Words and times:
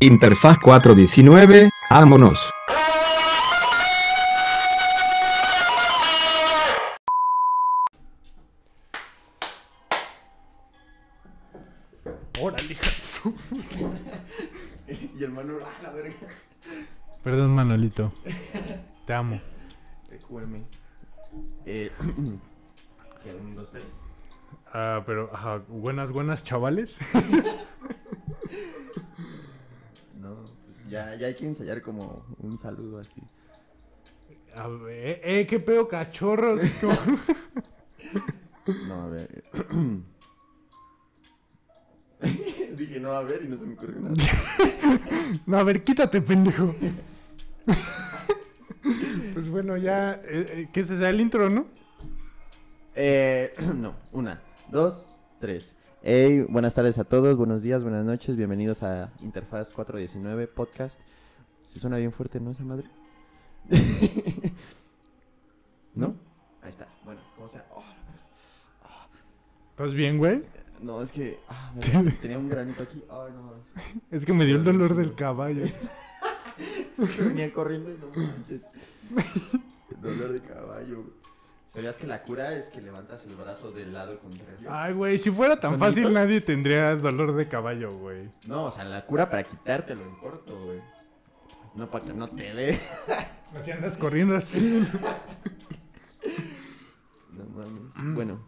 Interfaz 0.00 0.58
419, 0.58 1.70
vámonos. 1.90 2.50
Órale, 12.40 12.72
hija 12.72 12.82
de 12.84 12.90
su- 12.90 13.34
Y 15.18 15.24
el 15.24 15.32
Manuel, 15.32 15.62
ah, 15.64 15.82
la 15.82 15.90
verga. 15.90 16.14
Perdón, 17.24 17.54
Manolito. 17.54 18.12
Te 19.06 19.14
amo. 19.14 19.40
Recuérdame. 20.10 20.62
Eh, 21.64 21.90
que 23.22 23.34
un, 23.34 23.56
dos, 23.56 23.72
tres. 23.72 24.04
Ah, 24.72 25.02
pero, 25.06 25.30
ajá, 25.34 25.62
buenas, 25.68 26.12
buenas, 26.12 26.44
chavales. 26.44 26.98
Ya, 30.88 31.14
ya 31.16 31.26
hay 31.26 31.34
que 31.34 31.46
ensayar 31.46 31.82
como 31.82 32.24
un 32.38 32.58
saludo 32.58 33.00
así. 33.00 33.20
A 34.54 34.68
ver, 34.68 35.20
eh, 35.22 35.46
qué 35.46 35.60
pedo, 35.60 35.88
cachorros. 35.88 36.60
No, 38.88 39.02
a 39.02 39.06
ver. 39.06 39.44
Dije, 42.76 42.98
no, 42.98 43.12
a 43.12 43.22
ver, 43.22 43.44
y 43.44 43.48
no 43.48 43.56
se 43.56 43.64
me 43.64 43.74
ocurrió 43.74 44.00
nada. 44.00 44.14
No, 45.46 45.58
a 45.58 45.62
ver, 45.62 45.84
quítate, 45.84 46.20
pendejo. 46.20 46.74
Pues 49.34 49.48
bueno, 49.50 49.76
ya, 49.76 50.14
eh, 50.14 50.20
eh, 50.24 50.68
que 50.72 50.80
ese 50.80 50.96
sea 50.96 51.10
el 51.10 51.20
intro, 51.20 51.50
¿no? 51.50 51.66
Eh, 52.94 53.52
no, 53.74 53.94
una, 54.12 54.40
dos, 54.70 55.08
tres. 55.40 55.76
Hey, 56.08 56.46
buenas 56.48 56.76
tardes 56.76 56.98
a 56.98 57.04
todos, 57.04 57.36
buenos 57.36 57.62
días, 57.62 57.82
buenas 57.82 58.04
noches, 58.04 58.36
bienvenidos 58.36 58.84
a 58.84 59.10
Interfaz 59.22 59.72
419 59.72 60.46
Podcast. 60.46 61.00
Se 61.64 61.80
suena 61.80 61.96
bien 61.96 62.12
fuerte, 62.12 62.38
¿no? 62.38 62.52
Esa 62.52 62.62
madre. 62.62 62.88
¿No? 65.96 66.14
Ahí 66.62 66.70
está. 66.70 66.86
Bueno, 67.04 67.20
¿cómo 67.34 67.48
sea? 67.48 67.66
Oh, 67.74 67.82
¿Estás 69.70 69.94
bien, 69.94 70.18
güey? 70.18 70.44
no, 70.80 71.02
es 71.02 71.10
que 71.10 71.40
ah, 71.48 71.72
me- 71.74 72.12
tenía 72.12 72.38
un 72.38 72.48
granito 72.48 72.84
aquí. 72.84 73.02
Ay, 73.10 73.32
no, 73.32 73.54
es- 74.16 74.24
que 74.24 74.32
me 74.34 74.44
dio 74.44 74.56
el 74.56 74.64
dolor 74.64 74.94
del 74.94 75.16
caballo. 75.16 75.64
es 76.98 77.10
que 77.16 77.22
venía 77.22 77.52
corriendo 77.52 77.90
y 77.90 77.98
no 77.98 78.06
manches. 78.14 78.70
Dolor 80.00 80.32
de 80.32 80.40
caballo. 80.40 81.02
güey. 81.02 81.15
¿Sabías 81.68 81.96
que 81.96 82.06
la 82.06 82.22
cura 82.22 82.54
es 82.54 82.70
que 82.70 82.80
levantas 82.80 83.24
el 83.26 83.34
brazo 83.34 83.72
del 83.72 83.92
lado 83.92 84.18
contrario? 84.20 84.68
Ay, 84.70 84.94
güey, 84.94 85.18
si 85.18 85.30
fuera 85.30 85.58
tan 85.58 85.78
fácil 85.78 86.12
nadie 86.12 86.40
tendría 86.40 86.94
dolor 86.94 87.34
de 87.34 87.48
caballo, 87.48 87.96
güey. 87.98 88.30
No, 88.46 88.66
o 88.66 88.70
sea, 88.70 88.84
la 88.84 89.04
cura 89.04 89.28
para 89.28 89.42
quitártelo 89.42 90.02
en 90.02 90.14
corto, 90.16 90.64
güey. 90.64 90.80
No 91.74 91.90
para 91.90 92.04
que 92.04 92.14
no 92.14 92.28
te 92.28 92.52
ve. 92.52 92.78
Así 93.56 93.70
andas 93.70 93.96
corriendo 93.96 94.36
así. 94.36 94.86
No 97.30 97.44
mames. 97.44 98.14
Bueno, 98.14 98.40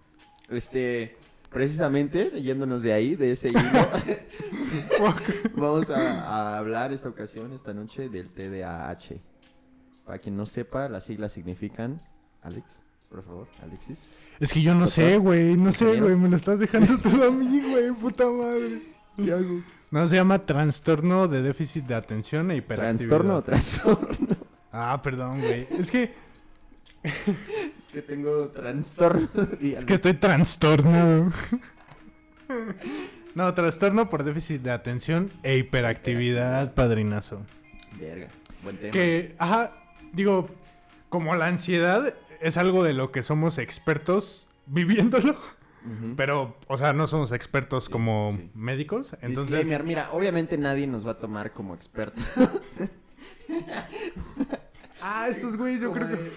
este, 0.48 1.16
precisamente, 1.50 2.30
yéndonos 2.40 2.82
de 2.82 2.92
ahí, 2.92 3.14
de 3.14 3.32
ese 3.32 3.48
hilo, 3.48 3.60
vamos 5.56 5.90
a, 5.90 6.22
a 6.24 6.58
hablar 6.58 6.92
esta 6.92 7.08
ocasión, 7.08 7.52
esta 7.52 7.74
noche, 7.74 8.08
del 8.08 8.30
TDAH. 8.30 9.20
Para 10.04 10.18
quien 10.18 10.36
no 10.36 10.46
sepa, 10.46 10.88
las 10.88 11.04
siglas 11.04 11.32
significan... 11.32 12.00
Alex, 12.42 12.80
por 13.08 13.24
favor, 13.24 13.48
Alexis. 13.62 14.04
Es 14.40 14.52
que 14.52 14.62
yo 14.62 14.74
no 14.74 14.86
sé, 14.86 15.16
güey, 15.18 15.56
no 15.56 15.72
sé, 15.72 16.00
güey, 16.00 16.14
me 16.16 16.28
lo 16.28 16.36
estás 16.36 16.58
dejando 16.58 16.98
todo 17.02 17.28
a 17.28 17.30
mí, 17.30 17.60
güey, 17.70 17.90
puta 17.92 18.26
madre. 18.26 18.82
¿Qué 19.22 19.32
hago? 19.32 19.62
No, 19.90 20.06
se 20.08 20.16
llama 20.16 20.44
trastorno 20.44 21.28
de 21.28 21.42
déficit 21.42 21.84
de 21.86 21.94
atención 21.94 22.50
e 22.50 22.56
hiperactividad. 22.56 22.96
¿Trastorno 22.98 23.36
o 23.36 23.42
trastorno? 23.42 24.36
Ah, 24.70 25.00
perdón, 25.02 25.40
güey. 25.40 25.66
Es 25.78 25.90
que, 25.90 26.12
Es 27.02 27.88
que 27.92 28.02
tengo 28.02 28.48
trastorno. 28.48 29.28
es 29.60 29.84
que 29.84 29.94
estoy 29.94 30.14
trastornado. 30.14 31.30
No, 33.34 33.54
trastorno 33.54 34.08
por 34.08 34.24
déficit 34.24 34.62
de 34.62 34.70
atención 34.70 35.30
e 35.42 35.56
hiperactividad, 35.56 36.74
padrinazo. 36.74 37.40
Verga, 37.98 38.28
buen 38.62 38.76
tema. 38.78 38.92
Que, 38.92 39.34
ajá, 39.38 39.72
digo, 40.12 40.48
como 41.08 41.34
la 41.36 41.46
ansiedad 41.46 42.14
es 42.40 42.56
algo 42.56 42.82
de 42.84 42.92
lo 42.94 43.10
que 43.12 43.22
somos 43.22 43.58
expertos 43.58 44.46
viviéndolo, 44.66 45.36
pero, 46.16 46.56
o 46.66 46.76
sea, 46.76 46.92
no 46.92 47.06
somos 47.06 47.32
expertos 47.32 47.84
Sí, 47.86 47.92
como 47.92 48.30
sí. 48.32 48.50
médicos, 48.54 49.12
entonces... 49.22 49.36
Disclaimer, 49.52 49.84
mira, 49.84 50.10
obviamente 50.12 50.58
nadie 50.58 50.86
nos 50.86 51.06
va 51.06 51.12
a 51.12 51.18
tomar 51.18 51.52
como 51.52 51.74
expertos. 51.74 52.22
Ah, 55.00 55.28
estos 55.28 55.56
güeyes 55.56 55.80
yo 55.80 55.92
creo 55.92 56.08
que... 56.08 56.32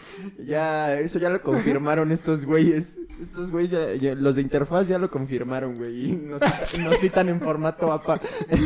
Ya, 0.46 0.94
eso 1.00 1.18
ya 1.18 1.32
lo 1.32 1.42
confirmaron 1.42 2.12
estos 2.12 2.46
güeyes. 2.46 3.00
Estos 3.20 3.50
güeyes, 3.50 3.72
ya- 3.72 3.94
ya- 3.96 4.14
los 4.14 4.36
de 4.36 4.44
interfaz 4.44 4.88
ya 4.88 5.00
lo 5.00 5.10
confirmaron, 5.10 5.74
güey. 5.74 6.12
Y 6.12 6.16
nos, 6.16 6.42
nos 6.78 7.00
citan 7.00 7.30
en 7.30 7.42
formato 7.42 7.92
APA. 7.92 8.22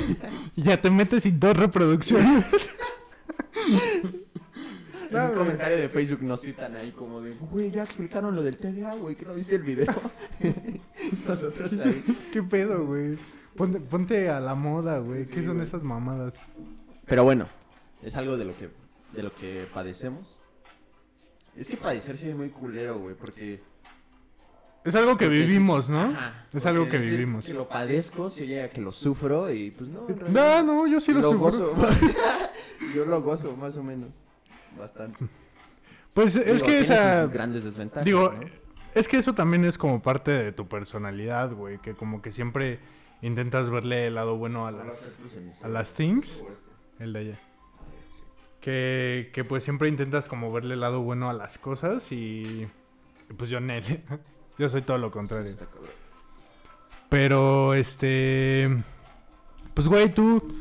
Ya 0.57 0.75
te 0.81 0.89
metes 0.89 1.23
sin 1.23 1.39
dos 1.39 1.55
reproducciones. 1.55 2.43
En 5.11 5.21
un 5.31 5.35
comentario 5.35 5.77
de 5.77 5.89
Facebook 5.89 6.21
nos 6.23 6.41
citan 6.41 6.75
ahí 6.75 6.91
como 6.91 7.21
de, 7.21 7.31
güey, 7.33 7.71
ya 7.71 7.83
explicaron 7.83 8.35
lo 8.35 8.41
del 8.43 8.57
TDA, 8.57 8.95
güey, 8.95 9.15
que 9.15 9.25
no 9.25 9.33
viste 9.33 9.55
el 9.55 9.63
video. 9.63 9.93
Nosotros 11.27 11.73
ahí. 11.79 12.03
¿Qué 12.31 12.43
pedo, 12.43 12.85
güey? 12.85 13.17
Ponte, 13.55 13.79
ponte 13.79 14.29
a 14.29 14.39
la 14.39 14.55
moda, 14.55 14.99
güey. 14.99 15.23
Sí, 15.25 15.35
¿Qué 15.35 15.45
son 15.45 15.55
güey. 15.55 15.67
esas 15.67 15.83
mamadas? 15.83 16.33
Pero 17.05 17.23
bueno, 17.23 17.47
es 18.03 18.15
algo 18.15 18.37
de 18.37 18.45
lo 18.45 18.55
que, 18.57 18.69
de 19.13 19.23
lo 19.23 19.33
que 19.33 19.67
padecemos. 19.73 20.37
Es 21.55 21.69
que 21.69 21.77
padecer 21.77 22.17
sí 22.17 22.29
es 22.29 22.35
muy 22.35 22.49
culero, 22.49 22.99
güey, 22.99 23.15
porque... 23.15 23.61
Es 24.83 24.93
algo 24.93 25.17
que 25.17 25.25
porque 25.25 25.39
sí- 25.39 25.45
vivimos, 25.47 25.89
¿no? 25.89 26.01
Ajá, 26.01 26.45
Es 26.53 26.65
algo 26.65 26.87
que 26.87 26.97
vivimos. 26.99 27.45
Que 27.45 27.53
lo 27.53 27.67
padezco, 27.67 28.29
si 28.29 28.43
oye 28.43 28.69
que 28.71 28.81
lo 28.81 28.91
sufro 28.91 29.51
y 29.51 29.71
pues 29.71 29.89
no. 29.89 30.05
No, 30.29 30.61
no, 30.63 30.85
yo 30.87 30.99
sí 31.01 31.11
lo, 31.11 31.21
lo 31.21 31.31
sufro. 31.31 31.73
gozo. 31.73 31.75
Yo 32.93 33.03
lo 33.05 33.21
gozo, 33.23 33.55
más 33.57 33.75
o 33.77 33.83
menos. 33.83 34.21
Bastante. 34.77 35.25
Pues 36.13 36.33
es 36.37 36.45
Digo, 36.45 36.67
que 36.67 36.79
esa... 36.79 37.27
grandes 37.27 37.65
desventajas. 37.65 38.05
Digo, 38.05 38.31
¿no? 38.31 38.47
es 38.93 39.05
que 39.09 39.17
eso 39.17 39.35
también 39.35 39.65
es 39.65 39.77
como 39.77 40.01
parte 40.01 40.31
de 40.31 40.53
tu 40.53 40.65
personalidad, 40.65 41.51
güey. 41.51 41.77
Que 41.79 41.93
como 41.93 42.21
que 42.21 42.31
siempre 42.31 42.79
intentas 43.21 43.69
verle 43.69 44.07
el 44.07 44.15
lado 44.15 44.37
bueno 44.37 44.65
a 44.65 44.71
las, 44.71 44.97
a 45.61 45.67
las 45.67 45.93
things. 45.93 46.41
El 46.99 47.11
de 47.11 47.19
allá. 47.19 47.39
Que, 48.61 49.29
que 49.33 49.43
pues 49.43 49.65
siempre 49.65 49.89
intentas 49.89 50.29
como 50.29 50.53
verle 50.53 50.75
el 50.75 50.79
lado 50.79 51.01
bueno 51.01 51.29
a 51.29 51.33
las 51.33 51.57
cosas 51.57 52.09
y... 52.13 52.65
pues 53.37 53.49
yo, 53.49 53.59
Nel. 53.59 54.01
Yo 54.57 54.69
soy 54.69 54.83
todo 54.83 54.97
lo 54.97 55.11
contrario. 55.11 55.53
Pero, 57.09 57.73
este... 57.73 58.69
Pues, 59.73 59.89
güey, 59.89 60.09
¿tú 60.09 60.55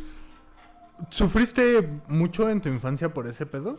sufriste 1.10 1.88
mucho 2.08 2.50
en 2.50 2.60
tu 2.60 2.68
infancia 2.68 3.14
por 3.14 3.28
ese 3.28 3.46
pedo? 3.46 3.76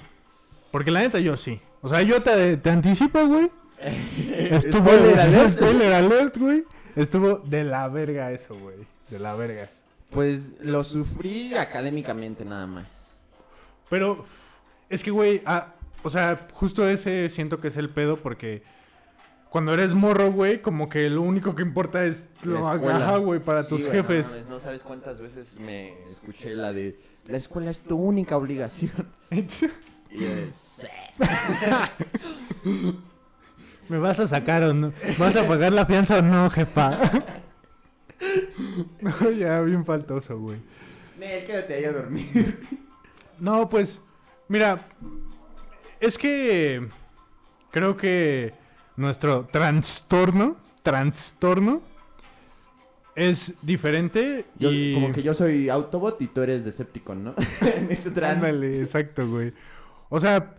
Porque 0.76 0.92
la 0.92 1.00
neta 1.00 1.20
yo 1.22 1.38
sí. 1.38 1.58
O 1.82 1.88
sea, 1.88 2.02
yo 2.02 2.22
te, 2.22 2.58
te 2.58 2.70
anticipo, 2.70 3.26
güey. 3.28 3.50
Estuvo 3.80 4.90
Spoiler 4.90 5.20
alert. 5.22 5.54
Spoiler 5.54 5.94
alert, 5.94 6.38
güey. 6.38 6.66
Estuvo 6.98 7.38
de 7.38 7.64
la 7.64 7.88
verga 7.88 8.34
eso, 8.34 8.60
güey. 8.60 8.76
De 9.10 9.18
la 9.18 9.36
verga. 9.36 9.70
Pues 10.10 10.60
lo 10.60 10.84
sufrí 10.84 11.54
académicamente 11.54 12.44
nada 12.44 12.68
más. 12.68 12.88
Pero 13.90 14.26
es 14.90 15.02
que, 15.02 15.12
güey, 15.12 15.42
ah, 15.46 15.76
o 16.04 16.10
sea, 16.10 16.46
justo 16.52 16.86
ese 16.90 17.30
siento 17.30 17.58
que 17.60 17.70
es 17.70 17.78
el 17.78 17.90
pedo 17.90 18.18
porque 18.18 18.62
cuando 19.50 19.74
eres 19.74 19.94
morro, 19.94 20.30
güey, 20.30 20.62
como 20.62 20.90
que 20.90 21.10
lo 21.10 21.22
único 21.22 21.56
que 21.56 21.62
importa 21.62 22.04
es 22.04 22.28
lo 22.44 22.68
ajá, 22.68 23.16
güey, 23.16 23.40
para 23.40 23.64
Sí, 23.64 23.70
tus 23.70 23.80
güey, 23.84 23.94
jefes. 23.94 24.28
No, 24.50 24.56
no 24.56 24.60
sabes 24.60 24.84
cuántas 24.84 25.22
veces 25.22 25.58
me 25.58 25.94
escuché 26.12 26.54
la 26.54 26.74
de 26.74 27.00
la 27.28 27.38
escuela 27.38 27.72
es 27.72 27.80
tu 27.80 27.96
única 27.96 28.36
obligación. 28.36 28.92
Y 30.16 30.26
¿Me 33.90 34.00
vas 34.00 34.20
a 34.20 34.28
sacar 34.28 34.64
o 34.64 34.74
no? 34.74 34.94
¿Vas 35.18 35.36
a 35.36 35.48
pagar 35.48 35.74
la 35.74 35.86
fianza 35.86 36.20
o 36.20 36.22
no, 36.22 36.50
jefa? 36.50 36.98
no, 39.02 39.32
ya, 39.32 39.62
bien 39.62 39.86
faltoso, 39.86 40.40
güey. 40.40 40.60
Nel, 41.20 41.44
quédate 41.44 41.76
ahí 41.76 41.86
a 41.86 41.92
dormir. 41.92 42.60
No, 43.40 43.70
pues, 43.70 44.00
mira, 44.48 44.88
es 46.00 46.18
que 46.18 46.88
creo 47.72 47.96
que 47.98 48.54
nuestro 48.96 49.46
trastorno, 49.46 50.58
trastorno, 50.82 51.82
es 53.16 53.54
diferente 53.62 54.46
Yo- 54.58 54.72
y... 54.72 54.94
Como 54.94 55.12
que 55.14 55.24
yo 55.24 55.34
soy 55.34 55.70
Autobot 55.70 56.22
y 56.22 56.28
tú 56.28 56.42
eres 56.42 56.66
Decepticon, 56.66 57.24
¿no? 57.24 57.36
en 57.62 57.92
ese 57.92 58.12
trans. 58.12 58.36
Ándale, 58.38 58.82
exacto, 58.82 59.28
güey. 59.28 59.54
O 60.10 60.20
sea, 60.20 60.56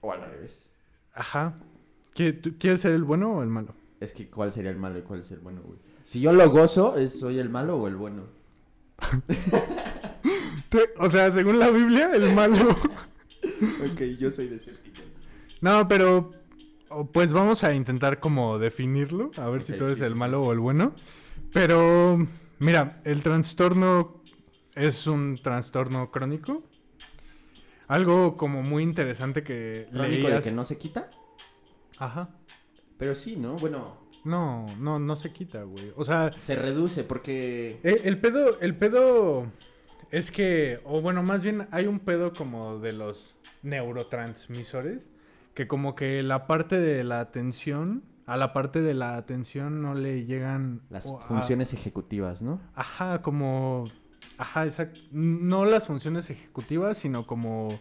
O 0.00 0.12
al 0.12 0.20
revés. 0.22 0.70
ajá. 1.14 1.58
¿Qui- 2.14 2.40
tú 2.40 2.54
¿Quieres 2.58 2.80
ser 2.80 2.92
el 2.92 3.04
bueno 3.04 3.34
o 3.36 3.42
el 3.42 3.48
malo? 3.48 3.74
Es 4.00 4.12
que 4.12 4.28
¿cuál 4.28 4.52
sería 4.52 4.70
el 4.70 4.78
malo 4.78 4.98
y 4.98 5.02
cuál 5.02 5.20
es 5.20 5.30
el 5.30 5.40
bueno, 5.40 5.60
güey? 5.62 5.78
Si 6.04 6.20
yo 6.20 6.32
lo 6.32 6.48
gozo, 6.50 6.96
¿es 6.96 7.18
soy 7.20 7.38
el 7.38 7.50
malo 7.50 7.76
o 7.78 7.86
el 7.88 7.96
bueno? 7.96 8.24
O 10.98 11.08
sea, 11.10 11.32
según 11.32 11.58
la 11.58 11.70
Biblia, 11.70 12.10
el 12.14 12.34
malo. 12.34 12.76
Ok, 13.92 14.00
yo 14.18 14.30
soy 14.30 14.48
Decepticon. 14.48 15.04
No, 15.60 15.86
pero 15.88 16.32
pues 17.12 17.32
vamos 17.32 17.64
a 17.64 17.72
intentar 17.74 18.20
como 18.20 18.58
definirlo, 18.58 19.30
a 19.36 19.48
ver 19.48 19.62
si 19.62 19.72
tú 19.74 19.84
eres 19.84 19.98
sí, 19.98 20.04
el 20.04 20.12
sí, 20.12 20.18
malo 20.18 20.42
o 20.42 20.52
el 20.52 20.58
bueno. 20.60 20.94
Pero 21.52 22.26
mira, 22.58 23.00
el 23.04 23.22
trastorno 23.22 24.22
es 24.74 25.06
un 25.06 25.38
trastorno 25.42 26.10
crónico. 26.10 26.62
Algo 27.90 28.36
como 28.36 28.62
muy 28.62 28.82
interesante 28.84 29.42
que 29.42 29.88
¿Crónico 29.92 30.28
de 30.28 30.34
leías- 30.34 30.44
que 30.44 30.52
no 30.52 30.64
se 30.64 30.78
quita? 30.78 31.10
Ajá. 31.98 32.28
Pero 32.98 33.14
sí, 33.16 33.34
¿no? 33.36 33.56
Bueno, 33.56 33.96
No, 34.24 34.66
no, 34.78 34.98
no 34.98 35.16
se 35.16 35.32
quita, 35.32 35.62
güey. 35.64 35.92
O 35.96 36.04
sea, 36.04 36.30
se 36.38 36.54
reduce 36.54 37.02
porque... 37.04 37.80
el 37.82 38.18
pedo, 38.20 38.60
el 38.60 38.76
pedo 38.76 39.46
es 40.10 40.30
que, 40.30 40.80
o 40.84 41.00
bueno, 41.00 41.22
más 41.22 41.42
bien 41.42 41.66
hay 41.72 41.86
un 41.86 41.98
pedo 41.98 42.32
como 42.32 42.78
de 42.78 42.92
los 42.92 43.36
neurotransmisores, 43.62 45.10
que 45.54 45.66
como 45.66 45.94
que 45.94 46.22
la 46.22 46.46
parte 46.46 46.78
de 46.78 47.02
la 47.02 47.20
atención, 47.20 48.04
a 48.26 48.36
la 48.36 48.52
parte 48.52 48.82
de 48.82 48.94
la 48.94 49.16
atención 49.16 49.82
no 49.82 49.94
le 49.94 50.26
llegan... 50.26 50.82
Las 50.90 51.06
a- 51.10 51.18
funciones 51.20 51.72
ejecutivas, 51.72 52.40
¿no? 52.42 52.60
Ajá, 52.74 53.22
como... 53.22 53.84
Ajá, 54.38 54.66
exacto. 54.66 55.00
No 55.12 55.64
las 55.64 55.86
funciones 55.86 56.30
ejecutivas, 56.30 56.98
sino 56.98 57.26
como... 57.26 57.80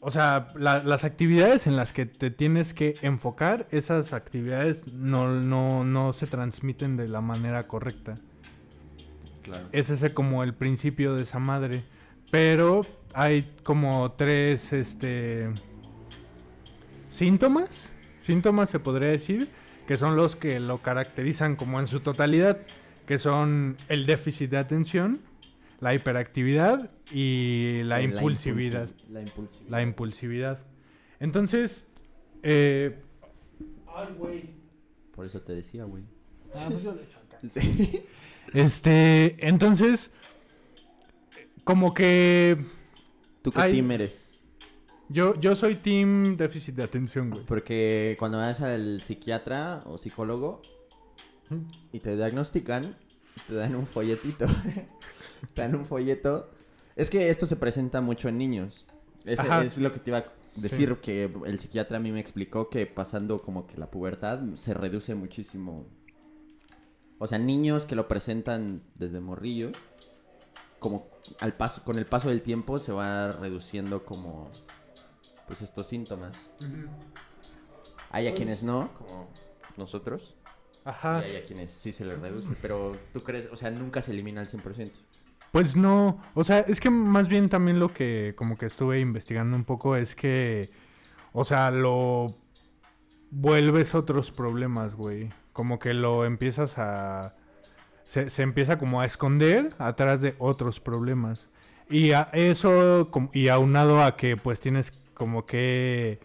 O 0.00 0.10
sea, 0.10 0.48
la- 0.54 0.82
las 0.82 1.02
actividades 1.04 1.66
en 1.66 1.74
las 1.76 1.92
que 1.92 2.06
te 2.06 2.30
tienes 2.30 2.72
que 2.72 2.94
enfocar, 3.02 3.66
esas 3.72 4.12
actividades 4.12 4.86
no, 4.92 5.28
no, 5.28 5.84
no 5.84 6.12
se 6.12 6.26
transmiten 6.26 6.96
de 6.96 7.08
la 7.08 7.20
manera 7.20 7.66
correcta. 7.66 8.14
Claro. 9.42 9.68
Es 9.72 9.90
ese 9.90 10.14
como 10.14 10.44
el 10.44 10.54
principio 10.54 11.14
de 11.14 11.24
esa 11.24 11.38
madre. 11.40 11.84
Pero 12.30 12.82
hay 13.12 13.54
como 13.64 14.12
tres, 14.12 14.72
este... 14.72 15.48
Síntomas. 17.10 17.90
Síntomas 18.20 18.70
se 18.70 18.78
podría 18.78 19.08
decir. 19.08 19.48
Que 19.86 19.96
son 19.96 20.16
los 20.16 20.36
que 20.36 20.60
lo 20.60 20.78
caracterizan 20.78 21.56
como 21.56 21.80
en 21.80 21.86
su 21.86 22.00
totalidad. 22.00 22.58
Que 23.08 23.18
son 23.18 23.76
el 23.88 24.06
déficit 24.06 24.50
de 24.50 24.58
atención, 24.58 25.20
la 25.80 25.94
hiperactividad 25.94 26.90
y 27.10 27.80
la, 27.84 28.02
impulsividad. 28.02 28.88
impulsi- 28.88 29.08
La 29.10 29.22
impulsividad. 29.22 29.70
La 29.70 29.82
impulsividad. 29.82 30.66
Entonces... 31.18 31.86
Eh... 32.42 32.98
Ay, 33.96 34.08
güey. 34.16 34.50
Por 35.14 35.24
eso 35.26 35.40
te 35.40 35.54
decía, 35.54 35.84
güey. 35.84 36.04
Ah, 36.54 36.66
pues 36.70 36.82
yo 36.82 36.92
le 36.94 37.00
acá. 37.02 37.38
Sí. 37.48 38.04
Este, 38.52 39.36
entonces, 39.46 40.10
como 41.64 41.94
que 41.94 42.58
¿Tú 43.42 43.50
qué 43.52 43.60
Ay. 43.60 43.72
team 43.72 43.90
eres? 43.90 44.32
yo, 45.08 45.38
yo 45.40 45.54
soy 45.56 45.76
team 45.76 46.36
déficit 46.36 46.74
de 46.74 46.82
atención, 46.82 47.30
güey. 47.30 47.44
Porque 47.46 48.16
cuando 48.18 48.38
vas 48.38 48.60
al 48.60 49.00
psiquiatra 49.00 49.82
o 49.86 49.96
psicólogo 49.98 50.60
y 51.92 52.00
te 52.00 52.16
diagnostican, 52.16 52.96
te 53.46 53.54
dan 53.54 53.74
un 53.76 53.86
folletito. 53.86 54.46
te 55.54 55.62
dan 55.62 55.74
un 55.74 55.86
folleto. 55.86 56.50
Es 56.96 57.10
que 57.10 57.30
esto 57.30 57.46
se 57.46 57.56
presenta 57.56 58.00
mucho 58.00 58.28
en 58.28 58.38
niños. 58.38 58.84
Ajá. 59.36 59.62
es 59.62 59.76
lo 59.76 59.92
que 59.92 59.98
te 60.00 60.10
iba 60.10 60.18
a 60.18 60.24
decir, 60.56 60.96
que 60.96 61.30
el 61.46 61.58
psiquiatra 61.60 61.98
a 61.98 62.00
mí 62.00 62.10
me 62.12 62.20
explicó 62.20 62.70
que 62.70 62.86
pasando 62.86 63.42
como 63.42 63.66
que 63.66 63.76
la 63.76 63.90
pubertad 63.90 64.40
se 64.56 64.74
reduce 64.74 65.14
muchísimo. 65.14 65.86
O 67.18 67.26
sea, 67.26 67.38
niños 67.38 67.84
que 67.84 67.94
lo 67.94 68.08
presentan 68.08 68.82
desde 68.94 69.20
morrillo, 69.20 69.70
como 70.78 71.08
al 71.40 71.52
paso, 71.54 71.82
con 71.84 71.98
el 71.98 72.06
paso 72.06 72.28
del 72.28 72.42
tiempo 72.42 72.78
se 72.78 72.92
va 72.92 73.32
reduciendo 73.32 74.04
como 74.04 74.50
pues 75.46 75.62
estos 75.62 75.88
síntomas. 75.88 76.36
Hay 78.10 78.26
a 78.26 78.30
Pues- 78.30 78.36
quienes 78.38 78.62
no, 78.62 78.92
como 78.94 79.28
nosotros. 79.76 80.34
Ajá. 80.88 81.22
Y 81.22 81.32
hay 81.32 81.36
a 81.36 81.44
quienes 81.44 81.70
sí 81.70 81.92
se 81.92 82.06
les 82.06 82.18
reduce. 82.18 82.50
Pero 82.62 82.92
tú 83.12 83.20
crees, 83.20 83.48
o 83.52 83.56
sea, 83.56 83.70
nunca 83.70 84.00
se 84.00 84.12
elimina 84.12 84.40
al 84.40 84.48
100%. 84.48 84.90
Pues 85.52 85.76
no, 85.76 86.18
o 86.34 86.44
sea, 86.44 86.60
es 86.60 86.80
que 86.80 86.88
más 86.88 87.28
bien 87.28 87.50
también 87.50 87.78
lo 87.78 87.88
que 87.88 88.34
como 88.36 88.56
que 88.56 88.66
estuve 88.66 88.98
investigando 88.98 89.56
un 89.56 89.64
poco 89.64 89.96
es 89.96 90.14
que, 90.14 90.70
o 91.32 91.44
sea, 91.44 91.70
lo 91.70 92.34
vuelves 93.30 93.94
otros 93.94 94.30
problemas, 94.30 94.94
güey. 94.94 95.28
Como 95.52 95.78
que 95.78 95.92
lo 95.92 96.24
empiezas 96.24 96.78
a... 96.78 97.34
Se, 98.04 98.30
se 98.30 98.42
empieza 98.42 98.78
como 98.78 99.02
a 99.02 99.06
esconder 99.06 99.74
atrás 99.78 100.22
de 100.22 100.36
otros 100.38 100.80
problemas. 100.80 101.48
Y 101.90 102.12
a 102.12 102.30
eso, 102.32 103.10
y 103.34 103.48
aunado 103.48 104.02
a 104.02 104.16
que 104.16 104.36
pues 104.36 104.60
tienes 104.60 104.92
como 105.12 105.44
que 105.44 106.20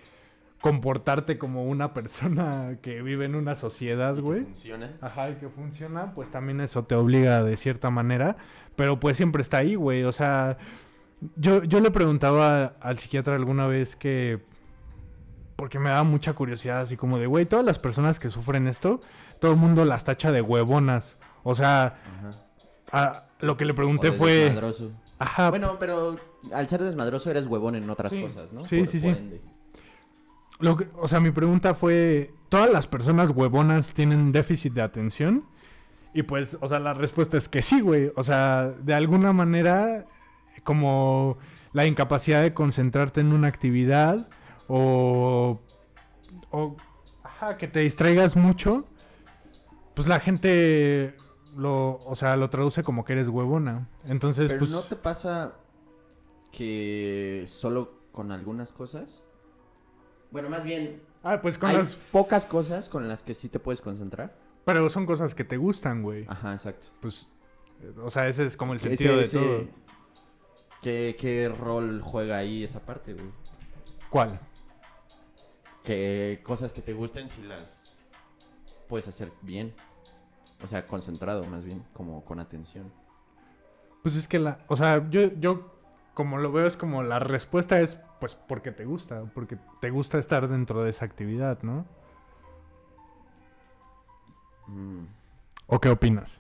comportarte 0.64 1.38
como 1.38 1.66
una 1.66 1.94
persona 1.94 2.78
que 2.82 3.02
vive 3.02 3.26
en 3.26 3.36
una 3.36 3.54
sociedad, 3.56 4.14
Y 4.14 4.16
que 4.16 4.22
güey. 4.22 4.44
Funciona. 4.46 4.94
Ajá, 5.02 5.30
y 5.30 5.36
que 5.36 5.50
funciona, 5.50 6.14
pues 6.16 6.32
también 6.32 6.62
eso 6.62 6.86
te 6.86 6.96
obliga 6.96 7.44
de 7.44 7.58
cierta 7.58 7.90
manera, 7.90 8.38
pero 8.78 8.98
pues 8.98 9.18
siempre 9.18 9.42
está 9.42 9.58
ahí, 9.58 9.76
güey, 9.76 10.04
o 10.06 10.14
sea, 10.14 10.58
yo, 11.36 11.64
yo 11.66 11.82
le 11.82 11.92
preguntaba 11.92 12.76
al 12.80 12.98
psiquiatra 12.98 13.36
alguna 13.36 13.68
vez 13.68 13.98
que, 13.98 14.40
porque 15.58 15.80
me 15.80 15.90
da 15.90 16.04
mucha 16.04 16.32
curiosidad, 16.32 16.80
así 16.80 16.96
como 16.96 17.18
de, 17.20 17.28
güey, 17.28 17.46
todas 17.46 17.66
las 17.66 17.78
personas 17.78 18.18
que 18.18 18.30
sufren 18.30 18.66
esto, 18.68 19.02
todo 19.40 19.52
el 19.52 19.58
mundo 19.58 19.84
las 19.84 20.06
tacha 20.06 20.32
de 20.32 20.42
huevonas, 20.42 21.18
o 21.44 21.56
sea, 21.56 22.00
Ajá. 22.90 23.10
a- 23.10 23.24
lo 23.42 23.58
que 23.58 23.66
le 23.66 23.74
pregunté 23.74 24.14
fue, 24.14 24.32
desmadroso. 24.46 24.92
ajá, 25.20 25.50
Bueno, 25.50 25.76
pero 25.78 26.16
al 26.54 26.70
ser 26.70 26.82
desmadroso 26.82 27.30
eres 27.32 27.48
huevón 27.48 27.76
en 27.76 27.90
otras 27.90 28.14
Sí. 28.14 28.22
cosas, 28.22 28.54
¿no? 28.54 28.64
Sí, 28.64 28.78
Por- 28.80 28.88
sí, 28.88 29.00
por 29.00 29.16
sí. 29.16 29.22
ende. 29.22 29.42
Lo 30.64 30.78
que- 30.78 30.88
o 30.98 31.08
sea, 31.08 31.20
mi 31.20 31.32
pregunta 31.32 31.74
fue, 31.76 32.34
¿todas 32.50 32.72
las 32.72 32.88
personas 32.88 33.32
huevonas 33.32 33.94
tienen 33.94 34.32
déficit 34.32 34.74
de 34.74 34.82
atención? 34.82 35.46
Y 36.14 36.24
pues, 36.24 36.58
o 36.62 36.68
sea, 36.68 36.80
la 36.80 36.94
respuesta 36.94 37.38
es 37.38 37.50
que 37.50 37.62
sí, 37.62 37.82
güey. 37.82 38.12
O 38.16 38.24
sea, 38.24 38.70
de 38.70 38.94
alguna 38.94 39.34
manera, 39.34 40.04
como 40.64 41.38
la 41.74 41.86
incapacidad 41.88 42.42
de 42.44 42.54
concentrarte 42.54 43.22
en 43.22 43.34
una 43.34 43.48
actividad 43.48 44.28
o, 44.68 45.60
o 46.52 46.76
ajá, 47.24 47.58
que 47.58 47.68
te 47.68 47.80
distraigas 47.80 48.36
mucho, 48.36 48.86
pues 49.96 50.08
la 50.08 50.20
gente 50.20 51.16
lo, 51.58 51.98
o 52.06 52.16
sea, 52.16 52.36
lo 52.36 52.50
traduce 52.50 52.84
como 52.84 53.04
que 53.06 53.14
eres 53.14 53.28
huevona. 53.28 53.90
Entonces, 54.06 54.48
Pero 54.48 54.60
pues, 54.60 54.72
¿no 54.72 54.82
te 54.82 54.96
pasa 54.96 55.54
que 56.52 57.46
solo 57.48 57.92
con 58.12 58.32
algunas 58.32 58.72
cosas? 58.72 59.24
Bueno, 60.34 60.50
más 60.50 60.64
bien, 60.66 61.02
ah, 61.24 61.40
pues 61.42 61.58
con 61.58 61.70
hay 61.70 61.78
las, 61.78 61.92
pocas 62.12 62.46
cosas 62.46 62.90
con 62.90 63.08
las 63.08 63.24
que 63.24 63.34
sí 63.34 63.48
te 63.48 63.60
puedes 63.60 63.80
concentrar. 63.82 64.36
pero 64.66 64.90
son 64.90 65.06
cosas 65.06 65.34
que 65.36 65.44
te 65.46 65.56
gustan, 65.58 66.02
güey. 66.04 66.26
Ajá, 66.28 66.52
exacto. 66.54 66.88
Pues, 67.02 67.28
eh, 67.82 67.94
o 68.04 68.10
sea, 68.10 68.28
ese 68.28 68.46
es 68.48 68.58
como 68.58 68.74
el 68.74 68.80
Ese- 68.80 68.90
sentido 68.90 69.16
de 69.18 69.24
ese- 69.24 69.40
todo. 69.40 69.68
¿qué, 70.82 71.16
¿Qué 71.18 71.48
rol 71.50 72.02
juega 72.02 72.38
ahí 72.38 72.64
esa 72.64 72.80
parte, 72.82 73.14
güey? 73.14 73.28
¿Cuál? 74.10 74.40
Que 75.84 76.42
cosas 76.44 76.74
que 76.74 76.82
te 76.82 76.94
gusten 76.94 77.28
si 77.30 77.42
las 77.44 77.94
puedes 78.88 79.08
hacer 79.08 79.32
bien. 79.42 79.74
O 80.64 80.68
sea, 80.68 80.86
concentrado 80.86 81.44
más 81.46 81.66
bien, 81.66 81.84
como 81.94 82.24
con 82.24 82.40
atención. 82.40 82.92
Pues 84.02 84.16
es 84.16 84.28
que 84.28 84.40
la, 84.40 84.60
o 84.68 84.76
sea, 84.76 85.10
yo, 85.10 85.32
yo 85.40 85.74
como 86.14 86.38
lo 86.38 86.52
veo 86.52 86.66
es 86.68 86.78
como 86.78 87.04
la 87.04 87.20
respuesta 87.20 87.80
es 87.82 87.98
pues 88.24 88.36
porque 88.36 88.72
te 88.72 88.86
gusta, 88.86 89.26
porque 89.34 89.58
te 89.82 89.90
gusta 89.90 90.18
estar 90.18 90.48
dentro 90.48 90.82
de 90.82 90.92
esa 90.92 91.04
actividad, 91.04 91.62
¿no? 91.62 91.86
Mm. 94.66 95.04
¿O 95.68 95.82
qué 95.82 95.90
opinas? 95.90 96.40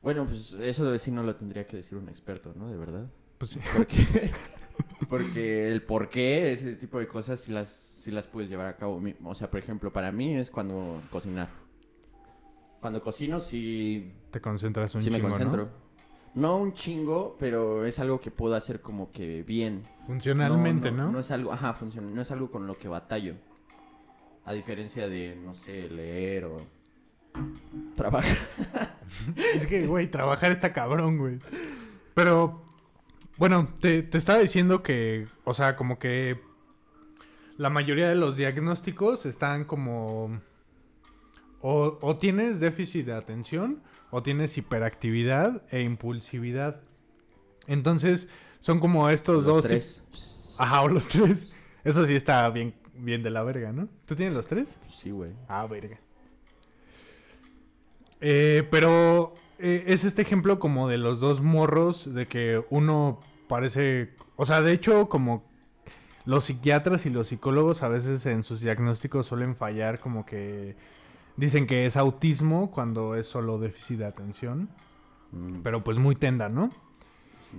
Bueno, 0.00 0.24
pues 0.24 0.54
eso 0.54 0.90
de 0.90 0.98
sí 0.98 1.10
no 1.10 1.22
lo 1.22 1.36
tendría 1.36 1.66
que 1.66 1.76
decir 1.76 1.98
un 1.98 2.08
experto, 2.08 2.54
¿no? 2.56 2.70
De 2.70 2.78
verdad. 2.78 3.10
Pues 3.36 3.50
sí. 3.50 3.60
Porque, 3.76 4.30
porque 5.10 5.70
el 5.70 5.82
por 5.82 6.08
qué, 6.08 6.50
ese 6.50 6.76
tipo 6.76 6.98
de 6.98 7.06
cosas, 7.06 7.40
sí 7.40 7.52
las, 7.52 7.68
sí 7.68 8.10
las 8.10 8.26
puedes 8.26 8.48
llevar 8.48 8.66
a 8.66 8.78
cabo. 8.78 9.02
O 9.24 9.34
sea, 9.34 9.50
por 9.50 9.60
ejemplo, 9.60 9.92
para 9.92 10.10
mí 10.10 10.34
es 10.34 10.50
cuando 10.50 11.02
cocinar. 11.10 11.50
Cuando 12.80 13.02
cocino 13.02 13.38
sí, 13.38 14.14
Te 14.30 14.40
concentras 14.40 14.94
un 14.94 15.02
sí 15.02 15.10
me 15.10 15.16
chingo, 15.16 15.28
concentro. 15.28 15.64
¿no? 15.64 15.89
¿No? 16.34 16.58
un 16.58 16.72
chingo, 16.72 17.36
pero 17.38 17.84
es 17.84 17.98
algo 17.98 18.20
que 18.20 18.30
puedo 18.30 18.54
hacer 18.54 18.80
como 18.80 19.12
que 19.12 19.42
bien. 19.42 19.86
Funcionalmente, 20.06 20.90
¿no? 20.90 21.10
No, 21.10 21.20
es 21.20 21.30
algo, 21.30 21.52
ajá, 21.52 21.74
funciona, 21.74 22.08
no 22.08 22.22
es 22.22 22.30
algo 22.30 22.50
con 22.50 22.66
lo 22.66 22.78
que 22.78 22.88
batallo. 22.88 23.34
A 24.44 24.52
diferencia 24.52 25.08
de, 25.08 25.36
no 25.36 25.54
sé, 25.54 25.88
leer 25.88 26.44
o 26.46 26.58
trabajar. 27.94 28.36
Es 29.54 29.66
que, 29.66 29.86
güey, 29.86 30.08
trabajar 30.08 30.52
está 30.52 30.72
cabrón, 30.72 31.18
güey. 31.18 31.40
Pero, 32.14 32.62
bueno, 33.38 33.68
te, 33.80 34.04
te 34.04 34.18
estaba 34.18 34.38
diciendo 34.38 34.84
que, 34.84 35.26
o 35.44 35.52
sea, 35.52 35.74
como 35.74 35.98
que 35.98 36.40
la 37.56 37.70
mayoría 37.70 38.08
de 38.08 38.14
los 38.14 38.36
diagnósticos 38.36 39.26
están 39.26 39.64
como... 39.64 40.40
O, 41.60 41.98
o 42.00 42.16
tienes 42.16 42.58
déficit 42.60 43.06
de 43.06 43.12
atención 43.12 43.82
o 44.10 44.22
tienes 44.22 44.56
hiperactividad 44.56 45.62
e 45.70 45.82
impulsividad. 45.82 46.80
Entonces, 47.66 48.28
son 48.60 48.80
como 48.80 49.08
estos 49.10 49.44
Los 49.44 49.44
dos. 49.44 49.64
tres. 49.64 50.02
Ajá, 50.58 50.82
o 50.82 50.88
los 50.88 51.06
tres. 51.08 51.50
Eso 51.84 52.06
sí 52.06 52.14
está 52.14 52.48
bien, 52.50 52.74
bien 52.94 53.22
de 53.22 53.30
la 53.30 53.42
verga, 53.42 53.72
¿no? 53.72 53.88
¿Tú 54.06 54.16
tienes 54.16 54.34
los 54.34 54.46
tres? 54.46 54.78
Sí, 54.88 55.10
güey. 55.10 55.32
Ah, 55.48 55.66
verga. 55.66 55.98
Eh, 58.20 58.66
pero 58.70 59.34
eh, 59.58 59.84
es 59.86 60.04
este 60.04 60.22
ejemplo 60.22 60.58
como 60.58 60.88
de 60.88 60.98
los 60.98 61.20
dos 61.20 61.40
morros, 61.40 62.12
de 62.12 62.26
que 62.26 62.62
uno 62.70 63.20
parece, 63.48 64.14
o 64.36 64.44
sea, 64.44 64.60
de 64.60 64.72
hecho 64.72 65.08
como 65.08 65.48
los 66.26 66.44
psiquiatras 66.44 67.06
y 67.06 67.10
los 67.10 67.28
psicólogos 67.28 67.82
a 67.82 67.88
veces 67.88 68.26
en 68.26 68.44
sus 68.44 68.60
diagnósticos 68.60 69.26
suelen 69.26 69.56
fallar 69.56 70.00
como 70.00 70.26
que 70.26 70.76
dicen 71.40 71.66
que 71.66 71.86
es 71.86 71.96
autismo 71.96 72.70
cuando 72.70 73.14
es 73.14 73.26
solo 73.26 73.58
déficit 73.58 73.98
de 73.98 74.06
atención, 74.06 74.68
Mm, 75.32 75.62
pero 75.62 75.84
pues 75.84 75.98
muy 75.98 76.16
tenda, 76.16 76.48
¿no? 76.48 76.70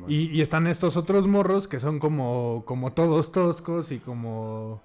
Y, 0.08 0.26
y 0.32 0.42
están 0.42 0.68
estos 0.68 0.98
otros 0.98 1.28
morros 1.28 1.68
que 1.68 1.80
son 1.80 2.00
como, 2.00 2.64
como 2.66 2.92
todos 2.94 3.32
toscos 3.32 3.92
y 3.92 4.00
como 4.00 4.82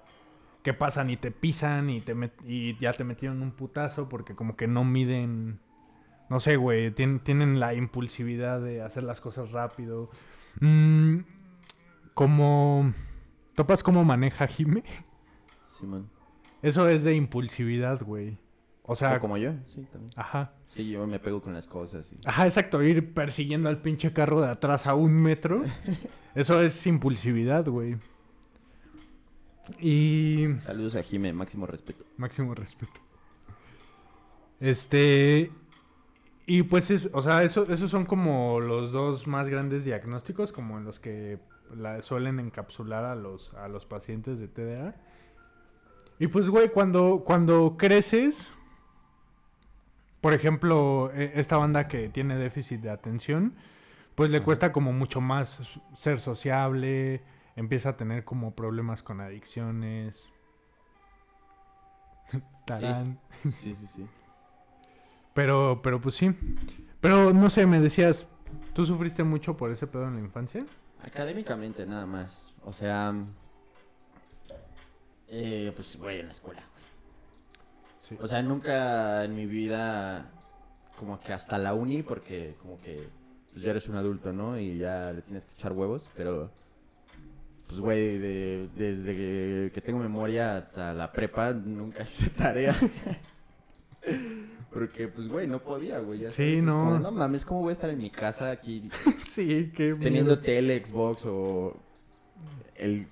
que 0.63 0.73
pasan 0.73 1.09
y 1.09 1.17
te 1.17 1.31
pisan 1.31 1.89
y, 1.89 2.01
te 2.01 2.15
met- 2.15 2.41
y 2.45 2.77
ya 2.79 2.93
te 2.93 3.03
metieron 3.03 3.41
un 3.41 3.51
putazo 3.51 4.07
porque 4.09 4.35
como 4.35 4.55
que 4.55 4.67
no 4.67 4.83
miden, 4.85 5.59
no 6.29 6.39
sé, 6.39 6.55
güey, 6.57 6.91
tien- 6.93 7.21
tienen 7.23 7.59
la 7.59 7.73
impulsividad 7.73 8.59
de 8.61 8.81
hacer 8.81 9.03
las 9.03 9.19
cosas 9.21 9.51
rápido. 9.51 10.09
Mm, 10.61 11.19
como... 12.13 12.93
¿Topas 13.55 13.83
cómo 13.83 14.03
maneja 14.05 14.47
Jime? 14.47 14.83
Simón. 15.69 16.09
Eso 16.61 16.87
es 16.89 17.03
de 17.03 17.15
impulsividad, 17.15 18.01
güey. 18.03 18.37
O 18.87 18.95
sea, 18.95 19.17
O 19.17 19.19
como 19.19 19.37
yo, 19.37 19.51
sí, 19.67 19.85
también. 19.91 20.11
ajá. 20.15 20.53
Sí, 20.69 20.89
yo 20.89 21.05
me 21.05 21.19
pego 21.19 21.41
con 21.41 21.53
las 21.53 21.67
cosas. 21.67 22.11
Y... 22.11 22.17
Ajá, 22.25 22.45
exacto, 22.45 22.81
ir 22.81 23.13
persiguiendo 23.13 23.69
al 23.69 23.81
pinche 23.81 24.13
carro 24.13 24.41
de 24.41 24.47
atrás 24.49 24.87
a 24.87 24.95
un 24.95 25.13
metro. 25.13 25.61
Eso 26.35 26.61
es 26.61 26.87
impulsividad, 26.87 27.67
güey. 27.67 27.97
Y 29.79 30.47
Saludos 30.61 30.95
a 30.95 31.03
Jime, 31.03 31.33
máximo 31.33 31.67
respeto. 31.67 32.05
máximo 32.17 32.55
respeto. 32.55 32.99
Este 34.59 35.51
y 36.49 36.63
pues 36.63 36.89
es, 36.89 37.09
o 37.11 37.21
sea, 37.21 37.43
eso, 37.43 37.63
esos 37.69 37.91
son 37.91 38.05
como 38.05 38.61
los 38.61 38.93
dos 38.93 39.27
más 39.27 39.49
grandes 39.49 39.83
diagnósticos, 39.83 40.53
como 40.53 40.77
en 40.77 40.85
los 40.85 40.97
que 40.97 41.39
la, 41.75 42.01
suelen 42.01 42.39
encapsular 42.39 43.03
a 43.03 43.15
los, 43.15 43.53
a 43.55 43.67
los 43.67 43.85
pacientes 43.85 44.39
de 44.39 44.47
TDA. 44.47 44.95
Y 46.19 46.27
pues, 46.27 46.47
güey, 46.47 46.69
cuando, 46.71 47.23
cuando 47.25 47.75
creces, 47.77 48.49
por 50.21 50.33
ejemplo, 50.33 51.11
e- 51.13 51.33
esta 51.35 51.57
banda 51.57 51.87
que 51.87 52.09
tiene 52.09 52.35
déficit 52.37 52.81
de 52.81 52.89
atención, 52.89 53.53
pues 54.15 54.29
le 54.31 54.37
Ajá. 54.37 54.45
cuesta 54.45 54.71
como 54.71 54.93
mucho 54.93 55.21
más 55.21 55.61
ser 55.95 56.19
sociable, 56.19 57.21
empieza 57.55 57.89
a 57.89 57.97
tener 57.97 58.23
como 58.23 58.55
problemas 58.55 59.03
con 59.03 59.21
adicciones. 59.21 60.23
Tarán. 62.65 63.19
Sí, 63.43 63.75
sí, 63.75 63.87
sí. 63.87 64.07
Pero, 65.33 65.81
pero 65.83 66.01
pues 66.01 66.15
sí. 66.15 66.35
Pero 66.99 67.31
no 67.33 67.49
sé, 67.49 67.67
me 67.67 67.79
decías, 67.79 68.27
¿tú 68.73 68.85
sufriste 68.85 69.23
mucho 69.23 69.55
por 69.55 69.71
ese 69.71 69.85
pedo 69.85 70.07
en 70.07 70.15
la 70.15 70.19
infancia? 70.21 70.65
Académicamente 71.03 71.85
nada 71.85 72.05
más. 72.05 72.47
O 72.63 72.73
sea... 72.73 73.13
Eh, 75.29 75.71
pues, 75.75 75.97
güey, 75.97 76.21
en 76.21 76.27
la 76.27 76.31
escuela. 76.31 76.63
Sí. 78.07 78.17
O 78.21 78.27
sea, 78.27 78.41
nunca 78.41 79.23
en 79.25 79.35
mi 79.35 79.45
vida, 79.45 80.29
como 80.97 81.19
que 81.19 81.33
hasta 81.33 81.57
la 81.57 81.73
uni, 81.73 82.03
porque 82.03 82.55
como 82.61 82.79
que 82.81 83.07
pues 83.51 83.63
ya 83.63 83.71
eres 83.71 83.87
un 83.89 83.95
adulto, 83.95 84.31
¿no? 84.31 84.57
Y 84.59 84.77
ya 84.77 85.11
le 85.13 85.21
tienes 85.23 85.45
que 85.45 85.53
echar 85.55 85.73
huevos, 85.73 86.09
pero 86.15 86.51
pues 87.67 87.79
güey, 87.81 88.17
de- 88.17 88.69
desde 88.75 89.13
que, 89.15 89.71
que 89.73 89.81
tengo 89.81 89.99
memoria 89.99 90.55
hasta 90.57 90.93
la 90.93 91.11
prepa 91.11 91.51
nunca 91.51 92.03
hice 92.07 92.29
tarea. 92.29 92.75
Porque 94.71 95.07
pues 95.07 95.27
güey, 95.27 95.47
no 95.47 95.59
podía, 95.59 95.99
güey. 95.99 96.19
ya 96.21 96.29
Sí, 96.29 96.57
sabes, 96.59 96.63
no. 96.63 96.73
como, 96.73 96.99
no 96.99 97.11
mames, 97.11 97.43
¿cómo 97.45 97.61
voy 97.61 97.69
a 97.69 97.73
estar 97.73 97.89
en 97.89 97.97
mi 97.97 98.09
casa 98.09 98.51
aquí 98.51 98.83
sí, 99.27 99.71
qué 99.75 99.95
teniendo 99.99 100.31
miedo. 100.31 100.39
tele, 100.39 100.85
Xbox 100.85 101.23
o 101.25 101.75
el 102.75 103.07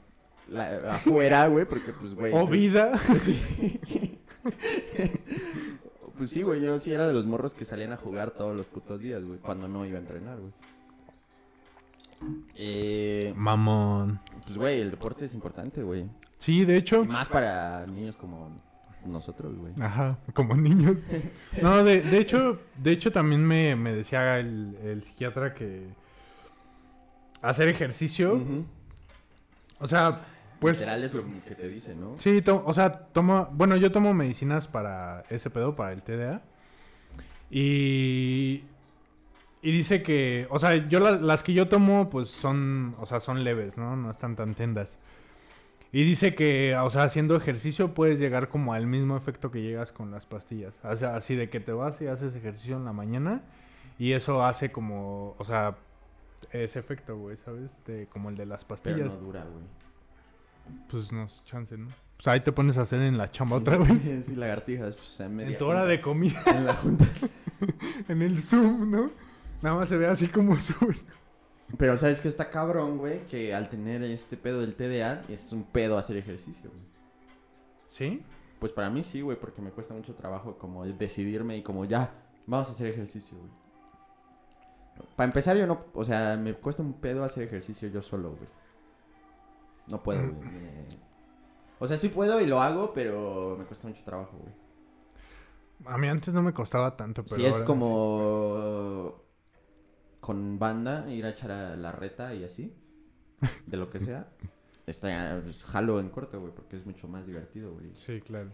la- 0.50 0.96
afuera, 0.96 1.48
güey? 1.48 1.66
Porque 1.66 1.92
pues 1.92 2.14
güey. 2.14 2.34
O 2.34 2.48
pues, 2.48 2.52
vida. 2.62 2.98
Sí. 3.24 4.15
Pues 6.18 6.30
sí, 6.30 6.44
güey, 6.44 6.62
yo 6.62 6.80
sí 6.80 6.94
era 6.94 7.08
de 7.08 7.14
los 7.14 7.26
morros 7.26 7.54
que 7.54 7.66
salían 7.66 7.92
a 7.92 7.98
jugar 7.98 8.32
todos 8.32 8.56
los 8.56 8.66
putos 8.68 9.02
días, 9.02 9.22
güey, 9.26 9.38
cuando 9.40 9.68
no 9.68 9.86
iba 9.86 9.98
a 9.98 10.02
entrenar, 10.02 10.38
güey. 10.40 10.54
Eh, 12.56 13.34
Mamón. 13.36 14.22
pues, 14.46 14.58
güey, 14.58 14.80
el 14.80 14.92
deporte 14.92 15.26
es 15.26 15.34
importante, 15.34 15.84
güey. 15.84 16.06
Sí, 16.38 16.64
de 16.64 16.76
Y 16.76 16.78
hecho. 16.78 17.04
más 17.04 17.28
para 17.28 17.86
niños 17.86 18.16
como 18.16 18.50
nosotros, 19.06 19.58
güey. 19.58 19.74
Ajá, 19.82 20.18
como 20.34 20.56
niños. 20.56 20.96
No, 21.62 21.84
de, 21.84 22.02
de 22.02 22.18
hecho, 22.18 22.62
de 22.78 22.92
hecho 22.92 23.12
también 23.12 23.46
me, 23.46 23.76
me 23.76 23.94
decía 23.94 24.40
el, 24.40 24.78
el 24.84 25.04
psiquiatra 25.04 25.54
que 25.54 25.84
hacer 27.42 27.68
ejercicio, 27.68 28.42
o 29.80 29.88
sea, 29.88 30.26
pues 30.60 30.80
Literal 30.80 31.04
es 31.04 31.14
lo 31.14 31.24
que 31.48 31.56
te 31.56 31.68
dice, 31.68 31.96
¿no? 31.96 32.16
Sí, 32.18 32.44
o 32.48 32.74
sea, 32.74 32.92
tomo, 32.92 33.48
bueno, 33.52 33.76
yo 33.76 33.92
tomo 33.92 34.14
medicinas 34.14 34.68
para 34.68 35.24
ese 35.30 35.50
pedo, 35.50 35.76
para 35.76 35.94
el 35.94 36.02
TDA. 36.02 36.42
Y 37.50 38.64
y 39.62 39.72
dice 39.72 40.04
que, 40.04 40.46
o 40.52 40.60
sea, 40.60 40.76
yo 40.88 41.00
la- 41.00 41.18
las 41.18 41.42
que 41.42 41.54
yo 41.54 41.68
tomo 41.68 42.10
pues 42.12 42.30
son, 42.30 42.96
o 43.00 43.08
sea, 43.08 43.20
son 43.20 43.44
leves, 43.44 43.78
¿no? 43.78 43.96
No 43.96 44.12
están 44.12 44.36
tan 44.36 44.54
tendas. 44.54 45.00
Y 45.92 46.04
dice 46.04 46.36
que, 46.36 46.76
o 46.80 46.90
sea, 46.92 47.04
haciendo 47.04 47.36
ejercicio 47.36 47.94
puedes 47.96 48.20
llegar 48.20 48.50
como 48.50 48.74
al 48.74 48.86
mismo 48.86 49.18
efecto 49.18 49.50
que 49.50 49.62
llegas 49.64 49.92
con 49.92 50.12
las 50.12 50.26
pastillas. 50.28 50.74
O 50.84 50.96
sea, 50.96 51.16
así 51.16 51.36
de 51.36 51.50
que 51.50 51.60
te 51.60 51.72
vas 51.72 52.00
y 52.00 52.06
haces 52.08 52.36
ejercicio 52.36 52.78
en 52.78 52.86
la 52.86 52.94
mañana 52.94 53.42
y 53.98 54.12
eso 54.12 54.46
hace 54.46 54.72
como, 54.72 55.36
o 55.40 55.44
sea, 55.46 55.76
ese 56.52 56.78
efecto, 56.78 57.18
güey, 57.18 57.38
¿sabes? 57.38 57.72
De, 57.88 58.06
como 58.08 58.30
el 58.30 58.38
de 58.38 58.46
las 58.46 58.66
Pero 58.66 58.68
pastillas. 58.76 59.14
no 59.14 59.20
dura, 59.20 59.46
güey. 59.46 59.64
Pues 60.90 61.12
nos 61.12 61.44
chance, 61.46 61.78
¿no? 61.78 61.88
Pues 62.18 62.28
ahí 62.28 62.40
te 62.40 62.52
pones 62.52 62.78
a 62.78 62.82
hacer 62.82 63.02
en 63.02 63.18
la 63.18 63.30
chamba 63.32 63.58
otra 63.58 63.78
vez. 63.78 64.02
Sí, 64.02 64.24
sí, 64.24 64.36
lagartijas, 64.36 64.96
pues, 64.96 65.30
media 65.30 65.52
En 65.52 65.58
tu 65.58 65.66
hora 65.66 65.80
junta. 65.80 65.92
de 65.92 66.02
comida, 66.02 66.44
En 66.48 66.66
la 66.66 66.74
junta. 66.74 67.06
en 68.08 68.22
el 68.22 68.42
Zoom, 68.42 68.90
¿no? 68.90 69.12
Nada 69.62 69.76
más 69.78 69.90
se 69.90 69.98
ve 69.98 70.08
así 70.08 70.28
como 70.28 70.60
sube. 70.60 70.96
Pero 71.78 71.98
sabes 71.98 72.22
que 72.22 72.28
está 72.28 72.50
cabrón, 72.50 72.98
güey, 72.98 73.26
que 73.26 73.54
al 73.54 73.70
tener 73.70 74.04
este 74.04 74.38
pedo 74.38 74.62
del 74.62 74.76
TDA 74.76 75.24
es 75.30 75.52
un 75.52 75.64
pedo 75.64 75.98
hacer 75.98 76.18
ejercicio, 76.18 76.70
güey. 76.70 76.84
¿Sí? 77.90 78.24
Pues 78.60 78.72
para 78.72 78.90
mí 78.90 79.04
sí, 79.04 79.22
güey, 79.22 79.38
porque 79.40 79.62
me 79.62 79.72
cuesta 79.72 79.94
mucho 79.94 80.14
trabajo 80.14 80.58
como 80.58 80.86
decidirme 80.86 81.58
y 81.58 81.64
como 81.64 81.86
ya, 81.86 82.14
vamos 82.46 82.70
a 82.70 82.72
hacer 82.72 82.88
ejercicio, 82.88 83.38
güey. 83.38 83.52
Para 85.16 85.28
empezar 85.28 85.58
yo 85.58 85.68
no, 85.68 85.86
o 85.94 86.06
sea, 86.06 86.38
me 86.38 86.54
cuesta 86.54 86.82
un 86.82 86.94
pedo 86.94 87.24
hacer 87.24 87.44
ejercicio 87.44 87.90
yo 87.90 88.02
solo, 88.02 88.30
güey. 88.30 88.48
No 89.88 90.02
puedo, 90.04 90.32
güey. 90.34 90.50
O 91.78 91.88
sea, 91.90 91.98
sí 91.98 92.08
puedo 92.08 92.40
y 92.40 92.46
lo 92.46 92.62
hago, 92.62 92.94
pero 92.94 93.58
me 93.60 93.66
cuesta 93.66 93.86
mucho 93.90 94.02
trabajo, 94.06 94.38
güey. 94.38 94.54
A 95.94 95.98
mí 95.98 96.08
antes 96.08 96.34
no 96.34 96.42
me 96.42 96.54
costaba 96.54 96.96
tanto, 96.96 97.24
pero 97.24 97.36
Si 97.36 97.46
es 97.46 97.54
ahora 97.54 97.66
como 97.66 99.22
con 100.22 100.58
banda, 100.58 101.06
ir 101.12 101.26
a 101.26 101.30
echar 101.32 101.52
a 101.52 101.76
la 101.76 101.92
reta 101.92 102.34
y 102.34 102.46
así, 102.46 102.74
de 103.68 103.76
lo 103.78 103.90
que 103.90 104.00
sea, 104.00 104.30
está, 104.88 105.42
pues, 105.44 105.66
jalo 105.66 106.00
en 106.00 106.10
corto, 106.10 106.40
güey, 106.40 106.54
porque 106.54 106.78
es 106.78 106.86
mucho 106.86 107.10
más 107.10 107.28
divertido, 107.28 107.74
güey. 107.74 107.88
Sí, 107.88 107.94
Sí, 108.06 108.22
claro. 108.22 108.52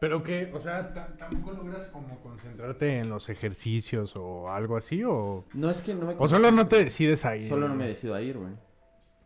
Pero 0.00 0.20
que, 0.24 0.50
o 0.52 0.58
sea, 0.58 0.92
ta- 0.92 1.16
tampoco 1.16 1.52
logras 1.52 1.86
como 1.92 2.20
concentrarte 2.22 2.98
en 2.98 3.08
los 3.08 3.28
ejercicios 3.28 4.16
o 4.16 4.50
algo 4.50 4.76
así, 4.76 5.04
o... 5.04 5.44
No 5.54 5.70
es 5.70 5.80
que 5.80 5.94
no 5.94 6.06
me... 6.06 6.16
O 6.18 6.28
solo 6.28 6.50
no 6.50 6.66
te 6.66 6.82
decides 6.82 7.24
ahí. 7.24 7.48
Solo 7.48 7.68
no 7.68 7.76
me 7.76 7.86
decido 7.86 8.16
a 8.16 8.20
ir, 8.20 8.36
güey. 8.36 8.52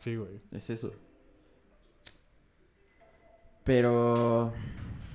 Sí, 0.06 0.14
güey. 0.14 0.40
Es 0.52 0.70
eso. 0.70 0.92
Pero... 3.64 4.52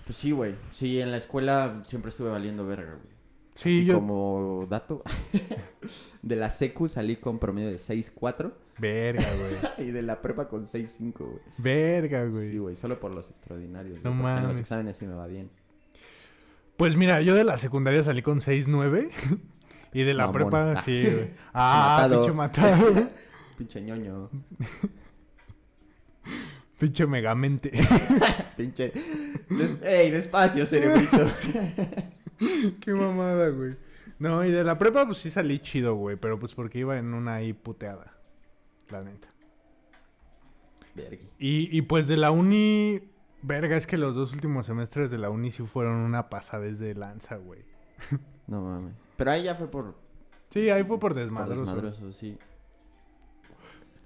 Pues 0.04 0.18
sí, 0.18 0.32
güey. 0.32 0.56
Sí, 0.70 1.00
en 1.00 1.12
la 1.12 1.18
escuela 1.18 1.80
siempre 1.86 2.10
estuve 2.10 2.30
valiendo 2.30 2.68
verga, 2.68 2.96
güey. 2.96 3.14
Sí, 3.56 3.70
Así 3.70 3.86
yo... 3.86 3.96
como 3.96 4.68
dato. 4.70 5.02
de 6.22 6.36
la 6.36 6.50
secu 6.50 6.90
salí 6.90 7.16
con 7.16 7.40
promedio 7.40 7.70
de 7.70 7.78
6.4 7.78 8.52
Verga, 8.80 9.24
güey. 9.40 9.88
y 9.88 9.92
de 9.92 10.02
la 10.02 10.22
prepa 10.22 10.50
con 10.50 10.66
6.5, 10.66 11.14
güey. 11.20 11.40
Verga, 11.58 12.26
güey. 12.26 12.52
Sí, 12.52 12.58
güey, 12.58 12.76
solo 12.76 13.00
por 13.00 13.12
los 13.12 13.30
extraordinarios. 13.30 14.04
No 14.04 14.12
porque 14.12 14.18
en 14.18 14.36
los 14.36 14.44
mames. 14.44 14.60
exámenes 14.60 14.98
sí 14.98 15.08
me 15.08 15.14
va 15.14 15.28
bien. 15.28 15.50
Pues 16.76 16.98
mira, 16.98 17.22
yo 17.22 17.34
de 17.34 17.46
la 17.46 17.58
secundaria 17.58 18.04
salí 18.04 18.22
con 18.22 18.42
6.9 18.42 19.10
y 19.94 20.04
de 20.04 20.14
la 20.14 20.30
prepa, 20.34 20.82
sí, 20.82 21.04
güey. 21.04 21.32
Ah, 21.54 22.00
matado. 22.02 22.24
pinche 22.24 22.36
matado. 22.36 23.10
Pinche 23.62 23.80
ñoño. 23.82 24.26
pinche 26.80 27.06
megamente. 27.06 27.72
Pinche. 28.58 28.92
Des- 29.50 29.84
¡Ey, 29.84 30.10
despacio, 30.10 30.66
cerebrito! 30.66 31.18
Qué 32.82 32.92
mamada, 32.92 33.50
güey. 33.50 33.76
No, 34.18 34.44
y 34.44 34.50
de 34.52 34.64
la 34.64 34.80
prepa 34.80 35.06
pues 35.06 35.20
sí 35.20 35.30
salí 35.30 35.60
chido, 35.60 35.94
güey, 35.94 36.16
pero 36.16 36.40
pues 36.40 36.56
porque 36.56 36.80
iba 36.80 36.98
en 36.98 37.14
una 37.14 37.36
ahí 37.36 37.54
puteada. 37.54 38.18
La 38.90 39.04
neta. 39.04 39.28
Vergui. 40.96 41.30
Y, 41.38 41.78
y 41.78 41.84
pues 41.84 42.08
de 42.08 42.18
la 42.18 42.32
uni, 42.32 43.00
verga, 43.44 43.78
es 43.78 43.86
que 43.86 43.98
los 43.98 44.16
dos 44.16 44.34
últimos 44.34 44.66
semestres 44.66 45.12
de 45.12 45.20
la 45.20 45.30
uni 45.30 45.52
sí 45.52 45.62
fueron 45.64 45.98
una 45.98 46.30
pasada 46.30 46.64
desde 46.64 46.96
lanza, 46.96 47.36
güey. 47.36 47.64
No 48.48 48.62
mames. 48.62 48.96
Pero 49.18 49.32
ahí 49.32 49.44
ya 49.44 49.54
fue 49.54 49.70
por, 49.70 49.96
Sí, 50.50 50.72
ahí 50.72 50.82
fue 50.84 51.00
por 51.00 51.12
por 51.12 51.14
desmadroso. 51.14 51.62
desmadroso, 51.62 52.12
sí. 52.12 52.38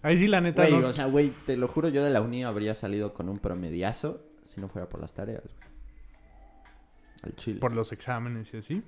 Ahí 0.05 0.19
sí, 0.19 0.27
la 0.27 0.39
neta, 0.39 0.67
Güey, 0.67 0.81
no- 0.81 0.89
o 0.89 0.93
sea, 0.93 1.05
güey, 1.07 1.31
te 1.47 1.57
lo 1.57 1.67
juro, 1.67 1.89
yo 1.89 2.03
de 2.03 2.11
la 2.11 2.21
uni 2.21 2.43
habría 2.43 2.75
salido 2.75 3.15
con 3.15 3.27
un 3.27 3.39
promediazo 3.39 4.21
si 4.53 4.61
no 4.61 4.69
fuera 4.69 4.87
por 4.87 5.01
las 5.01 5.13
tareas, 5.15 5.41
güey. 5.41 5.55
Al 7.23 7.35
chile. 7.35 7.59
por 7.59 7.71
los 7.73 7.91
exámenes 7.91 8.53
y 8.53 8.57
así. 8.57 8.83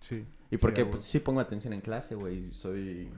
Sí. 0.00 0.24
Y 0.50 0.56
porque 0.56 0.80
sí, 0.80 0.88
pues, 0.90 1.04
sí 1.04 1.20
pongo 1.20 1.40
atención 1.40 1.74
en 1.74 1.82
clase, 1.82 2.14
güey. 2.14 2.50
Soy... 2.52 3.10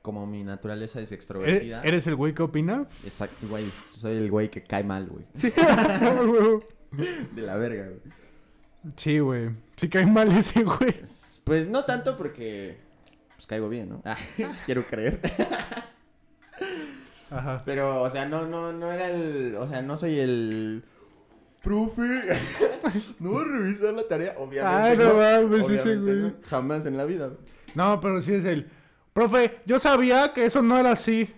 Como 0.00 0.26
mi 0.26 0.42
naturaleza 0.44 0.98
es 0.98 1.10
huevo. 1.10 1.14
extrovertida. 1.16 1.82
¿Eres, 1.82 2.06
el 2.06 2.16
güey 2.16 2.32
que 2.34 2.42
opina? 2.42 2.86
Exacto, 3.04 3.46
güey. 3.46 3.70
Soy 3.94 4.16
el 4.16 4.30
güey 4.30 4.50
que 4.50 4.64
cae 4.64 4.84
mal, 4.84 5.06
güey. 5.08 5.26
De 7.34 7.42
la 7.42 7.56
verga, 7.56 7.88
güey. 7.88 8.00
Sí, 8.96 9.18
güey. 9.18 9.50
Sí 9.76 9.90
cae 9.90 10.06
mal 10.06 10.32
ese 10.32 10.64
güey. 10.64 10.78
Pues, 10.78 11.42
pues 11.44 11.68
no 11.68 11.84
tanto 11.84 12.16
porque... 12.16 12.78
Pues 13.42 13.48
caigo 13.48 13.68
bien, 13.68 13.88
¿no? 13.88 14.00
Ah, 14.04 14.16
quiero 14.66 14.86
creer. 14.86 15.20
Ajá. 17.30 17.62
Pero, 17.64 18.00
o 18.00 18.08
sea, 18.08 18.24
no, 18.24 18.46
no, 18.46 18.72
no 18.72 18.92
era 18.92 19.10
el... 19.10 19.56
O 19.56 19.66
sea, 19.66 19.82
no 19.82 19.96
soy 19.96 20.20
el... 20.20 20.84
Profe, 21.60 22.02
no 23.18 23.30
voy 23.30 23.42
a 23.42 23.48
revisar 23.48 23.94
la 23.94 24.06
tarea, 24.06 24.34
obviamente. 24.38 24.64
Ay, 24.64 24.96
no 24.96 25.14
mames, 25.14 25.68
ese 25.70 25.96
güey. 25.96 26.20
no. 26.20 26.34
Jamás 26.44 26.86
en 26.86 26.96
la 26.96 27.04
vida. 27.04 27.32
No, 27.74 28.00
pero 28.00 28.22
sí 28.22 28.34
es 28.34 28.44
el. 28.44 28.68
Profe, 29.12 29.60
yo 29.66 29.78
sabía 29.78 30.32
que 30.32 30.44
eso 30.44 30.60
no 30.62 30.76
era 30.76 30.92
así. 30.92 31.32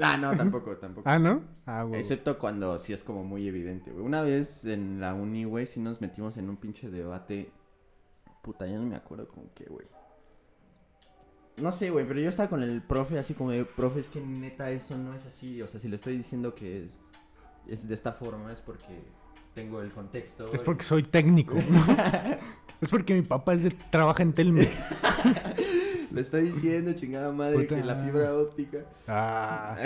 Ah, 0.00 0.16
no, 0.16 0.36
tampoco, 0.36 0.76
tampoco. 0.76 1.08
Ah, 1.08 1.20
¿no? 1.20 1.42
Ah, 1.66 1.84
güey. 1.84 2.00
Excepto 2.00 2.36
cuando 2.38 2.80
sí 2.80 2.92
es 2.92 3.04
como 3.04 3.22
muy 3.22 3.46
evidente, 3.46 3.92
güey. 3.92 4.04
Una 4.04 4.22
vez 4.22 4.64
en 4.64 5.00
la 5.00 5.14
uni, 5.14 5.44
güey, 5.44 5.66
sí 5.66 5.78
nos 5.78 6.00
metimos 6.00 6.36
en 6.36 6.48
un 6.48 6.56
pinche 6.56 6.90
debate. 6.90 7.52
Puta, 8.42 8.66
ya 8.66 8.76
no 8.76 8.86
me 8.86 8.96
acuerdo 8.96 9.28
con 9.28 9.50
qué, 9.54 9.66
güey. 9.66 9.86
No 11.60 11.72
sé, 11.72 11.90
güey, 11.90 12.06
pero 12.06 12.20
yo 12.20 12.28
estaba 12.28 12.48
con 12.48 12.62
el 12.62 12.82
profe 12.82 13.18
así 13.18 13.34
como 13.34 13.50
de, 13.50 13.64
profe, 13.64 14.00
es 14.00 14.08
que 14.08 14.20
neta 14.20 14.70
eso 14.70 14.96
no 14.96 15.14
es 15.14 15.26
así. 15.26 15.60
O 15.62 15.68
sea, 15.68 15.80
si 15.80 15.88
le 15.88 15.96
estoy 15.96 16.16
diciendo 16.16 16.54
que 16.54 16.84
es, 16.84 16.98
es 17.68 17.88
de 17.88 17.94
esta 17.94 18.12
forma 18.12 18.52
es 18.52 18.60
porque 18.60 19.00
tengo 19.54 19.82
el 19.82 19.90
contexto. 19.90 20.52
Es 20.52 20.60
porque 20.60 20.84
soy 20.84 21.02
técnico. 21.02 21.56
¿no? 21.56 21.86
es 22.80 22.88
porque 22.88 23.14
mi 23.14 23.22
papá 23.22 23.54
es 23.54 23.64
de, 23.64 23.70
trabaja 23.90 24.22
en 24.22 24.32
Telmex. 24.32 24.70
Le 26.10 26.22
estoy 26.22 26.42
diciendo, 26.42 26.92
chingada 26.92 27.30
madre, 27.30 27.60
Puta. 27.60 27.76
que 27.76 27.84
la 27.84 27.94
fibra 27.94 28.34
óptica. 28.34 28.78
Ah. 29.06 29.76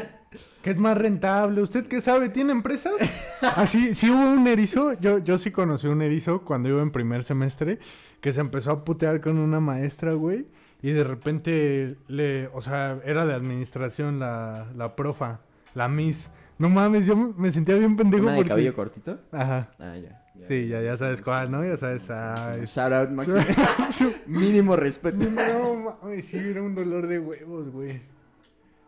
¿Qué 0.62 0.70
es 0.70 0.78
más 0.78 0.96
rentable? 0.96 1.60
¿Usted 1.62 1.86
qué 1.86 2.00
sabe? 2.00 2.28
¿Tiene 2.28 2.52
empresas? 2.52 2.94
Así, 3.42 3.94
sí 3.94 4.08
hubo 4.10 4.30
un 4.30 4.46
erizo. 4.46 4.92
Yo, 4.94 5.18
yo 5.18 5.36
sí 5.36 5.50
conocí 5.50 5.86
un 5.88 6.00
erizo 6.00 6.42
cuando 6.42 6.68
iba 6.68 6.80
en 6.80 6.92
primer 6.92 7.24
semestre 7.24 7.78
que 8.20 8.32
se 8.32 8.40
empezó 8.40 8.70
a 8.70 8.84
putear 8.84 9.20
con 9.20 9.38
una 9.38 9.60
maestra, 9.60 10.14
güey. 10.14 10.46
Y 10.84 10.92
de 10.92 11.02
repente 11.02 11.96
le, 12.08 12.48
o 12.48 12.60
sea, 12.60 13.00
era 13.06 13.24
de 13.24 13.32
administración 13.32 14.18
la, 14.20 14.66
la 14.76 14.94
profa, 14.96 15.40
la 15.74 15.88
miss. 15.88 16.28
No 16.58 16.68
mames, 16.68 17.06
yo 17.06 17.16
me 17.16 17.50
sentía 17.50 17.74
bien 17.76 17.96
pendejo 17.96 18.24
¿Una 18.24 18.32
de 18.32 18.36
porque... 18.36 18.48
cabello 18.50 18.74
cortito? 18.74 19.18
Ajá. 19.32 19.70
Ah, 19.78 19.96
ya. 19.96 20.20
Sí, 20.46 20.68
ya, 20.68 20.82
ya 20.82 20.94
sabes 20.98 21.22
cuál, 21.22 21.50
¿no? 21.50 21.64
Ya 21.64 21.78
sabes. 21.78 22.10
ay. 22.10 22.66
Shout 22.66 22.92
out, 22.92 23.08
Maxi. 23.12 23.32
Mínimo 24.26 24.76
respeto. 24.76 25.16
No 25.30 25.96
mames, 26.02 26.26
sí, 26.26 26.36
era 26.36 26.62
un 26.62 26.74
dolor 26.74 27.06
de 27.06 27.18
huevos, 27.18 27.70
güey. 27.70 28.02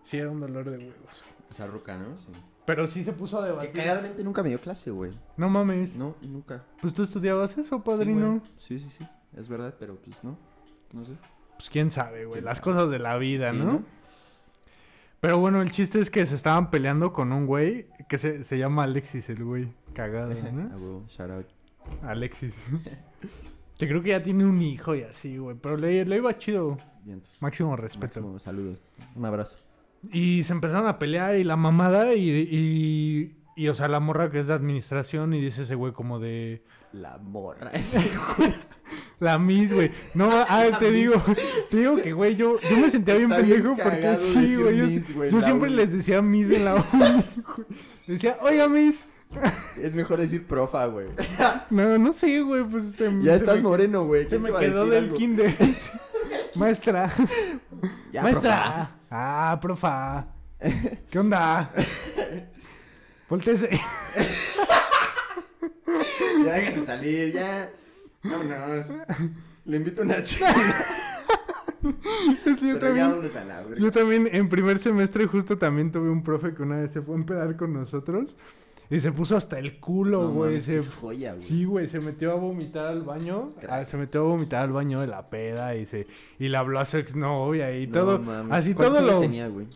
Sí, 0.02 0.18
era 0.18 0.28
un 0.30 0.38
dolor 0.38 0.68
de 0.68 0.76
huevos. 0.76 1.22
Esa 1.50 1.66
ruca, 1.66 1.96
¿no? 1.96 2.18
Sí. 2.18 2.28
Pero 2.66 2.86
sí 2.88 3.04
se 3.04 3.14
puso 3.14 3.38
a 3.40 3.44
Que 3.44 3.48
debatir. 3.48 3.72
cagadamente 3.72 4.22
nunca 4.22 4.42
me 4.42 4.50
dio 4.50 4.60
clase, 4.60 4.90
güey. 4.90 5.12
No 5.38 5.48
mames. 5.48 5.96
No, 5.96 6.14
nunca. 6.28 6.62
Pues 6.82 6.92
tú 6.92 7.04
estudiabas 7.04 7.56
eso, 7.56 7.82
padrino. 7.82 8.42
Sí, 8.58 8.78
sí, 8.78 8.90
sí. 8.90 9.06
Es 9.34 9.48
verdad, 9.48 9.74
pero 9.78 9.96
pues 9.96 10.22
no. 10.22 10.36
No 10.92 11.04
sé. 11.06 11.12
Pues 11.56 11.70
quién 11.70 11.90
sabe, 11.90 12.24
güey. 12.24 12.34
¿Quién 12.34 12.44
Las 12.44 12.60
cosas 12.60 12.90
de 12.90 12.98
la 12.98 13.16
vida, 13.16 13.50
Sí, 13.52 13.58
¿no? 13.58 13.82
Pero 15.20 15.38
bueno, 15.38 15.62
el 15.62 15.72
chiste 15.72 15.98
es 16.00 16.10
que 16.10 16.26
se 16.26 16.34
estaban 16.34 16.70
peleando 16.70 17.12
con 17.12 17.32
un 17.32 17.46
güey 17.46 17.86
que 18.08 18.18
se, 18.18 18.44
se 18.44 18.58
llama 18.58 18.84
Alexis, 18.84 19.28
el 19.28 19.42
güey. 19.42 19.68
Cagado, 19.94 20.32
Ah, 20.44 20.50
¿no? 20.52 20.76
huevo, 20.76 21.04
shout 21.08 21.30
out. 21.30 21.46
Alexis. 22.02 22.54
que 23.78 23.88
creo 23.88 24.02
que 24.02 24.10
ya 24.10 24.22
tiene 24.22 24.44
un 24.44 24.60
hijo 24.60 24.94
y 24.94 25.02
así, 25.02 25.38
güey. 25.38 25.56
Pero 25.60 25.76
le, 25.76 26.04
le 26.04 26.16
iba 26.16 26.36
chido. 26.38 26.76
Máximo 27.40 27.76
respeto. 27.76 28.20
Máximo 28.20 28.38
saludos. 28.38 28.78
Un 29.14 29.24
abrazo. 29.24 29.56
Y 30.10 30.44
se 30.44 30.52
empezaron 30.52 30.86
a 30.86 30.98
pelear 30.98 31.36
y 31.36 31.44
la 31.44 31.56
mamada 31.56 32.14
y, 32.14 32.28
y, 32.30 33.36
y, 33.56 33.68
o 33.68 33.74
sea, 33.74 33.88
la 33.88 34.00
morra 34.00 34.30
que 34.30 34.38
es 34.40 34.46
de 34.46 34.52
administración 34.54 35.34
y 35.34 35.40
dice 35.40 35.62
ese 35.62 35.74
güey 35.74 35.92
como 35.92 36.18
de... 36.18 36.62
La 36.92 37.18
morra. 37.18 37.72
La 39.18 39.38
Miss, 39.38 39.72
güey. 39.72 39.90
No, 40.14 40.28
ah, 40.48 40.66
te 40.78 40.90
digo, 40.90 41.14
te 41.70 41.76
digo 41.78 41.96
que, 41.96 42.12
güey, 42.12 42.36
yo, 42.36 42.58
yo 42.60 42.76
me 42.76 42.90
sentía 42.90 43.14
bien 43.14 43.30
pendejo 43.30 43.74
porque 43.82 44.16
sí, 44.16 44.56
güey. 44.56 45.00
Yo, 45.30 45.40
siempre 45.40 45.70
les 45.70 45.92
decía 45.92 46.20
Miss 46.22 46.50
en 46.50 46.64
la 46.64 46.74
uni, 46.92 47.24
güey. 47.56 47.66
Decía, 48.06 48.38
oiga, 48.42 48.68
Miss. 48.68 49.04
es 49.76 49.94
mejor 49.94 50.20
decir 50.20 50.46
profa, 50.46 50.86
güey. 50.86 51.08
No, 51.70 51.98
no 51.98 52.12
sé, 52.12 52.40
güey, 52.42 52.62
pues 52.64 52.92
se, 52.96 53.10
Ya 53.22 53.32
se 53.32 53.36
estás 53.38 53.56
me, 53.56 53.62
moreno, 53.62 54.04
güey. 54.04 54.24
Se 54.24 54.28
¿Quién 54.28 54.42
me 54.42 54.52
quedó 54.52 54.86
del 54.86 55.04
algo? 55.04 55.16
kinder. 55.16 55.54
Maestra. 56.56 57.10
Ya, 58.12 58.22
Maestra. 58.22 58.62
profa. 58.62 58.90
Ah, 59.10 59.58
profa. 59.60 60.26
¿Qué 61.10 61.18
onda? 61.18 61.70
Voltese. 63.28 63.68
Ya 66.44 66.52
déjenme 66.52 66.82
salir, 66.82 67.32
ya. 67.32 67.70
Vámonos. 68.30 68.92
Le 69.64 69.76
invito 69.76 70.02
una 70.02 70.22
chica. 70.22 70.54
Sí, 72.44 72.68
yo 72.68 72.78
también. 72.78 73.10
Yo 73.78 73.92
también 73.92 74.28
en 74.32 74.48
primer 74.48 74.78
semestre 74.78 75.26
justo 75.26 75.56
también 75.58 75.92
tuve 75.92 76.10
un 76.10 76.22
profe 76.22 76.54
que 76.54 76.62
una 76.62 76.76
vez 76.78 76.92
se 76.92 77.00
fue 77.02 77.14
a 77.14 77.18
empedar 77.18 77.56
con 77.56 77.72
nosotros 77.72 78.34
y 78.90 79.00
se 79.00 79.12
puso 79.12 79.36
hasta 79.36 79.58
el 79.58 79.78
culo, 79.78 80.30
güey. 80.30 80.60
se... 80.60 80.80
qué 80.80 80.86
joya, 80.86 81.32
güey. 81.34 81.44
Sí, 81.44 81.64
güey, 81.64 81.86
se 81.86 82.00
metió 82.00 82.32
a 82.32 82.34
vomitar 82.34 82.86
al 82.86 83.02
baño. 83.02 83.52
Ah, 83.68 83.84
se 83.84 83.96
metió 83.96 84.20
a 84.20 84.24
vomitar 84.24 84.64
al 84.64 84.72
baño 84.72 85.00
de 85.00 85.06
la 85.06 85.28
peda 85.28 85.74
y 85.76 85.86
se 85.86 86.06
y 86.38 86.48
le 86.48 86.56
habló 86.56 86.80
a 86.80 86.84
su 86.86 86.96
exnovia 86.96 87.76
y 87.76 87.86
No 87.86 87.92
todo. 87.92 88.18
mames. 88.18 88.52
Así 88.52 88.74
¿Cuántos 88.74 88.98
todo 89.00 89.10
lo 89.12 89.20
tenía, 89.20 89.48
güey? 89.48 89.66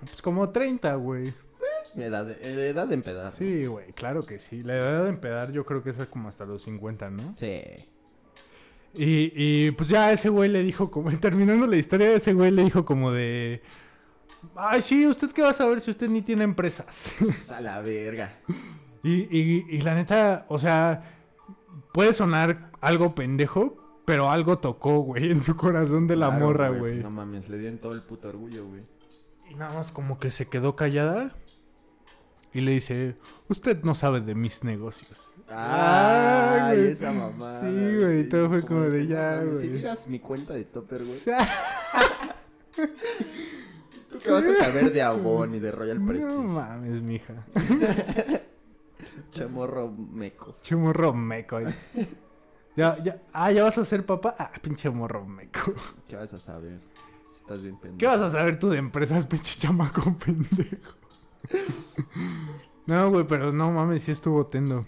pues 0.00 0.20
como 0.22 0.48
30, 0.50 0.94
güey. 0.96 1.32
Edad 1.94 2.24
de, 2.24 2.32
eh, 2.40 2.70
edad 2.70 2.86
de 2.88 2.94
empedar. 2.94 3.34
Sí, 3.38 3.66
güey, 3.66 3.92
claro 3.92 4.22
que 4.22 4.38
sí. 4.38 4.62
La 4.62 4.78
edad 4.78 5.02
de 5.04 5.10
empedar 5.10 5.52
yo 5.52 5.64
creo 5.66 5.82
que 5.82 5.90
es 5.90 5.96
como 6.06 6.28
hasta 6.28 6.44
los 6.46 6.62
50, 6.62 7.10
¿no? 7.10 7.34
Sí. 7.36 7.60
Y, 8.94 9.32
y 9.34 9.70
pues 9.72 9.88
ya 9.88 10.12
ese 10.12 10.28
güey 10.28 10.50
le 10.50 10.62
dijo 10.62 10.90
como, 10.90 11.10
terminando 11.18 11.66
la 11.66 11.76
historia, 11.76 12.12
ese 12.12 12.32
güey 12.34 12.50
le 12.50 12.64
dijo 12.64 12.84
como 12.84 13.10
de... 13.12 13.62
Ay, 14.56 14.82
sí, 14.82 15.06
¿usted 15.06 15.30
qué 15.30 15.42
va 15.42 15.50
a 15.50 15.54
saber 15.54 15.80
si 15.80 15.90
usted 15.92 16.08
ni 16.10 16.20
tiene 16.22 16.44
empresas? 16.44 17.06
A 17.56 17.60
la 17.60 17.80
verga. 17.80 18.38
y, 19.02 19.12
y, 19.36 19.66
y 19.68 19.80
la 19.82 19.94
neta, 19.94 20.46
o 20.48 20.58
sea, 20.58 21.02
puede 21.92 22.12
sonar 22.12 22.70
algo 22.80 23.14
pendejo, 23.14 24.02
pero 24.04 24.30
algo 24.30 24.58
tocó, 24.58 24.98
güey, 25.00 25.30
en 25.30 25.40
su 25.40 25.56
corazón 25.56 26.06
de 26.08 26.16
la 26.16 26.28
Claro, 26.28 26.46
morra, 26.46 26.68
güey. 26.70 26.98
No 26.98 27.10
mames, 27.10 27.48
le 27.48 27.58
dio 27.58 27.68
en 27.68 27.78
todo 27.78 27.92
el 27.92 28.02
puto 28.02 28.28
orgullo, 28.28 28.66
güey. 28.66 28.82
Y 29.48 29.54
nada 29.54 29.74
más 29.74 29.92
como 29.92 30.18
que 30.18 30.30
se 30.30 30.46
quedó 30.48 30.74
callada. 30.76 31.36
Y 32.54 32.60
le 32.60 32.72
dice, 32.72 33.16
usted 33.48 33.82
no 33.82 33.94
sabe 33.94 34.20
de 34.20 34.34
mis 34.34 34.62
negocios. 34.62 35.28
Ay, 35.48 36.76
güey. 36.78 36.92
esa 36.92 37.12
mamá. 37.12 37.60
Sí, 37.60 37.96
güey, 37.98 38.28
todo 38.28 38.48
fue 38.48 38.62
como 38.62 38.80
de 38.82 39.06
ya, 39.06 39.40
Si 39.40 39.46
güey. 39.46 39.68
miras 39.70 40.06
mi 40.08 40.18
cuenta 40.18 40.54
de 40.54 40.64
Topper, 40.64 41.02
güey. 41.04 41.18
¿Tú 44.10 44.18
qué 44.22 44.30
vas 44.30 44.46
a 44.46 44.54
saber 44.54 44.92
de 44.92 45.02
Avon 45.02 45.54
y 45.54 45.58
de 45.60 45.70
Royal 45.70 45.98
no 46.00 46.06
Prestige? 46.06 46.34
mames, 46.36 47.02
mija. 47.02 47.46
Chamorro 49.32 49.90
meco. 49.90 50.52
Pinche 50.56 50.76
morro 50.76 51.12
meco. 51.14 51.58
Ya, 52.76 52.98
ya. 53.02 53.22
Ah, 53.32 53.50
¿ya 53.52 53.64
vas 53.64 53.78
a 53.78 53.84
ser 53.84 54.04
papá? 54.04 54.34
Ah, 54.38 54.52
pinche 54.60 54.90
morro 54.90 55.24
meco. 55.26 55.72
¿Qué 56.08 56.16
vas 56.16 56.32
a 56.34 56.38
saber? 56.38 56.80
Estás 57.30 57.62
bien 57.62 57.76
pendejo. 57.76 57.98
¿Qué 57.98 58.06
vas 58.06 58.20
a 58.20 58.30
saber 58.30 58.58
tú 58.58 58.68
de 58.70 58.78
empresas, 58.78 59.24
pinche 59.26 59.58
chamaco 59.58 60.14
pendejo? 60.24 60.96
No, 62.86 63.10
güey, 63.10 63.26
pero 63.26 63.52
no 63.52 63.70
mames, 63.70 64.02
sí 64.02 64.12
estuvo 64.12 64.46
tendo. 64.46 64.84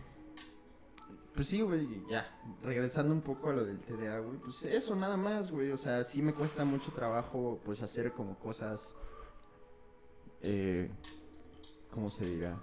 Pues 1.35 1.49
sí, 1.49 1.61
güey, 1.63 1.87
ya. 2.09 2.29
Regresando 2.63 3.13
un 3.13 3.21
poco 3.21 3.51
a 3.51 3.53
lo 3.53 3.65
del 3.65 3.79
TDA, 3.79 4.19
güey. 4.19 4.39
Pues 4.39 4.65
eso, 4.65 4.95
nada 4.97 5.17
más, 5.17 5.51
güey. 5.51 5.71
O 5.71 5.77
sea, 5.77 6.03
sí 6.05 6.23
me 6.23 6.35
cuesta 6.35 6.65
mucho 6.65 6.93
trabajo, 6.93 7.61
pues, 7.65 7.83
hacer 7.83 8.13
como 8.13 8.39
cosas. 8.39 8.95
Eh, 10.43 10.91
¿Cómo 11.93 12.11
se 12.11 12.27
dirá? 12.27 12.57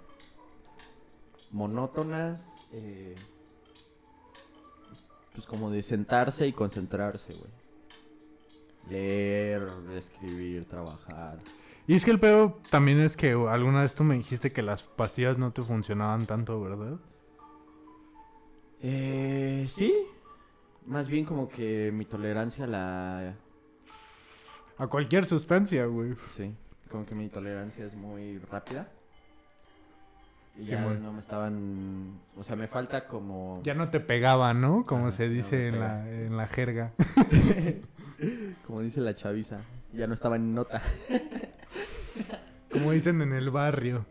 Monótonas. 1.50 2.66
Eh, 2.72 3.14
pues 5.34 5.46
como 5.46 5.70
de 5.70 5.82
sentarse 5.82 6.46
y 6.46 6.52
concentrarse, 6.52 7.34
güey. 7.34 7.50
Leer, 8.90 9.66
escribir, 9.94 10.66
trabajar. 10.66 11.38
Y 11.86 11.94
es 11.94 12.04
que 12.04 12.12
el 12.12 12.20
pedo 12.20 12.60
también 12.70 13.00
es 13.00 13.16
que 13.16 13.32
alguna 13.32 13.82
vez 13.82 13.94
tú 13.94 14.04
me 14.04 14.14
dijiste 14.14 14.52
que 14.52 14.62
las 14.62 14.84
pastillas 14.84 15.36
no 15.36 15.52
te 15.52 15.62
funcionaban 15.62 16.26
tanto, 16.26 16.60
¿verdad? 16.60 16.98
Eh, 18.82 19.66
sí. 19.68 19.92
Más 20.86 21.08
bien 21.08 21.24
como 21.24 21.48
que 21.48 21.90
mi 21.92 22.04
tolerancia 22.04 22.64
a 22.64 22.68
la... 22.68 23.34
A 24.78 24.86
cualquier 24.86 25.24
sustancia, 25.24 25.86
güey. 25.86 26.14
Sí, 26.30 26.54
como 26.90 27.04
que 27.04 27.14
mi 27.14 27.28
tolerancia 27.28 27.84
es 27.84 27.94
muy 27.94 28.38
rápida. 28.38 28.88
Y 30.58 30.62
Sí, 30.64 30.70
ya 30.70 30.82
no 30.82 31.12
me 31.12 31.20
estaban... 31.20 32.20
O 32.36 32.42
sea, 32.42 32.56
me 32.56 32.68
falta 32.68 33.06
como... 33.06 33.60
Ya 33.64 33.74
no 33.74 33.90
te 33.90 34.00
pegaba, 34.00 34.54
¿no? 34.54 34.84
Como 34.86 35.10
se 35.10 35.28
dice 35.28 35.68
en, 35.68 35.80
la, 35.80 36.08
en 36.08 36.36
la 36.36 36.46
jerga. 36.46 36.92
Como 38.66 38.80
dice 38.80 39.00
la 39.00 39.14
chaviza. 39.14 39.62
Ya 39.92 40.06
no 40.06 40.14
estaba 40.14 40.36
en 40.36 40.54
nota. 40.54 40.80
Como 42.72 42.92
dicen 42.92 43.20
en 43.22 43.32
el 43.32 43.50
barrio. 43.50 44.06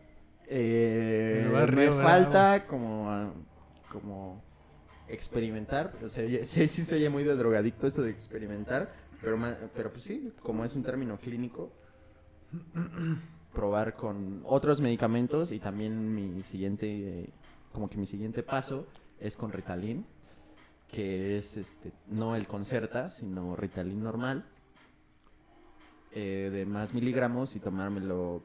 Eh, 0.46 1.42
El 1.46 1.52
barrio 1.52 1.90
me 1.90 1.96
bravo. 1.96 2.02
falta 2.02 2.66
como, 2.66 3.10
ah, 3.10 3.32
como 3.90 4.42
experimentar. 5.08 5.92
O 6.02 6.08
sea, 6.08 6.24
ya- 6.24 6.44
sí, 6.44 6.66
sí 6.68 6.82
se 6.82 6.96
oye 6.96 7.08
muy 7.10 7.24
de 7.24 7.34
drogadicto 7.36 7.86
eso 7.86 8.02
de 8.02 8.10
experimentar, 8.10 8.92
pero, 9.20 9.36
pero 9.74 9.90
pues 9.90 10.04
sí, 10.04 10.32
como 10.42 10.64
es 10.64 10.74
un 10.76 10.82
término 10.82 11.18
clínico, 11.18 11.72
probar 13.52 13.94
con 13.94 14.42
otros 14.44 14.80
medicamentos 14.80 15.52
y 15.52 15.58
también 15.58 16.14
mi 16.14 16.42
siguiente, 16.42 16.86
eh, 17.24 17.30
como 17.72 17.88
que 17.88 17.96
mi 17.98 18.06
siguiente 18.06 18.42
paso 18.42 18.86
es 19.20 19.36
con 19.36 19.52
Ritalin, 19.52 20.04
que 20.88 21.36
es 21.36 21.56
este, 21.56 21.92
no 22.08 22.36
el 22.36 22.46
Concerta, 22.46 23.08
sino 23.08 23.56
Ritalin 23.56 24.02
normal, 24.02 24.44
eh, 26.12 26.50
de 26.52 26.66
más 26.66 26.92
miligramos 26.92 27.56
y 27.56 27.60
tomármelo 27.60 28.42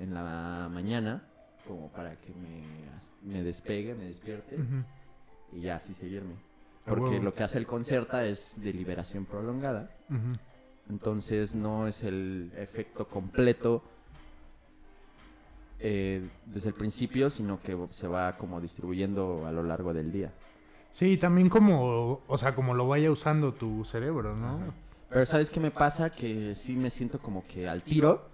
en 0.00 0.14
la 0.14 0.68
mañana, 0.72 1.22
como 1.66 1.88
para 1.88 2.16
que 2.16 2.32
me, 2.32 3.32
me 3.32 3.42
despegue, 3.42 3.94
me 3.94 4.04
despierte 4.04 4.58
y 5.52 5.60
ya 5.60 5.76
así 5.76 5.94
seguirme. 5.94 6.34
Porque 6.86 7.20
lo 7.20 7.34
que 7.34 7.42
hace 7.42 7.58
el 7.58 7.66
Concerta 7.66 8.24
es 8.24 8.60
de 8.60 8.72
liberación 8.72 9.26
prolongada, 9.26 9.90
entonces 10.88 11.54
no 11.54 11.86
es 11.86 12.02
el 12.02 12.50
efecto 12.56 13.06
completo 13.06 13.82
eh, 15.80 16.26
desde 16.46 16.70
el 16.70 16.74
principio, 16.74 17.28
sino 17.28 17.60
que 17.60 17.76
se 17.90 18.08
va 18.08 18.36
como 18.38 18.60
distribuyendo 18.60 19.46
a 19.46 19.52
lo 19.52 19.62
largo 19.62 19.92
del 19.92 20.10
día. 20.10 20.32
Sí, 20.90 21.18
también 21.18 21.50
como, 21.50 22.22
o 22.26 22.38
sea, 22.38 22.54
como 22.54 22.74
lo 22.74 22.88
vaya 22.88 23.10
usando 23.10 23.52
tu 23.52 23.84
cerebro, 23.84 24.34
¿no? 24.34 24.56
Ajá. 24.56 24.74
Pero 25.10 25.24
¿sabes 25.24 25.50
qué 25.50 25.60
me 25.60 25.70
pasa? 25.70 26.10
Que 26.10 26.54
sí 26.54 26.76
me 26.76 26.90
siento 26.90 27.18
como 27.18 27.46
que 27.46 27.68
al 27.68 27.82
tiro, 27.82 28.28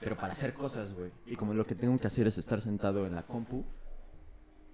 pero 0.00 0.16
para 0.16 0.32
hacer 0.32 0.54
cosas, 0.54 0.94
güey. 0.94 1.10
Y 1.26 1.36
como 1.36 1.54
lo 1.54 1.66
que 1.66 1.74
tengo 1.74 1.98
que 1.98 2.06
hacer 2.06 2.26
es 2.26 2.38
estar 2.38 2.60
sentado 2.60 3.06
en 3.06 3.14
la 3.14 3.22
compu, 3.22 3.64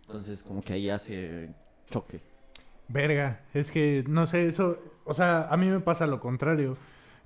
entonces 0.06 0.42
como 0.42 0.62
que 0.62 0.74
ahí 0.74 0.90
hace 0.90 1.54
choque. 1.90 2.20
Verga, 2.88 3.40
es 3.54 3.70
que 3.70 4.04
no 4.06 4.26
sé, 4.26 4.48
eso, 4.48 4.78
o 5.04 5.14
sea, 5.14 5.48
a 5.48 5.56
mí 5.56 5.66
me 5.66 5.80
pasa 5.80 6.06
lo 6.06 6.20
contrario. 6.20 6.76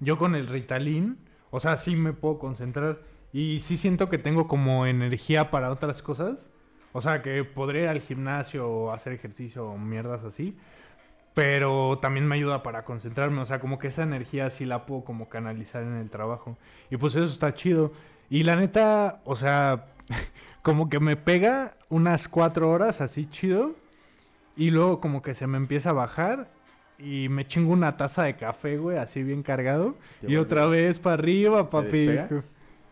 Yo 0.01 0.17
con 0.17 0.35
el 0.37 0.47
Ritalin, 0.47 1.19
o 1.51 1.59
sea, 1.59 1.77
sí 1.77 1.97
me 1.97 2.13
puedo 2.13 2.39
concentrar 2.39 3.01
y 3.33 3.61
sí 3.61 3.77
siento 3.77 4.09
que 4.09 4.19
tengo 4.19 4.47
como 4.47 4.87
energía 4.87 5.51
para 5.51 5.71
otras 5.71 6.03
cosas. 6.03 6.47
O 6.93 7.03
sea, 7.03 7.23
que 7.23 7.45
podré 7.45 7.83
ir 7.83 7.89
al 7.89 8.01
gimnasio 8.01 8.69
o 8.69 8.93
hacer 8.93 9.13
ejercicio 9.13 9.67
o 9.69 9.77
mierdas 9.77 10.25
así. 10.25 10.57
Pero 11.38 12.01
también 12.01 12.27
me 12.27 12.35
ayuda 12.35 12.64
para 12.64 12.85
concentrarme. 12.85 13.40
O 13.40 13.46
sea, 13.46 13.61
como 13.61 13.79
que 13.79 13.87
esa 13.87 14.03
energía 14.03 14.51
sí 14.51 14.64
la 14.64 14.87
puedo 14.87 15.05
como 15.05 15.29
canalizar 15.29 15.85
en 15.85 15.94
el 15.94 16.11
trabajo. 16.11 16.59
Y 16.90 16.96
pues 16.96 17.14
eso 17.14 17.27
está 17.27 17.55
chido. 17.55 17.92
Y 18.29 18.42
la 18.42 18.57
neta, 18.57 19.20
o 19.24 19.37
sea, 19.37 19.87
como 20.62 20.88
que 20.88 20.98
me 20.98 21.14
pega 21.14 21.77
unas 21.90 22.27
cuatro 22.27 22.68
horas 22.68 23.01
así 23.01 23.29
chido. 23.31 23.77
Y 24.57 24.72
luego 24.72 25.01
como 25.01 25.22
que 25.22 25.33
se 25.33 25.46
me 25.46 25.59
empieza 25.59 25.90
a 25.90 25.92
bajar. 25.92 26.51
Y 26.98 27.29
me 27.29 27.46
chingo 27.46 27.72
una 27.72 27.96
taza 27.96 28.24
de 28.24 28.35
café, 28.35 28.77
güey, 28.77 28.98
así 28.98 29.22
bien 29.22 29.44
cargado. 29.44 29.94
Y 30.27 30.35
otra 30.35 30.66
vez 30.66 30.98
para 30.98 31.14
arriba, 31.14 31.70
papi. 31.70 32.18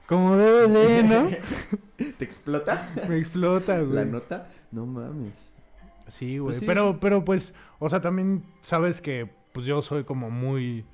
Como 0.07 0.37
debe 0.37 0.69
de, 0.69 1.03
¿no? 1.03 1.29
¿Te 2.17 2.25
explota 2.25 2.89
Me 3.09 3.19
explota, 3.19 3.81
güey. 3.81 3.97
la 3.97 4.05
nota? 4.05 4.47
No 4.71 4.87
mames. 4.87 5.56
Sí, 6.07 6.39
güey. 6.39 6.55
Pues 6.55 6.61
sí. 6.61 6.67
Pero, 6.67 6.99
pero 7.01 7.25
pues, 7.25 7.55
o 7.79 7.89
sea, 7.89 8.01
también 8.01 8.45
sabes 8.61 9.01
que 9.01 9.29
pues 9.53 9.67
yo 9.67 9.83
soy 9.83 10.05
como 10.05 10.31
muy... 10.31 10.85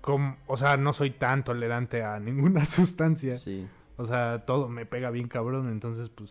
com- 0.00 0.36
o 0.46 0.56
sea, 0.56 0.76
no 0.76 0.92
soy 0.92 1.10
tan 1.10 1.44
tolerante 1.44 2.02
a 2.02 2.18
ninguna 2.20 2.66
sustancia. 2.66 3.36
Sí, 3.36 3.66
O 3.96 4.06
sea, 4.06 4.44
todo 4.46 4.68
me 4.68 4.86
pega 4.86 5.10
bien 5.10 5.28
cabrón, 5.28 5.68
entonces 5.70 6.08
pues... 6.10 6.30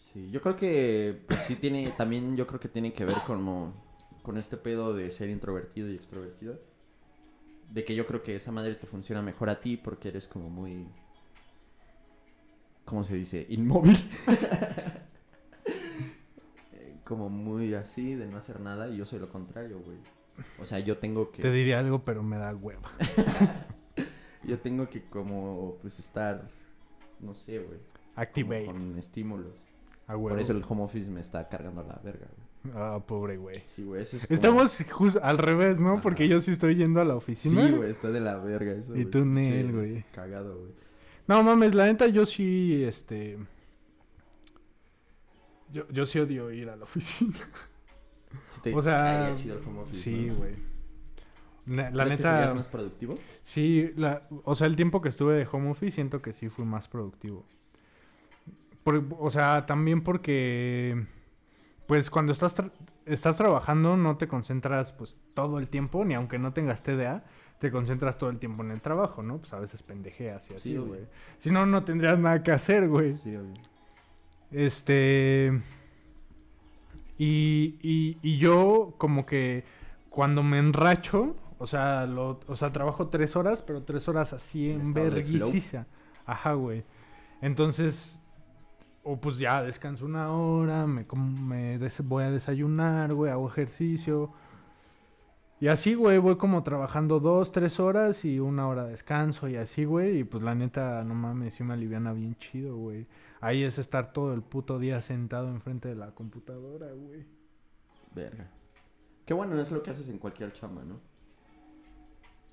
sí. 0.00 0.30
Yo 0.30 0.40
creo 0.40 0.56
que 0.56 1.22
pues, 1.28 1.40
sí 1.42 1.56
tiene, 1.56 1.90
también 1.92 2.36
yo 2.36 2.46
creo 2.46 2.60
que 2.60 2.68
tiene 2.68 2.92
que 2.92 3.04
ver 3.04 3.16
como 3.26 3.72
con 4.22 4.38
este 4.38 4.56
pedo 4.56 4.94
de 4.94 5.10
ser 5.10 5.30
introvertido 5.30 5.88
y 5.90 5.94
extrovertido. 5.94 6.58
De 7.70 7.84
que 7.84 7.94
yo 7.94 8.06
creo 8.06 8.22
que 8.22 8.36
esa 8.36 8.52
madre 8.52 8.74
te 8.74 8.86
funciona 8.86 9.22
mejor 9.22 9.48
a 9.50 9.60
ti 9.60 9.76
porque 9.76 10.08
eres 10.08 10.28
como 10.28 10.50
muy... 10.50 10.86
¿Cómo 12.84 13.04
se 13.04 13.14
dice? 13.14 13.46
Inmóvil. 13.48 13.96
Como 17.04 17.28
muy 17.28 17.74
así, 17.74 18.14
de 18.14 18.26
no 18.26 18.36
hacer 18.38 18.60
nada, 18.60 18.88
y 18.88 18.96
yo 18.96 19.06
soy 19.06 19.18
lo 19.18 19.28
contrario, 19.28 19.80
güey. 19.84 19.98
O 20.60 20.66
sea, 20.66 20.78
yo 20.78 20.98
tengo 20.98 21.30
que... 21.30 21.42
Te 21.42 21.50
diría 21.50 21.78
algo, 21.78 22.04
pero 22.04 22.22
me 22.22 22.36
da 22.38 22.54
hueva. 22.54 22.90
Yo 24.44 24.58
tengo 24.58 24.88
que 24.88 25.02
como, 25.04 25.76
pues, 25.82 25.98
estar, 26.00 26.48
no 27.20 27.34
sé, 27.34 27.60
güey. 27.60 27.78
Activate. 28.16 28.66
Con 28.66 28.98
estímulos. 28.98 29.54
A 30.08 30.16
huevo. 30.16 30.30
Por 30.30 30.40
eso 30.40 30.52
el 30.52 30.64
home 30.66 30.82
office 30.82 31.08
me 31.10 31.20
está 31.20 31.48
cargando 31.48 31.84
la 31.84 32.00
verga, 32.02 32.26
güey. 32.26 32.74
Ah, 32.76 33.00
pobre 33.06 33.36
güey. 33.36 33.62
Sí, 33.64 33.84
güey, 33.84 34.02
eso 34.02 34.16
es 34.16 34.26
como- 34.26 34.34
Estamos 34.34 34.84
justo 34.90 35.20
al 35.22 35.38
revés, 35.38 35.78
¿no? 35.78 35.92
Ajá. 35.94 36.02
Porque 36.02 36.26
yo 36.28 36.40
sí 36.40 36.50
estoy 36.52 36.74
yendo 36.76 37.00
a 37.00 37.04
la 37.04 37.14
oficina. 37.14 37.66
Sí, 37.66 37.72
güey, 37.72 37.90
está 37.90 38.10
de 38.10 38.20
la 38.20 38.36
verga 38.38 38.72
eso, 38.72 38.96
Y 38.96 39.04
tú, 39.04 39.24
Nel, 39.24 39.66
Sí, 39.68 39.72
güey. 39.72 40.04
Cagado, 40.12 40.58
güey. 40.58 40.72
No 41.28 41.42
mames, 41.44 41.74
la 41.74 41.84
neta 41.86 42.08
yo 42.08 42.26
sí, 42.26 42.82
este... 42.84 43.38
Yo, 45.72 45.88
yo 45.88 46.06
sí 46.06 46.18
odio 46.20 46.50
ir 46.50 46.68
a 46.70 46.76
la 46.76 46.84
oficina. 46.84 47.38
Sí 48.46 48.60
te 48.62 48.74
O 48.74 48.80
sea, 48.80 48.96
caería 48.96 49.36
chido 49.36 49.58
el 49.58 49.66
home 49.68 49.80
office, 49.80 50.02
Sí, 50.02 50.26
¿no? 50.28 50.36
güey. 50.36 50.54
Na- 51.66 51.90
La 51.90 52.04
¿Crees 52.04 52.16
que 52.16 52.22
serías 52.22 52.40
neta, 52.40 52.54
más 52.54 52.66
productivo? 52.66 53.18
sí, 53.42 53.92
la, 53.96 54.22
o 54.44 54.54
sea, 54.54 54.66
el 54.66 54.74
tiempo 54.74 55.02
que 55.02 55.10
estuve 55.10 55.34
de 55.34 55.46
home 55.52 55.70
office 55.70 55.94
siento 55.96 56.22
que 56.22 56.32
sí 56.32 56.48
fui 56.48 56.64
más 56.64 56.88
productivo. 56.88 57.44
Por- 58.84 59.04
o 59.18 59.30
sea, 59.30 59.66
también 59.66 60.02
porque, 60.02 61.06
pues 61.86 62.08
cuando 62.10 62.32
estás, 62.32 62.56
tra- 62.56 62.72
estás 63.06 63.36
trabajando 63.36 63.96
no 63.98 64.16
te 64.16 64.26
concentras 64.28 64.92
pues 64.92 65.14
todo 65.34 65.58
el 65.58 65.68
tiempo, 65.68 66.04
ni 66.04 66.14
aunque 66.14 66.38
no 66.38 66.52
tengas 66.52 66.82
TDA, 66.82 67.24
te 67.60 67.70
concentras 67.70 68.18
todo 68.18 68.30
el 68.30 68.38
tiempo 68.38 68.64
en 68.64 68.72
el 68.72 68.80
trabajo, 68.80 69.22
¿no? 69.22 69.38
Pues 69.38 69.52
a 69.52 69.60
veces 69.60 69.82
pendejeas 69.82 70.50
y 70.50 70.54
así, 70.54 70.70
Sí, 70.70 70.76
güey. 70.76 70.88
güey. 70.88 71.00
Si 71.38 71.50
no, 71.50 71.64
no 71.66 71.84
tendrías 71.84 72.18
nada 72.18 72.42
que 72.42 72.50
hacer, 72.50 72.88
güey. 72.88 73.14
Sí, 73.14 73.36
obvio. 73.36 73.52
Este. 74.52 75.62
Y, 77.18 77.78
y, 77.82 78.18
y 78.22 78.38
yo, 78.38 78.94
como 78.98 79.26
que 79.26 79.64
cuando 80.10 80.42
me 80.42 80.58
enracho, 80.58 81.36
o 81.58 81.66
sea, 81.66 82.06
lo, 82.06 82.40
o 82.46 82.56
sea, 82.56 82.72
trabajo 82.72 83.08
tres 83.08 83.36
horas, 83.36 83.62
pero 83.62 83.82
tres 83.82 84.08
horas 84.08 84.32
así 84.32 84.70
En 84.70 84.92
verguisiza. 84.92 85.86
Ajá, 86.26 86.54
güey. 86.54 86.84
Entonces, 87.40 88.18
o 89.04 89.20
pues 89.20 89.38
ya 89.38 89.62
descanso 89.62 90.04
una 90.04 90.32
hora, 90.32 90.86
me, 90.86 91.06
me 91.14 91.78
voy 92.04 92.24
a 92.24 92.30
desayunar, 92.30 93.14
güey, 93.14 93.32
hago 93.32 93.48
ejercicio. 93.48 94.32
Y 95.60 95.68
así, 95.68 95.94
güey, 95.94 96.18
voy 96.18 96.36
como 96.36 96.64
trabajando 96.64 97.20
dos, 97.20 97.52
tres 97.52 97.78
horas 97.78 98.24
y 98.24 98.40
una 98.40 98.66
hora 98.66 98.84
de 98.84 98.90
descanso 98.90 99.48
y 99.48 99.54
así, 99.54 99.84
güey. 99.84 100.18
Y 100.18 100.24
pues 100.24 100.42
la 100.42 100.56
neta, 100.56 101.04
no 101.04 101.14
mames, 101.14 101.54
sí 101.54 101.62
me 101.62 101.74
aliviana 101.74 102.12
bien 102.12 102.34
chido, 102.36 102.76
güey. 102.76 103.06
Ahí 103.42 103.62
es 103.62 103.78
estar 103.78 104.14
todo 104.14 104.32
el 104.32 104.40
puto 104.40 104.78
día 104.78 105.02
sentado 105.02 105.48
enfrente 105.50 105.88
de 105.88 105.96
la 105.96 106.12
computadora, 106.12 106.90
güey. 106.92 107.26
Verga. 108.14 108.50
Qué 109.26 109.34
bueno, 109.34 109.60
es 109.60 109.70
lo 109.70 109.82
que 109.82 109.90
haces 109.90 110.08
en 110.08 110.16
cualquier 110.18 110.52
chamba, 110.54 110.82
¿no? 110.84 111.00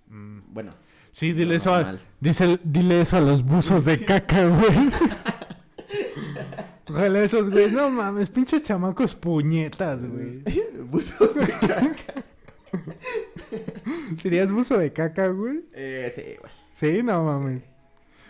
Mm. 0.07 0.41
Bueno, 0.53 0.73
Sí, 1.11 1.33
dile 1.33 1.55
eso, 1.55 1.73
a, 1.73 1.97
dice, 2.19 2.59
dile 2.63 3.01
eso 3.01 3.17
a 3.17 3.21
los 3.21 3.43
buzos 3.43 3.83
de 3.85 4.03
caca, 4.05 4.47
güey. 4.47 4.71
Ojalá 6.89 7.23
esos, 7.23 7.49
güey. 7.49 7.71
No 7.71 7.89
mames, 7.89 8.29
pinches 8.29 8.63
chamacos 8.63 9.15
puñetas, 9.15 10.07
güey. 10.07 10.43
buzos 10.89 11.35
de 11.35 11.47
caca. 11.47 12.23
¿Serías 14.21 14.51
buzo 14.51 14.77
de 14.77 14.93
caca, 14.93 15.27
güey? 15.27 15.65
Eh, 15.73 16.11
sí, 16.13 16.37
güey. 16.39 16.51
Sí, 16.73 17.03
no 17.03 17.23
mames. 17.23 17.63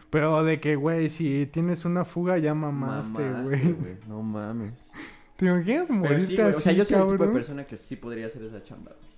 Pero 0.10 0.44
de 0.44 0.60
que, 0.60 0.76
güey, 0.76 1.10
si 1.10 1.46
tienes 1.48 1.86
una 1.86 2.04
fuga 2.04 2.38
ya 2.38 2.54
mamaste, 2.54 3.32
güey. 3.44 3.98
No 4.08 4.22
mames. 4.22 4.92
¿Te 5.36 5.46
imaginas 5.46 5.90
morirte 5.90 6.26
sí, 6.26 6.42
así, 6.42 6.58
o 6.58 6.60
sea, 6.60 6.74
yo 6.74 6.84
soy 6.84 6.98
el 6.98 7.08
tipo 7.08 7.26
de 7.26 7.34
persona 7.34 7.66
que 7.66 7.78
sí 7.78 7.96
podría 7.96 8.28
hacer 8.28 8.44
esa 8.44 8.62
chamba, 8.62 8.92
güey. 8.92 9.10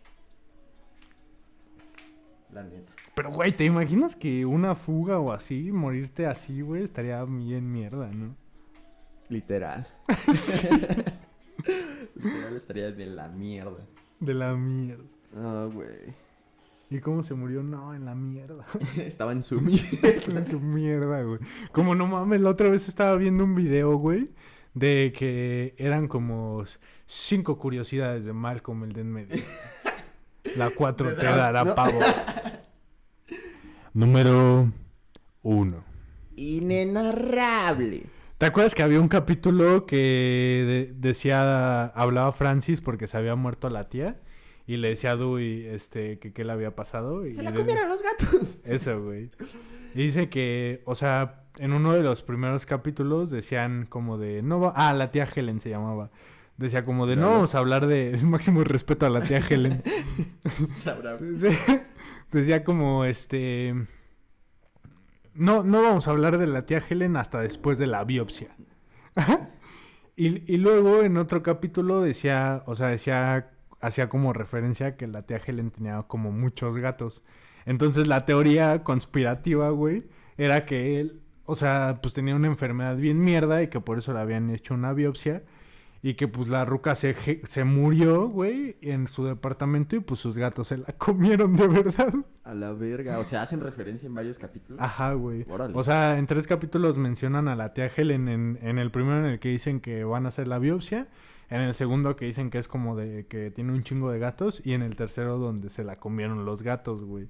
La 2.54 2.63
neta. 2.63 2.91
Pero, 3.15 3.32
güey, 3.32 3.56
¿te 3.56 3.65
imaginas 3.65 4.15
que 4.15 4.45
una 4.45 4.75
fuga 4.75 5.19
o 5.19 5.32
así, 5.32 5.71
morirte 5.71 6.27
así, 6.27 6.62
güey? 6.62 6.84
Estaría 6.84 7.23
bien 7.23 7.71
mierda, 7.71 8.12
¿no? 8.12 8.36
Literal. 9.30 9.88
Literal 12.15 12.56
estaría 12.56 12.91
de 12.91 13.06
la 13.06 13.30
mierda. 13.30 13.86
De 14.19 14.34
la 14.34 14.56
mierda. 14.56 15.04
No, 15.34 15.71
güey. 15.71 16.13
¿Y 16.91 16.99
cómo 16.99 17.23
se 17.23 17.34
murió? 17.34 17.63
No, 17.63 17.95
en 17.95 18.06
la 18.06 18.13
mierda. 18.15 18.65
Estaba 18.97 19.32
en 19.32 19.41
su 19.43 19.60
mierda. 19.62 20.10
en 20.10 20.47
su 20.47 20.60
mierda, 20.60 21.23
güey. 21.23 21.39
Como 21.71 21.95
no 21.95 22.06
mames, 22.06 22.41
la 22.41 22.49
otra 22.49 22.69
vez 22.69 22.88
estaba 22.88 23.15
viendo 23.15 23.43
un 23.45 23.56
video, 23.56 23.95
güey, 23.95 24.30
de 24.73 25.13
que 25.17 25.73
eran 25.77 26.08
como 26.10 26.63
cinco 27.06 27.58
curiosidades 27.58 28.25
de 28.25 28.34
Malcolm 28.34 28.84
el 28.84 28.93
de 28.93 29.01
en 29.01 29.12
medio. 29.12 29.41
La 30.58 30.69
cuatro 30.71 31.15
te 31.15 31.23
dará 31.23 31.63
¿no? 31.63 31.75
pavo. 31.75 31.97
Número 33.93 34.71
uno. 35.43 35.84
Inenarrable. 36.36 38.04
¿Te 38.38 38.45
acuerdas 38.47 38.73
que 38.73 38.82
había 38.84 38.99
un 38.99 39.08
capítulo 39.08 39.86
que 39.86 40.89
de- 40.91 40.93
decía, 40.97 41.86
hablaba 41.86 42.32
Francis 42.32 42.82
porque 42.82 43.08
se 43.08 43.15
había 43.17 43.36
muerto 43.36 43.69
la 43.69 43.88
tía? 43.88 44.19
Y 44.71 44.77
le 44.77 44.89
decía 44.89 45.12
a 45.12 45.15
Dewey, 45.17 45.65
este, 45.65 46.17
que 46.19 46.31
qué 46.31 46.45
le 46.45 46.53
había 46.53 46.75
pasado. 46.75 47.25
Y 47.25 47.34
Se 47.34 47.43
la 47.43 47.51
de- 47.51 47.57
comieron 47.60 47.89
los 47.89 48.01
gatos. 48.01 48.62
Eso, 48.65 49.03
güey. 49.03 49.29
Y 49.93 50.03
dice 50.03 50.29
que, 50.29 50.81
o 50.86 50.95
sea, 50.95 51.43
en 51.57 51.73
uno 51.73 51.91
de 51.93 52.01
los 52.03 52.21
primeros 52.23 52.65
capítulos 52.65 53.29
decían 53.29 53.86
como 53.89 54.17
de, 54.17 54.41
no 54.41 54.60
va, 54.62 54.73
ah, 54.75 54.93
la 54.93 55.12
tía 55.12 55.27
Helen 55.36 55.60
se 55.60 55.69
llamaba. 55.69 56.10
Decía 56.55 56.86
como 56.86 57.05
de, 57.07 57.15
no 57.17 57.27
vamos 57.29 57.53
a 57.55 57.57
hablar 57.57 57.88
de, 57.88 58.12
es 58.13 58.23
máximo 58.36 58.63
respeto 58.63 59.05
a 59.05 59.10
la 59.10 59.21
tía 59.21 59.39
Helen. 59.39 59.84
Sabrá. 60.77 61.17
Decía- 61.17 61.88
Decía 62.31 62.63
como, 62.63 63.03
este, 63.03 63.75
no, 65.34 65.63
no 65.63 65.81
vamos 65.81 66.07
a 66.07 66.12
hablar 66.12 66.38
de 66.38 66.47
la 66.47 66.65
tía 66.65 66.81
Helen 66.88 67.17
hasta 67.17 67.41
después 67.41 67.77
de 67.77 67.88
la 67.88 68.03
biopsia. 68.05 68.55
y, 70.15 70.53
y 70.53 70.57
luego 70.57 71.01
en 71.01 71.17
otro 71.17 71.43
capítulo 71.43 71.99
decía, 72.01 72.63
o 72.67 72.75
sea, 72.75 72.88
decía, 72.88 73.51
hacía 73.82 74.10
como 74.10 74.34
referencia 74.34 74.96
que 74.96 75.08
la 75.08 75.24
tía 75.24 75.41
Helen 75.46 75.72
tenía 75.72 76.02
como 76.04 76.32
muchos 76.32 76.78
gatos. 76.78 77.22
Entonces 77.65 78.08
la 78.08 78.26
teoría 78.26 78.84
conspirativa, 78.84 79.70
güey, 79.70 80.06
era 80.38 80.65
que 80.65 81.00
él, 81.00 81.22
o 81.46 81.56
sea, 81.56 82.00
pues 82.02 82.13
tenía 82.13 82.36
una 82.36 82.48
enfermedad 82.48 82.96
bien 82.96 83.24
mierda 83.24 83.62
y 83.62 83.67
que 83.67 83.80
por 83.80 83.98
eso 83.98 84.13
le 84.13 84.20
habían 84.20 84.50
hecho 84.50 84.74
una 84.74 84.94
biopsia. 84.94 85.44
Y 86.04 86.15
que 86.15 86.28
pues 86.28 86.50
la 86.50 86.65
ruca 86.65 86.96
se, 86.96 87.15
se 87.48 87.63
murió, 87.63 88.28
güey, 88.28 88.76
en 88.82 89.08
su 89.08 89.24
departamento 89.24 89.96
y 89.96 90.00
pues 90.00 90.20
sus 90.20 90.36
gatos 90.36 90.70
se 90.70 90.78
la 90.78 90.94
comieron 90.98 91.56
de 91.56 91.67
verdad. 91.67 92.12
A 92.44 92.56
la 92.56 92.74
verga. 92.74 93.20
O 93.20 93.24
sea, 93.24 93.44
hacen 93.44 93.62
referencia 93.62 94.08
en 94.08 94.15
varios 94.15 94.39
capítulos. 94.39 94.82
Ajá, 94.82 95.13
güey. 95.13 95.46
O 95.48 95.84
sea, 95.84 96.17
en 96.17 96.26
tres 96.26 96.48
capítulos 96.48 96.98
mencionan 96.98 97.48
a 97.48 97.56
la 97.56 97.76
tía 97.76 97.91
Helen 97.96 98.30
en, 98.30 98.58
en 98.63 98.80
el 98.80 98.89
primero 98.89 99.20
en 99.20 99.26
el 99.26 99.39
que 99.39 99.50
dicen 99.50 99.80
que 99.80 100.04
van 100.04 100.26
a 100.26 100.30
hacer 100.30 100.48
la 100.48 100.58
biopsia, 100.58 101.08
en 101.52 101.62
el 101.62 101.74
segundo 101.76 102.16
que 102.16 102.26
dicen 102.26 102.50
que 102.50 102.58
es 102.58 102.68
como 102.68 102.96
de 102.96 103.28
que 103.28 103.52
tiene 103.52 103.72
un 103.74 103.84
chingo 103.84 104.10
de 104.12 104.18
gatos 104.18 104.62
y 104.66 104.74
en 104.74 104.82
el 104.82 104.96
tercero 104.96 105.38
donde 105.38 105.70
se 105.70 105.84
la 105.84 105.98
comieron 105.98 106.44
los 106.46 106.64
gatos, 106.64 107.04
güey. 107.04 107.28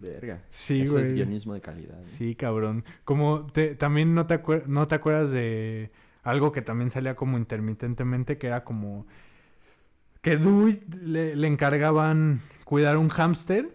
Verga. 0.00 0.42
Sí, 0.50 0.82
Eso 0.82 0.98
es 0.98 1.12
guionismo 1.14 1.54
de 1.54 1.60
calidad. 1.60 1.98
¿eh? 2.00 2.04
Sí, 2.04 2.34
cabrón. 2.34 2.84
Como 3.04 3.46
te, 3.46 3.74
también 3.74 4.14
no 4.14 4.26
te, 4.26 4.40
acuer- 4.42 4.66
no 4.66 4.86
te 4.86 4.94
acuerdas 4.96 5.30
de 5.30 5.90
algo 6.22 6.52
que 6.52 6.62
también 6.62 6.90
salía 6.90 7.16
como 7.16 7.38
intermitentemente, 7.38 8.38
que 8.38 8.48
era 8.48 8.62
como 8.64 9.06
que 10.22 10.36
Dewey 10.36 10.82
le, 11.02 11.36
le 11.36 11.46
encargaban 11.46 12.40
cuidar 12.64 12.96
un 12.96 13.08
hámster 13.08 13.70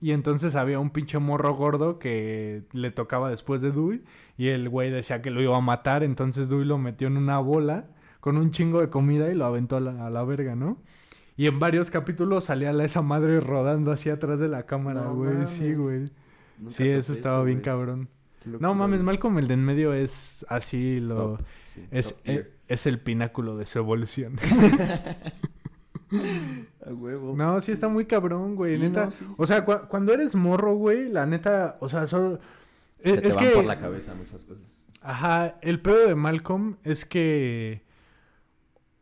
y 0.00 0.12
entonces 0.12 0.54
había 0.54 0.78
un 0.78 0.90
pinche 0.90 1.18
morro 1.18 1.54
gordo 1.54 1.98
que 1.98 2.62
le 2.72 2.90
tocaba 2.90 3.30
después 3.30 3.62
de 3.62 3.70
Dewey 3.72 4.02
y 4.36 4.48
el 4.48 4.68
güey 4.68 4.90
decía 4.90 5.22
que 5.22 5.30
lo 5.30 5.42
iba 5.42 5.56
a 5.56 5.60
matar, 5.62 6.02
entonces 6.04 6.48
Dewey 6.48 6.66
lo 6.66 6.78
metió 6.78 7.06
en 7.08 7.16
una 7.16 7.38
bola 7.38 7.86
con 8.26 8.38
un 8.38 8.50
chingo 8.50 8.80
de 8.80 8.88
comida 8.90 9.30
y 9.30 9.36
lo 9.36 9.44
aventó 9.44 9.76
a 9.76 9.80
la, 9.80 10.04
a 10.04 10.10
la 10.10 10.24
verga, 10.24 10.56
¿no? 10.56 10.78
Y 11.36 11.46
en 11.46 11.60
varios 11.60 11.90
capítulos 11.92 12.42
salía 12.42 12.72
la- 12.72 12.84
esa 12.84 13.02
madre 13.02 13.38
rodando 13.38 13.92
hacia 13.92 14.14
atrás 14.14 14.40
de 14.40 14.48
la 14.48 14.64
cámara, 14.66 15.02
No 15.02 15.14
güey. 15.14 15.46
Sí, 15.46 15.74
güey. 15.74 16.06
Sí, 16.70 16.88
eso 16.88 17.12
estaba 17.12 17.44
bien 17.44 17.60
cabrón. 17.60 18.08
No 18.44 18.74
mames. 18.74 19.00
Malcolm 19.00 19.38
el 19.38 19.46
de 19.46 19.54
en 19.54 19.64
medio 19.64 19.92
es 19.94 20.44
así 20.48 20.98
lo... 20.98 21.14
Top, 21.36 21.40
sí, 21.72 21.84
Es, 21.92 22.08
top 22.14 22.18
e- 22.24 22.50
es 22.66 22.86
el 22.86 22.98
pináculo 22.98 23.56
de 23.56 23.66
su 23.66 23.78
evolución. 23.78 24.34
A 26.84 26.90
huevo. 26.92 27.34
no, 27.36 27.60
sí 27.60 27.70
está 27.70 27.86
muy 27.88 28.06
cabrón, 28.06 28.56
güey, 28.56 28.76
Sí, 28.76 28.82
neta. 28.82 29.04
no, 29.06 29.10
sí, 29.12 29.24
sí. 29.24 29.34
O 29.38 29.46
sea, 29.46 29.64
cua- 29.64 29.86
cuando 29.88 30.12
eres 30.12 30.34
morro, 30.34 30.74
güey, 30.74 31.08
la 31.08 31.26
neta, 31.26 31.76
o 31.80 31.88
sea, 31.88 32.06
solo... 32.08 32.40
Se 33.02 33.10
Es, 33.10 33.22
te 33.22 33.28
es 33.28 33.34
van 33.36 33.44
que... 33.44 33.50
por 33.52 33.64
la 33.66 33.78
cabeza 33.78 34.14
muchas 34.14 34.42
cosas. 34.44 34.64
Ajá, 35.00 35.58
el 35.62 35.80
pedo 35.80 36.08
de 36.08 36.14
Malcolm 36.16 36.76
es 36.82 37.04
que... 37.04 37.82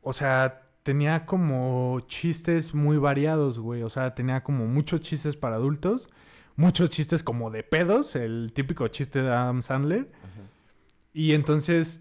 O 0.04 0.12
sea, 0.12 0.62
tenía 0.82 1.26
como 1.26 1.98
chistes 2.06 2.74
muy 2.74 2.98
variados, 2.98 3.58
güey. 3.58 3.82
O 3.82 3.90
sea, 3.90 4.14
tenía 4.14 4.44
como 4.44 4.66
muchos 4.66 5.00
chistes 5.00 5.36
para 5.36 5.56
adultos. 5.56 6.08
Muchos 6.56 6.90
chistes 6.90 7.24
como 7.24 7.50
de 7.50 7.64
pedos, 7.64 8.14
el 8.14 8.52
típico 8.54 8.86
chiste 8.86 9.22
de 9.22 9.30
Adam 9.30 9.62
Sandler. 9.62 10.12
Ajá. 10.22 10.42
Y 11.12 11.32
entonces, 11.32 12.00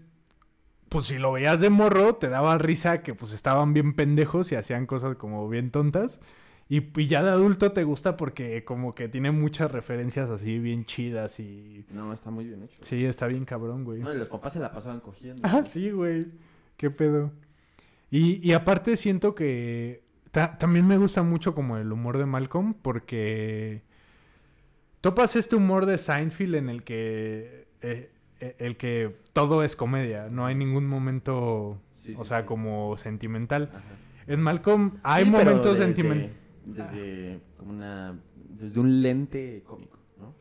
pues 0.88 1.06
si 1.06 1.18
lo 1.18 1.32
veías 1.32 1.60
de 1.60 1.70
morro, 1.70 2.16
te 2.16 2.28
daba 2.28 2.58
risa 2.58 3.02
que 3.02 3.14
pues 3.14 3.32
estaban 3.32 3.72
bien 3.72 3.94
pendejos 3.94 4.52
y 4.52 4.56
hacían 4.56 4.86
cosas 4.86 5.16
como 5.16 5.48
bien 5.48 5.70
tontas. 5.70 6.20
Y, 6.68 6.82
y 6.98 7.06
ya 7.08 7.22
de 7.22 7.30
adulto 7.30 7.72
te 7.72 7.84
gusta 7.84 8.16
porque 8.16 8.64
como 8.64 8.94
que 8.94 9.08
tiene 9.08 9.30
muchas 9.30 9.70
referencias 9.70 10.30
así 10.30 10.58
bien 10.58 10.84
chidas 10.84 11.38
y... 11.38 11.84
No, 11.90 12.12
está 12.12 12.30
muy 12.30 12.44
bien 12.44 12.62
hecho. 12.62 12.78
Sí, 12.82 13.04
está 13.04 13.26
bien 13.26 13.44
cabrón, 13.44 13.84
güey. 13.84 14.00
No, 14.00 14.12
y 14.12 14.16
los 14.18 14.28
papás 14.28 14.54
se 14.54 14.60
la 14.60 14.72
pasaban 14.72 15.00
cogiendo. 15.00 15.42
Ah, 15.44 15.64
sí, 15.66 15.90
güey. 15.90 16.26
Qué 16.76 16.90
pedo. 16.90 17.32
Y, 18.16 18.38
y 18.48 18.52
aparte 18.52 18.96
siento 18.96 19.34
que 19.34 20.02
ta- 20.30 20.56
también 20.58 20.86
me 20.86 20.98
gusta 20.98 21.22
mucho 21.24 21.52
como 21.54 21.78
el 21.78 21.90
humor 21.90 22.16
de 22.18 22.26
Malcolm 22.26 22.74
porque 22.74 23.82
topas 25.00 25.36
este 25.36 25.56
humor 25.56 25.86
de 25.86 25.98
Seinfeld 25.98 26.54
en 26.54 26.68
el 26.68 26.82
que 26.84 27.66
eh, 27.82 28.10
eh, 28.40 28.56
el 28.58 28.76
que 28.76 29.16
todo 29.32 29.62
es 29.64 29.76
comedia, 29.76 30.28
no 30.30 30.46
hay 30.46 30.54
ningún 30.54 30.86
momento, 30.86 31.80
Sí, 31.94 32.14
o 32.16 32.22
sí, 32.24 32.28
sea, 32.28 32.40
sí. 32.42 32.46
como 32.46 32.96
sentimental. 32.96 33.70
Ajá. 33.72 33.82
En 34.26 34.40
Malcolm 34.40 34.92
hay 35.02 35.24
momentos 35.28 35.78
sentimentales. 35.78 36.30
Desde 36.64 37.40
como 37.58 37.72
una... 37.72 38.18
Desde 38.48 38.78
un 38.80 39.02
lente 39.02 39.62
cómico, 39.66 39.98
¿no? 40.18 40.34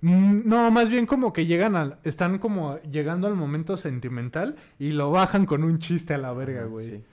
Mm, 0.00 0.42
No, 0.48 0.70
más 0.70 0.88
bien 0.90 1.04
como 1.06 1.32
que 1.32 1.44
llegan 1.46 1.76
al, 1.76 1.98
están 2.02 2.38
como 2.38 2.78
llegando 2.80 3.26
al 3.28 3.34
momento 3.36 3.76
sentimental 3.76 4.56
y 4.78 4.90
lo 4.92 5.10
bajan 5.10 5.44
con 5.46 5.62
un 5.62 5.78
chiste 5.78 6.14
a 6.14 6.18
la 6.18 6.32
verga, 6.32 6.64
güey. 6.64 6.86
sí. 6.86 7.04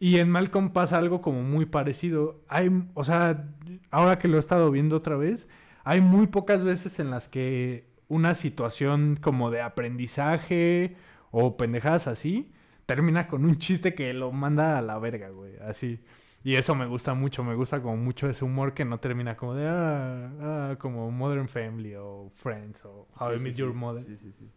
Y 0.00 0.18
en 0.18 0.30
Malcolm 0.30 0.72
pasa 0.72 0.98
algo 0.98 1.22
como 1.22 1.42
muy 1.42 1.66
parecido. 1.66 2.42
Hay, 2.48 2.70
o 2.94 3.04
sea, 3.04 3.48
ahora 3.90 4.18
que 4.18 4.28
lo 4.28 4.38
he 4.38 4.40
estado 4.40 4.70
viendo 4.72 4.96
otra 4.96 5.16
vez, 5.16 5.48
hay 5.84 6.00
muy 6.00 6.26
pocas 6.26 6.64
veces 6.64 6.98
en 7.00 7.10
las 7.10 7.28
que 7.28 7.86
una 8.08 8.34
situación 8.34 9.18
como 9.20 9.50
de 9.50 9.60
aprendizaje 9.60 10.96
o 11.30 11.56
pendejadas 11.56 12.08
así 12.08 12.52
termina 12.86 13.28
con 13.28 13.44
un 13.44 13.58
chiste 13.58 13.94
que 13.94 14.12
lo 14.14 14.32
manda 14.32 14.78
a 14.78 14.82
la 14.82 14.98
verga, 14.98 15.28
güey, 15.30 15.56
así. 15.58 16.00
Y 16.42 16.56
eso 16.56 16.74
me 16.74 16.86
gusta 16.86 17.14
mucho, 17.14 17.44
me 17.44 17.54
gusta 17.54 17.82
como 17.82 17.96
mucho 17.98 18.28
ese 18.28 18.44
humor 18.44 18.74
que 18.74 18.84
no 18.86 18.98
termina 19.00 19.36
como 19.36 19.54
de, 19.54 19.66
ah, 19.68 20.32
ah, 20.72 20.76
como 20.78 21.10
Modern 21.10 21.48
Family 21.48 21.94
o 21.96 22.32
Friends 22.36 22.84
o 22.86 23.06
How 23.18 23.28
Sí, 23.28 23.36
I 23.36 23.38
sí, 23.38 23.44
Met 23.44 23.54
sí. 23.54 23.60
Your 23.60 23.74
Mother. 23.74 24.04
Sí, 24.04 24.16
sí, 24.16 24.32
sí. 24.32 24.50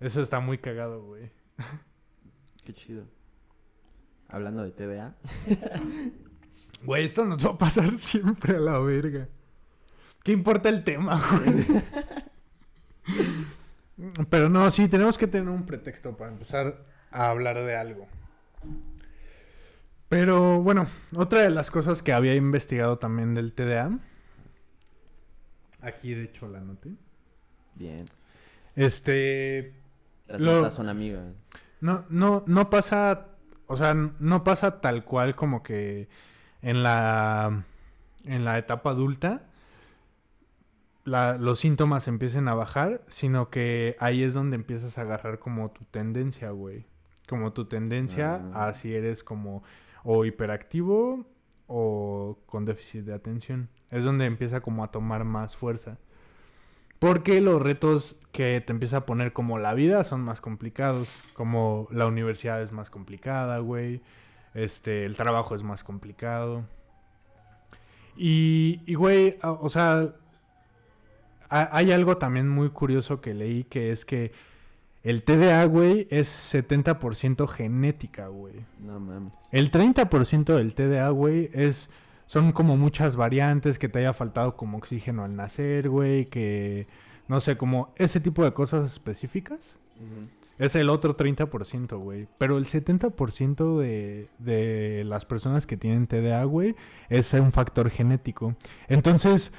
Eso 0.00 0.22
está 0.22 0.40
muy 0.40 0.58
cagado, 0.58 1.02
güey. 1.04 1.30
Qué 2.64 2.74
chido. 2.74 3.06
Hablando 4.34 4.64
de 4.64 4.70
TDA. 4.72 5.14
Güey, 6.82 7.06
esto 7.06 7.24
nos 7.24 7.42
va 7.46 7.52
a 7.52 7.56
pasar 7.58 7.96
siempre 7.98 8.56
a 8.56 8.60
la 8.60 8.78
verga. 8.78 9.26
¿Qué 10.22 10.32
importa 10.32 10.68
el 10.68 10.84
tema, 10.84 11.18
güey? 11.32 11.64
Pero 14.28 14.48
no, 14.50 14.70
sí, 14.70 14.88
tenemos 14.88 15.16
que 15.16 15.26
tener 15.26 15.48
un 15.48 15.64
pretexto 15.64 16.14
para 16.16 16.30
empezar 16.32 16.84
a 17.10 17.30
hablar 17.30 17.56
de 17.64 17.76
algo. 17.76 18.06
Pero 20.10 20.60
bueno, 20.62 20.86
otra 21.14 21.40
de 21.42 21.50
las 21.50 21.70
cosas 21.70 22.02
que 22.02 22.12
había 22.12 22.34
investigado 22.34 22.98
también 22.98 23.32
del 23.34 23.52
TDA. 23.54 23.98
Aquí 25.80 26.12
de 26.12 26.24
hecho 26.24 26.48
la 26.48 26.58
anoté. 26.58 26.90
Bien. 27.76 28.04
Este. 28.74 29.74
Las 30.26 30.40
Lo- 30.40 30.56
notas 30.56 30.74
son 30.74 30.88
amigas. 30.90 31.24
No, 31.80 32.04
no, 32.10 32.44
no 32.46 32.68
pasa, 32.68 33.28
o 33.66 33.76
sea, 33.76 33.94
no 33.94 34.44
pasa 34.44 34.80
tal 34.80 35.04
cual 35.04 35.34
como 35.34 35.62
que 35.62 36.08
en 36.62 36.82
la, 36.82 37.64
en 38.24 38.44
la 38.44 38.58
etapa 38.58 38.90
adulta 38.90 39.42
la- 41.04 41.36
los 41.36 41.58
síntomas 41.60 42.08
empiecen 42.08 42.48
a 42.48 42.54
bajar, 42.54 43.02
sino 43.08 43.50
que 43.50 43.96
ahí 44.00 44.22
es 44.22 44.32
donde 44.34 44.56
empiezas 44.56 44.96
a 44.98 45.02
agarrar 45.02 45.38
como 45.38 45.70
tu 45.70 45.84
tendencia, 45.84 46.50
güey. 46.50 46.86
como 47.26 47.54
tu 47.54 47.64
tendencia 47.64 48.42
Ah. 48.52 48.66
a 48.68 48.74
si 48.74 48.94
eres 48.94 49.24
como 49.24 49.62
o 50.02 50.26
hiperactivo 50.26 51.24
o 51.66 52.38
con 52.44 52.66
déficit 52.66 53.04
de 53.06 53.14
atención. 53.14 53.70
Es 53.90 54.04
donde 54.04 54.26
empieza 54.26 54.60
como 54.60 54.84
a 54.84 54.90
tomar 54.90 55.24
más 55.24 55.56
fuerza. 55.56 55.96
Porque 57.04 57.40
los 57.40 57.60
retos 57.60 58.16
que 58.32 58.60
te 58.60 58.72
empieza 58.72 58.98
a 58.98 59.06
poner 59.06 59.32
como 59.32 59.58
la 59.58 59.74
vida 59.74 60.04
son 60.04 60.22
más 60.22 60.40
complicados. 60.40 61.08
Como 61.34 61.86
la 61.90 62.06
universidad 62.06 62.62
es 62.62 62.72
más 62.72 62.88
complicada, 62.90 63.58
güey. 63.58 64.00
Este, 64.54 65.04
el 65.04 65.16
trabajo 65.16 65.54
es 65.54 65.62
más 65.62 65.84
complicado. 65.84 66.64
Y, 68.16 68.80
y 68.86 68.94
güey, 68.94 69.36
o 69.42 69.68
sea, 69.68 70.14
ha- 71.48 71.76
hay 71.76 71.92
algo 71.92 72.16
también 72.16 72.48
muy 72.48 72.70
curioso 72.70 73.20
que 73.20 73.34
leí 73.34 73.64
que 73.64 73.90
es 73.90 74.04
que 74.04 74.32
el 75.02 75.22
TDA, 75.22 75.64
güey, 75.66 76.06
es 76.10 76.54
70% 76.54 77.46
genética, 77.46 78.28
güey. 78.28 78.54
No 78.80 78.98
mames. 79.00 79.34
El 79.52 79.70
30% 79.70 80.54
del 80.54 80.74
TDA, 80.74 81.10
güey, 81.10 81.50
es... 81.52 81.90
Son 82.26 82.52
como 82.52 82.76
muchas 82.76 83.16
variantes, 83.16 83.78
que 83.78 83.88
te 83.88 84.00
haya 84.00 84.12
faltado 84.12 84.56
como 84.56 84.78
oxígeno 84.78 85.24
al 85.24 85.36
nacer, 85.36 85.88
güey, 85.88 86.26
que... 86.26 86.86
No 87.26 87.40
sé, 87.40 87.56
como 87.56 87.92
ese 87.96 88.20
tipo 88.20 88.44
de 88.44 88.52
cosas 88.52 88.92
específicas. 88.92 89.78
Es 90.58 90.74
el 90.74 90.90
otro 90.90 91.16
30%, 91.16 91.98
güey. 91.98 92.28
Pero 92.38 92.58
el 92.58 92.66
70% 92.66 93.78
de, 93.78 94.28
de 94.38 95.04
las 95.04 95.24
personas 95.24 95.66
que 95.66 95.76
tienen 95.76 96.06
TDA, 96.06 96.44
güey, 96.44 96.76
es 97.08 97.32
un 97.32 97.50
factor 97.52 97.88
genético. 97.88 98.54
Entonces, 98.88 99.52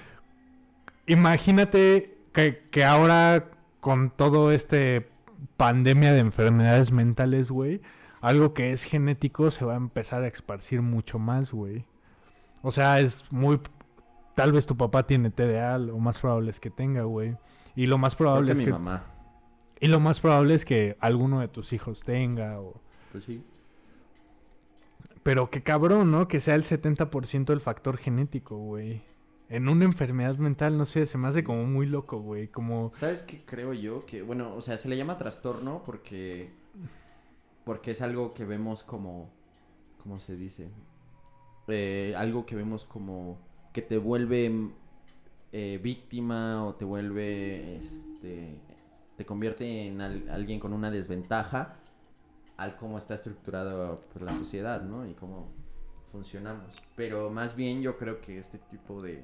imagínate 1.08 2.17
que, 2.34 2.63
que 2.69 2.84
ahora 2.84 3.49
con 3.80 4.10
todo 4.10 4.51
este 4.51 5.08
pandemia 5.58 6.13
de 6.13 6.19
enfermedades 6.19 6.91
mentales, 6.91 7.51
güey, 7.51 7.82
algo 8.21 8.54
que 8.54 8.71
es 8.71 8.84
genético 8.84 9.51
se 9.51 9.65
va 9.65 9.73
a 9.73 9.78
empezar 9.78 10.23
a 10.23 10.28
esparcir 10.28 10.82
mucho 10.82 11.19
más, 11.19 11.51
güey. 11.51 11.86
O 12.65 12.71
sea, 12.71 12.99
es 12.99 13.23
muy... 13.32 13.62
Tal 14.34 14.51
vez 14.51 14.65
tu 14.65 14.75
papá 14.75 15.06
tiene 15.06 15.30
TDA, 15.30 15.78
lo 15.78 15.99
más 15.99 16.19
probable 16.19 16.49
es 16.49 16.60
que 16.60 16.71
tenga, 16.71 17.04
güey. 17.04 17.38
Y 17.75 17.86
lo 17.86 17.99
más 17.99 18.15
Creo 18.15 18.25
probable 18.25 18.47
que 18.47 18.51
es 18.54 18.58
mi 18.58 18.65
que... 18.65 18.71
mamá. 18.71 19.04
Y 19.80 19.88
lo 19.88 19.99
más 19.99 20.19
probable 20.19 20.56
es 20.56 20.65
que 20.65 20.97
alguno 20.99 21.41
de 21.41 21.47
tus 21.47 21.73
hijos 21.73 22.01
tenga 22.01 22.60
o... 22.60 22.82
Pues 23.12 23.23
sí. 23.25 23.43
Pero 25.21 25.51
qué 25.51 25.62
cabrón, 25.62 26.10
¿no? 26.10 26.28
Que 26.28 26.39
sea 26.39 26.56
el 26.56 26.63
70% 26.63 27.54
el 27.54 27.62
factor 27.62 27.97
genético, 27.97 28.58
güey. 28.58 29.04
En 29.47 29.69
una 29.69 29.86
enfermedad 29.86 30.38
mental, 30.38 30.75
no 30.75 30.88
sé, 30.88 31.06
se 31.06 31.19
me 31.19 31.28
hace 31.28 31.43
como 31.43 31.65
muy 31.65 31.86
loco, 31.86 32.17
güey. 32.17 32.47
Como... 32.47 32.91
¿Sabes 32.95 33.21
qué 33.21 33.45
creo 33.45 33.73
yo? 33.73 34.08
Que, 34.08 34.23
bueno, 34.23 34.56
o 34.56 34.62
sea, 34.62 34.80
se 34.80 34.89
le 34.89 34.97
llama 34.97 35.19
trastorno 35.19 35.84
porque. 35.86 36.49
Porque 37.63 37.91
es 37.91 38.01
algo 38.01 38.34
que 38.34 38.43
vemos 38.43 38.82
como. 38.82 39.30
¿Cómo 40.01 40.19
se 40.19 40.36
dice? 40.36 40.71
Eh, 41.67 42.13
algo 42.17 42.45
que 42.45 42.56
vemos 42.56 42.86
como. 42.86 43.38
Que 43.73 43.82
te 43.82 43.97
vuelve 43.97 44.49
mm, 44.49 44.73
eh, 45.51 45.80
víctima 45.82 46.65
o 46.65 46.75
te 46.75 46.86
vuelve. 46.86 47.78
Este. 47.78 48.60
Te 49.17 49.25
convierte 49.25 49.88
en 49.88 50.01
al- 50.01 50.30
alguien 50.30 50.60
con 50.60 50.73
una 50.73 50.91
desventaja 50.91 51.75
al 52.58 52.75
cómo 52.78 52.97
está 52.97 53.13
estructurada 53.15 53.95
pues, 54.13 54.23
la 54.23 54.34
sociedad, 54.34 54.82
¿no? 54.82 55.08
Y 55.08 55.13
cómo 55.13 55.47
funcionamos. 56.12 56.75
Pero 56.95 57.30
más 57.30 57.56
bien 57.56 57.82
yo 57.82 57.97
creo 57.97 58.21
que 58.21 58.38
este 58.39 58.58
tipo 58.58 59.01
de, 59.01 59.23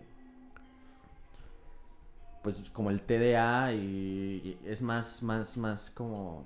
pues 2.43 2.61
como 2.71 2.89
el 2.89 3.01
TDA 3.01 3.73
y, 3.73 3.77
y 3.83 4.59
es 4.65 4.81
más, 4.81 5.21
más, 5.23 5.57
más 5.57 5.89
como, 5.91 6.45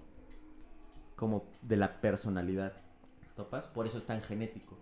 como 1.16 1.46
de 1.62 1.78
la 1.78 2.02
personalidad. 2.02 2.74
¿Topas? 3.36 3.68
Por 3.68 3.88
eso 3.88 3.98
es 3.98 4.06
tan 4.06 4.22
genético. 4.22 4.78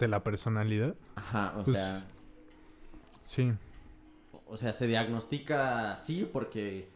De 0.00 0.08
la 0.08 0.24
personalidad. 0.24 0.94
Ajá, 1.14 1.54
o 1.58 1.62
Pues- 1.64 1.76
sea, 1.76 2.04
Sí. 3.22 3.52
o 4.48 4.56
sea, 4.56 4.72
se 4.72 4.86
diagnostica 4.88 5.92
así 5.92 6.28
porque, 6.32 6.88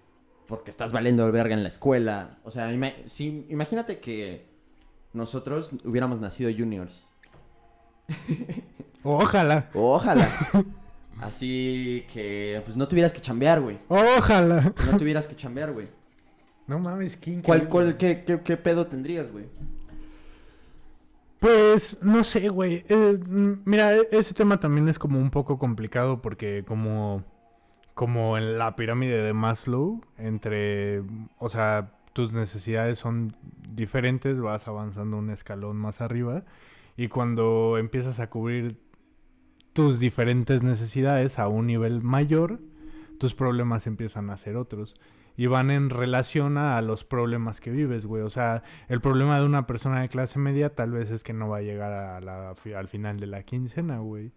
porque 0.48 0.70
estás 0.70 0.90
valiendo 0.90 1.30
verga 1.30 1.54
en 1.54 1.62
la 1.62 1.68
escuela. 1.68 2.38
O 2.44 2.50
sea, 2.50 2.72
ima- 2.72 2.94
sí, 3.04 3.46
imagínate 3.50 4.00
que 4.00 4.46
nosotros 5.12 5.72
hubiéramos 5.84 6.18
nacido 6.20 6.50
juniors. 6.50 7.04
Ojalá. 9.02 9.70
Ojalá. 9.74 10.28
Así 11.20 12.04
que, 12.12 12.60
pues 12.64 12.76
no 12.76 12.88
tuvieras 12.88 13.12
que 13.12 13.20
chambear, 13.20 13.60
güey. 13.60 13.78
Ojalá. 13.88 14.72
No 14.90 14.96
tuvieras 14.98 15.26
que 15.26 15.36
chambear, 15.36 15.72
güey. 15.72 15.88
No 16.66 16.78
mames, 16.78 17.16
¿quién? 17.18 17.40
¿Cuál, 17.42 17.68
cuál, 17.68 17.96
qué, 17.96 18.24
qué, 18.24 18.40
qué 18.40 18.56
pedo 18.56 18.86
tendrías, 18.86 19.30
güey? 19.30 19.44
Pues 21.44 21.98
no 22.00 22.24
sé, 22.24 22.48
güey. 22.48 22.86
Eh, 22.88 23.18
mira, 23.66 23.94
e- 23.94 24.08
ese 24.12 24.32
tema 24.32 24.58
también 24.60 24.88
es 24.88 24.98
como 24.98 25.18
un 25.18 25.30
poco 25.30 25.58
complicado 25.58 26.22
porque 26.22 26.64
como, 26.66 27.22
como 27.92 28.38
en 28.38 28.56
la 28.56 28.76
pirámide 28.76 29.22
de 29.22 29.34
Maslow, 29.34 30.00
entre, 30.16 31.02
o 31.36 31.50
sea, 31.50 31.98
tus 32.14 32.32
necesidades 32.32 32.98
son 32.98 33.36
diferentes, 33.68 34.40
vas 34.40 34.66
avanzando 34.68 35.18
un 35.18 35.28
escalón 35.28 35.76
más 35.76 36.00
arriba 36.00 36.44
y 36.96 37.08
cuando 37.08 37.76
empiezas 37.76 38.20
a 38.20 38.30
cubrir 38.30 38.80
tus 39.74 39.98
diferentes 39.98 40.62
necesidades 40.62 41.38
a 41.38 41.48
un 41.48 41.66
nivel 41.66 42.00
mayor, 42.00 42.58
tus 43.18 43.34
problemas 43.34 43.86
empiezan 43.86 44.30
a 44.30 44.38
ser 44.38 44.56
otros. 44.56 44.94
Y 45.36 45.46
van 45.46 45.70
en 45.72 45.90
relación 45.90 46.58
a 46.58 46.80
los 46.80 47.02
problemas 47.04 47.60
que 47.60 47.70
vives, 47.72 48.06
güey. 48.06 48.22
O 48.22 48.30
sea, 48.30 48.62
el 48.88 49.00
problema 49.00 49.38
de 49.40 49.44
una 49.46 49.66
persona 49.66 50.00
de 50.00 50.08
clase 50.08 50.38
media 50.38 50.74
tal 50.74 50.92
vez 50.92 51.10
es 51.10 51.24
que 51.24 51.32
no 51.32 51.48
va 51.48 51.56
a 51.58 51.62
llegar 51.62 51.92
a 51.92 52.20
la, 52.20 52.54
al 52.76 52.88
final 52.88 53.18
de 53.18 53.26
la 53.26 53.42
quincena, 53.42 53.98
güey. 53.98 54.30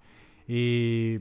Y, 0.47 1.19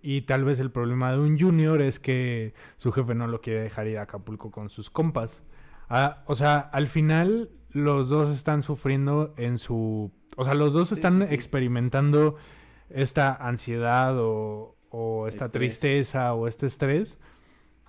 y 0.00 0.22
tal 0.22 0.44
vez 0.44 0.60
el 0.60 0.70
problema 0.70 1.10
de 1.12 1.18
un 1.18 1.38
junior 1.38 1.82
es 1.82 1.98
que 1.98 2.54
su 2.76 2.92
jefe 2.92 3.14
no 3.16 3.26
lo 3.26 3.40
quiere 3.40 3.62
dejar 3.62 3.88
ir 3.88 3.98
a 3.98 4.02
Acapulco 4.02 4.50
con 4.52 4.68
sus 4.68 4.90
compas. 4.90 5.42
Ah, 5.88 6.22
o 6.26 6.34
sea, 6.36 6.58
al 6.58 6.86
final 6.86 7.50
los 7.70 8.08
dos 8.08 8.34
están 8.34 8.62
sufriendo 8.62 9.34
en 9.36 9.58
su... 9.58 10.12
O 10.36 10.44
sea, 10.44 10.54
los 10.54 10.72
dos 10.72 10.90
Sí, 10.90 10.94
están 10.94 11.22
sí, 11.22 11.28
sí. 11.28 11.34
experimentando 11.34 12.36
esta 12.90 13.34
ansiedad 13.34 14.16
o, 14.18 14.76
o 14.90 15.26
esta 15.26 15.46
Estrés. 15.46 15.80
tristeza 15.80 16.32
o 16.34 16.46
este 16.46 16.66
estrés 16.66 17.18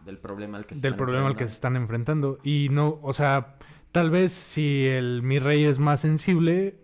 Del 0.05 0.17
problema 0.17 0.57
al 0.57 0.65
que 0.65 0.75
se 0.75 0.81
del 0.81 0.93
están 0.93 1.05
problema 1.05 1.27
al 1.27 1.33
que 1.35 1.47
se 1.47 1.55
enfrentando. 1.55 1.55
están 1.55 1.75
enfrentando. 1.75 2.39
Y 2.43 2.69
no, 2.71 2.99
o 3.01 3.13
sea, 3.13 3.57
tal 3.91 4.09
vez 4.11 4.31
si 4.31 4.85
el 4.85 5.21
mi 5.23 5.39
rey 5.39 5.63
es 5.65 5.79
más 5.79 5.99
sensible, 6.01 6.79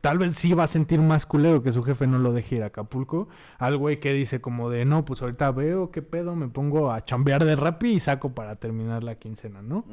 tal 0.00 0.18
vez 0.18 0.36
sí 0.36 0.52
va 0.54 0.64
a 0.64 0.68
sentir 0.68 1.00
más 1.00 1.26
culero 1.26 1.62
que 1.62 1.72
su 1.72 1.82
jefe 1.82 2.06
no 2.06 2.18
lo 2.18 2.32
deje 2.32 2.56
ir 2.56 2.62
a 2.62 2.66
Acapulco. 2.66 3.28
Al 3.58 3.76
güey 3.76 4.00
que 4.00 4.12
dice 4.12 4.40
como 4.40 4.70
de, 4.70 4.84
no, 4.84 5.04
pues 5.04 5.22
ahorita 5.22 5.50
veo 5.52 5.90
qué 5.90 6.02
pedo, 6.02 6.36
me 6.36 6.48
pongo 6.48 6.92
a 6.92 7.04
chambear 7.04 7.44
de 7.44 7.56
rapi 7.56 7.92
y 7.92 8.00
saco 8.00 8.34
para 8.34 8.56
terminar 8.56 9.02
la 9.04 9.16
quincena, 9.16 9.62
¿no? 9.62 9.84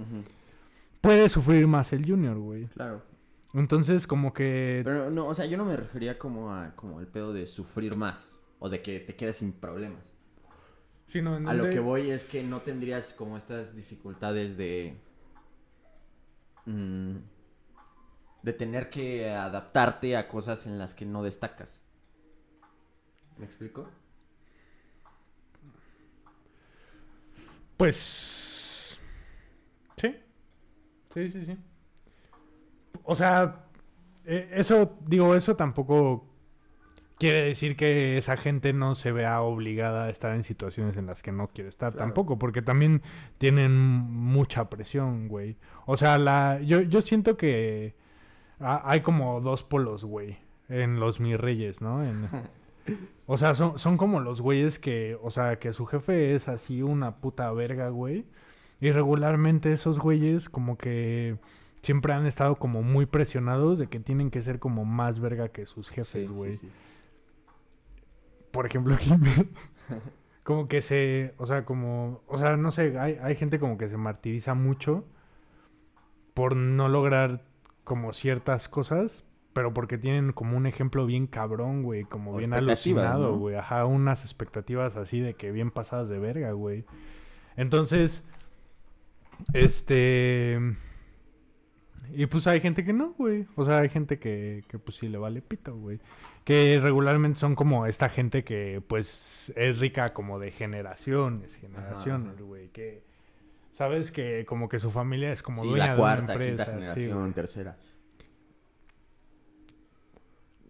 Puede 1.02 1.30
sufrir 1.30 1.68
más 1.68 1.94
el 1.94 2.10
junior, 2.10 2.38
güey. 2.38 2.68
Claro. 2.68 3.02
Entonces, 3.54 4.06
como 4.06 4.34
que... 4.34 4.82
Pero 4.84 5.10
no, 5.12 5.28
o 5.28 5.36
sea, 5.36 5.46
yo 5.46 5.56
no 5.56 5.66
me 5.66 5.78
refería 5.78 6.20
como 6.20 6.52
a 6.54 6.76
como 6.76 7.00
el 7.00 7.08
pedo 7.08 7.32
de 7.32 7.48
sufrir 7.48 7.96
más 7.96 8.36
o 8.60 8.70
de 8.70 8.82
que 8.82 9.00
te 9.00 9.16
quedes 9.16 9.38
sin 9.38 9.54
problemas. 9.54 10.00
Sino 11.08 11.38
en 11.38 11.48
A 11.48 11.54
lo 11.54 11.70
que 11.70 11.80
voy 11.80 12.10
es 12.10 12.26
que 12.26 12.44
no 12.44 12.62
tendrías 12.62 13.14
como 13.14 13.38
estas 13.38 13.76
dificultades 13.76 14.58
de 14.58 14.98
mm, 16.66 17.16
de 18.44 18.54
tener 18.54 18.90
que 18.90 19.32
adaptarte 19.32 20.16
a 20.16 20.28
cosas 20.28 20.68
en 20.68 20.78
las 20.78 20.94
que 20.94 21.06
no 21.06 21.24
destacas. 21.24 21.82
¿Me 23.38 23.46
explico? 23.46 23.90
Pues. 27.76 28.98
Sí. 29.98 30.16
Sí, 31.14 31.32
sí, 31.32 31.46
sí. 31.46 31.58
O 33.04 33.16
sea, 33.16 33.66
eh, 34.26 34.50
eso, 34.54 34.98
digo, 35.06 35.36
eso 35.36 35.56
tampoco 35.56 36.35
quiere 37.18 37.44
decir 37.44 37.76
que 37.76 38.18
esa 38.18 38.38
gente 38.38 38.74
no 38.74 38.96
se 38.96 39.12
vea 39.12 39.42
obligada 39.42 40.06
a 40.06 40.10
estar 40.10 40.36
en 40.36 40.44
situaciones 40.44 40.98
en 40.98 41.06
las 41.06 41.22
que 41.24 41.32
no 41.32 41.48
quiere 41.48 41.70
estar. 41.70 41.94
Claro. 41.94 42.06
Tampoco, 42.08 42.38
porque 42.38 42.62
también 42.62 43.02
tienen 43.38 43.74
mucha 43.76 44.70
presión, 44.70 45.28
güey. 45.28 45.56
O 45.86 45.98
sea, 45.98 46.18
la, 46.18 46.60
yo, 46.62 46.82
yo 46.82 47.02
siento 47.02 47.38
que 47.38 47.96
ha- 48.60 48.82
hay 48.90 49.02
como 49.02 49.40
dos 49.42 49.64
polos, 49.64 50.04
güey, 50.06 50.38
en 50.70 51.00
los 51.00 51.20
mis 51.20 51.40
reyes, 51.40 51.82
¿no? 51.82 52.04
En- 52.04 52.28
o 53.28 53.38
sea, 53.38 53.56
son, 53.56 53.80
son 53.80 53.98
como 53.98 54.20
los 54.20 54.42
güeyes 54.42 54.78
que, 54.80 55.18
o 55.22 55.30
sea, 55.32 55.58
que 55.60 55.74
su 55.74 55.86
jefe 55.86 56.36
es 56.36 56.48
así 56.48 56.82
una 56.82 57.16
puta 57.18 57.52
verga, 57.54 57.90
güey. 57.90 58.26
Y 58.82 58.92
regularmente 58.92 59.72
esos 59.72 60.00
güeyes 60.00 60.50
como 60.50 60.78
que 60.78 61.38
siempre 61.82 62.14
han 62.14 62.26
estado 62.26 62.56
como 62.58 62.84
muy 62.84 63.06
presionados 63.06 63.80
de 63.80 63.88
que 63.88 64.00
tienen 64.02 64.30
que 64.32 64.42
ser 64.42 64.60
como 64.60 64.84
más 64.86 65.20
verga 65.20 65.48
que 65.50 65.66
sus 65.66 65.90
jefes, 65.90 66.30
güey. 66.30 66.56
sí. 66.56 66.70
Por 68.56 68.66
ejemplo, 68.66 68.96
como 70.44 70.70
que 70.70 70.82
se, 70.82 71.34
o 71.38 71.46
sea, 71.46 71.66
como, 71.66 72.22
o 72.26 72.38
sea, 72.38 72.56
no 72.56 72.72
sé, 72.72 72.98
hay, 72.98 73.20
hay 73.22 73.36
gente 73.36 73.60
como 73.60 73.78
que 73.78 73.90
se 73.90 73.98
martiriza 73.98 74.54
mucho 74.54 75.04
por 76.34 76.56
no 76.56 76.88
lograr 76.88 77.44
como 77.84 78.14
ciertas 78.14 78.70
cosas, 78.70 79.26
pero 79.52 79.74
porque 79.74 79.98
tienen 79.98 80.32
como 80.32 80.56
un 80.56 80.68
ejemplo 80.68 81.06
bien 81.06 81.28
cabrón, 81.28 81.84
güey, 81.84 82.06
como 82.06 82.34
O 82.34 82.38
bien 82.38 82.54
alucinado, 82.54 83.32
¿no? 83.32 83.38
güey. 83.40 83.56
Ajá, 83.56 83.86
unas 83.86 84.24
expectativas 84.24 84.96
así 84.96 85.20
de 85.20 85.34
que 85.34 85.52
bien 85.52 85.70
pasadas 85.70 86.08
de 86.08 86.18
verga, 86.18 86.54
güey. 86.54 86.86
Entonces, 87.58 88.24
este... 89.52 90.78
Y 92.14 92.28
pues 92.28 92.48
hay 92.48 92.62
gente 92.62 92.86
que 92.86 92.94
no, 92.94 93.14
güey. 93.18 93.48
O 93.58 93.66
sea, 93.66 93.80
hay 93.80 93.90
gente 93.90 94.18
que, 94.18 94.64
que 94.70 94.80
pues 94.80 94.96
sí 94.96 95.10
le 95.10 95.18
vale 95.18 95.42
pito, 95.42 95.76
güey. 95.76 96.00
Que 96.46 96.80
regularmente 96.82 97.40
son 97.40 97.56
como 97.56 97.86
esta 97.88 98.08
gente 98.08 98.44
que 98.46 98.82
pues 98.88 99.52
es 99.56 99.80
rica 99.80 100.14
como 100.14 100.40
de 100.40 100.52
generaciones, 100.52 101.56
generaciones, 101.56 102.40
güey. 102.40 102.70
Que 102.70 103.04
sabes 103.74 104.12
que 104.12 104.46
como 104.46 104.70
que 104.70 104.80
su 104.80 104.92
familia 104.92 105.34
es 105.34 105.42
como 105.42 105.64
Sí, 105.64 105.70
dueña 105.70 105.86
la 105.88 105.92
de 105.96 106.00
una 106.00 106.02
cuarta, 106.02 106.34
empresa. 106.34 106.50
quinta 106.66 106.66
generación, 106.72 107.34
tercera. 107.34 107.78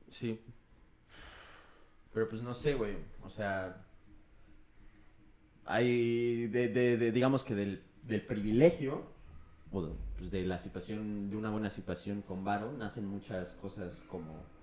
Sí. 0.10 0.40
Pero 2.14 2.30
pues 2.30 2.42
no 2.42 2.54
sé, 2.54 2.76
güey. 2.76 2.96
O 3.24 3.30
sea. 3.30 3.82
Hay. 5.66 6.48
De, 6.48 6.70
de- 6.70 6.98
de- 6.98 7.12
digamos 7.12 7.44
que 7.44 7.56
del, 7.56 7.84
del 8.04 8.22
privilegio. 8.26 9.04
O 9.72 9.82
de, 9.86 9.94
pues 10.18 10.32
de 10.32 10.46
la 10.46 10.58
situación. 10.58 11.30
De 11.30 11.36
una 11.36 11.50
buena 11.50 11.70
situación 11.70 12.22
con 12.22 12.46
Varo. 12.46 12.72
Nacen 12.72 13.06
muchas 13.08 13.56
cosas 13.56 14.06
como. 14.08 14.55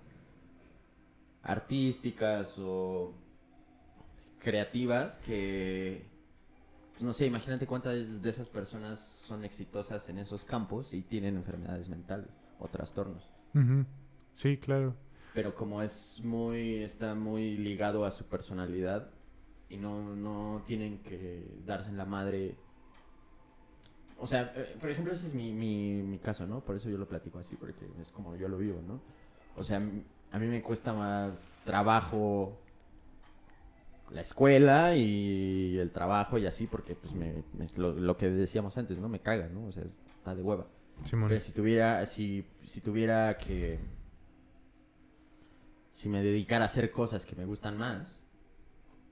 Artísticas 1.43 2.57
o. 2.57 3.13
Creativas 4.39 5.17
que. 5.17 6.05
pues, 6.93 7.03
no 7.03 7.13
sé, 7.13 7.25
imagínate 7.25 7.67
cuántas 7.67 8.21
de 8.21 8.29
esas 8.29 8.49
personas 8.49 8.99
son 8.99 9.43
exitosas 9.43 10.09
en 10.09 10.19
esos 10.19 10.45
campos 10.45 10.93
y 10.93 11.01
tienen 11.01 11.35
enfermedades 11.35 11.89
mentales 11.89 12.29
o 12.59 12.67
trastornos. 12.67 13.29
Sí, 14.33 14.57
claro. 14.57 14.95
Pero 15.33 15.55
como 15.55 15.81
es 15.81 16.21
muy, 16.23 16.75
está 16.83 17.15
muy 17.15 17.57
ligado 17.57 18.05
a 18.05 18.11
su 18.11 18.25
personalidad 18.25 19.09
y 19.69 19.77
no, 19.77 20.15
no 20.15 20.63
tienen 20.67 20.99
que 20.99 21.59
darse 21.65 21.89
en 21.89 21.97
la 21.97 22.05
madre. 22.05 22.55
O 24.19 24.27
sea, 24.27 24.53
eh, 24.55 24.77
por 24.79 24.89
ejemplo, 24.89 25.13
ese 25.13 25.27
es 25.27 25.33
mi, 25.33 25.51
mi, 25.51 26.03
mi 26.03 26.19
caso, 26.19 26.45
¿no? 26.45 26.61
Por 26.63 26.75
eso 26.75 26.89
yo 26.89 26.97
lo 26.97 27.07
platico 27.07 27.39
así, 27.39 27.55
porque 27.55 27.87
es 27.99 28.11
como 28.11 28.35
yo 28.35 28.47
lo 28.47 28.57
vivo, 28.57 28.81
¿no? 28.87 29.01
O 29.55 29.63
sea, 29.63 29.81
a 30.33 30.39
mí 30.39 30.47
me 30.47 30.61
cuesta 30.61 30.91
más 30.93 31.31
trabajo 31.63 32.59
la 34.11 34.21
escuela 34.21 34.95
y 34.95 35.77
el 35.79 35.91
trabajo 35.91 36.37
y 36.37 36.45
así, 36.45 36.67
porque 36.67 36.93
pues 36.95 37.13
me, 37.13 37.43
me- 37.53 37.67
lo, 37.77 37.93
lo 37.93 38.17
que 38.17 38.29
decíamos 38.29 38.77
antes, 38.77 38.99
¿no? 38.99 39.07
Me 39.09 39.19
caga, 39.19 39.47
¿no? 39.47 39.65
O 39.67 39.71
sea, 39.71 39.83
está 39.83 40.35
de 40.35 40.43
hueva. 40.43 40.67
Pero 41.29 41.41
si 41.41 41.51
tuviera, 41.53 42.05
si, 42.05 42.45
si 42.63 42.81
tuviera 42.81 43.37
que. 43.37 43.79
Si 45.93 46.09
me 46.09 46.21
dedicara 46.21 46.63
a 46.63 46.67
hacer 46.67 46.91
cosas 46.91 47.25
que 47.25 47.35
me 47.35 47.45
gustan 47.45 47.77
más, 47.77 48.21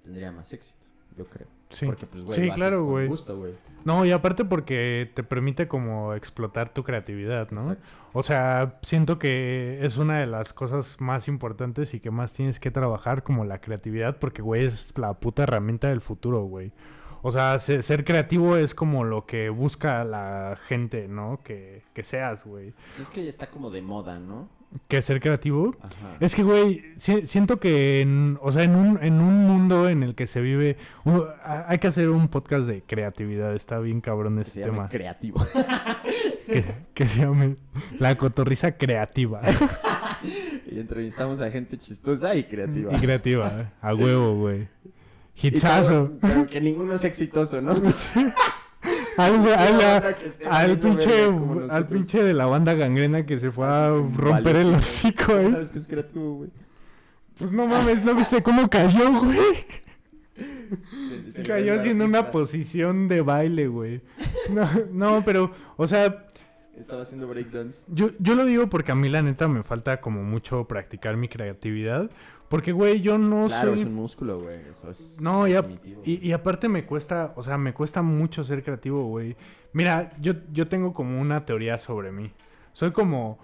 tendría 0.03 0.31
más 0.31 0.51
éxito, 0.53 0.80
yo 1.17 1.25
creo. 1.25 1.47
Sí. 1.69 1.85
Porque, 1.85 2.05
pues, 2.05 2.23
güey, 2.23 2.39
Sí, 2.39 2.45
lo 2.47 2.51
haces 2.53 2.61
claro, 2.61 2.77
con 2.79 2.89
güey. 2.89 3.07
gusto, 3.07 3.37
güey. 3.37 3.53
No, 3.85 4.05
y 4.05 4.11
aparte 4.11 4.45
porque 4.45 5.09
te 5.13 5.23
permite 5.23 5.67
como 5.67 6.13
explotar 6.13 6.69
tu 6.73 6.83
creatividad, 6.83 7.49
¿no? 7.51 7.61
Exacto. 7.61 7.83
O 8.13 8.21
sea, 8.23 8.77
siento 8.83 9.17
que 9.17 9.79
es 9.81 9.97
una 9.97 10.19
de 10.19 10.27
las 10.27 10.53
cosas 10.53 10.99
más 10.99 11.27
importantes 11.27 11.93
y 11.93 11.99
que 11.99 12.11
más 12.11 12.33
tienes 12.33 12.59
que 12.59 12.69
trabajar 12.71 13.23
como 13.23 13.43
la 13.45 13.59
creatividad 13.61 14.17
porque, 14.19 14.41
güey, 14.41 14.65
es 14.65 14.93
la 14.97 15.13
puta 15.19 15.43
herramienta 15.43 15.87
del 15.87 16.01
futuro, 16.01 16.43
güey. 16.43 16.71
O 17.23 17.31
sea, 17.31 17.57
se- 17.59 17.81
ser 17.83 18.03
creativo 18.03 18.57
es 18.57 18.75
como 18.75 19.03
lo 19.03 19.25
que 19.25 19.49
busca 19.49 20.03
la 20.03 20.57
gente, 20.67 21.07
¿no? 21.07 21.39
Que, 21.43 21.83
que 21.93 22.03
seas, 22.03 22.43
güey. 22.45 22.73
Es 22.99 23.09
que 23.09 23.23
ya 23.23 23.29
está 23.29 23.47
como 23.49 23.69
de 23.71 23.81
moda, 23.81 24.19
¿no? 24.19 24.49
Que 24.87 25.01
ser 25.01 25.19
creativo 25.19 25.75
Ajá. 25.81 25.91
es 26.21 26.33
que, 26.33 26.43
güey, 26.43 26.81
si- 26.97 27.27
siento 27.27 27.59
que, 27.59 27.99
en, 28.01 28.37
o 28.41 28.51
sea, 28.53 28.63
en 28.63 28.75
un, 28.75 29.03
en 29.03 29.15
un 29.19 29.45
mundo 29.45 29.89
en 29.89 30.01
el 30.01 30.15
que 30.15 30.27
se 30.27 30.39
vive, 30.39 30.77
a- 31.43 31.65
hay 31.67 31.77
que 31.79 31.87
hacer 31.87 32.09
un 32.09 32.29
podcast 32.29 32.67
de 32.67 32.81
creatividad, 32.81 33.53
está 33.53 33.79
bien 33.79 33.99
cabrón 33.99 34.39
ese 34.39 34.51
se 34.51 34.61
tema. 34.61 34.87
creativo. 34.87 35.45
que, 36.47 36.63
que 36.93 37.05
se 37.05 37.19
llame 37.19 37.55
La 37.99 38.15
Cotorriza 38.17 38.77
Creativa. 38.77 39.41
y 40.71 40.79
entrevistamos 40.79 41.41
a 41.41 41.51
gente 41.51 41.77
chistosa 41.77 42.33
y 42.35 42.43
creativa. 42.43 42.93
y 42.95 42.99
creativa, 42.99 43.47
¿eh? 43.49 43.65
a 43.81 43.93
huevo, 43.93 44.35
güey. 44.37 44.69
Hitsazo. 45.35 46.13
Pero 46.21 46.45
que 46.47 46.61
ninguno 46.61 46.93
es 46.93 47.03
exitoso, 47.03 47.61
¿no? 47.61 47.73
Al, 49.17 49.45
al- 49.47 50.15
al 50.49 50.77
pinche, 50.79 52.19
al 52.19 52.25
de 52.25 52.33
la 52.33 52.45
banda 52.45 52.73
gangrena 52.73 53.25
que 53.25 53.39
se 53.39 53.51
fue 53.51 53.65
a 53.67 53.89
romper 53.89 54.55
el 54.57 54.73
hocico, 54.73 55.37
¿eh? 55.37 55.51
¿Sabes 55.51 55.71
qué 55.71 55.79
es 55.79 55.87
creativo, 55.87 56.35
güey? 56.35 56.49
Pues 57.37 57.51
no 57.51 57.67
mames, 57.67 58.05
¿no 58.05 58.15
viste 58.15 58.41
cómo 58.43 58.69
cayó, 58.69 59.11
güey? 59.19 59.37
Se- 60.35 61.31
se 61.31 61.43
Cayó 61.43 61.75
haciendo 61.79 62.05
una 62.05 62.31
posición 62.31 63.07
de 63.07 63.21
baile, 63.21 63.67
güey. 63.67 64.01
No, 64.49 64.69
no, 64.91 65.23
pero, 65.25 65.51
o 65.77 65.87
sea, 65.87 66.25
Estaba 66.77 67.01
haciendo 67.03 67.27
breakdance. 67.27 67.83
Yo, 67.89 68.09
yo 68.19 68.33
lo 68.35 68.45
digo 68.45 68.67
porque 68.67 68.91
a 68.91 68.95
mí 68.95 69.07
la 69.09 69.21
neta 69.21 69.47
me 69.47 69.61
falta 69.61 70.01
como 70.01 70.23
mucho 70.23 70.65
practicar 70.67 71.15
mi 71.17 71.27
creatividad. 71.27 72.09
Porque, 72.51 72.73
güey, 72.73 72.99
yo 72.99 73.17
no 73.17 73.47
Claro, 73.47 73.71
soy... 73.71 73.79
es 73.79 73.87
un 73.87 73.95
músculo, 73.95 74.39
güey. 74.41 74.59
Eso 74.69 74.91
es 74.91 75.17
No, 75.21 75.47
y, 75.47 75.53
a- 75.53 75.65
y, 76.03 76.27
y 76.27 76.31
aparte 76.33 76.67
me 76.67 76.85
cuesta, 76.85 77.31
o 77.37 77.43
sea, 77.43 77.57
me 77.57 77.73
cuesta 77.73 78.01
mucho 78.01 78.43
ser 78.43 78.61
creativo, 78.61 79.05
güey. 79.05 79.37
Mira, 79.71 80.11
yo, 80.19 80.33
yo 80.51 80.67
tengo 80.67 80.93
como 80.93 81.21
una 81.21 81.45
teoría 81.45 81.77
sobre 81.77 82.11
mí. 82.11 82.33
Soy 82.73 82.91
como, 82.91 83.39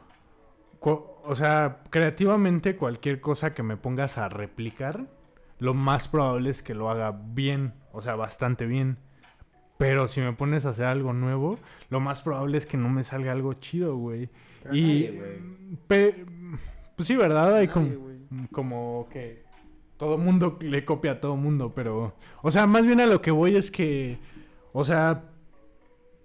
o 0.81 1.35
sea, 1.35 1.83
creativamente 1.89 2.75
cualquier 2.75 3.21
cosa 3.21 3.53
que 3.53 3.63
me 3.63 3.77
pongas 3.77 4.17
a 4.17 4.27
replicar, 4.27 5.05
lo 5.59 5.73
más 5.73 6.09
probable 6.09 6.49
es 6.49 6.61
que 6.61 6.75
lo 6.75 6.89
haga 6.89 7.11
bien, 7.11 7.73
o 7.93 8.01
sea, 8.01 8.15
bastante 8.15 8.65
bien. 8.65 8.97
Pero 9.77 10.09
si 10.09 10.19
me 10.19 10.33
pones 10.33 10.65
a 10.65 10.71
hacer 10.71 10.83
algo 10.85 11.13
nuevo, 11.13 11.59
lo 11.89 12.01
más 12.01 12.23
probable 12.23 12.57
es 12.57 12.65
que 12.65 12.75
no 12.75 12.89
me 12.89 13.03
salga 13.03 13.31
algo 13.31 13.53
chido, 13.53 13.95
güey. 13.95 14.29
Y, 14.71 15.11
nadie, 15.11 15.39
pues 15.87 17.07
sí, 17.07 17.15
¿verdad? 17.15 17.55
Hay 17.55 17.67
como... 17.69 17.85
Nadie, 17.85 17.97
güey. 17.97 18.16
Como 18.51 19.07
que 19.11 19.43
todo 19.97 20.17
mundo 20.17 20.57
le 20.61 20.85
copia 20.85 21.13
a 21.13 21.19
todo 21.19 21.35
mundo, 21.35 21.73
pero, 21.73 22.13
o 22.41 22.51
sea, 22.51 22.67
más 22.67 22.85
bien 22.85 23.01
a 23.01 23.07
lo 23.07 23.21
que 23.21 23.31
voy 23.31 23.55
es 23.55 23.71
que, 23.71 24.19
o 24.73 24.83
sea, 24.83 25.23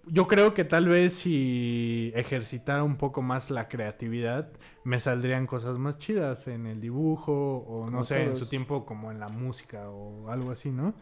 yo 0.06 0.26
creo 0.26 0.52
que 0.52 0.64
tal 0.64 0.88
vez 0.88 1.14
si 1.14 2.12
ejercitara 2.14 2.82
un 2.82 2.96
poco 2.96 3.22
más 3.22 3.50
la 3.50 3.68
creatividad, 3.68 4.50
me 4.84 5.00
saldrían 5.00 5.46
cosas 5.46 5.78
más 5.78 5.98
chidas 5.98 6.48
en 6.48 6.66
el 6.66 6.80
dibujo 6.80 7.58
o 7.66 7.86
no 7.86 7.90
Como 7.90 8.04
sé, 8.04 8.24
en 8.24 8.36
su 8.36 8.46
tiempo 8.46 8.84
como 8.84 9.10
en 9.10 9.20
la 9.20 9.28
música 9.28 9.88
o 9.90 10.28
algo 10.28 10.50
así, 10.50 10.70
¿no? 10.70 10.94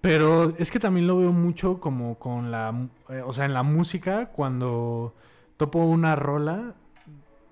Pero 0.00 0.52
es 0.58 0.70
que 0.70 0.80
también 0.80 1.06
lo 1.06 1.18
veo 1.18 1.32
mucho 1.32 1.78
como 1.78 2.18
con 2.18 2.50
la, 2.50 2.88
eh, 3.08 3.22
o 3.24 3.32
sea, 3.32 3.44
en 3.44 3.52
la 3.52 3.62
música, 3.62 4.30
cuando 4.30 5.14
topo 5.56 5.78
una 5.84 6.16
rola, 6.16 6.74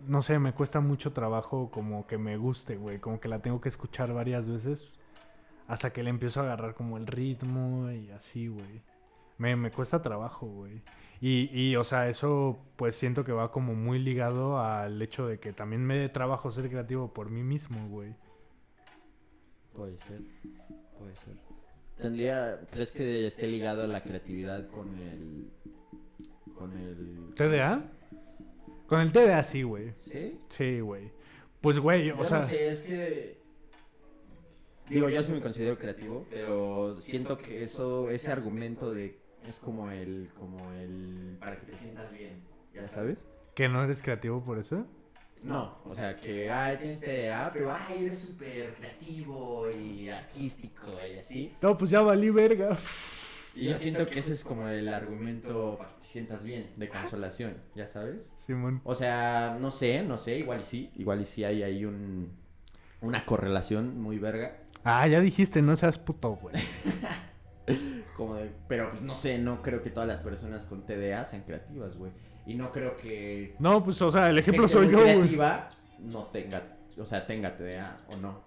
no 0.06 0.22
sé, 0.22 0.38
me 0.38 0.52
cuesta 0.52 0.80
mucho 0.80 1.12
trabajo 1.12 1.70
como 1.70 2.06
que 2.06 2.18
me 2.18 2.36
guste, 2.36 2.76
güey, 2.76 2.98
como 2.98 3.20
que 3.20 3.28
la 3.28 3.40
tengo 3.40 3.60
que 3.60 3.68
escuchar 3.68 4.12
varias 4.12 4.48
veces 4.48 4.90
hasta 5.70 5.92
que 5.92 6.02
le 6.02 6.10
empiezo 6.10 6.40
a 6.40 6.44
agarrar 6.44 6.74
como 6.74 6.96
el 6.96 7.06
ritmo 7.06 7.90
y 7.92 8.10
así, 8.10 8.48
güey. 8.48 8.82
Me, 9.38 9.54
me 9.56 9.70
cuesta 9.70 10.02
trabajo, 10.02 10.46
güey. 10.46 10.82
Y, 11.20 11.48
y, 11.52 11.76
o 11.76 11.84
sea, 11.84 12.08
eso 12.08 12.58
pues 12.76 12.96
siento 12.96 13.24
que 13.24 13.32
va 13.32 13.52
como 13.52 13.74
muy 13.74 13.98
ligado 13.98 14.58
al 14.58 15.00
hecho 15.00 15.26
de 15.26 15.38
que 15.38 15.52
también 15.52 15.84
me 15.84 15.96
dé 15.96 16.08
trabajo 16.08 16.50
ser 16.50 16.68
creativo 16.68 17.12
por 17.12 17.30
mí 17.30 17.42
mismo, 17.42 17.88
güey. 17.88 18.14
Puede 19.74 19.96
ser, 19.98 20.22
puede 20.98 21.14
ser. 21.16 21.36
Tendría, 21.98 22.60
¿crees 22.70 22.90
que 22.90 23.26
esté 23.26 23.46
ligado 23.46 23.84
a 23.84 23.86
la 23.86 24.02
creatividad 24.02 24.68
con 24.70 24.88
el, 24.98 25.50
con 26.56 26.76
el, 26.76 27.32
¿TDA? 27.34 27.84
Con 28.90 29.00
el 29.00 29.12
TDA 29.12 29.44
sí, 29.44 29.62
güey. 29.62 29.92
sí? 29.94 30.40
Sí, 30.48 30.80
güey. 30.80 31.12
Pues, 31.60 31.78
güey, 31.78 32.06
Yo 32.06 32.18
o 32.18 32.24
sea... 32.24 32.38
no 32.38 32.44
sé, 32.44 32.66
es 32.68 32.82
que, 32.82 33.38
digo, 34.88 35.08
yo 35.08 35.22
sí 35.22 35.30
me 35.30 35.40
considero 35.40 35.78
creativo, 35.78 36.26
pero 36.28 36.98
siento 36.98 37.38
que 37.38 37.62
eso, 37.62 38.10
ese 38.10 38.32
argumento 38.32 38.92
de, 38.92 39.16
es 39.46 39.60
como 39.60 39.92
el, 39.92 40.28
como 40.36 40.72
el, 40.72 41.36
para 41.38 41.60
que 41.60 41.66
te 41.66 41.76
sientas 41.76 42.10
bien, 42.10 42.42
¿ya 42.74 42.88
sabes? 42.88 43.28
¿Que 43.54 43.68
no 43.68 43.84
eres 43.84 44.02
creativo 44.02 44.42
por 44.44 44.58
eso? 44.58 44.84
No, 45.44 45.78
o 45.84 45.94
sea, 45.94 46.16
que, 46.16 46.50
ay, 46.50 46.78
tienes 46.78 47.00
TDA, 47.00 47.52
pero, 47.52 47.72
ay, 47.72 48.06
eres 48.06 48.18
súper 48.18 48.74
creativo 48.74 49.70
y 49.70 50.08
artístico 50.08 50.90
y 51.08 51.16
así. 51.16 51.54
No, 51.62 51.78
pues 51.78 51.92
ya 51.92 52.02
valí 52.02 52.30
verga. 52.30 52.76
Y 53.54 53.66
yo 53.66 53.74
siento 53.74 54.06
que 54.06 54.20
ese 54.20 54.32
es 54.32 54.44
como 54.44 54.68
el 54.68 54.88
argumento 54.88 55.76
para 55.78 55.90
que 55.90 55.96
te 56.00 56.06
sientas 56.06 56.44
bien, 56.44 56.70
de 56.76 56.88
consolación, 56.88 57.56
¿ya 57.74 57.86
sabes? 57.86 58.30
Simón. 58.46 58.80
O 58.84 58.94
sea, 58.94 59.56
no 59.60 59.70
sé, 59.70 60.02
no 60.02 60.16
sé, 60.18 60.38
igual 60.38 60.60
y 60.60 60.64
sí, 60.64 60.90
igual 60.96 61.20
y 61.20 61.26
sí 61.26 61.44
hay 61.44 61.62
ahí 61.62 61.84
un, 61.84 62.30
una 63.00 63.24
correlación 63.26 64.00
muy 64.00 64.18
verga. 64.18 64.56
Ah, 64.84 65.06
ya 65.08 65.20
dijiste, 65.20 65.62
no 65.62 65.74
seas 65.76 65.98
puto, 65.98 66.30
güey. 66.36 66.54
Como 68.16 68.34
de- 68.36 68.50
pero 68.68 68.90
pues 68.90 69.02
no 69.02 69.14
sé, 69.14 69.38
no 69.38 69.62
creo 69.62 69.82
que 69.82 69.90
todas 69.90 70.08
las 70.08 70.20
personas 70.20 70.64
con 70.64 70.84
TDA 70.86 71.24
sean 71.24 71.42
creativas, 71.42 71.96
güey. 71.96 72.12
Y 72.46 72.54
no 72.54 72.72
creo 72.72 72.96
que 72.96 73.54
No, 73.58 73.84
pues, 73.84 74.00
o 74.02 74.10
sea, 74.10 74.28
el 74.30 74.38
ejemplo 74.38 74.66
soy 74.68 74.90
yo, 74.90 74.98
güey. 75.02 75.14
creativa 75.18 75.70
no 75.98 76.24
tenga, 76.26 76.62
o 76.98 77.04
sea, 77.04 77.26
tenga 77.26 77.56
TDA 77.56 77.98
o 78.08 78.16
no. 78.16 78.42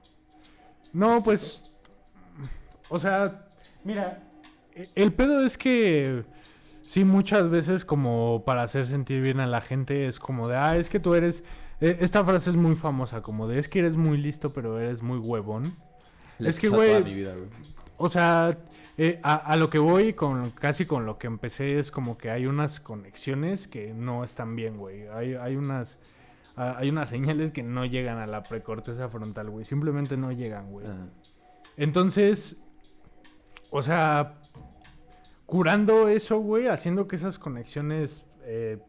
No, 0.91 1.23
pues. 1.23 1.63
O 2.89 2.99
sea, 2.99 3.47
mira, 3.83 4.21
el 4.95 5.13
pedo 5.13 5.45
es 5.45 5.57
que. 5.57 6.23
Sí, 6.83 7.05
muchas 7.05 7.49
veces, 7.49 7.85
como 7.85 8.43
para 8.45 8.63
hacer 8.63 8.85
sentir 8.85 9.21
bien 9.21 9.39
a 9.39 9.47
la 9.47 9.61
gente, 9.61 10.05
es 10.07 10.19
como 10.19 10.49
de, 10.49 10.57
ah, 10.57 10.75
es 10.77 10.89
que 10.89 10.99
tú 10.99 11.13
eres. 11.15 11.43
e- 11.79 11.97
Esta 12.01 12.23
frase 12.25 12.49
es 12.49 12.55
muy 12.57 12.75
famosa, 12.75 13.21
como 13.21 13.47
de, 13.47 13.57
es 13.59 13.69
que 13.69 13.79
eres 13.79 13.95
muy 13.95 14.17
listo, 14.17 14.51
pero 14.51 14.77
eres 14.79 15.01
muy 15.01 15.17
huevón. 15.17 15.75
La 16.39 16.47
he 16.47 16.49
Es 16.49 16.59
que, 16.59 16.67
güey. 16.69 17.25
O 17.97 18.09
sea, 18.09 18.57
eh, 18.97 19.19
a, 19.23 19.35
a 19.35 19.55
lo 19.55 19.69
que 19.69 19.79
voy, 19.79 20.13
con 20.13 20.51
casi 20.51 20.85
con 20.85 21.05
lo 21.05 21.17
que 21.17 21.27
empecé, 21.27 21.79
es 21.79 21.89
como 21.89 22.17
que 22.17 22.31
hay 22.31 22.47
unas 22.47 22.79
conexiones 22.81 23.67
que 23.69 23.93
no 23.93 24.23
están 24.25 24.55
bien, 24.57 24.77
güey. 24.77 25.07
Hay, 25.07 25.35
hay 25.35 25.55
unas. 25.55 25.97
a- 26.57 26.77
Hay 26.77 26.89
unas 26.89 27.09
señales 27.09 27.51
que 27.51 27.63
no 27.63 27.85
llegan 27.85 28.17
a 28.17 28.27
la 28.27 28.43
precorteza 28.43 29.07
frontal, 29.07 29.49
güey. 29.49 29.63
Simplemente 29.63 30.17
no 30.17 30.31
llegan, 30.33 30.69
güey. 30.69 30.85
Entonces, 31.77 32.57
o 33.69 33.81
sea, 33.81 34.35
curando 35.53 36.07
eso, 36.07 36.39
güey, 36.39 36.65
haciendo 36.65 37.07
que 37.07 37.15
esas 37.15 37.37
conexiones 37.37 38.25
eh, 38.41 38.79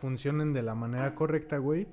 funcionen 0.00 0.52
de 0.52 0.62
la 0.62 0.76
manera 0.76 1.12
correcta, 1.16 1.58
güey. 1.58 1.88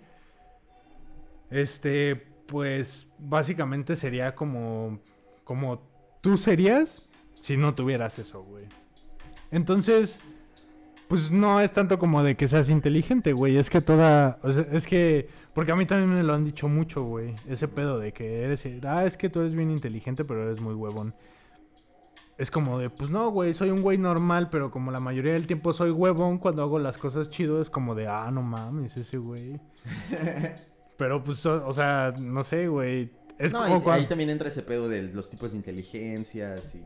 Este, 1.49 2.15
pues, 2.45 3.07
básicamente 3.17 3.95
sería 3.95 4.35
como, 4.35 4.99
como 5.43 5.81
tú 6.21 6.37
serías 6.37 7.01
si 7.41 7.57
no 7.57 7.73
tuvieras 7.73 8.19
eso, 8.19 8.43
güey. 8.43 8.65
Entonces, 9.49 10.19
pues 11.07 11.31
no 11.31 11.59
es 11.59 11.73
tanto 11.73 11.97
como 11.97 12.21
de 12.21 12.35
que 12.37 12.47
seas 12.47 12.69
inteligente, 12.69 13.33
güey. 13.33 13.57
Es 13.57 13.71
que 13.71 13.81
toda. 13.81 14.37
es 14.71 14.85
que. 14.85 15.29
Porque 15.55 15.71
a 15.71 15.75
mí 15.75 15.87
también 15.87 16.13
me 16.13 16.21
lo 16.21 16.35
han 16.35 16.45
dicho 16.45 16.67
mucho, 16.67 17.01
güey. 17.01 17.33
Ese 17.49 17.67
pedo 17.67 17.97
de 17.97 18.13
que 18.13 18.43
eres. 18.43 18.67
Ah, 18.83 19.03
es 19.03 19.17
que 19.17 19.29
tú 19.29 19.39
eres 19.39 19.55
bien 19.55 19.71
inteligente, 19.71 20.23
pero 20.25 20.43
eres 20.43 20.61
muy 20.61 20.75
huevón. 20.75 21.15
Es 22.37 22.51
como 22.51 22.77
de, 22.79 22.89
pues 22.89 23.09
no, 23.09 23.29
güey, 23.29 23.53
soy 23.53 23.69
un 23.69 23.81
güey 23.81 23.97
normal, 23.97 24.49
pero 24.49 24.69
como 24.69 24.91
la 24.91 24.99
mayoría 24.99 25.33
del 25.33 25.47
tiempo 25.47 25.71
soy 25.71 25.91
huevón, 25.91 26.37
cuando 26.37 26.63
hago 26.63 26.79
las 26.79 26.97
cosas 26.97 27.29
chido 27.29 27.61
es 27.61 27.69
como 27.69 27.95
de, 27.95 28.07
ah, 28.07 28.29
no 28.31 28.41
mames, 28.41 28.97
ese 28.97 29.17
güey. 29.17 29.59
pero 30.97 31.23
pues, 31.23 31.45
o, 31.45 31.65
o 31.65 31.71
sea, 31.71 32.13
no 32.19 32.43
sé, 32.43 32.67
güey. 32.67 33.11
Es 33.37 33.53
no, 33.53 33.63
como 33.63 33.81
cuan- 33.81 33.99
ahí 33.99 34.05
también 34.05 34.29
entra 34.29 34.49
ese 34.49 34.63
pedo 34.63 34.89
de 34.89 35.03
los 35.03 35.29
tipos 35.29 35.51
de 35.51 35.57
inteligencias 35.57 36.75
y... 36.75 36.83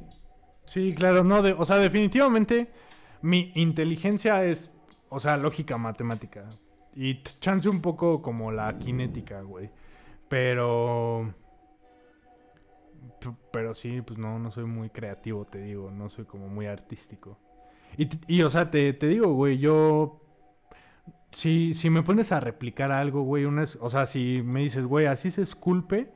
Sí, 0.65 0.93
claro, 0.93 1.23
no, 1.23 1.41
de, 1.41 1.53
o 1.53 1.65
sea, 1.65 1.77
definitivamente 1.77 2.69
mi 3.23 3.51
inteligencia 3.55 4.45
es, 4.45 4.69
o 5.09 5.19
sea, 5.19 5.35
lógica 5.37 5.77
matemática. 5.77 6.47
Y 6.95 7.23
chance 7.39 7.67
un 7.69 7.81
poco 7.81 8.21
como 8.21 8.51
la 8.51 8.77
cinética, 8.79 9.41
güey. 9.41 9.71
Pero... 10.27 11.33
Pero 13.51 13.73
sí, 13.75 14.01
pues 14.01 14.17
no, 14.19 14.39
no 14.39 14.51
soy 14.51 14.65
muy 14.65 14.89
creativo, 14.89 15.45
te 15.45 15.61
digo. 15.61 15.91
No 15.91 16.09
soy 16.09 16.25
como 16.25 16.47
muy 16.49 16.65
artístico. 16.67 17.37
Y, 17.97 18.07
y, 18.27 18.41
o 18.43 18.49
sea, 18.49 18.69
te, 18.71 18.93
te 18.93 19.07
digo, 19.07 19.33
güey, 19.33 19.57
yo... 19.57 20.21
Si, 21.31 21.75
si 21.75 21.89
me 21.91 22.01
pones 22.01 22.31
a 22.31 22.39
replicar 22.39 22.91
algo, 22.91 23.21
güey, 23.21 23.45
una 23.45 23.63
es- 23.63 23.77
o 23.81 23.89
sea, 23.89 24.07
si 24.07 24.41
me 24.43 24.61
dices, 24.61 24.85
güey, 24.85 25.05
así 25.05 25.29
se 25.29 25.43
esculpe 25.43 26.11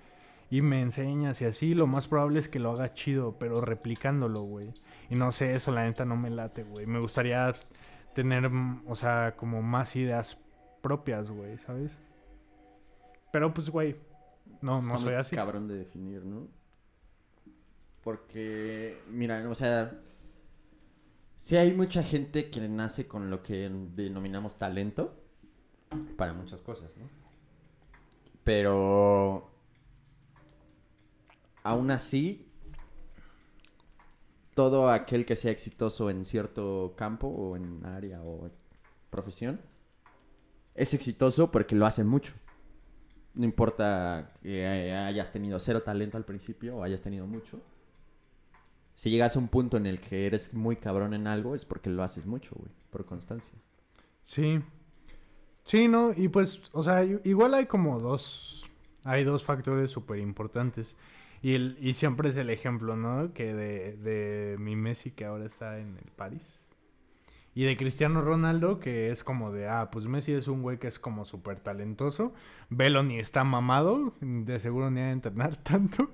y 0.49 0.61
me 0.61 0.81
enseñas 0.81 1.39
y 1.41 1.45
así, 1.45 1.75
lo 1.75 1.85
más 1.87 2.07
probable 2.07 2.39
es 2.39 2.49
que 2.49 2.57
lo 2.59 2.71
haga 2.71 2.93
chido, 2.95 3.37
pero 3.37 3.61
replicándolo, 3.61 4.41
güey. 4.41 4.73
Y 5.09 5.15
no 5.15 5.31
sé, 5.31 5.53
eso 5.55 5.71
la 5.71 5.83
neta 5.85 6.03
no 6.05 6.17
me 6.17 6.31
late, 6.31 6.63
güey. 6.63 6.87
Me 6.87 6.99
gustaría 6.99 7.53
tener, 8.15 8.49
mm, 8.49 8.83
o 8.87 8.95
sea, 8.95 9.35
como 9.37 9.61
más 9.61 9.95
ideas 9.95 10.37
propias, 10.81 11.29
güey, 11.29 11.57
¿sabes? 11.59 11.99
Pero 13.31 13.53
pues, 13.53 13.69
güey, 13.69 13.95
no, 14.61 14.81
no 14.81 14.95
Está 14.95 14.97
soy 14.97 15.13
muy 15.13 15.15
así. 15.15 15.35
cabrón 15.35 15.67
de 15.67 15.75
definir, 15.77 16.25
¿no? 16.25 16.47
Porque, 18.03 19.01
mira, 19.09 19.49
o 19.49 19.55
sea, 19.55 19.99
sí 21.37 21.55
hay 21.55 21.73
mucha 21.73 22.03
gente 22.03 22.49
que 22.49 22.67
nace 22.67 23.07
con 23.07 23.29
lo 23.29 23.41
que 23.41 23.69
denominamos 23.95 24.57
talento 24.57 25.15
para 26.17 26.33
muchas 26.33 26.61
cosas, 26.61 26.95
¿no? 26.97 27.07
Pero 28.43 29.49
aún 31.63 31.91
así, 31.91 32.45
todo 34.53 34.89
aquel 34.89 35.25
que 35.25 35.35
sea 35.35 35.51
exitoso 35.51 36.09
en 36.09 36.25
cierto 36.25 36.93
campo 36.97 37.27
o 37.27 37.55
en 37.55 37.85
área 37.85 38.21
o 38.21 38.51
profesión 39.09 39.61
es 40.75 40.93
exitoso 40.93 41.51
porque 41.51 41.75
lo 41.75 41.85
hace 41.85 42.03
mucho. 42.03 42.33
No 43.33 43.45
importa 43.45 44.33
que 44.41 44.65
hayas 44.65 45.31
tenido 45.31 45.59
cero 45.59 45.81
talento 45.81 46.17
al 46.17 46.25
principio 46.25 46.77
o 46.77 46.83
hayas 46.83 47.01
tenido 47.01 47.25
mucho. 47.25 47.61
Si 48.95 49.09
llegas 49.09 49.35
a 49.35 49.39
un 49.39 49.47
punto 49.47 49.77
en 49.77 49.85
el 49.85 49.99
que 49.99 50.27
eres 50.27 50.53
muy 50.53 50.75
cabrón 50.75 51.13
en 51.13 51.27
algo, 51.27 51.55
es 51.55 51.65
porque 51.65 51.89
lo 51.89 52.03
haces 52.03 52.25
mucho, 52.25 52.55
güey, 52.55 52.71
por 52.89 53.05
constancia. 53.05 53.53
Sí. 54.21 54.61
Sí, 55.63 55.87
¿no? 55.87 56.11
Y 56.15 56.27
pues, 56.27 56.61
o 56.73 56.83
sea, 56.83 57.03
igual 57.03 57.53
hay 57.53 57.65
como 57.65 57.99
dos, 57.99 58.65
hay 59.03 59.23
dos 59.23 59.43
factores 59.43 59.91
súper 59.91 60.19
importantes. 60.19 60.95
Y, 61.41 61.55
el, 61.55 61.77
y 61.81 61.93
siempre 61.95 62.29
es 62.29 62.37
el 62.37 62.49
ejemplo, 62.49 62.95
¿no? 62.95 63.33
Que 63.33 63.53
de, 63.53 63.97
de 63.97 64.57
mi 64.59 64.75
Messi 64.75 65.11
que 65.11 65.25
ahora 65.25 65.45
está 65.45 65.79
en 65.79 65.97
el 65.97 66.11
París. 66.15 66.63
Y 67.55 67.65
de 67.65 67.77
Cristiano 67.77 68.21
Ronaldo, 68.21 68.79
que 68.79 69.11
es 69.11 69.23
como 69.23 69.51
de, 69.51 69.67
ah, 69.67 69.89
pues 69.91 70.05
Messi 70.05 70.33
es 70.33 70.47
un 70.47 70.61
güey 70.63 70.79
que 70.79 70.87
es 70.87 70.99
como 70.99 71.25
súper 71.25 71.59
talentoso. 71.59 72.33
Velo 72.69 73.03
ni 73.03 73.19
está 73.19 73.43
mamado, 73.43 74.13
de 74.21 74.59
seguro 74.59 74.89
ni 74.89 75.01
ha 75.01 75.05
de 75.05 75.11
entrenar 75.11 75.55
tanto. 75.63 76.09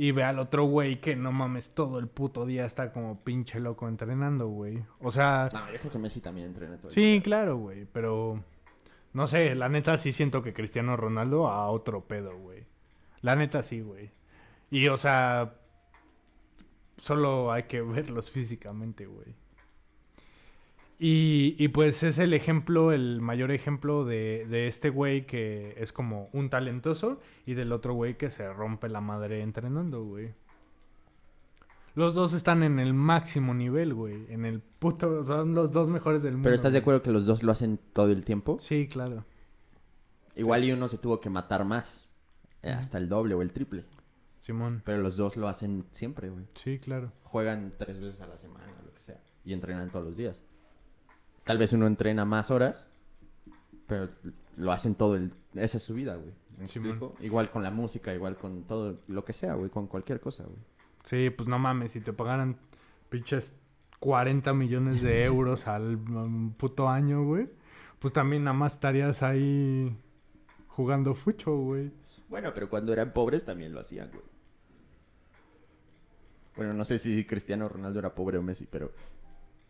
Y 0.00 0.12
ve 0.12 0.22
al 0.22 0.38
otro 0.38 0.62
güey 0.62 1.00
que 1.00 1.16
no 1.16 1.32
mames, 1.32 1.70
todo 1.74 1.98
el 1.98 2.06
puto 2.06 2.46
día 2.46 2.64
está 2.64 2.92
como 2.92 3.24
pinche 3.24 3.58
loco 3.58 3.88
entrenando, 3.88 4.46
güey. 4.46 4.84
O 5.00 5.10
sea, 5.10 5.48
No, 5.52 5.72
yo 5.72 5.78
creo 5.80 5.90
que 5.90 5.98
Messi 5.98 6.20
también 6.20 6.46
entrena 6.46 6.76
todo 6.76 6.90
el 6.90 6.94
Sí, 6.94 7.00
día. 7.14 7.22
claro, 7.22 7.56
güey, 7.56 7.84
pero 7.84 8.44
no 9.12 9.26
sé, 9.26 9.56
la 9.56 9.68
neta 9.68 9.98
sí 9.98 10.12
siento 10.12 10.40
que 10.40 10.54
Cristiano 10.54 10.96
Ronaldo 10.96 11.48
a 11.48 11.68
otro 11.68 12.04
pedo, 12.06 12.38
güey. 12.38 12.64
La 13.22 13.34
neta 13.34 13.64
sí, 13.64 13.80
güey. 13.80 14.12
Y 14.70 14.86
o 14.86 14.96
sea, 14.96 15.54
solo 16.98 17.50
hay 17.50 17.64
que 17.64 17.80
verlos 17.82 18.30
físicamente, 18.30 19.06
güey. 19.06 19.34
Y, 21.00 21.54
y 21.58 21.68
pues 21.68 22.02
es 22.02 22.18
el 22.18 22.34
ejemplo, 22.34 22.90
el 22.92 23.20
mayor 23.20 23.52
ejemplo 23.52 24.04
de, 24.04 24.46
de 24.50 24.66
este 24.66 24.90
güey 24.90 25.26
que 25.26 25.74
es 25.78 25.92
como 25.92 26.28
un 26.32 26.50
talentoso 26.50 27.20
y 27.46 27.54
del 27.54 27.70
otro 27.72 27.94
güey 27.94 28.16
que 28.16 28.30
se 28.30 28.52
rompe 28.52 28.88
la 28.88 29.00
madre 29.00 29.42
entrenando, 29.42 30.02
güey. 30.04 30.34
Los 31.94 32.14
dos 32.14 32.32
están 32.32 32.62
en 32.62 32.78
el 32.78 32.94
máximo 32.94 33.54
nivel, 33.54 33.94
güey. 33.94 34.26
En 34.32 34.44
el 34.44 34.60
puto. 34.60 35.22
Son 35.24 35.54
los 35.54 35.72
dos 35.72 35.88
mejores 35.88 36.22
del 36.22 36.32
mundo. 36.34 36.44
Pero 36.46 36.54
¿estás 36.56 36.72
de 36.72 36.78
acuerdo 36.78 37.02
que 37.02 37.10
los 37.10 37.26
dos 37.26 37.42
lo 37.42 37.50
hacen 37.52 37.78
todo 37.92 38.10
el 38.12 38.24
tiempo? 38.24 38.58
Sí, 38.60 38.86
claro. 38.88 39.24
Igual 40.36 40.64
y 40.64 40.72
uno 40.72 40.86
se 40.88 40.98
tuvo 40.98 41.20
que 41.20 41.30
matar 41.30 41.64
más. 41.64 42.06
eh, 42.62 42.70
Hasta 42.70 42.98
el 42.98 43.08
doble 43.08 43.34
o 43.34 43.42
el 43.42 43.52
triple. 43.52 43.84
Simón. 44.38 44.82
Pero 44.84 44.98
los 44.98 45.16
dos 45.16 45.36
lo 45.36 45.48
hacen 45.48 45.86
siempre, 45.90 46.30
güey. 46.30 46.44
Sí, 46.54 46.78
claro. 46.78 47.12
Juegan 47.24 47.72
tres 47.76 48.00
veces 48.00 48.20
a 48.20 48.26
la 48.28 48.36
semana, 48.36 48.66
lo 48.84 48.94
que 48.94 49.00
sea. 49.00 49.20
Y 49.44 49.52
entrenan 49.52 49.90
todos 49.90 50.04
los 50.04 50.16
días. 50.16 50.40
Tal 51.48 51.56
vez 51.56 51.72
uno 51.72 51.86
entrena 51.86 52.26
más 52.26 52.50
horas. 52.50 52.90
Pero 53.86 54.10
lo 54.58 54.70
hacen 54.70 54.94
todo 54.94 55.16
el... 55.16 55.32
Esa 55.54 55.78
es 55.78 55.82
su 55.82 55.94
vida, 55.94 56.16
güey. 56.16 56.34
¿Me 56.58 56.68
Simón. 56.68 56.90
explico? 56.90 57.14
Igual 57.20 57.50
con 57.50 57.62
la 57.62 57.70
música, 57.70 58.12
igual 58.12 58.36
con 58.36 58.64
todo 58.64 59.00
lo 59.08 59.24
que 59.24 59.32
sea, 59.32 59.54
güey. 59.54 59.70
Con 59.70 59.86
cualquier 59.86 60.20
cosa, 60.20 60.44
güey. 60.44 60.58
Sí, 61.04 61.30
pues 61.30 61.48
no 61.48 61.58
mames, 61.58 61.92
si 61.92 62.02
te 62.02 62.12
pagaran 62.12 62.58
pinches 63.08 63.54
40 64.00 64.52
millones 64.52 65.00
de 65.00 65.24
euros 65.24 65.66
al 65.66 65.96
puto 66.58 66.86
año, 66.86 67.24
güey. 67.24 67.48
Pues 67.98 68.12
también 68.12 68.44
nada 68.44 68.54
más 68.54 68.74
estarías 68.74 69.22
ahí 69.22 69.96
jugando 70.66 71.14
fucho, 71.14 71.56
güey. 71.56 71.90
Bueno, 72.28 72.52
pero 72.52 72.68
cuando 72.68 72.92
eran 72.92 73.14
pobres 73.14 73.46
también 73.46 73.72
lo 73.72 73.80
hacían, 73.80 74.10
güey. 74.10 74.24
Bueno, 76.56 76.74
no 76.74 76.84
sé 76.84 76.98
si 76.98 77.24
Cristiano 77.24 77.70
Ronaldo 77.70 78.00
era 78.00 78.14
pobre 78.14 78.36
o 78.36 78.42
Messi, 78.42 78.66
pero 78.70 78.92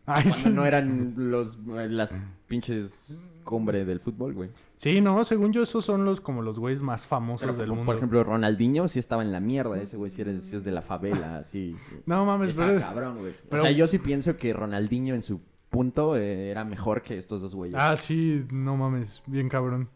Ay, 0.08 0.22
cuando 0.24 0.38
sí. 0.38 0.50
no 0.50 0.64
eran 0.66 1.14
los 1.16 1.58
las 1.66 2.10
pinches 2.46 3.22
cumbre 3.44 3.84
del 3.84 4.00
fútbol, 4.00 4.34
güey. 4.34 4.50
Sí, 4.76 5.00
no, 5.00 5.24
según 5.24 5.52
yo 5.52 5.62
esos 5.62 5.84
son 5.84 6.04
los 6.04 6.20
como 6.20 6.42
los 6.42 6.58
güeyes 6.58 6.82
más 6.82 7.06
famosos 7.06 7.46
Pero, 7.46 7.58
del 7.58 7.68
por, 7.68 7.76
mundo. 7.76 7.86
por 7.86 7.96
ejemplo, 7.96 8.22
Ronaldinho 8.24 8.86
sí 8.88 8.98
estaba 8.98 9.22
en 9.22 9.32
la 9.32 9.40
mierda, 9.40 9.80
ese 9.80 9.96
güey 9.96 10.10
sí, 10.10 10.20
era- 10.20 10.38
sí 10.38 10.54
es 10.56 10.64
de 10.64 10.70
la 10.72 10.82
favela, 10.82 11.36
así. 11.38 11.76
no 12.06 12.24
mames, 12.26 12.50
Estaba 12.50 12.68
pero... 12.68 12.80
cabrón, 12.80 13.18
güey. 13.18 13.34
pero- 13.48 13.62
O 13.62 13.66
sea, 13.66 13.74
yo 13.74 13.86
sí 13.86 13.98
pienso 13.98 14.36
que 14.36 14.52
Ronaldinho 14.52 15.14
en 15.14 15.22
su 15.22 15.40
punto 15.70 16.16
eh, 16.16 16.50
era 16.50 16.64
mejor 16.64 17.02
que 17.02 17.18
estos 17.18 17.40
dos 17.40 17.54
güeyes. 17.54 17.76
Ah, 17.78 17.96
sí, 17.96 18.44
no 18.52 18.76
mames, 18.76 19.22
bien 19.26 19.48
cabrón. 19.48 19.88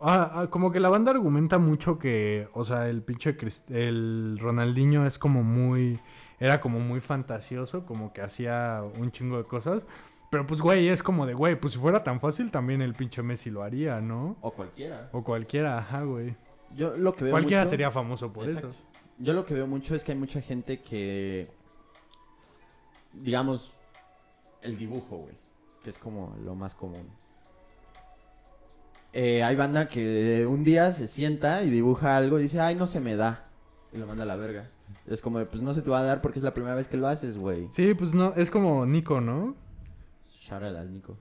Ah, 0.00 0.30
ah, 0.42 0.46
como 0.50 0.72
que 0.72 0.80
la 0.80 0.88
banda 0.88 1.12
argumenta 1.12 1.58
mucho 1.58 1.98
que, 1.98 2.48
o 2.54 2.64
sea, 2.64 2.88
el 2.88 3.02
pinche 3.02 3.36
Crist- 3.38 3.70
el 3.70 4.36
Ronaldinho 4.40 5.06
es 5.06 5.18
como 5.18 5.44
muy 5.44 6.00
era 6.44 6.60
como 6.60 6.80
muy 6.80 7.00
fantasioso, 7.00 7.86
como 7.86 8.12
que 8.12 8.20
hacía 8.20 8.82
un 8.98 9.12
chingo 9.12 9.38
de 9.38 9.44
cosas. 9.44 9.84
Pero 10.30 10.46
pues, 10.46 10.60
güey, 10.60 10.88
es 10.88 11.02
como 11.02 11.24
de, 11.26 11.34
güey, 11.34 11.54
pues 11.60 11.74
si 11.74 11.78
fuera 11.78 12.02
tan 12.02 12.18
fácil, 12.18 12.50
también 12.50 12.82
el 12.82 12.94
pinche 12.94 13.22
Messi 13.22 13.48
lo 13.50 13.62
haría, 13.62 14.00
¿no? 14.00 14.36
O 14.40 14.50
cualquiera. 14.50 15.08
O 15.12 15.22
cualquiera, 15.22 15.78
ajá, 15.78 16.02
güey. 16.02 16.34
Yo 16.74 16.96
lo 16.96 17.14
que 17.14 17.24
veo 17.24 17.32
Cualquiera 17.34 17.62
mucho- 17.62 17.70
sería 17.70 17.90
famoso 17.90 18.32
por 18.32 18.46
Exacto. 18.46 18.68
eso. 18.68 18.80
Yo 19.18 19.34
lo 19.34 19.44
que 19.44 19.54
veo 19.54 19.66
mucho 19.66 19.94
es 19.94 20.02
que 20.02 20.12
hay 20.12 20.18
mucha 20.18 20.40
gente 20.40 20.80
que, 20.80 21.48
digamos, 23.12 23.74
el 24.62 24.76
dibujo, 24.78 25.18
güey, 25.18 25.34
que 25.84 25.90
es 25.90 25.98
como 25.98 26.34
lo 26.44 26.54
más 26.54 26.74
común. 26.74 27.08
Eh, 29.12 29.42
hay 29.44 29.54
banda 29.54 29.88
que 29.88 30.46
un 30.48 30.64
día 30.64 30.90
se 30.92 31.06
sienta 31.06 31.62
y 31.62 31.70
dibuja 31.70 32.16
algo 32.16 32.38
y 32.40 32.44
dice, 32.44 32.58
ay, 32.60 32.74
no 32.74 32.86
se 32.86 33.00
me 33.00 33.14
da. 33.16 33.44
Y 33.92 33.98
lo 33.98 34.06
manda 34.06 34.22
a 34.22 34.26
la 34.26 34.36
verga. 34.36 34.68
Es 35.06 35.20
como, 35.20 35.44
pues 35.44 35.62
no 35.62 35.74
se 35.74 35.82
te 35.82 35.90
va 35.90 36.00
a 36.00 36.02
dar 36.04 36.22
porque 36.22 36.38
es 36.38 36.42
la 36.44 36.54
primera 36.54 36.74
vez 36.74 36.88
que 36.88 36.96
lo 36.96 37.08
haces, 37.08 37.36
güey. 37.36 37.66
Sí, 37.70 37.92
pues 37.94 38.14
no, 38.14 38.32
es 38.36 38.50
como 38.50 38.86
Nico, 38.86 39.20
¿no? 39.20 39.54
Shout 40.26 40.62
out 40.62 40.76
al 40.76 40.92
Nico. 40.92 41.16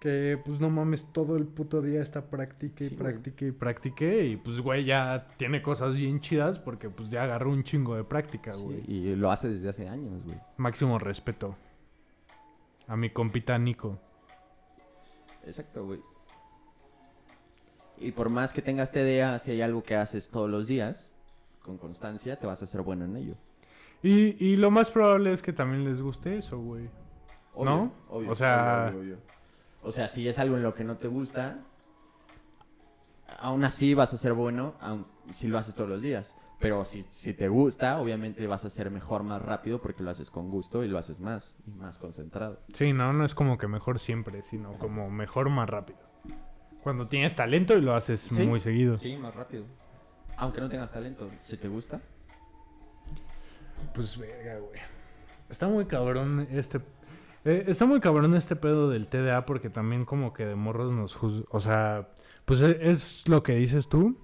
Que 0.00 0.38
pues 0.44 0.60
no 0.60 0.68
mames, 0.68 1.04
todo 1.12 1.36
el 1.36 1.46
puto 1.46 1.80
día 1.82 2.02
está 2.02 2.26
practique 2.28 2.84
y 2.84 2.88
Sí, 2.88 2.94
güey. 2.96 3.12
practique 3.12 3.46
y 3.48 3.52
practique. 3.52 4.24
Y 4.26 4.36
pues, 4.36 4.60
güey, 4.60 4.84
ya 4.84 5.26
tiene 5.38 5.62
cosas 5.62 5.94
bien 5.94 6.20
chidas 6.20 6.58
porque 6.58 6.90
pues 6.90 7.08
ya 7.10 7.22
agarró 7.22 7.50
un 7.50 7.62
chingo 7.64 7.94
de 7.96 8.04
práctica, 8.04 8.52
Sí, 8.54 8.62
güey. 8.64 8.84
y 8.86 9.14
lo 9.16 9.30
hace 9.30 9.48
desde 9.48 9.68
hace 9.68 9.88
años, 9.88 10.22
güey. 10.24 10.38
Máximo 10.58 10.98
respeto. 10.98 11.56
A 12.88 12.96
mi 12.96 13.10
compita 13.10 13.56
Nico. 13.58 13.98
Exacto, 15.46 15.86
güey. 15.86 16.00
Y 17.98 18.12
por 18.12 18.28
más 18.30 18.52
que 18.52 18.60
tengas 18.62 18.92
TDA, 18.92 19.38
si 19.38 19.52
hay 19.52 19.62
algo 19.62 19.82
que 19.82 19.96
haces 19.96 20.28
todos 20.28 20.50
los 20.50 20.66
días, 20.66 21.10
con 21.66 21.76
constancia, 21.76 22.38
te 22.38 22.46
vas 22.46 22.62
a 22.62 22.64
hacer 22.64 22.80
bueno 22.82 23.04
en 23.04 23.16
ello. 23.16 23.34
Y, 24.02 24.42
y 24.44 24.56
lo 24.56 24.70
más 24.70 24.88
probable 24.90 25.32
es 25.32 25.42
que 25.42 25.52
también 25.52 25.84
les 25.84 26.00
guste 26.00 26.36
eso, 26.38 26.58
güey. 26.58 26.88
¿No? 27.58 27.92
Obvio, 28.08 28.30
O 28.30 28.34
sea- 28.34 28.86
obvio, 28.90 29.00
obvio, 29.00 29.14
obvio. 29.16 29.26
O 29.82 29.90
sea, 29.92 30.08
si 30.08 30.26
es 30.28 30.38
algo 30.38 30.56
en 30.56 30.62
lo 30.62 30.72
que 30.74 30.84
no 30.84 30.96
te 30.96 31.08
gusta, 31.08 31.58
aún 33.38 33.64
así 33.64 33.94
vas 33.94 34.12
a 34.14 34.16
ser 34.16 34.32
bueno 34.32 34.74
aun 34.80 35.06
si 35.30 35.48
lo 35.48 35.58
haces 35.58 35.74
todos 35.74 35.88
los 35.90 36.02
días. 36.02 36.34
Pero 36.58 36.84
si, 36.86 37.02
si 37.02 37.34
te 37.34 37.48
gusta, 37.48 38.00
obviamente 38.00 38.46
vas 38.46 38.64
a 38.64 38.70
ser 38.70 38.90
mejor 38.90 39.22
más 39.22 39.42
rápido 39.42 39.80
porque 39.82 40.02
lo 40.02 40.10
haces 40.10 40.30
con 40.30 40.48
gusto 40.50 40.82
y 40.84 40.88
lo 40.88 40.96
haces 40.96 41.20
más 41.20 41.54
y 41.66 41.70
más 41.72 41.98
concentrado. 41.98 42.60
Sí, 42.72 42.94
no, 42.94 43.12
no 43.12 43.26
es 43.26 43.34
como 43.34 43.58
que 43.58 43.68
mejor 43.68 43.98
siempre, 43.98 44.42
sino 44.42 44.72
como 44.78 45.10
mejor 45.10 45.50
más 45.50 45.68
rápido. 45.68 45.98
Cuando 46.82 47.04
tienes 47.06 47.36
talento 47.36 47.76
y 47.76 47.82
lo 47.82 47.94
haces 47.94 48.20
Sí. 48.22 48.46
muy 48.46 48.60
seguido. 48.60 48.96
Sí, 48.96 49.16
más 49.18 49.34
rápido. 49.34 49.64
Aunque 50.36 50.60
no 50.60 50.68
tengas 50.68 50.92
talento, 50.92 51.30
si 51.40 51.56
te 51.56 51.68
gusta, 51.68 52.00
Pues 53.94 54.16
verga, 54.18 54.58
güey. 54.58 54.80
Está 55.48 55.68
muy 55.68 55.84
cabrón 55.86 56.46
este. 56.50 56.80
eh, 57.44 57.64
está 57.68 57.86
muy 57.86 58.00
cabrón 58.00 58.34
este 58.34 58.56
pedo 58.56 58.90
del 58.90 59.06
TDA 59.08 59.46
porque 59.46 59.70
también 59.70 60.04
como 60.04 60.32
que 60.32 60.44
de 60.44 60.54
morros 60.56 60.92
nos 60.92 61.14
juzgan. 61.14 61.44
O 61.50 61.60
sea, 61.60 62.08
pues 62.44 62.60
e- 62.60 62.78
es 62.90 63.26
lo 63.28 63.42
que 63.42 63.54
dices 63.54 63.88
tú. 63.88 64.18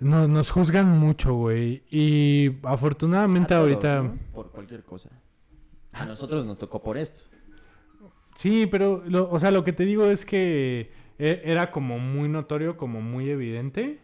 No- 0.00 0.26
nos 0.28 0.50
juzgan 0.50 0.88
mucho, 0.98 1.34
güey. 1.34 1.82
Y 1.90 2.58
afortunadamente 2.64 3.48
todos, 3.54 3.60
ahorita. 3.72 4.02
¿no? 4.02 4.18
Por 4.32 4.50
cualquier 4.50 4.82
cosa. 4.84 5.10
A 5.92 6.04
nosotros 6.06 6.44
nos 6.46 6.58
tocó 6.58 6.82
por 6.82 6.96
esto. 6.96 7.22
Sí, 8.36 8.66
pero, 8.66 9.02
lo- 9.06 9.28
o 9.30 9.38
sea, 9.38 9.50
lo 9.50 9.64
que 9.64 9.72
te 9.72 9.84
digo 9.84 10.06
es 10.06 10.24
que 10.24 10.92
e- 11.18 11.42
era 11.44 11.70
como 11.72 11.98
muy 11.98 12.28
notorio, 12.28 12.76
como 12.76 13.00
muy 13.02 13.28
evidente. 13.30 14.00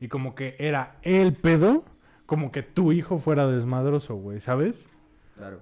Y 0.00 0.08
como 0.08 0.34
que 0.34 0.56
era 0.58 0.96
el 1.02 1.32
pedo, 1.32 1.84
como 2.26 2.52
que 2.52 2.62
tu 2.62 2.92
hijo 2.92 3.18
fuera 3.18 3.46
desmadroso, 3.46 4.14
güey, 4.16 4.40
¿sabes? 4.40 4.86
Claro. 5.36 5.60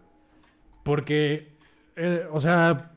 Porque, 0.82 1.53
eh, 1.97 2.26
o 2.32 2.41
sea, 2.41 2.93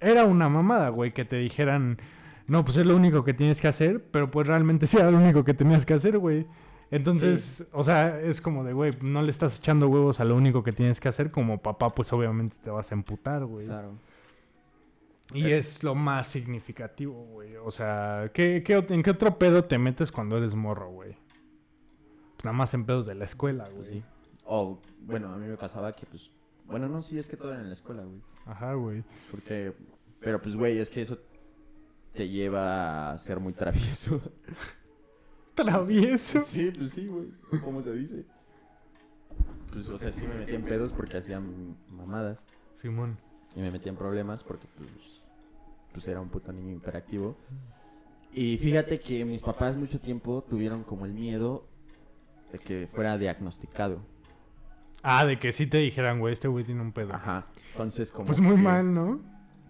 era 0.00 0.24
una 0.24 0.48
mamada, 0.48 0.88
güey, 0.88 1.12
que 1.12 1.24
te 1.24 1.36
dijeran, 1.36 1.98
no, 2.46 2.64
pues 2.64 2.76
es 2.78 2.86
lo 2.86 2.96
único 2.96 3.24
que 3.24 3.34
tienes 3.34 3.60
que 3.60 3.68
hacer, 3.68 4.04
pero 4.10 4.30
pues 4.30 4.46
realmente 4.46 4.86
sí 4.86 4.96
era 4.96 5.10
lo 5.10 5.18
único 5.18 5.44
que 5.44 5.54
tenías 5.54 5.86
que 5.86 5.94
hacer, 5.94 6.18
güey. 6.18 6.46
Entonces, 6.90 7.62
o 7.72 7.84
sea, 7.84 8.20
es 8.20 8.40
como 8.40 8.64
de, 8.64 8.72
güey, 8.72 8.96
no 9.00 9.22
le 9.22 9.30
estás 9.30 9.58
echando 9.58 9.88
huevos 9.88 10.18
a 10.18 10.24
lo 10.24 10.34
único 10.34 10.64
que 10.64 10.72
tienes 10.72 10.98
que 10.98 11.08
hacer, 11.08 11.30
como 11.30 11.58
papá, 11.58 11.90
pues 11.90 12.12
obviamente 12.12 12.56
te 12.64 12.70
vas 12.70 12.90
a 12.90 12.94
emputar, 12.96 13.44
güey. 13.44 13.66
Claro. 13.66 13.92
Y 15.32 15.50
es 15.50 15.82
lo 15.82 15.94
más 15.94 16.28
significativo, 16.28 17.24
güey. 17.26 17.56
O 17.56 17.70
sea, 17.70 18.30
¿qué, 18.34 18.62
qué, 18.64 18.84
¿en 18.88 19.02
qué 19.02 19.10
otro 19.10 19.38
pedo 19.38 19.64
te 19.64 19.78
metes 19.78 20.10
cuando 20.10 20.36
eres 20.36 20.54
morro, 20.54 20.90
güey? 20.90 21.16
Pues 22.34 22.44
nada 22.44 22.56
más 22.56 22.74
en 22.74 22.84
pedos 22.84 23.06
de 23.06 23.14
la 23.14 23.26
escuela, 23.26 23.64
güey. 23.64 23.76
Pues 23.76 23.88
sí. 23.88 24.02
O, 24.44 24.80
bueno, 25.02 25.32
a 25.32 25.36
mí 25.36 25.46
me 25.46 25.56
pasaba 25.56 25.92
que, 25.94 26.06
pues. 26.06 26.30
Bueno, 26.64 26.88
no, 26.88 27.02
sí, 27.02 27.18
es 27.18 27.28
que 27.28 27.36
todo 27.36 27.52
era 27.52 27.60
en 27.60 27.68
la 27.68 27.74
escuela, 27.74 28.02
güey. 28.02 28.20
Ajá, 28.46 28.74
güey. 28.74 29.04
Porque. 29.30 29.72
Pero, 30.20 30.40
pues, 30.42 30.56
güey, 30.56 30.78
es 30.78 30.90
que 30.90 31.00
eso 31.00 31.18
te 32.14 32.28
lleva 32.28 33.12
a 33.12 33.18
ser 33.18 33.38
muy 33.40 33.52
travieso. 33.52 34.20
Travieso. 35.54 36.40
Sí, 36.44 36.72
pues 36.74 36.90
sí, 36.90 37.06
güey. 37.06 37.28
¿Cómo 37.62 37.82
se 37.82 37.94
dice? 37.94 38.24
Pues, 39.70 39.88
o 39.88 39.98
sea, 39.98 40.10
sí 40.10 40.26
me 40.26 40.34
metía 40.34 40.56
en 40.56 40.64
pedos 40.64 40.92
porque 40.92 41.18
hacían 41.18 41.76
mamadas. 41.90 42.44
Simón. 42.74 43.18
Y 43.54 43.60
me 43.60 43.70
metía 43.70 43.90
en 43.90 43.96
problemas 43.96 44.42
porque, 44.42 44.66
pues, 44.76 45.19
pues 45.92 46.06
era 46.08 46.20
un 46.20 46.28
puto 46.28 46.52
niño 46.52 46.74
hiperactivo. 46.76 47.36
Y 48.32 48.58
fíjate 48.58 49.00
que 49.00 49.24
mis 49.24 49.42
papás 49.42 49.76
mucho 49.76 50.00
tiempo 50.00 50.44
tuvieron 50.48 50.84
como 50.84 51.04
el 51.06 51.12
miedo 51.12 51.66
de 52.52 52.58
que 52.58 52.88
fuera 52.92 53.18
diagnosticado. 53.18 54.00
Ah, 55.02 55.24
de 55.24 55.38
que 55.38 55.52
sí 55.52 55.66
te 55.66 55.78
dijeran, 55.78 56.20
güey, 56.20 56.32
este 56.34 56.46
güey 56.48 56.64
tiene 56.64 56.82
un 56.82 56.92
pedo. 56.92 57.14
Ajá. 57.14 57.46
Entonces, 57.72 58.12
como. 58.12 58.26
Pues 58.26 58.38
muy 58.38 58.56
que- 58.56 58.62
mal, 58.62 58.92
¿no? 58.94 59.20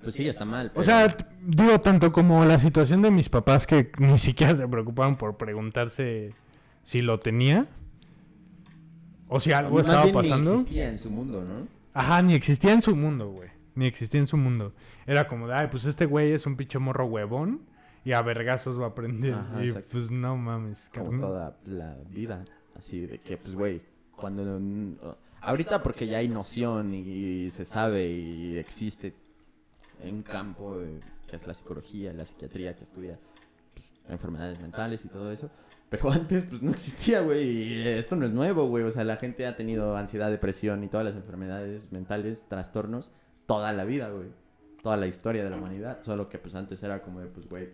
Pues 0.02 0.14
sí, 0.14 0.26
está 0.26 0.44
mal. 0.46 0.72
O 0.74 0.82
sea, 0.82 1.14
digo 1.42 1.80
tanto 1.82 2.10
como 2.10 2.44
la 2.46 2.58
situación 2.58 3.02
de 3.02 3.10
mis 3.10 3.28
papás 3.28 3.66
que 3.66 3.92
ni 3.98 4.18
siquiera 4.18 4.54
se 4.56 4.66
preocupaban 4.66 5.16
por 5.16 5.36
preguntarse 5.36 6.34
si 6.84 7.00
lo 7.00 7.20
tenía. 7.20 7.66
O 9.28 9.38
si 9.38 9.52
algo 9.52 9.76
Más 9.76 9.86
estaba 9.86 10.04
bien 10.04 10.16
ni 10.16 10.22
pasando. 10.22 10.54
existía 10.54 10.88
en 10.88 10.98
su 10.98 11.10
mundo, 11.10 11.44
¿no? 11.44 11.68
Ajá, 11.94 12.20
ni 12.22 12.34
existía 12.34 12.72
en 12.72 12.82
su 12.82 12.96
mundo, 12.96 13.30
güey. 13.30 13.48
Ni 13.74 13.86
existía 13.86 14.20
en 14.20 14.26
su 14.26 14.36
mundo. 14.36 14.74
Era 15.06 15.28
como 15.28 15.48
de, 15.48 15.54
ay, 15.54 15.68
pues 15.70 15.84
este 15.84 16.06
güey 16.06 16.32
es 16.32 16.46
un 16.46 16.56
pinche 16.56 16.78
morro 16.78 17.06
huevón 17.06 17.62
y 18.04 18.12
a 18.12 18.22
vergazos 18.22 18.80
va 18.80 18.86
a 18.86 18.88
aprender. 18.88 19.34
Ajá, 19.34 19.62
y 19.62 19.68
exacto. 19.68 19.88
pues 19.92 20.10
no 20.10 20.36
mames, 20.36 20.90
Como 20.92 21.20
toda 21.20 21.58
la 21.66 21.96
vida. 22.08 22.44
Así 22.74 23.06
de 23.06 23.18
que, 23.18 23.36
pues, 23.36 23.54
güey, 23.54 23.82
cuando... 24.16 24.58
mm, 24.58 24.94
Ahorita 25.42 25.82
porque 25.82 26.06
ya 26.06 26.18
hay 26.18 26.28
noción 26.28 26.94
y, 26.94 27.50
se 27.50 27.64
sabe 27.64 28.08
y 28.10 28.58
existe 28.58 29.14
un 30.04 30.22
campo 30.22 30.76
que 31.26 31.36
es 31.36 31.46
la 31.46 31.54
psicología, 31.54 32.12
la 32.12 32.26
psiquiatría, 32.26 32.76
que 32.76 32.84
estudia 32.84 33.18
pues, 33.74 33.86
enfermedades 34.08 34.60
mentales 34.60 35.04
y 35.04 35.08
todo 35.08 35.32
eso. 35.32 35.50
Pero 35.88 36.10
antes, 36.12 36.44
pues, 36.44 36.62
no 36.62 36.70
existía, 36.72 37.20
güey. 37.20 37.48
Y 37.48 37.88
esto 37.88 38.16
no 38.16 38.26
es 38.26 38.32
nuevo, 38.32 38.66
güey. 38.68 38.84
O 38.84 38.90
sea, 38.90 39.04
la 39.04 39.16
gente 39.16 39.46
ha 39.46 39.56
tenido 39.56 39.96
ansiedad, 39.96 40.30
depresión 40.30 40.84
y 40.84 40.88
todas 40.88 41.06
las 41.06 41.16
enfermedades 41.16 41.90
mentales, 41.90 42.46
trastornos, 42.48 43.10
toda 43.54 43.72
la 43.72 43.84
vida, 43.84 44.08
güey. 44.10 44.28
Toda 44.82 44.96
la 44.96 45.06
historia 45.08 45.42
de 45.44 45.50
la 45.50 45.56
humanidad. 45.56 45.98
Solo 46.04 46.28
que, 46.28 46.38
pues, 46.38 46.54
antes 46.54 46.80
era 46.82 47.02
como 47.02 47.20
de, 47.20 47.26
pues, 47.26 47.48
güey, 47.48 47.68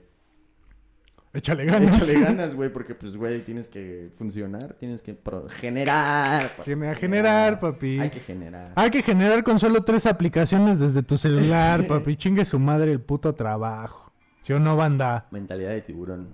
Échale 1.35 1.66
ganas. 1.66 2.01
Échale 2.01 2.20
ganas, 2.20 2.55
güey, 2.55 2.72
porque 2.72 2.95
pues, 2.95 3.14
güey, 3.14 3.43
tienes 3.43 3.68
que 3.68 4.11
funcionar, 4.16 4.72
tienes 4.74 5.03
que 5.03 5.12
pro- 5.12 5.47
generar. 5.51 6.57
pa- 6.57 6.64
Gene- 6.64 6.95
generar, 6.95 7.61
papi. 7.61 8.01
Hay 8.01 8.09
que 8.09 8.20
generar. 8.20 8.72
Hay 8.74 8.91
que 8.91 9.03
generar 9.03 9.45
con 9.45 9.59
solo 9.59 9.85
tres 9.85 10.07
aplicaciones 10.07 10.81
desde 10.81 11.03
tu 11.03 11.18
celular, 11.18 11.87
papi. 11.89 12.16
Chingue 12.16 12.47
su 12.47 12.59
madre 12.59 12.91
el 12.91 13.01
puto 13.03 13.35
trabajo. 13.35 14.11
Yo 14.47 14.59
no, 14.59 14.77
banda. 14.77 15.27
Mentalidad 15.31 15.70
de 15.72 15.83
tiburón. 15.83 16.29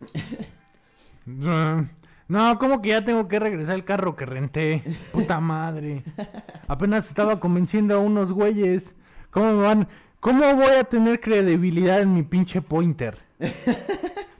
No, 2.28 2.58
como 2.58 2.82
que 2.82 2.90
ya 2.90 3.04
tengo 3.04 3.26
que 3.26 3.38
regresar 3.38 3.74
el 3.74 3.84
carro 3.84 4.14
que 4.14 4.26
renté. 4.26 4.84
Puta 5.12 5.40
madre. 5.40 6.02
Apenas 6.66 7.08
estaba 7.08 7.40
convenciendo 7.40 7.94
a 7.94 7.98
unos 7.98 8.32
güeyes. 8.32 8.94
¿Cómo 9.30 9.58
van? 9.58 9.88
¿Cómo 10.20 10.54
voy 10.54 10.74
a 10.78 10.84
tener 10.84 11.20
credibilidad 11.20 12.00
en 12.00 12.12
mi 12.12 12.22
pinche 12.22 12.60
pointer? 12.60 13.18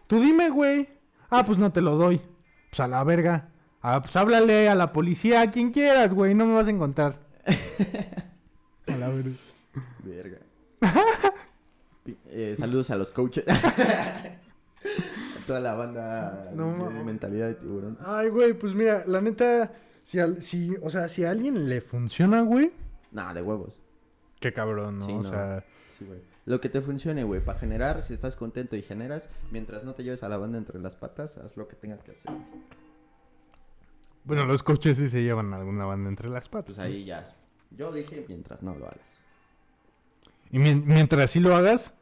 Tú 0.07 0.21
dime, 0.21 0.51
güey. 0.51 0.89
Ah, 1.31 1.45
pues 1.45 1.59
no 1.59 1.73
te 1.73 1.81
lo 1.81 1.97
doy. 1.97 2.21
Pues 2.71 2.81
a 2.81 2.89
la 2.89 3.03
verga. 3.05 3.49
Ah, 3.81 4.03
pues 4.03 4.15
háblale 4.17 4.69
a 4.69 4.75
la 4.75 4.93
policía, 4.93 5.41
a 5.41 5.51
quien 5.51 5.71
quieras, 5.73 6.13
güey. 6.13 6.35
No 6.35 6.45
me 6.45 6.55
vas 6.55 6.67
a 6.67 6.71
encontrar. 6.71 7.21
A 8.87 8.97
la 8.97 9.09
verga. 9.09 9.37
Verga. 10.05 10.39
Eh, 12.31 12.55
saludos 12.57 12.91
a 12.91 12.97
los 12.97 13.13
coaches. 13.13 13.45
toda 15.49 15.61
la 15.61 15.75
banda 15.75 16.51
No 16.55 16.89
de 16.91 17.03
mentalidad 17.05 17.49
de 17.49 17.55
tiburón. 17.55 17.99
Ay, 18.05 18.29
güey, 18.29 18.53
pues 18.53 18.75
mira, 18.75 19.03
la 19.07 19.21
neta, 19.21 19.73
si, 20.05 20.21
al- 20.21 20.41
si, 20.43 20.77
o 20.83 20.89
sea, 20.91 21.09
si 21.09 21.25
a 21.25 21.31
alguien 21.31 21.69
le 21.69 21.81
funciona, 21.81 22.43
güey, 22.43 22.71
Nah, 23.11 23.35
de 23.35 23.43
huevos. 23.43 23.81
qué 24.41 24.53
cabrón, 24.53 24.99
¿no? 24.99 25.07
Sí, 25.07 25.13
o 25.13 25.25
sea, 25.25 25.65
Sí, 25.99 26.05
güey. 26.05 26.21
Lo 26.47 26.61
que 26.61 26.69
te 26.71 26.81
funcione, 26.81 27.25
güey, 27.25 27.45
para 27.45 27.59
generar, 27.59 28.03
si 28.05 28.15
estás 28.15 28.35
contento 28.37 28.75
y 28.77 28.83
generas, 28.83 29.29
mientras 29.51 29.85
no 29.85 29.95
te 29.95 30.03
lleves 30.05 30.23
a 30.23 30.29
la 30.31 30.39
banda 30.39 30.57
entre 30.57 30.79
las 30.79 30.97
patas, 30.97 31.37
haz 31.39 31.57
lo 31.59 31.67
que 31.69 31.77
tengas 31.77 32.03
que 32.03 32.13
hacer. 32.13 32.31
Bueno, 34.25 34.45
los 34.47 34.63
coches 34.63 34.97
sí 34.99 35.09
se 35.09 35.23
llevan 35.23 35.53
alguna 35.55 35.85
banda 35.87 36.09
entre 36.09 36.29
las 36.29 36.49
patas. 36.49 36.67
Pues 36.77 36.79
ahí 36.79 37.05
ya. 37.05 37.23
Yo 37.71 37.93
dije 37.93 38.25
mientras 38.29 38.63
no 38.63 38.75
lo 38.75 38.87
hagas. 38.87 39.01
Y 40.51 40.59
mien- 40.59 40.85
mientras 40.87 41.31
sí 41.31 41.41
lo 41.41 41.55
hagas, 41.55 41.93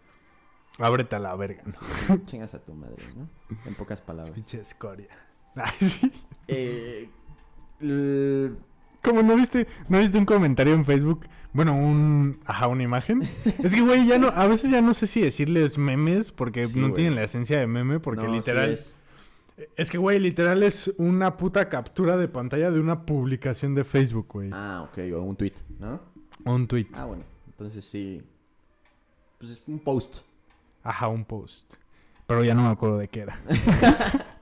ábrete 0.79 1.17
a 1.17 1.19
la 1.19 1.35
verga. 1.37 1.63
¿no? 2.09 2.17
Chingas 2.27 2.55
a 2.55 2.59
tu 2.65 2.75
madre, 2.75 2.97
¿no? 3.17 3.29
En 3.65 3.75
pocas 3.75 4.01
palabras. 4.01 4.35
Pinche 4.35 4.61
escoria. 4.61 5.09
Eh, 6.49 7.09
l- 7.81 8.53
Como 9.03 9.23
no 9.23 9.35
viste, 9.37 9.67
no 9.89 9.99
viste 9.99 10.17
un 10.19 10.25
comentario 10.27 10.75
en 10.75 10.85
Facebook, 10.85 11.27
bueno, 11.53 11.75
un, 11.77 12.39
ajá, 12.45 12.69
una 12.69 12.83
imagen. 12.83 13.23
es 13.23 13.75
que 13.75 13.81
güey, 13.81 14.07
ya 14.07 14.19
no, 14.19 14.29
a 14.29 14.47
veces 14.47 14.71
ya 14.71 14.81
no 14.81 14.95
sé 14.95 15.07
si 15.07 15.21
decirles 15.21 15.77
memes 15.79 16.31
porque 16.33 16.67
Sí, 16.69 16.79
no 16.79 16.83
güey. 16.89 16.95
tienen 16.95 17.15
la 17.17 17.25
esencia 17.25 17.59
de 17.59 17.67
meme 17.67 17.99
porque 18.01 18.23
no, 18.23 18.29
sí 18.31 18.37
literal 18.37 18.71
es- 18.71 18.95
es 19.77 19.91
que 19.91 19.97
güey, 19.99 20.21
literal 20.21 20.63
es 20.63 20.93
una 20.99 21.37
puta 21.39 21.69
captura 21.71 22.17
de 22.19 22.29
pantalla 22.29 22.71
de 22.71 22.79
una 22.79 23.07
publicación 23.07 23.75
de 23.75 23.85
Facebook, 23.85 24.27
güey. 24.31 24.51
Ah, 24.53 24.87
ok, 24.91 24.99
o 25.15 25.23
un 25.23 25.35
tweet, 25.35 25.55
¿no? 25.81 25.99
O 26.45 26.55
un 26.55 26.69
tweet, 26.69 26.87
Ah, 26.93 27.07
bueno. 27.07 27.25
Entonces 27.47 27.85
sí. 27.85 28.23
Pues 29.39 29.53
es 29.53 29.63
un 29.67 29.79
post. 29.79 30.19
Ajá, 30.89 31.09
un 31.09 31.25
post. 31.25 31.73
Pero 32.27 32.45
ya 32.45 32.55
no 32.55 32.63
me 32.63 32.71
acuerdo 32.71 32.99
de 32.99 33.09
qué 33.09 33.21
era. 33.21 33.39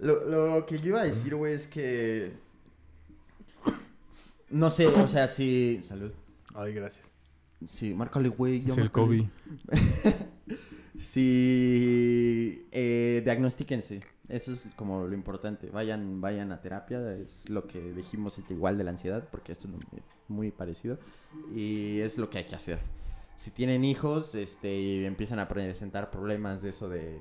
Lo, 0.00 0.24
lo 0.24 0.66
que 0.66 0.80
yo 0.80 0.88
iba 0.88 1.00
a 1.00 1.04
decir, 1.04 1.34
güey, 1.34 1.54
es 1.54 1.66
que. 1.66 2.32
No 4.50 4.68
sé, 4.68 4.86
o 4.86 5.08
sea, 5.08 5.28
si. 5.28 5.80
Salud. 5.82 6.12
Ay, 6.54 6.74
gracias. 6.74 7.06
Sí, 7.64 7.94
márcale, 7.94 8.28
güey. 8.28 8.62
Es 8.68 8.76
el. 8.76 8.90
COVID. 8.90 9.24
Sí, 10.98 12.66
eh, 12.70 13.20
diagnostíquense. 13.24 14.00
Eso 14.28 14.52
es 14.52 14.64
como 14.76 15.06
lo 15.06 15.14
importante. 15.14 15.68
Vayan, 15.70 16.20
vayan 16.20 16.52
a 16.52 16.60
terapia. 16.60 17.16
Es 17.16 17.48
lo 17.48 17.66
que 17.66 17.80
dijimos 17.92 18.38
igual 18.48 18.78
de 18.78 18.84
la 18.84 18.90
ansiedad, 18.90 19.28
porque 19.30 19.50
esto 19.50 19.66
es 19.66 19.74
muy 20.28 20.52
parecido. 20.52 20.98
Y 21.52 21.98
es 21.98 22.16
lo 22.16 22.30
que 22.30 22.38
hay 22.38 22.44
que 22.44 22.54
hacer. 22.54 22.78
Si 23.36 23.50
tienen 23.50 23.84
hijos, 23.84 24.34
este, 24.34 24.74
y 24.74 25.04
empiezan 25.04 25.38
a 25.38 25.48
presentar 25.48 26.10
problemas 26.10 26.62
de 26.62 26.70
eso 26.70 26.88
de, 26.88 27.20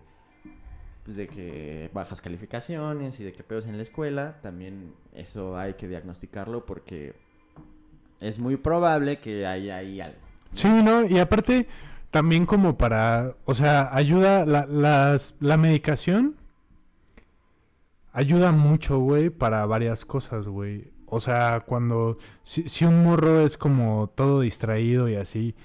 pues 1.03 1.17
de 1.17 1.27
que 1.27 1.89
bajas 1.93 2.21
calificaciones 2.21 3.19
y 3.19 3.23
de 3.23 3.33
que 3.33 3.43
pedos 3.43 3.65
en 3.65 3.75
la 3.75 3.83
escuela, 3.83 4.39
también 4.41 4.93
eso 5.13 5.57
hay 5.57 5.73
que 5.73 5.87
diagnosticarlo 5.87 6.65
porque 6.65 7.13
es 8.21 8.39
muy 8.39 8.57
probable 8.57 9.19
que 9.19 9.45
haya 9.45 9.77
ahí 9.77 9.99
algo. 9.99 10.17
Sí, 10.53 10.69
¿no? 10.69 11.05
Y 11.05 11.19
aparte, 11.19 11.67
también 12.11 12.45
como 12.45 12.77
para, 12.77 13.35
o 13.45 13.53
sea, 13.53 13.93
ayuda, 13.93 14.45
la, 14.45 14.65
las, 14.65 15.35
la 15.39 15.57
medicación 15.57 16.37
ayuda 18.13 18.51
mucho, 18.51 18.99
güey, 18.99 19.29
para 19.29 19.65
varias 19.65 20.05
cosas, 20.05 20.47
güey. 20.47 20.91
O 21.07 21.19
sea, 21.19 21.63
cuando, 21.65 22.17
si, 22.43 22.69
si 22.69 22.85
un 22.85 23.03
morro 23.03 23.41
es 23.41 23.57
como 23.57 24.09
todo 24.15 24.41
distraído 24.41 25.09
y 25.09 25.15
así, 25.15 25.55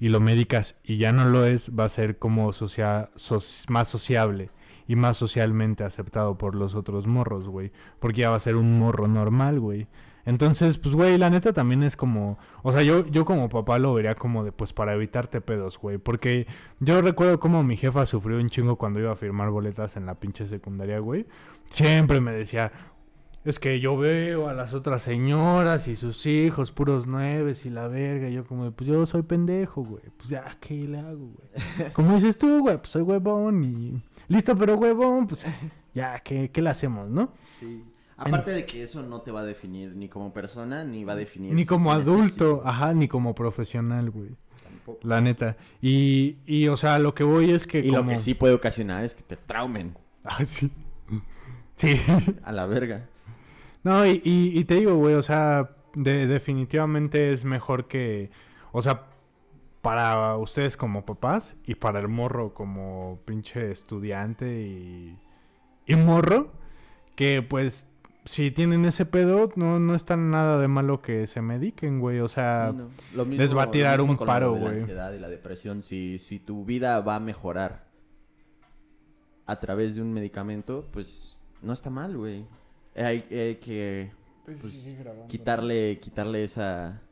y 0.00 0.08
lo 0.08 0.20
medicas 0.20 0.76
y 0.84 0.96
ya 0.98 1.12
no 1.12 1.24
lo 1.26 1.44
es, 1.44 1.70
va 1.78 1.84
a 1.84 1.88
ser 1.88 2.18
como 2.18 2.52
socia- 2.52 3.10
soc- 3.16 3.68
más 3.68 3.88
sociable 3.88 4.50
y 4.88 4.96
más 4.96 5.16
socialmente 5.16 5.84
aceptado 5.84 6.38
por 6.38 6.54
los 6.54 6.74
otros 6.74 7.06
morros, 7.06 7.48
güey. 7.48 7.72
Porque 7.98 8.20
ya 8.22 8.30
va 8.30 8.36
a 8.36 8.40
ser 8.40 8.56
un 8.56 8.78
morro 8.78 9.08
normal, 9.08 9.58
güey. 9.60 9.88
Entonces, 10.24 10.76
pues, 10.78 10.94
güey, 10.94 11.18
la 11.18 11.30
neta 11.30 11.52
también 11.52 11.84
es 11.84 11.96
como... 11.96 12.36
O 12.62 12.72
sea, 12.72 12.82
yo, 12.82 13.06
yo 13.06 13.24
como 13.24 13.48
papá 13.48 13.78
lo 13.78 13.94
vería 13.94 14.16
como 14.16 14.42
de, 14.42 14.50
pues, 14.50 14.72
para 14.72 14.94
evitarte 14.94 15.40
pedos, 15.40 15.78
güey. 15.78 15.98
Porque 15.98 16.48
yo 16.80 17.00
recuerdo 17.00 17.38
como 17.38 17.62
mi 17.62 17.76
jefa 17.76 18.06
sufrió 18.06 18.38
un 18.38 18.50
chingo 18.50 18.74
cuando 18.76 18.98
iba 18.98 19.12
a 19.12 19.16
firmar 19.16 19.50
boletas 19.50 19.96
en 19.96 20.04
la 20.06 20.16
pinche 20.16 20.48
secundaria, 20.48 20.98
güey. 20.98 21.26
Siempre 21.70 22.20
me 22.20 22.32
decía, 22.32 22.72
es 23.46 23.60
que 23.60 23.78
yo 23.78 23.96
veo 23.96 24.48
a 24.48 24.54
las 24.54 24.74
otras 24.74 25.02
señoras 25.02 25.86
y 25.86 25.94
sus 25.94 26.26
hijos, 26.26 26.72
puros 26.72 27.06
nueves 27.06 27.64
y 27.64 27.70
la 27.70 27.86
verga. 27.86 28.28
Y 28.28 28.34
yo 28.34 28.44
como, 28.44 28.70
pues 28.72 28.90
yo 28.90 29.06
soy 29.06 29.22
pendejo, 29.22 29.84
güey. 29.84 30.02
Pues 30.16 30.28
ya, 30.28 30.56
¿qué 30.60 30.74
le 30.74 30.98
hago, 30.98 31.28
güey? 31.28 31.92
Como 31.92 32.16
dices 32.16 32.36
tú, 32.36 32.60
güey, 32.60 32.76
pues 32.76 32.90
soy 32.90 33.02
huevón 33.02 33.62
y... 33.64 34.02
Listo, 34.28 34.56
pero 34.56 34.76
huevón, 34.76 35.28
pues 35.28 35.44
ya, 35.94 36.18
¿qué, 36.18 36.50
qué 36.50 36.60
le 36.60 36.70
hacemos, 36.70 37.08
no? 37.08 37.32
Sí. 37.44 37.84
Aparte 38.16 38.50
de 38.50 38.66
que 38.66 38.82
eso 38.82 39.02
no 39.02 39.20
te 39.20 39.30
va 39.30 39.40
a 39.40 39.44
definir 39.44 39.94
ni 39.94 40.08
como 40.08 40.32
persona, 40.32 40.82
ni 40.82 41.04
va 41.04 41.12
a 41.12 41.16
definir... 41.16 41.54
Ni 41.54 41.62
si 41.62 41.68
como 41.68 41.92
adulto, 41.92 42.62
ajá, 42.64 42.94
ni 42.94 43.06
como 43.06 43.34
profesional, 43.34 44.10
güey. 44.10 44.30
Tampoco. 44.60 45.06
La 45.06 45.20
neta. 45.20 45.56
Y, 45.80 46.36
y, 46.46 46.66
o 46.66 46.76
sea, 46.76 46.98
lo 46.98 47.14
que 47.14 47.22
voy 47.22 47.52
es 47.52 47.66
que 47.66 47.78
Y 47.78 47.90
como... 47.90 48.02
lo 48.02 48.08
que 48.08 48.18
sí 48.18 48.34
puede 48.34 48.54
ocasionar 48.54 49.04
es 49.04 49.14
que 49.14 49.22
te 49.22 49.36
traumen 49.36 49.94
Ah, 50.24 50.44
sí. 50.44 50.70
Sí. 51.76 52.00
a 52.42 52.52
la 52.52 52.66
verga. 52.66 53.06
No, 53.86 54.04
y, 54.04 54.20
y, 54.24 54.58
y 54.58 54.64
te 54.64 54.74
digo, 54.74 54.96
güey, 54.96 55.14
o 55.14 55.22
sea, 55.22 55.70
de- 55.94 56.26
definitivamente 56.26 57.32
es 57.32 57.44
mejor 57.44 57.86
que, 57.86 58.30
o 58.72 58.82
sea, 58.82 59.04
para 59.80 60.36
ustedes 60.36 60.76
como 60.76 61.06
papás 61.06 61.54
y 61.64 61.76
para 61.76 62.00
el 62.00 62.08
morro 62.08 62.52
como 62.52 63.20
pinche 63.24 63.70
estudiante 63.70 64.60
y, 64.62 65.16
y 65.86 65.94
morro, 65.94 66.50
que 67.14 67.42
pues 67.42 67.86
si 68.24 68.50
tienen 68.50 68.84
ese 68.86 69.06
pedo, 69.06 69.52
no, 69.54 69.78
no 69.78 69.94
está 69.94 70.16
nada 70.16 70.58
de 70.58 70.66
malo 70.66 71.00
que 71.00 71.28
se 71.28 71.40
mediquen, 71.40 72.00
güey, 72.00 72.18
o 72.18 72.26
sea, 72.26 72.72
Sí, 72.72 72.78
no. 72.78 72.88
Lo 73.14 73.24
les 73.24 73.56
va 73.56 73.62
a 73.62 73.70
tirar 73.70 74.00
un 74.00 74.16
paro, 74.16 74.54
de 74.54 74.58
La 74.58 74.66
güey. 74.66 74.80
ansiedad 74.80 75.12
y 75.12 75.20
la 75.20 75.28
depresión, 75.28 75.84
si, 75.84 76.18
si 76.18 76.40
tu 76.40 76.64
vida 76.64 76.98
va 77.02 77.14
a 77.14 77.20
mejorar 77.20 77.86
a 79.46 79.60
través 79.60 79.94
de 79.94 80.02
un 80.02 80.12
medicamento, 80.12 80.88
pues 80.92 81.38
no 81.62 81.72
está 81.72 81.88
mal, 81.88 82.16
güey. 82.16 82.44
Hay, 82.96 83.24
hay 83.30 83.56
que 83.56 84.10
pues, 84.44 84.94
quitarle, 85.28 85.98
quitarle 86.00 86.44
esa... 86.44 87.02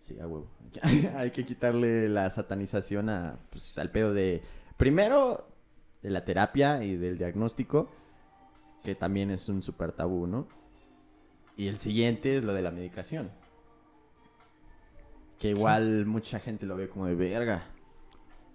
Sí, 0.00 0.18
a 0.18 0.26
huevo. 0.26 0.50
hay 1.16 1.30
que 1.30 1.44
quitarle 1.44 2.08
la 2.08 2.28
satanización 2.30 3.08
a, 3.08 3.38
pues, 3.50 3.78
al 3.78 3.90
pedo 3.90 4.12
de... 4.12 4.42
Primero, 4.76 5.48
de 6.02 6.10
la 6.10 6.24
terapia 6.24 6.82
y 6.82 6.96
del 6.96 7.18
diagnóstico, 7.18 7.90
que 8.82 8.94
también 8.94 9.30
es 9.30 9.48
un 9.48 9.62
súper 9.62 9.92
tabú, 9.92 10.26
¿no? 10.26 10.48
Y 11.56 11.68
el 11.68 11.78
siguiente 11.78 12.36
es 12.38 12.44
lo 12.44 12.52
de 12.52 12.62
la 12.62 12.70
medicación. 12.72 13.30
Que 15.38 15.50
igual 15.50 16.06
mucha 16.06 16.40
gente 16.40 16.66
lo 16.66 16.76
ve 16.76 16.88
como 16.88 17.06
de 17.06 17.14
verga. 17.14 17.62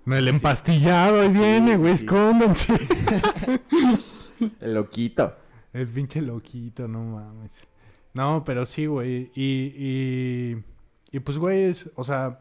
el 0.06 0.28
empastillado 0.28 1.22
ahí 1.22 1.32
Sí, 1.32 1.40
viene, 1.40 1.78
güey, 1.78 1.98
sí. 1.98 2.04
escóndanse. 2.06 2.74
El 4.62 4.74
loquito. 4.76 5.36
El 5.74 5.88
pinche 5.88 6.22
loquito, 6.22 6.88
no 6.88 7.04
mames. 7.04 7.68
No, 8.14 8.44
pero 8.44 8.66
sí, 8.66 8.86
güey. 8.86 9.32
Y, 9.36 9.74
y, 9.76 10.64
y 11.12 11.20
pues, 11.20 11.38
güey, 11.38 11.64
es, 11.66 11.90
o 11.96 12.04
sea, 12.04 12.40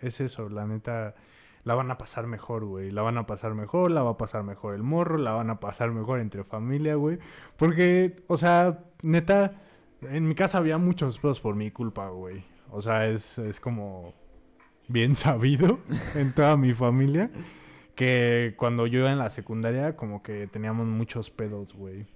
es 0.00 0.20
eso, 0.20 0.48
la 0.48 0.66
neta. 0.66 1.14
La 1.64 1.74
van 1.74 1.90
a 1.90 1.98
pasar 1.98 2.26
mejor, 2.26 2.64
güey. 2.64 2.90
La 2.90 3.02
van 3.02 3.18
a 3.18 3.26
pasar 3.26 3.54
mejor, 3.54 3.90
la 3.90 4.02
va 4.02 4.10
a 4.12 4.16
pasar 4.16 4.42
mejor 4.42 4.74
el 4.74 4.82
morro, 4.82 5.18
la 5.18 5.32
van 5.32 5.50
a 5.50 5.60
pasar 5.60 5.90
mejor 5.90 6.20
entre 6.20 6.44
familia, 6.44 6.94
güey. 6.94 7.18
Porque, 7.56 8.24
o 8.28 8.38
sea, 8.38 8.78
neta, 9.02 9.60
en 10.02 10.26
mi 10.26 10.34
casa 10.34 10.58
había 10.58 10.78
muchos 10.78 11.18
pedos 11.18 11.40
por 11.40 11.56
mi 11.56 11.70
culpa, 11.70 12.08
güey. 12.08 12.44
O 12.70 12.80
sea, 12.80 13.06
es, 13.08 13.38
es 13.38 13.60
como 13.60 14.14
bien 14.88 15.16
sabido 15.16 15.80
en 16.14 16.32
toda 16.32 16.56
mi 16.56 16.72
familia 16.72 17.30
que 17.94 18.54
cuando 18.56 18.86
yo 18.86 19.00
iba 19.00 19.10
en 19.10 19.18
la 19.18 19.28
secundaria 19.28 19.96
como 19.96 20.22
que 20.22 20.46
teníamos 20.46 20.86
muchos 20.86 21.30
pedos, 21.30 21.74
güey. 21.74 22.06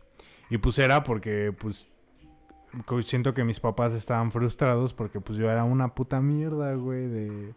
Y 0.53 0.59
pues 0.59 0.78
era 0.78 1.03
porque 1.03 1.50
pues 1.57 1.88
siento 3.05 3.32
que 3.32 3.42
mis 3.42 3.59
papás 3.59 3.94
estaban 3.94 4.30
frustrados 4.30 4.92
porque 4.92 5.18
pues 5.18 5.38
yo 5.38 5.50
era 5.50 5.64
una 5.64 5.94
puta 5.94 6.20
mierda, 6.20 6.74
güey, 6.74 7.09
de 7.09 7.55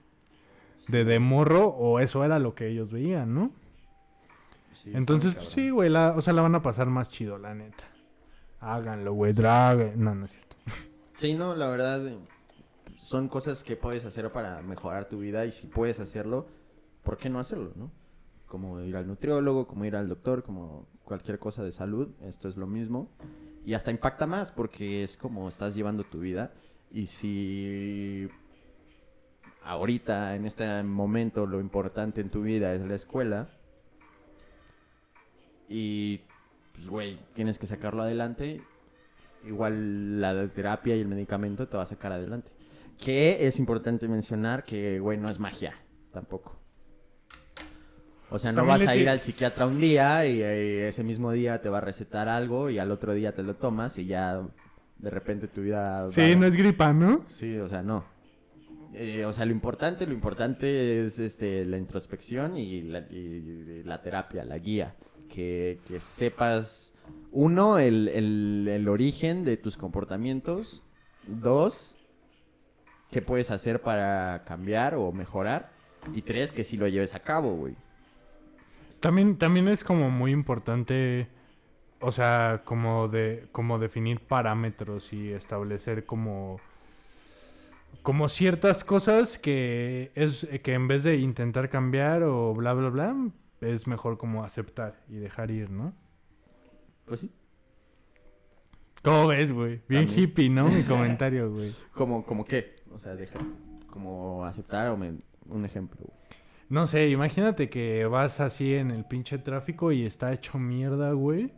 de, 0.87 1.03
de 1.03 1.19
morro 1.19 1.67
o 1.67 1.99
eso 1.99 2.23
era 2.23 2.39
lo 2.39 2.55
que 2.55 2.69
ellos 2.69 2.89
veían, 2.93 3.33
¿no? 3.33 3.51
Sí, 4.71 4.91
Entonces, 4.93 5.35
pues, 5.35 5.49
sí, 5.49 5.71
güey, 5.71 5.89
la, 5.89 6.13
o 6.15 6.21
sea, 6.21 6.31
la 6.31 6.41
van 6.41 6.55
a 6.55 6.61
pasar 6.61 6.87
más 6.87 7.09
chido, 7.09 7.37
la 7.37 7.53
neta. 7.53 7.83
Háganlo, 8.61 9.11
güey, 9.11 9.33
drag. 9.33 9.97
No, 9.97 10.15
no 10.15 10.25
es 10.25 10.31
cierto. 10.31 10.55
Sí, 11.11 11.33
no, 11.33 11.55
la 11.55 11.67
verdad, 11.67 12.05
eh, 12.07 12.17
son 12.97 13.29
cosas 13.29 13.63
que 13.63 13.77
puedes 13.77 14.05
hacer 14.05 14.31
para 14.31 14.61
mejorar 14.61 15.09
tu 15.09 15.19
vida 15.19 15.45
y 15.45 15.51
si 15.51 15.67
puedes 15.67 15.99
hacerlo, 16.01 16.47
¿por 17.03 17.17
qué 17.17 17.29
no 17.29 17.39
hacerlo, 17.39 17.71
no? 17.75 17.89
Como 18.47 18.81
ir 18.81 18.95
al 18.95 19.07
nutriólogo, 19.07 19.67
como 19.67 19.85
ir 19.85 19.95
al 19.95 20.07
doctor, 20.07 20.43
como 20.43 20.87
cualquier 21.03 21.39
cosa 21.39 21.63
de 21.63 21.71
salud, 21.71 22.09
esto 22.21 22.47
es 22.47 22.57
lo 22.57 22.67
mismo. 22.67 23.09
Y 23.65 23.73
hasta 23.73 23.91
impacta 23.91 24.27
más 24.27 24.51
porque 24.51 25.03
es 25.03 25.17
como 25.17 25.47
estás 25.49 25.75
llevando 25.75 26.03
tu 26.03 26.19
vida. 26.19 26.53
Y 26.91 27.07
si 27.07 28.29
ahorita, 29.63 30.35
en 30.35 30.45
este 30.45 30.83
momento, 30.83 31.45
lo 31.45 31.59
importante 31.59 32.21
en 32.21 32.29
tu 32.29 32.43
vida 32.43 32.73
es 32.73 32.81
la 32.85 32.95
escuela 32.95 33.49
y, 35.67 36.21
pues, 36.73 36.89
güey, 36.89 37.19
tienes 37.33 37.57
que 37.57 37.67
sacarlo 37.67 38.03
adelante, 38.03 38.61
igual 39.45 40.21
la 40.21 40.47
terapia 40.49 40.95
y 40.95 41.01
el 41.01 41.07
medicamento 41.07 41.67
te 41.67 41.77
va 41.77 41.83
a 41.83 41.87
sacar 41.87 42.11
adelante. 42.11 42.51
Que 42.97 43.47
es 43.47 43.59
importante 43.59 44.07
mencionar 44.07 44.63
que, 44.63 44.99
güey, 44.99 45.17
no 45.17 45.29
es 45.29 45.39
magia, 45.39 45.75
tampoco. 46.11 46.64
O 48.29 48.39
sea, 48.39 48.51
no 48.51 48.57
También 48.61 48.79
vas 48.79 48.87
a 48.87 48.95
ir 48.95 49.07
al 49.09 49.21
psiquiatra 49.21 49.65
un 49.67 49.79
día 49.79 50.25
y, 50.25 50.41
ese 50.41 51.03
mismo 51.03 51.31
día 51.31 51.61
te 51.61 51.69
va 51.69 51.77
a 51.77 51.81
recetar 51.81 52.27
algo 52.27 52.69
y 52.69 52.79
al 52.79 52.91
otro 52.91 53.13
día 53.13 53.33
te 53.33 53.43
lo 53.43 53.55
tomas 53.55 53.97
y 53.97 54.07
ya 54.07 54.41
de 54.97 55.09
repente 55.09 55.47
tu 55.47 55.61
vida... 55.61 56.09
Sí, 56.09 56.21
va- 56.33 56.35
no 56.39 56.45
es 56.47 56.55
gripa, 56.55 56.91
¿no? 56.93 57.23
Sí, 57.27 57.57
o 57.57 57.69
sea, 57.69 57.83
no. 57.83 58.03
Eh, 58.93 59.25
o 59.25 59.33
sea, 59.33 59.45
lo 59.45 59.51
importante, 59.51 60.07
lo 60.07 60.13
importante 60.13 61.05
es 61.05 61.19
este, 61.19 61.65
la 61.65 61.77
introspección 61.77 62.57
y 62.57 62.81
la, 62.81 62.99
y 62.99 63.83
la 63.83 64.01
terapia, 64.01 64.43
la 64.45 64.57
guía. 64.57 64.95
Que, 65.29 65.79
que 65.85 65.99
sepas, 65.99 66.93
uno, 67.31 67.77
el, 67.77 68.07
el- 68.07 68.67
el 68.69 68.87
origen 68.87 69.43
de 69.45 69.57
tus 69.57 69.75
comportamientos. 69.77 70.81
Dos, 71.27 71.95
qué 73.11 73.21
puedes 73.21 73.51
hacer 73.51 73.81
para 73.81 74.43
cambiar 74.45 74.95
o 74.95 75.11
mejorar. 75.11 75.71
Y 76.13 76.21
tres, 76.21 76.51
que 76.51 76.63
si 76.63 76.77
lo 76.77 76.87
lleves 76.87 77.13
a 77.15 77.19
cabo, 77.19 77.53
güey. 77.55 77.75
También, 79.05 79.37
también 79.37 79.67
es 79.67 79.83
como 79.83 80.09
muy 80.09 80.31
importante, 80.31 81.27
o 81.99 82.11
sea, 82.11 82.63
como 82.65 83.07
de, 83.07 83.47
como 83.51 83.77
definir 83.77 84.19
parámetros 84.19 85.13
y 85.13 85.31
establecer 85.31 86.07
como, 86.07 86.59
como 88.01 88.29
ciertas 88.29 88.83
cosas 88.83 89.37
que 89.37 90.11
es 90.15 90.47
que 90.63 90.73
en 90.73 90.87
vez 90.87 91.03
de 91.03 91.17
intentar 91.17 91.69
cambiar 91.69 92.23
o 92.23 92.55
bla 92.55 92.73
bla 92.73 92.89
bla, 92.89 93.15
es 93.61 93.85
mejor 93.85 94.17
como 94.17 94.43
aceptar 94.43 94.95
y 95.07 95.17
dejar 95.17 95.51
ir, 95.51 95.69
¿no? 95.69 95.93
Pues 97.05 97.19
sí. 97.19 97.31
¿Cómo 99.03 99.27
ves, 99.27 99.51
güey? 99.51 99.81
Bien 99.87 100.07
También. 100.07 100.23
hippie, 100.29 100.49
¿no? 100.49 100.67
Mi 100.67 100.81
comentario, 100.87 101.51
güey. 101.51 101.71
¿Como, 101.93 102.25
como 102.25 102.43
qué? 102.43 102.77
O 102.91 102.97
sea, 102.97 103.15
deja, 103.15 103.37
como 103.91 104.45
aceptar 104.45 104.89
o 104.89 104.97
me- 104.97 105.19
un 105.47 105.63
ejemplo. 105.63 105.99
güey. 106.01 106.24
No 106.67 106.87
sé, 106.87 107.09
imagínate 107.09 107.69
que 107.69 108.05
vas 108.05 108.39
así 108.39 108.73
en 108.73 108.89
el 108.91 109.05
pinche 109.05 109.37
tráfico 109.37 109.91
y 109.91 110.05
está 110.05 110.33
hecho 110.33 110.57
mierda, 110.57 111.11
güey. 111.11 111.51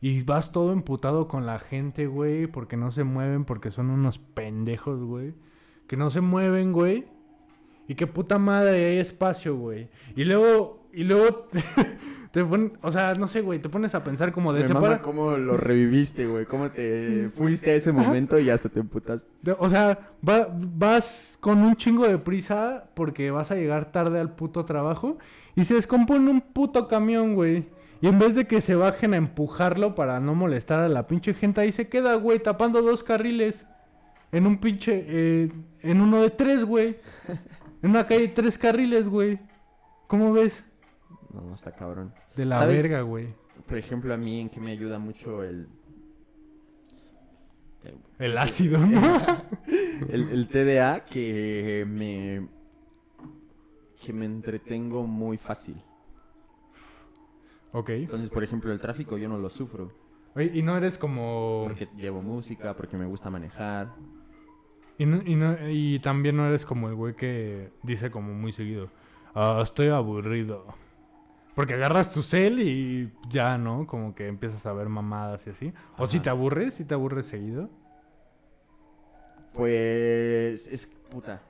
Y 0.00 0.22
vas 0.22 0.52
todo 0.52 0.72
emputado 0.72 1.28
con 1.28 1.46
la 1.46 1.58
gente, 1.58 2.06
güey, 2.06 2.46
porque 2.46 2.76
no 2.76 2.90
se 2.90 3.04
mueven, 3.04 3.44
porque 3.44 3.70
son 3.70 3.90
unos 3.90 4.18
pendejos, 4.18 5.00
güey. 5.02 5.34
Que 5.86 5.96
no 5.96 6.10
se 6.10 6.20
mueven, 6.20 6.72
güey. 6.72 7.06
Y 7.88 7.94
que 7.94 8.06
puta 8.06 8.38
madre 8.38 8.86
hay 8.86 8.98
espacio, 8.98 9.56
güey. 9.56 9.88
Y 10.16 10.24
luego, 10.24 10.88
y 10.92 11.04
luego 11.04 11.46
te, 12.34 12.42
o 12.42 12.90
sea, 12.90 13.14
no 13.14 13.28
sé, 13.28 13.42
güey, 13.42 13.60
te 13.60 13.68
pones 13.68 13.94
a 13.94 14.02
pensar 14.02 14.32
como 14.32 14.52
de 14.52 14.58
Me 14.58 14.64
ese 14.64 14.74
mama 14.74 14.86
para- 14.88 15.02
cómo 15.02 15.36
lo 15.36 15.56
reviviste, 15.56 16.26
güey. 16.26 16.44
Cómo 16.46 16.68
te 16.68 17.30
fuiste 17.36 17.70
a 17.70 17.74
ese 17.76 17.92
momento 17.92 18.38
y 18.40 18.50
hasta 18.50 18.68
te 18.68 18.80
emputaste. 18.80 19.30
O 19.60 19.70
sea, 19.70 20.10
va- 20.28 20.48
vas 20.52 21.38
con 21.40 21.58
un 21.62 21.76
chingo 21.76 22.06
de 22.08 22.18
prisa 22.18 22.86
porque 22.94 23.30
vas 23.30 23.52
a 23.52 23.54
llegar 23.54 23.92
tarde 23.92 24.18
al 24.18 24.34
puto 24.34 24.64
trabajo 24.64 25.16
y 25.54 25.64
se 25.64 25.74
descompone 25.74 26.28
un 26.28 26.40
puto 26.40 26.88
camión, 26.88 27.36
güey. 27.36 27.66
Y 28.00 28.08
en 28.08 28.18
vez 28.18 28.34
de 28.34 28.46
que 28.48 28.60
se 28.60 28.74
bajen 28.74 29.14
a 29.14 29.16
empujarlo 29.16 29.94
para 29.94 30.18
no 30.18 30.34
molestar 30.34 30.80
a 30.80 30.88
la 30.88 31.06
pinche 31.06 31.34
gente, 31.34 31.60
ahí 31.60 31.70
se 31.70 31.86
queda, 31.88 32.16
güey, 32.16 32.42
tapando 32.42 32.82
dos 32.82 33.04
carriles. 33.04 33.64
En 34.32 34.46
un 34.48 34.58
pinche. 34.58 35.04
eh, 35.06 35.52
en 35.82 36.00
uno 36.00 36.20
de 36.20 36.30
tres, 36.30 36.64
güey. 36.64 36.96
En 37.80 37.90
una 37.90 38.06
calle 38.08 38.22
de 38.22 38.28
tres 38.28 38.58
carriles, 38.58 39.08
güey. 39.08 39.38
¿Cómo 40.08 40.32
ves? 40.32 40.64
No, 41.34 41.40
no 41.42 41.54
está 41.54 41.72
cabrón. 41.72 42.12
De 42.36 42.44
la 42.44 42.58
¿Sabes? 42.58 42.82
verga, 42.82 43.02
güey. 43.02 43.34
Por 43.66 43.76
ejemplo, 43.78 44.14
a 44.14 44.16
mí 44.16 44.40
en 44.40 44.48
que 44.48 44.60
me 44.60 44.70
ayuda 44.70 44.98
mucho 44.98 45.42
el... 45.42 45.68
El, 47.82 47.98
El 48.18 48.38
ácido, 48.38 48.78
¿no? 48.78 49.00
el- 50.08 50.30
el 50.30 50.48
TDA 50.48 51.04
que 51.04 51.84
me... 51.86 52.48
Que 54.02 54.12
me 54.12 54.26
entretengo 54.26 55.06
muy 55.06 55.36
fácil. 55.38 55.76
ok. 57.72 57.88
Entonces, 57.90 58.28
por 58.30 58.44
ejemplo, 58.44 58.70
el 58.72 58.78
tráfico 58.80 59.16
yo 59.18 59.28
no 59.28 59.38
lo 59.38 59.48
sufro. 59.48 59.92
Oye, 60.36 60.50
y 60.52 60.62
no 60.62 60.76
eres 60.76 60.98
como. 60.98 61.64
Porque 61.68 61.88
llevo 61.96 62.20
música, 62.20 62.74
porque 62.76 62.96
me 62.98 63.06
gusta 63.06 63.30
manejar. 63.30 63.94
Y, 64.98 65.06
no- 65.06 65.22
y, 65.24 65.36
no- 65.36 65.56
y 65.70 66.00
también 66.00 66.36
no 66.36 66.46
eres 66.46 66.66
como 66.66 66.88
el 66.88 66.94
güey 66.94 67.14
que 67.16 67.70
dice 67.82 68.10
como 68.10 68.34
muy 68.34 68.52
seguido, 68.52 68.90
"Ah, 69.34 69.60
estoy 69.62 69.88
aburrido. 69.88 70.66
Porque 71.54 71.74
agarras 71.74 72.12
tu 72.12 72.22
cel 72.22 72.60
y 72.60 73.12
ya, 73.30 73.56
¿no? 73.58 73.86
Como 73.86 74.14
que 74.14 74.26
empiezas 74.26 74.66
a 74.66 74.72
ver 74.72 74.88
mamadas 74.88 75.46
y 75.46 75.50
así. 75.50 75.72
O 75.96 76.06
si 76.06 76.20
te 76.20 76.28
aburres, 76.28 76.74
si 76.74 76.84
te 76.84 76.94
aburres 76.94 77.26
seguido. 77.26 77.70
Pues 79.52 80.66
es 80.66 80.86
puta. 81.10 81.40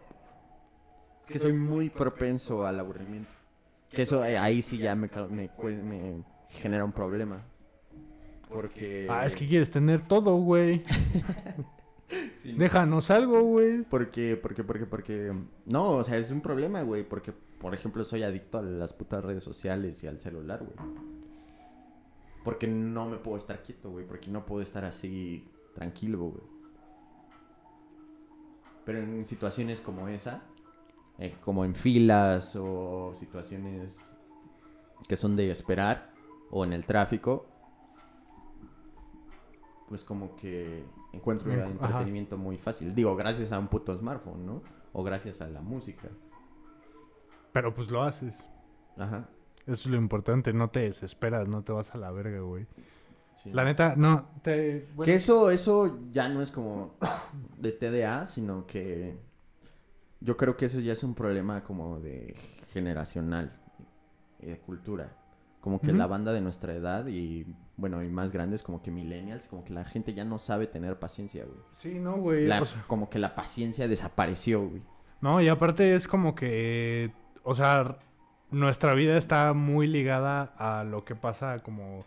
Es 1.22 1.30
que 1.30 1.38
soy 1.38 1.54
muy 1.54 1.88
propenso 1.88 2.66
al 2.66 2.78
aburrimiento. 2.78 3.30
Que 3.90 4.02
eso 4.02 4.22
eh, 4.24 4.36
ahí 4.36 4.60
sí 4.60 4.76
ya 4.76 4.94
me, 4.94 5.08
me, 5.30 5.48
me 5.82 6.22
genera 6.50 6.84
un 6.84 6.92
problema. 6.92 7.42
Porque... 8.48 9.06
Ah, 9.10 9.24
es 9.24 9.34
que 9.34 9.48
quieres 9.48 9.70
tener 9.70 10.02
todo, 10.02 10.36
güey. 10.36 10.82
Sí. 12.44 12.52
Déjanos 12.52 13.10
algo, 13.10 13.40
güey. 13.40 13.84
Porque, 13.84 14.36
porque, 14.36 14.62
porque, 14.62 14.84
porque... 14.84 15.32
No, 15.64 15.92
o 15.92 16.04
sea, 16.04 16.18
es 16.18 16.30
un 16.30 16.42
problema, 16.42 16.82
güey. 16.82 17.02
Porque, 17.02 17.32
por 17.32 17.72
ejemplo, 17.72 18.04
soy 18.04 18.22
adicto 18.22 18.58
a 18.58 18.62
las 18.62 18.92
putas 18.92 19.24
redes 19.24 19.42
sociales 19.42 20.04
y 20.04 20.08
al 20.08 20.20
celular, 20.20 20.60
güey. 20.62 20.74
Porque 22.44 22.66
no 22.66 23.06
me 23.06 23.16
puedo 23.16 23.38
estar 23.38 23.62
quieto, 23.62 23.90
güey. 23.90 24.06
Porque 24.06 24.30
no 24.30 24.44
puedo 24.44 24.60
estar 24.60 24.84
así 24.84 25.48
tranquilo, 25.74 26.18
güey. 26.18 26.44
Pero 28.84 28.98
en 28.98 29.24
situaciones 29.24 29.80
como 29.80 30.06
esa, 30.08 30.42
eh, 31.18 31.34
como 31.42 31.64
en 31.64 31.74
filas 31.74 32.56
o 32.56 33.14
situaciones 33.14 33.98
que 35.08 35.16
son 35.16 35.34
de 35.34 35.50
esperar 35.50 36.12
o 36.50 36.62
en 36.62 36.74
el 36.74 36.84
tráfico, 36.84 37.46
pues 39.88 40.04
como 40.04 40.36
que 40.36 40.84
encuentro 41.14 41.52
ajá. 41.52 41.66
entretenimiento 41.66 42.36
muy 42.36 42.56
fácil. 42.58 42.94
Digo, 42.94 43.16
gracias 43.16 43.52
a 43.52 43.58
un 43.58 43.68
puto 43.68 43.96
smartphone, 43.96 44.44
¿no? 44.44 44.62
O 44.92 45.02
gracias 45.02 45.40
a 45.40 45.48
la 45.48 45.60
música. 45.60 46.08
Pero 47.52 47.74
pues 47.74 47.90
lo 47.90 48.02
haces. 48.02 48.36
Ajá. 48.96 49.28
Eso 49.66 49.72
es 49.72 49.86
lo 49.86 49.96
importante. 49.96 50.52
No 50.52 50.70
te 50.70 50.80
desesperas, 50.80 51.48
no 51.48 51.62
te 51.62 51.72
vas 51.72 51.94
a 51.94 51.98
la 51.98 52.10
verga, 52.10 52.40
güey. 52.40 52.66
sí. 53.36 53.50
La 53.52 53.64
neta, 53.64 53.94
no. 53.96 54.28
Te, 54.42 54.88
bueno, 54.94 55.04
Que 55.04 55.14
eso, 55.14 55.50
eso 55.50 55.98
ya 56.10 56.28
no 56.28 56.42
es 56.42 56.50
como 56.50 56.94
de 57.58 57.72
TDA, 57.72 58.26
sino 58.26 58.66
que 58.66 59.16
yo 60.20 60.36
creo 60.36 60.56
que 60.56 60.66
eso 60.66 60.80
ya 60.80 60.92
es 60.92 61.02
un 61.04 61.14
problema 61.14 61.64
como 61.64 62.00
de 62.00 62.34
generacional 62.72 63.52
y 64.40 64.46
de 64.46 64.58
cultura. 64.58 65.16
Como 65.64 65.80
que 65.80 65.92
la 65.94 66.06
banda 66.06 66.34
de 66.34 66.42
nuestra 66.42 66.74
edad 66.74 67.06
y, 67.06 67.46
bueno, 67.78 68.02
y 68.02 68.08
más 68.10 68.30
grandes, 68.30 68.62
como 68.62 68.82
que 68.82 68.90
millennials, 68.90 69.46
como 69.48 69.64
que 69.64 69.72
la 69.72 69.84
gente 69.86 70.12
ya 70.12 70.22
no 70.22 70.38
sabe 70.38 70.66
tener 70.66 70.98
paciencia, 70.98 71.44
güey. 71.46 71.58
Sí, 71.72 71.98
no, 71.98 72.16
güey. 72.18 72.46
La- 72.46 72.60
o 72.60 72.66
sea- 72.66 72.84
como 72.86 73.08
que 73.08 73.18
la 73.18 73.34
paciencia 73.34 73.88
desapareció, 73.88 74.60
güey. 74.68 74.82
No, 75.22 75.40
y 75.40 75.48
aparte 75.48 75.94
es 75.94 76.06
como 76.06 76.34
que, 76.34 77.12
o 77.44 77.54
sea, 77.54 77.96
nuestra 78.50 78.92
vida 78.94 79.16
está 79.16 79.54
muy 79.54 79.86
ligada 79.86 80.52
a 80.58 80.84
lo 80.84 81.06
que 81.06 81.14
pasa 81.14 81.58
como 81.60 82.04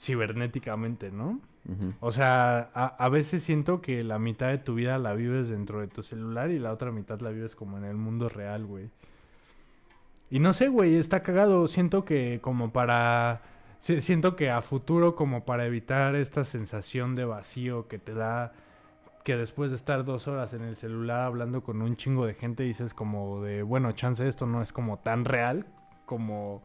cibernéticamente, 0.00 1.10
¿no? 1.10 1.40
O 1.98 2.12
sea, 2.12 2.70
a, 2.74 2.86
a 2.96 3.08
veces 3.08 3.42
siento 3.42 3.80
que 3.80 4.04
la 4.04 4.20
mitad 4.20 4.46
de 4.50 4.58
tu 4.58 4.76
vida 4.76 4.98
la 4.98 5.14
vives 5.14 5.48
dentro 5.48 5.80
de 5.80 5.88
tu 5.88 6.04
celular 6.04 6.52
y 6.52 6.60
la 6.60 6.72
otra 6.72 6.92
mitad 6.92 7.18
la 7.20 7.30
vives 7.30 7.56
como 7.56 7.76
en 7.76 7.82
el 7.84 7.96
mundo 7.96 8.28
real, 8.28 8.64
güey. 8.64 8.88
Y 10.30 10.40
no 10.40 10.52
sé, 10.52 10.68
güey, 10.68 10.96
está 10.96 11.22
cagado. 11.22 11.68
Siento 11.68 12.04
que 12.04 12.40
como 12.42 12.72
para... 12.72 13.42
si- 13.80 14.00
Siento 14.00 14.36
que 14.36 14.50
a 14.50 14.60
futuro 14.62 15.14
como 15.16 15.44
para 15.44 15.66
evitar 15.66 16.14
esta 16.16 16.44
sensación 16.44 17.14
de 17.14 17.24
vacío 17.24 17.88
que 17.88 17.98
te 17.98 18.14
da 18.14 18.52
que 19.24 19.36
después 19.36 19.70
de 19.70 19.76
estar 19.76 20.04
dos 20.04 20.28
horas 20.28 20.54
en 20.54 20.62
el 20.62 20.76
celular 20.76 21.22
hablando 21.26 21.62
con 21.62 21.82
un 21.82 21.96
chingo 21.96 22.26
de 22.26 22.34
gente 22.34 22.62
dices 22.62 22.94
como 22.94 23.42
de, 23.42 23.62
bueno, 23.62 23.92
chance 23.92 24.26
esto 24.28 24.46
no 24.46 24.62
es 24.62 24.72
como 24.72 24.98
tan 25.00 25.24
real 25.24 25.66
como 26.06 26.62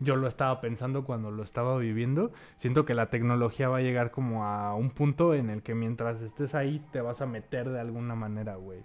yo 0.00 0.16
lo 0.16 0.26
estaba 0.28 0.60
pensando 0.60 1.04
cuando 1.04 1.30
lo 1.30 1.44
estaba 1.44 1.78
viviendo. 1.78 2.32
Siento 2.56 2.84
que 2.84 2.94
la 2.94 3.10
tecnología 3.10 3.68
va 3.68 3.78
a 3.78 3.82
llegar 3.82 4.10
como 4.10 4.44
a 4.44 4.74
un 4.74 4.90
punto 4.90 5.34
en 5.34 5.50
el 5.50 5.62
que 5.62 5.74
mientras 5.76 6.20
estés 6.22 6.54
ahí 6.56 6.82
te 6.92 7.00
vas 7.00 7.20
a 7.22 7.26
meter 7.26 7.70
de 7.70 7.80
alguna 7.80 8.14
manera, 8.16 8.56
güey. 8.56 8.84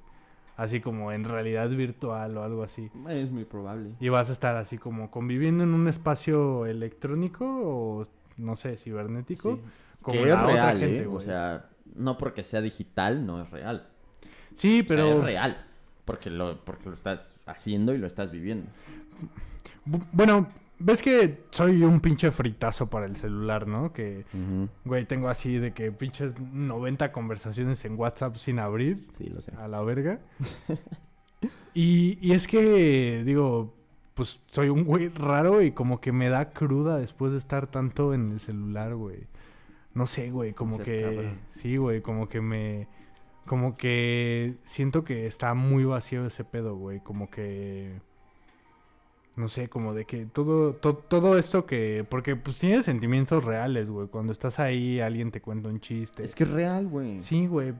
Así 0.58 0.82
como 0.82 1.12
en 1.14 1.24
realidad 1.24 1.70
virtual 1.70 2.36
o 2.38 2.44
algo 2.44 2.64
así. 2.64 2.90
Es 3.10 3.32
muy 3.32 3.46
probable. 3.46 3.92
Y 4.00 4.10
vas 4.10 4.30
a 4.30 4.34
estar 4.34 4.56
así 4.58 4.78
como 4.78 5.10
conviviendo 5.12 5.64
en 5.64 5.74
un 5.74 5.88
espacio 5.88 6.66
electrónico 6.66 7.46
o 7.46 8.08
no 8.38 8.56
sé, 8.56 8.76
cibernético. 8.78 9.56
Sí. 9.56 9.62
Como 10.02 10.18
que 10.18 10.28
es 10.28 10.34
otra 10.36 10.48
real, 10.48 10.80
gente, 10.80 11.04
¿eh? 11.04 11.08
O 11.08 11.20
sea, 11.22 11.70
no 11.96 12.18
porque 12.18 12.42
sea 12.44 12.62
digital, 12.62 13.26
no 13.26 13.42
es 13.42 13.50
real. 13.52 13.88
sí, 14.56 14.84
Pero 14.88 15.06
pero 15.06 15.18
es 15.20 15.24
real. 15.24 15.64
Porque 16.06 16.30
lo, 16.32 16.64
porque 16.66 16.90
lo 16.90 16.96
estás 16.96 17.36
haciendo 17.46 17.94
y 17.94 17.98
lo 18.00 18.08
estás 18.08 18.32
viviendo. 18.32 18.70
Bu- 19.86 20.06
Bueno, 20.12 20.48
ves 20.80 21.02
que 21.02 21.46
soy 21.52 21.84
un 21.84 22.00
pinche 22.02 22.32
fritazo 22.32 22.90
para 22.90 23.06
el 23.06 23.16
celular, 23.16 23.68
¿no? 23.68 23.94
Que, 23.94 24.26
güey, 24.86 25.06
tengo 25.06 25.30
así 25.30 25.58
de 25.58 25.74
que 25.74 25.92
pinches 25.92 26.40
90 26.40 27.12
conversaciones 27.12 27.84
en 27.86 27.98
WhatsApp 27.98 28.36
sin 28.38 28.60
abrir 28.60 29.08
Sí, 29.14 29.26
lo 29.26 29.42
sé. 29.42 29.54
a 29.58 29.68
la 29.68 29.82
verga. 29.82 30.20
y, 31.74 32.18
y 32.22 32.34
es 32.34 32.48
que, 32.48 33.24
digo, 33.26 33.76
pues 34.14 34.40
soy 34.48 34.70
un 34.70 34.84
güey 34.84 35.10
raro 35.10 35.62
y 35.62 35.72
como 35.72 36.02
que 36.02 36.12
me 36.12 36.30
da 36.30 36.50
cruda 36.52 36.98
después 36.98 37.32
de 37.32 37.38
estar 37.38 37.68
tanto 37.68 38.14
en 38.14 38.32
el 38.32 38.40
celular, 38.40 38.96
güey. 38.96 39.28
no 39.94 40.06
sé, 40.08 40.32
güey, 40.32 40.54
como 40.54 40.78
que... 40.80 41.02
cabrón. 41.02 41.40
Sí, 41.52 41.78
güey, 41.78 42.02
como 42.02 42.28
que 42.30 42.42
me... 42.42 42.88
Como 43.46 43.76
que 43.76 44.56
siento 44.64 45.04
que 45.06 45.26
está 45.26 45.54
muy 45.54 45.86
vacío 45.86 46.26
ese 46.26 46.44
pedo, 46.44 46.76
güey. 46.76 47.00
Como 47.00 47.30
que... 47.30 48.02
No 49.38 49.48
sé, 49.48 49.70
como 49.70 49.94
de 49.94 50.06
que 50.06 50.26
todo, 50.26 50.74
to- 50.74 50.98
todo 50.98 51.38
esto 51.38 51.66
que... 51.66 52.06
Porque 52.10 52.36
pues 52.36 52.58
tienes 52.60 52.86
sentimientos 52.86 53.46
reales, 53.46 53.88
güey. 53.90 54.08
Cuando 54.08 54.34
estás 54.34 54.60
ahí, 54.60 55.00
alguien 55.00 55.32
te 55.32 55.42
cuenta 55.42 55.70
un 55.70 55.80
chiste. 55.80 56.24
Es 56.24 56.34
que 56.36 56.44
es 56.44 56.50
real, 56.52 56.88
güey. 56.88 57.22
Sí, 57.22 57.46
güey, 57.48 57.74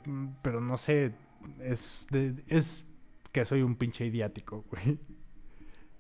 pero 0.44 0.62
no 0.62 0.78
sé, 0.78 1.14
es, 1.60 2.06
de- 2.12 2.44
es 2.48 2.86
que 3.32 3.44
soy 3.44 3.64
un 3.64 3.76
pinche 3.76 4.06
idiático, 4.06 4.64
güey. 4.72 5.00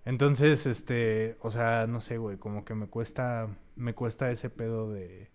Entonces, 0.05 0.65
este, 0.67 1.37
o 1.41 1.49
sea, 1.51 1.85
no 1.87 2.01
sé, 2.01 2.17
güey, 2.17 2.37
como 2.37 2.63
que 2.63 2.75
me 2.75 2.87
cuesta, 2.87 3.49
me 3.75 3.93
cuesta 3.93 4.31
ese 4.31 4.49
pedo 4.49 4.91
de, 4.93 5.29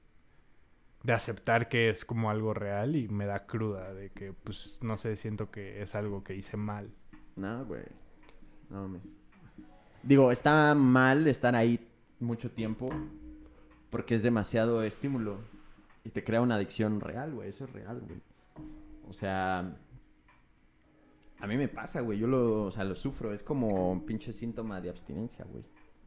de 1.03 1.13
aceptar 1.13 1.69
que 1.69 1.91
es 1.91 2.05
como 2.05 2.31
algo 2.31 2.55
real 2.55 2.97
y 2.97 3.09
me 3.09 3.27
da 3.27 3.45
cruda 3.47 3.93
de 3.93 4.11
que, 4.11 4.33
pues, 4.33 4.79
no 4.83 4.97
sé, 4.99 5.17
siento 5.17 5.51
que 5.51 5.83
es 5.83 5.95
algo 5.95 6.23
que 6.25 6.37
hice 6.37 6.57
mal. 6.57 6.91
No, 7.37 7.65
güey. 7.67 7.83
No 8.71 8.83
mames. 8.89 9.03
Digo, 10.03 10.33
está 10.33 10.75
mal 10.75 11.27
estar 11.27 11.55
ahí 11.55 11.89
mucho 12.19 12.51
tiempo 12.51 12.91
porque 13.91 14.15
es 14.15 14.23
demasiado 14.23 14.83
estímulo 14.83 15.39
y 16.05 16.11
te 16.11 16.25
crea 16.25 16.41
una 16.41 16.57
adicción 16.57 17.01
real, 17.01 17.33
güey. 17.33 17.49
Eso 17.49 17.65
es 17.65 17.73
real, 17.73 18.01
güey. 18.01 18.21
O 19.09 19.13
sea, 19.13 19.77
a 21.39 21.47
mí 21.47 21.57
me 21.57 21.69
pasa, 21.69 22.01
güey. 22.01 22.19
Yo 22.19 22.27
lo, 22.27 22.65
o 22.65 22.71
sea, 22.71 22.85
lo 22.85 22.97
sufro. 22.97 23.33
Es 23.33 23.43
como 23.43 23.93
un 23.93 24.05
pinche 24.05 24.33
síntoma 24.33 24.81
de 24.81 24.91
abstinencia, 24.91 25.45
güey. 25.45 25.65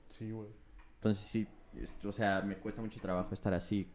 Sí, 0.09 0.31
güey. 0.31 0.49
Entonces 0.95 1.25
sí, 1.25 1.47
o 2.05 2.11
sea, 2.11 2.41
me 2.41 2.57
cuesta 2.57 2.81
mucho 2.81 2.99
trabajo 2.99 3.33
estar 3.33 3.53
así 3.53 3.87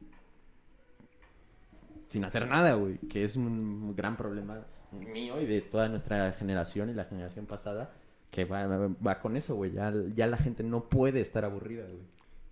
sin 2.09 2.25
hacer 2.25 2.47
nada, 2.47 2.75
güey, 2.75 2.99
que 2.99 3.25
es 3.25 3.37
un 3.37 3.95
gran 3.95 4.17
problema 4.17 4.67
mío 4.93 5.41
y 5.41 5.47
de 5.47 5.61
toda 5.61 5.89
nuestra 5.89 6.33
generación 6.33 6.91
y 6.91 6.95
la 6.95 7.05
generación 7.05 7.47
pasada 7.47 7.93
que 8.31 8.45
va, 8.45 8.67
va- 9.05 9.21
con 9.21 9.37
eso, 9.37 9.55
güey. 9.57 9.73
Ya, 9.73 9.93
ya 10.15 10.27
la 10.27 10.37
gente 10.37 10.63
no 10.63 10.85
puede 10.89 11.21
estar 11.21 11.45
aburrida, 11.45 11.85
güey. 11.87 12.03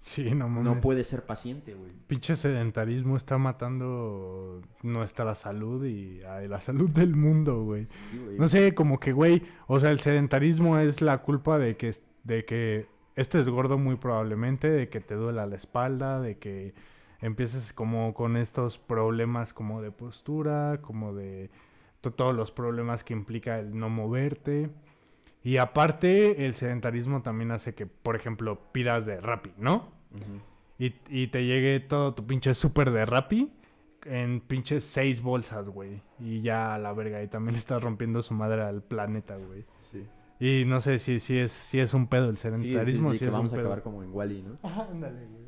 Sí, 0.01 0.33
no 0.35 0.49
mames. 0.49 0.65
No 0.65 0.81
puede 0.81 1.03
ser 1.03 1.25
paciente, 1.27 1.75
güey. 1.75 1.91
Pinche 2.07 2.37
sedentarismo 2.37 3.17
está 3.17 3.37
matando 3.39 4.63
nuestra 4.83 5.35
salud 5.35 5.85
y 5.85 6.23
ay, 6.23 6.47
la 6.49 6.61
salud 6.61 6.89
del 6.91 7.17
mundo, 7.17 7.65
güey. 7.65 7.89
Sí, 8.11 8.19
güey. 8.25 8.39
No 8.39 8.49
sé, 8.49 8.75
como 8.75 9.01
que, 9.01 9.13
güey, 9.13 9.43
o 9.67 9.81
sea, 9.81 9.91
el 9.91 10.01
sedentarismo 10.01 10.79
es 10.79 11.01
la 11.03 11.19
culpa 11.19 11.59
de 11.59 11.77
que, 11.77 11.93
de 12.25 12.45
que 12.45 12.87
estés 13.17 13.49
gordo 13.49 13.77
muy 13.77 13.97
probablemente, 13.97 14.71
de 14.71 14.89
que 14.89 15.01
te 15.01 15.15
duela 15.17 15.47
la 15.47 15.57
espalda, 15.57 16.21
de 16.21 16.39
que 16.39 16.75
empieces 17.21 17.73
como 17.73 18.15
con 18.15 18.37
estos 18.37 18.79
problemas 18.79 19.53
como 19.53 19.83
de 19.83 19.91
postura, 19.91 20.79
como 20.81 21.13
de 21.15 21.51
to- 22.01 22.13
todos 22.13 22.35
los 22.37 22.53
problemas 22.53 23.03
que 23.03 23.15
implica 23.15 23.59
el 23.59 23.77
no 23.77 23.89
moverte. 23.91 24.71
Y 25.43 25.57
aparte, 25.59 26.47
el 26.47 26.55
sedentarismo 26.55 27.23
también 27.23 27.51
hace 27.53 27.75
que, 27.75 27.87
por 27.87 28.17
ejemplo, 28.17 28.61
pidas 28.73 29.07
de 29.07 29.21
Rappi, 29.21 29.53
¿no? 29.57 29.89
Ujú. 30.13 30.41
Y, 30.79 30.95
y 31.09 31.29
te 31.29 31.45
llegue 31.45 31.81
todo 31.81 32.15
tu 32.15 32.27
pinche 32.27 32.55
súper 32.55 32.91
de 32.91 33.07
Rappi 33.07 33.53
en 34.05 34.41
pinches 34.41 34.85
seis 34.85 35.21
bolsas, 35.23 35.69
güey. 35.69 36.03
Y 36.19 36.41
ya 36.43 36.75
a 36.75 36.79
la 36.79 36.93
verga. 36.93 37.23
Y 37.23 37.29
también 37.29 37.55
le 37.55 37.59
estás 37.59 37.83
rompiendo 37.83 38.23
su 38.23 38.35
madre 38.35 38.63
al 38.63 38.83
planeta, 38.83 39.37
güey. 39.37 39.65
Sí. 39.79 40.05
Y 40.41 40.65
no 40.67 40.81
sé 40.81 40.99
si, 40.99 41.19
si, 41.21 41.37
es, 41.39 41.51
si 41.53 41.81
es 41.81 41.95
un 41.95 42.07
pedo 42.07 42.29
el 42.31 42.37
Sí, 42.37 42.49
sí, 42.49 42.57
sedentarismo. 42.63 43.11
sí, 43.13 43.19
si 43.19 43.19
que 43.21 43.25
es 43.27 43.33
vamos 43.33 43.53
a 43.53 43.57
un 43.57 43.59
pedo. 43.61 43.69
acabar 43.69 43.83
como 43.83 44.03
en 44.05 44.13
Wally, 44.13 44.43
¿no? 44.43 44.59
Ajá, 44.69 44.87
ándale, 44.91 45.27
güey. 45.27 45.45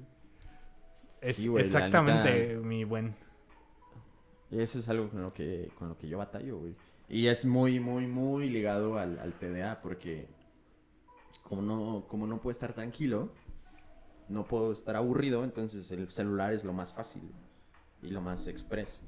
Es 1.20 1.36
Sí, 1.36 1.48
güey, 1.48 1.64
exactamente 1.66 2.54
neta- 2.56 2.66
mi 2.66 2.84
buen. 2.84 3.14
Y 4.50 4.58
eso 4.60 4.78
es 4.80 4.88
algo 4.88 5.08
con 5.10 5.22
lo 5.22 5.32
que, 5.32 5.70
con 5.78 5.88
lo 5.90 5.96
que 5.98 6.08
yo 6.08 6.18
batallo, 6.18 6.58
güey. 6.58 6.74
Y 7.10 7.26
es 7.26 7.44
muy, 7.44 7.80
muy, 7.80 8.06
muy 8.06 8.48
ligado 8.48 8.96
al, 8.96 9.18
al 9.18 9.34
TDA 9.34 9.82
porque 9.82 10.28
como 11.42 11.60
no, 11.60 12.06
como 12.06 12.28
no 12.28 12.40
puedo 12.40 12.52
estar 12.52 12.72
tranquilo, 12.72 13.32
no 14.28 14.46
puedo 14.46 14.72
estar 14.72 14.94
aburrido, 14.94 15.42
entonces 15.42 15.90
el 15.90 16.08
celular 16.08 16.52
es 16.52 16.64
lo 16.64 16.72
más 16.72 16.94
fácil 16.94 17.34
y 18.00 18.10
lo 18.10 18.20
más 18.20 18.46
express. 18.46 19.02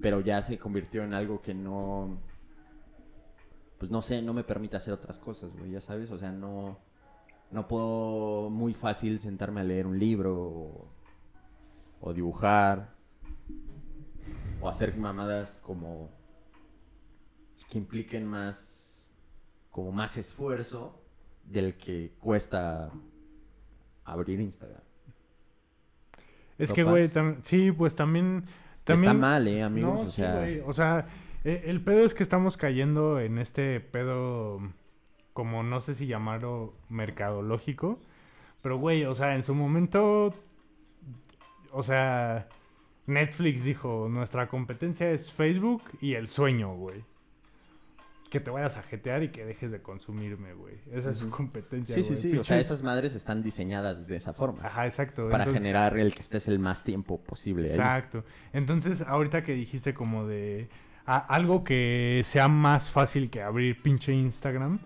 Pero 0.00 0.20
ya 0.20 0.40
se 0.42 0.56
convirtió 0.56 1.02
en 1.02 1.14
algo 1.14 1.42
que 1.42 1.52
no, 1.52 2.20
pues 3.78 3.90
no 3.90 4.02
sé, 4.02 4.22
no 4.22 4.32
me 4.32 4.44
permite 4.44 4.76
hacer 4.76 4.94
otras 4.94 5.18
cosas, 5.18 5.50
güey, 5.56 5.72
ya 5.72 5.80
sabes, 5.80 6.12
o 6.12 6.18
sea, 6.18 6.30
no, 6.30 6.78
no 7.50 7.66
puedo 7.66 8.50
muy 8.50 8.72
fácil 8.72 9.18
sentarme 9.18 9.62
a 9.62 9.64
leer 9.64 9.88
un 9.88 9.98
libro 9.98 10.40
o, 10.40 10.88
o 12.00 12.14
dibujar 12.14 12.94
o 14.60 14.68
hacer 14.68 14.96
mamadas 14.96 15.58
como 15.64 16.10
que 17.64 17.78
impliquen 17.78 18.26
más 18.26 19.12
como 19.70 19.92
más 19.92 20.16
esfuerzo 20.16 21.00
del 21.44 21.74
que 21.76 22.12
cuesta 22.20 22.90
abrir 24.04 24.40
Instagram. 24.40 24.80
Es 26.58 26.70
¿Lo 26.70 26.74
que, 26.74 26.82
güey, 26.84 27.10
sí, 27.42 27.72
pues 27.72 27.94
también... 27.94 28.44
También... 28.84 29.12
Está 29.12 29.20
mal, 29.20 29.46
eh, 29.48 29.62
amigos, 29.62 30.00
No, 30.00 30.00
o 30.00 30.10
sí, 30.10 30.22
sea, 30.22 30.36
güey, 30.36 30.60
o 30.60 30.72
sea, 30.72 31.06
e- 31.44 31.64
el 31.66 31.80
pedo 31.82 32.00
es 32.06 32.14
que 32.14 32.22
estamos 32.22 32.56
cayendo 32.56 33.20
en 33.20 33.38
este 33.38 33.80
pedo, 33.80 34.60
como 35.32 35.62
no 35.62 35.80
sé 35.80 35.94
si 35.94 36.06
llamarlo 36.06 36.72
mercadológico, 36.88 37.98
pero 38.62 38.78
güey, 38.78 39.04
o 39.04 39.14
sea, 39.14 39.34
en 39.34 39.42
su 39.42 39.54
momento, 39.54 40.32
o 41.72 41.82
sea, 41.82 42.48
Netflix 43.06 43.62
dijo, 43.62 44.08
nuestra 44.08 44.48
competencia 44.48 45.10
es 45.10 45.32
Facebook 45.32 45.82
y 46.00 46.14
el 46.14 46.28
sueño, 46.28 46.74
güey. 46.74 47.04
Que 48.30 48.40
te 48.40 48.50
vayas 48.50 48.76
a 48.76 48.82
jetear 48.82 49.22
y 49.22 49.28
que 49.30 49.44
dejes 49.44 49.70
de 49.70 49.80
consumirme, 49.80 50.52
güey. 50.54 50.74
Esa 50.92 51.12
es 51.12 51.18
su 51.18 51.30
competencia, 51.30 51.94
sí, 51.94 52.02
sí, 52.02 52.16
sí, 52.16 52.36
o 52.36 52.42
sea, 52.42 52.58
esas 52.58 52.82
madres 52.82 53.14
están 53.14 53.42
diseñadas 53.42 54.06
de 54.08 54.16
esa 54.16 54.32
forma 54.32 54.66
Ajá, 54.66 54.84
exacto. 54.86 55.28
para 55.30 55.44
entonces- 55.44 55.54
generar 55.62 55.96
el 55.96 56.12
que 56.12 56.20
estés 56.20 56.48
el 56.48 56.58
más 56.58 56.82
tiempo 56.82 57.22
posible. 57.22 57.68
ahí. 57.68 57.74
Exacto. 57.76 58.24
Entonces, 58.52 59.00
ahorita 59.02 59.42
que 59.44 59.52
dijiste 59.54 59.94
como 59.94 60.26
de 60.26 60.68
a- 61.06 61.18
algo 61.18 61.62
que 61.62 62.22
sea 62.24 62.48
más 62.48 62.90
fácil 62.90 63.30
que 63.30 63.42
abrir 63.42 63.80
pinche 63.80 64.12
Instagram, 64.12 64.80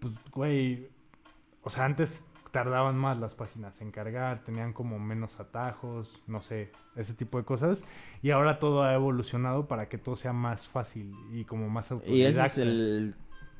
pues, 0.00 0.14
güey, 0.32 0.88
o 1.62 1.70
sea, 1.70 1.84
antes 1.84 2.24
tardaban 2.50 2.96
más 2.96 3.18
las 3.18 3.34
páginas 3.34 3.80
en 3.80 3.90
cargar, 3.90 4.42
tenían 4.44 4.72
como 4.72 4.98
menos 4.98 5.38
atajos, 5.38 6.12
no 6.26 6.42
sé, 6.42 6.70
ese 6.96 7.14
tipo 7.14 7.38
de 7.38 7.44
cosas. 7.44 7.82
Y 8.22 8.30
ahora 8.30 8.58
todo 8.58 8.82
ha 8.82 8.94
evolucionado 8.94 9.66
para 9.68 9.88
que 9.88 9.98
todo 9.98 10.16
sea 10.16 10.32
más 10.32 10.68
fácil 10.68 11.14
y 11.32 11.44
como 11.44 11.68
más 11.68 11.90
Y 12.06 12.22
ese 12.22 12.40
autodidacta. 12.40 12.46
es 12.46 12.58
el 12.58 13.14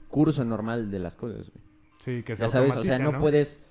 curso 0.08 0.44
normal 0.44 0.90
de 0.90 0.98
las 0.98 1.16
cosas, 1.16 1.50
güey. 1.50 1.64
Sí, 2.04 2.22
que 2.22 2.36
se 2.36 2.42
Ya 2.42 2.48
sabes, 2.48 2.76
o 2.76 2.82
sea, 2.82 2.96
automatice, 2.96 3.12
no, 3.12 3.18
puedes. 3.18 3.62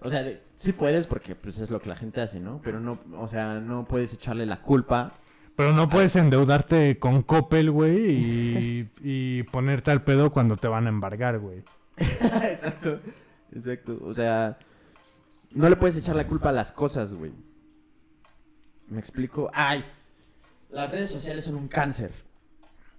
O 0.00 0.10
sea, 0.10 0.24
sí 0.56 0.72
puedes 0.72 1.06
porque 1.06 1.34
pues 1.34 1.58
es 1.58 1.70
lo 1.70 1.80
que 1.80 1.88
la 1.88 1.96
gente 1.96 2.20
hace, 2.20 2.40
¿no? 2.40 2.60
Pero 2.62 2.80
no, 2.80 2.98
o 3.18 3.28
sea, 3.28 3.60
no 3.60 3.84
puedes 3.84 4.12
echarle 4.12 4.46
la 4.46 4.60
culpa. 4.62 5.12
Pero 5.54 5.72
no 5.74 5.88
puedes 5.88 6.16
endeudarte 6.16 6.98
con 6.98 7.22
Coppel, 7.22 7.70
güey, 7.70 8.10
y, 8.10 8.90
y 9.02 9.42
ponerte 9.44 9.90
al 9.90 10.00
pedo 10.00 10.32
cuando 10.32 10.56
te 10.56 10.66
van 10.66 10.86
a 10.86 10.88
embargar, 10.88 11.38
güey. 11.38 11.62
exacto, 11.98 13.00
exacto. 13.54 13.98
O 14.02 14.12
sea, 14.14 14.58
no 15.54 15.68
le 15.68 15.76
puedes 15.76 15.96
echar 15.96 16.16
la 16.16 16.26
culpa 16.26 16.48
a 16.50 16.52
las 16.52 16.72
cosas, 16.72 17.14
güey. 17.14 17.32
¿Me 18.88 18.98
explico? 18.98 19.50
Ay, 19.54 19.84
las 20.70 20.90
redes 20.90 21.10
sociales 21.10 21.44
son 21.44 21.54
un 21.56 21.68
cáncer. 21.68 22.12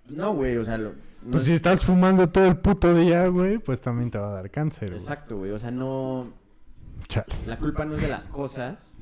No, 0.07 0.33
güey, 0.33 0.57
o 0.57 0.65
sea, 0.65 0.77
lo, 0.77 0.89
no 1.21 1.31
Pues 1.31 1.43
es- 1.43 1.47
si 1.47 1.53
estás 1.53 1.83
fumando 1.85 2.29
todo 2.29 2.45
el 2.45 2.57
puto 2.57 2.93
día, 2.95 3.27
güey, 3.27 3.57
pues 3.57 3.79
también 3.81 4.11
te 4.11 4.17
va 4.17 4.29
a 4.29 4.33
dar 4.33 4.49
cáncer, 4.49 4.89
güey. 4.89 4.99
Exacto, 4.99 5.37
güey, 5.37 5.51
o 5.51 5.59
sea, 5.59 5.71
no... 5.71 6.31
Chale. 7.07 7.25
La 7.47 7.57
culpa 7.57 7.85
no 7.85 7.95
es 7.95 8.01
de 8.01 8.07
las 8.07 8.27
cosas. 8.27 8.97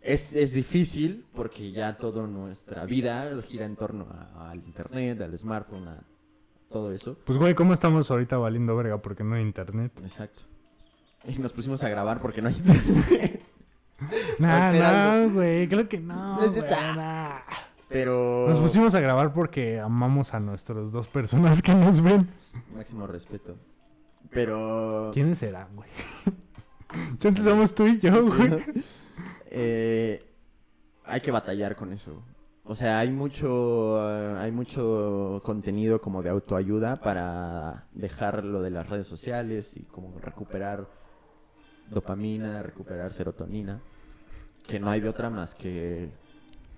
Es, 0.00 0.32
es 0.34 0.52
difícil 0.52 1.26
porque 1.34 1.72
ya 1.72 1.96
toda 1.98 2.26
nuestra 2.26 2.84
vida 2.86 3.30
gira 3.42 3.66
en 3.66 3.76
torno 3.76 4.06
a- 4.10 4.50
al 4.50 4.58
internet, 4.58 5.20
al 5.20 5.36
smartphone, 5.36 5.88
a 5.88 5.98
todo 6.70 6.92
eso. 6.92 7.16
Pues, 7.24 7.38
güey, 7.38 7.54
¿cómo 7.54 7.74
estamos 7.74 8.10
ahorita 8.10 8.36
valiendo 8.36 8.76
verga 8.76 8.98
porque 8.98 9.24
no 9.24 9.34
hay 9.36 9.42
internet? 9.42 9.92
Exacto. 10.02 10.42
Y 11.26 11.38
nos 11.38 11.52
pusimos 11.52 11.82
a 11.84 11.88
grabar 11.88 12.20
porque 12.20 12.42
no 12.42 12.48
hay 12.48 12.54
internet. 12.58 13.42
Nah, 14.38 14.68
algo. 14.68 15.28
no, 15.28 15.34
güey, 15.34 15.68
creo 15.68 15.88
que 15.88 15.98
no, 15.98 16.36
No 16.40 16.48
sé, 16.48 16.60
güey, 16.60 16.70
nah. 16.96 17.40
Pero... 17.88 18.46
Nos 18.50 18.60
pusimos 18.60 18.94
a 18.94 19.00
grabar 19.00 19.32
porque 19.32 19.80
amamos 19.80 20.34
a 20.34 20.40
nuestras 20.40 20.92
dos 20.92 21.08
personas 21.08 21.62
que 21.62 21.74
nos 21.74 22.02
ven. 22.02 22.28
Máximo 22.74 23.06
respeto. 23.06 23.56
Pero... 24.30 25.10
¿Quiénes 25.14 25.38
serán, 25.38 25.74
güey? 25.74 25.88
Entonces 27.10 27.44
somos 27.44 27.74
tú 27.74 27.86
y 27.86 27.98
yo, 27.98 28.22
Sí, 28.22 28.28
güey. 28.28 28.50
¿no? 28.50 28.58
Eh, 29.50 30.22
hay 31.04 31.20
que 31.22 31.30
batallar 31.30 31.76
con 31.76 31.92
eso. 31.92 32.22
O 32.70 32.74
sea, 32.74 32.98
hay 32.98 33.10
mucho, 33.10 33.96
eh, 34.10 34.36
hay 34.40 34.52
mucho 34.52 35.40
contenido 35.42 36.02
como 36.02 36.22
de 36.22 36.28
autoayuda 36.28 37.00
para 37.00 37.86
dejar 37.94 38.44
lo 38.44 38.60
de 38.60 38.68
las 38.68 38.90
redes 38.90 39.06
sociales 39.06 39.74
y 39.74 39.84
como 39.84 40.18
recuperar 40.20 40.86
dopamina, 41.90 42.62
recuperar 42.62 43.14
serotonina. 43.14 43.80
que 44.66 44.78
no 44.78 44.90
hay 44.90 45.00
de 45.00 45.08
otra 45.08 45.30
más 45.30 45.54
que 45.54 46.10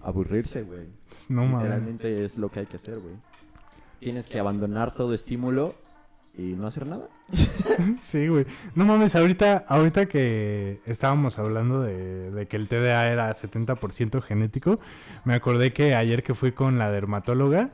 aburrirse, 0.01 0.63
güey. 0.63 0.87
No 1.29 1.45
mames. 1.45 1.63
Literalmente 1.63 2.25
es 2.25 2.39
lo 2.39 2.49
que 2.49 2.61
hay 2.61 2.67
que 2.67 2.77
hacer, 2.77 3.01
güey. 3.01 3.17
Tienes 3.99 4.29
que 4.29 4.39
abandonar 4.39 4.95
todo 4.95 5.13
estímulo 5.13 5.75
y 6.37 6.55
no 6.55 6.67
hacer 6.67 6.87
nada. 6.87 7.09
Sí, 8.03 8.29
güey. 8.29 8.47
No 8.75 8.85
mames, 8.85 9.15
ahorita, 9.15 9.65
ahorita 9.67 10.07
que 10.07 10.81
estábamos 10.85 11.39
hablando 11.39 11.81
de, 11.81 12.47
que 12.49 12.57
el 12.57 12.69
TDA 12.69 13.07
era 13.11 13.33
70% 13.33 14.21
genético, 14.21 14.81
me 15.25 15.35
acordé 15.35 15.73
que 15.73 15.95
ayer 15.95 16.23
que 16.23 16.35
fui 16.35 16.53
con 16.53 16.79
la 16.79 16.91
dermatóloga, 16.91 17.71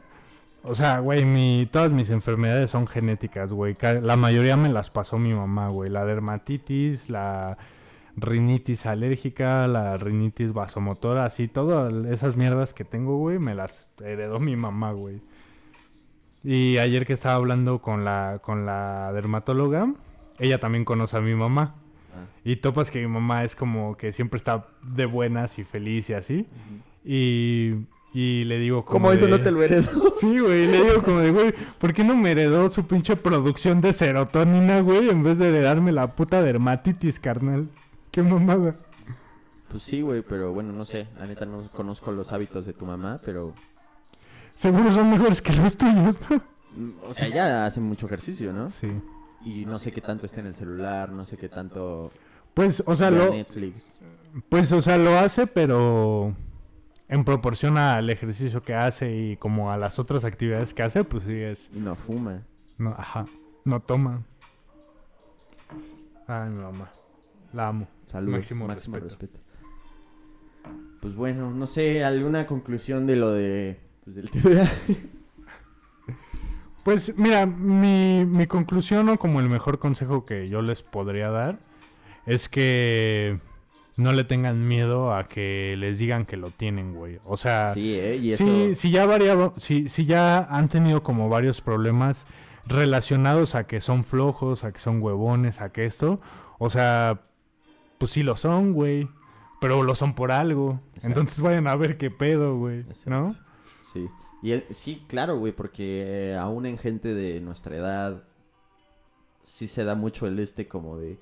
o 0.62 0.74
sea, 0.74 0.98
güey, 0.98 1.24
mi, 1.24 1.68
todas 1.70 1.92
mis 1.92 2.10
enfermedades 2.10 2.70
son 2.70 2.86
genéticas, 2.86 3.52
güey. 3.52 3.76
La 4.02 4.16
mayoría 4.16 4.56
me 4.56 4.68
las 4.68 4.90
pasó 4.90 5.18
mi 5.18 5.32
mamá, 5.32 5.68
güey. 5.68 5.90
La 5.90 6.04
dermatitis, 6.04 7.08
la 7.08 7.56
rinitis 8.16 8.86
alérgica, 8.86 9.68
la 9.68 9.96
rinitis 9.96 10.52
vasomotora, 10.52 11.24
así, 11.24 11.48
todas 11.48 11.92
esas 12.06 12.36
mierdas 12.36 12.74
que 12.74 12.84
tengo, 12.84 13.18
güey, 13.18 13.38
me 13.38 13.54
las 13.54 13.88
heredó 14.02 14.40
mi 14.40 14.56
mamá, 14.56 14.92
güey. 14.92 15.20
Y 16.48 16.78
ayer 16.78 17.04
que 17.06 17.12
estaba 17.12 17.34
hablando 17.34 17.80
con 17.82 18.04
la, 18.04 18.38
con 18.40 18.64
la 18.64 19.12
dermatóloga, 19.12 19.92
ella 20.38 20.60
también 20.60 20.84
conoce 20.84 21.16
a 21.16 21.20
mi 21.20 21.34
mamá. 21.34 21.74
Ah. 22.14 22.26
Y 22.44 22.56
topas 22.56 22.92
que 22.92 23.00
mi 23.00 23.08
mamá 23.08 23.42
es 23.42 23.56
como 23.56 23.96
que 23.96 24.12
siempre 24.12 24.38
está 24.38 24.68
de 24.86 25.06
buenas 25.06 25.58
y 25.58 25.64
feliz 25.64 26.08
y 26.10 26.12
así. 26.12 26.46
Y, 27.04 27.74
y 28.14 28.44
le 28.44 28.60
digo 28.60 28.84
como 28.84 29.08
¿Cómo 29.08 29.12
eso 29.12 29.24
de- 29.24 29.32
no 29.32 29.40
te 29.40 29.50
lo 29.50 29.60
heredó? 29.60 30.14
Sí, 30.20 30.38
güey, 30.38 30.66
le 30.66 30.82
digo 30.84 31.02
como 31.02 31.18
de, 31.18 31.32
güey, 31.32 31.52
¿por 31.78 31.92
qué 31.92 32.04
no 32.04 32.16
me 32.16 32.30
heredó 32.30 32.68
su 32.68 32.86
pinche 32.86 33.16
producción 33.16 33.80
de 33.80 33.92
serotonina, 33.92 34.80
güey, 34.82 35.10
en 35.10 35.24
vez 35.24 35.38
de 35.38 35.48
heredarme 35.48 35.90
la 35.90 36.14
puta 36.14 36.42
dermatitis, 36.42 37.18
carnal? 37.18 37.68
Qué 38.12 38.22
mamada. 38.22 38.76
Pues 39.68 39.82
sí, 39.82 40.00
güey, 40.00 40.22
pero 40.22 40.52
bueno, 40.52 40.72
no 40.72 40.84
sé. 40.84 41.08
La 41.18 41.26
neta 41.26 41.44
no 41.44 41.68
conozco 41.72 42.12
los 42.12 42.32
hábitos 42.32 42.66
de 42.66 42.72
tu 42.72 42.86
mamá, 42.86 43.18
pero... 43.24 43.52
Seguro 44.56 44.90
son 44.90 45.10
mejores 45.10 45.40
que 45.42 45.52
los 45.52 45.76
tuyos, 45.76 46.18
¿no? 46.28 46.42
O 47.08 47.14
sea, 47.14 47.26
ella 47.26 47.64
hace 47.66 47.80
mucho 47.80 48.06
ejercicio, 48.06 48.52
¿no? 48.52 48.68
Sí. 48.68 48.88
Y 49.44 49.64
no 49.66 49.78
sé 49.78 49.92
qué 49.92 50.00
tanto 50.00 50.26
está 50.26 50.40
en 50.40 50.46
el 50.48 50.54
celular, 50.54 51.10
no 51.12 51.24
sé 51.24 51.36
qué 51.36 51.48
tanto... 51.48 52.10
Pues, 52.54 52.82
o 52.86 52.96
sea, 52.96 53.10
lo, 53.10 53.30
Netflix. 53.30 53.92
pues, 54.48 54.72
o 54.72 54.80
sea, 54.80 54.96
lo 54.96 55.18
hace, 55.18 55.46
pero 55.46 56.34
en 57.08 57.24
proporción 57.24 57.76
al 57.76 58.08
ejercicio 58.10 58.62
que 58.62 58.74
hace 58.74 59.14
y 59.14 59.36
como 59.36 59.70
a 59.70 59.76
las 59.76 59.98
otras 59.98 60.24
actividades 60.24 60.72
que 60.74 60.82
hace, 60.82 61.04
pues 61.04 61.24
sí 61.24 61.34
es, 61.34 61.70
Y 61.74 61.78
no 61.80 61.94
fuma. 61.94 62.42
no, 62.78 62.90
ajá, 62.98 63.26
no 63.64 63.80
toma. 63.80 64.22
Ay, 66.26 66.48
mi 66.50 66.62
mamá, 66.62 66.90
la 67.52 67.68
amo. 67.68 67.88
Saludos. 68.06 68.38
Máximo 68.38 68.66
Máximo, 68.66 68.96
respeto. 68.96 69.26
respeto. 69.26 69.40
Pues 71.00 71.14
bueno, 71.14 71.50
no 71.50 71.66
sé, 71.66 72.02
¿alguna 72.04 72.46
conclusión 72.46 73.06
de 73.06 73.16
lo 73.16 73.30
de... 73.32 73.80
Pues 74.06 74.16
del 74.16 74.30
TDA? 74.30 74.70
Pues 76.84 77.18
mira, 77.18 77.46
mi, 77.46 78.24
mi 78.24 78.46
conclusión 78.46 79.08
o 79.08 79.18
como 79.18 79.40
el 79.40 79.48
mejor 79.48 79.80
consejo 79.80 80.24
que 80.24 80.48
yo 80.48 80.62
les 80.62 80.84
podría 80.84 81.30
dar 81.30 81.58
es 82.26 82.48
que 82.48 83.40
no 83.96 84.12
le 84.12 84.22
tengan 84.22 84.68
miedo 84.68 85.12
a 85.12 85.26
que 85.26 85.74
les 85.78 85.98
digan 85.98 86.26
que 86.26 86.36
lo 86.36 86.52
tienen, 86.52 86.94
güey. 86.94 87.18
O 87.24 87.36
sea, 87.36 87.72
Sí, 87.74 87.96
¿eh? 87.96 88.18
Y 88.18 88.30
eso... 88.34 88.44
sí, 88.44 88.76
si 88.76 88.92
ya 88.92 89.04
variado, 89.04 89.52
si, 89.56 89.88
si 89.88 90.04
ya 90.04 90.38
han 90.44 90.68
tenido 90.68 91.02
como 91.02 91.28
varios 91.28 91.60
problemas 91.60 92.24
relacionados 92.66 93.56
a 93.56 93.66
que 93.66 93.80
son 93.80 94.04
flojos, 94.04 94.62
a 94.62 94.70
que 94.70 94.78
son 94.78 95.02
huevones, 95.02 95.60
a 95.60 95.72
que 95.72 95.86
esto, 95.86 96.20
o 96.60 96.70
sea, 96.70 97.22
pues 97.98 98.12
sí 98.12 98.22
lo 98.22 98.36
son, 98.36 98.72
güey. 98.74 99.08
Pero 99.60 99.82
lo 99.82 99.96
son 99.96 100.14
por 100.14 100.30
algo. 100.30 100.80
Exacto. 100.94 101.08
Entonces 101.08 101.40
vayan 101.40 101.66
a 101.66 101.74
ver 101.74 101.96
qué 101.96 102.12
pedo, 102.12 102.56
güey. 102.56 102.84
¿No? 103.06 103.34
Sí. 103.92 104.08
Y 104.42 104.52
el- 104.52 104.64
sí, 104.70 105.04
claro, 105.08 105.38
güey, 105.38 105.52
porque 105.52 106.32
eh, 106.32 106.36
aún 106.36 106.66
en 106.66 106.76
gente 106.78 107.14
de 107.14 107.40
nuestra 107.40 107.76
edad 107.76 108.24
sí 109.42 109.66
se 109.68 109.84
da 109.84 109.94
mucho 109.94 110.26
el 110.26 110.38
este 110.38 110.68
como 110.68 110.98
de, 110.98 111.18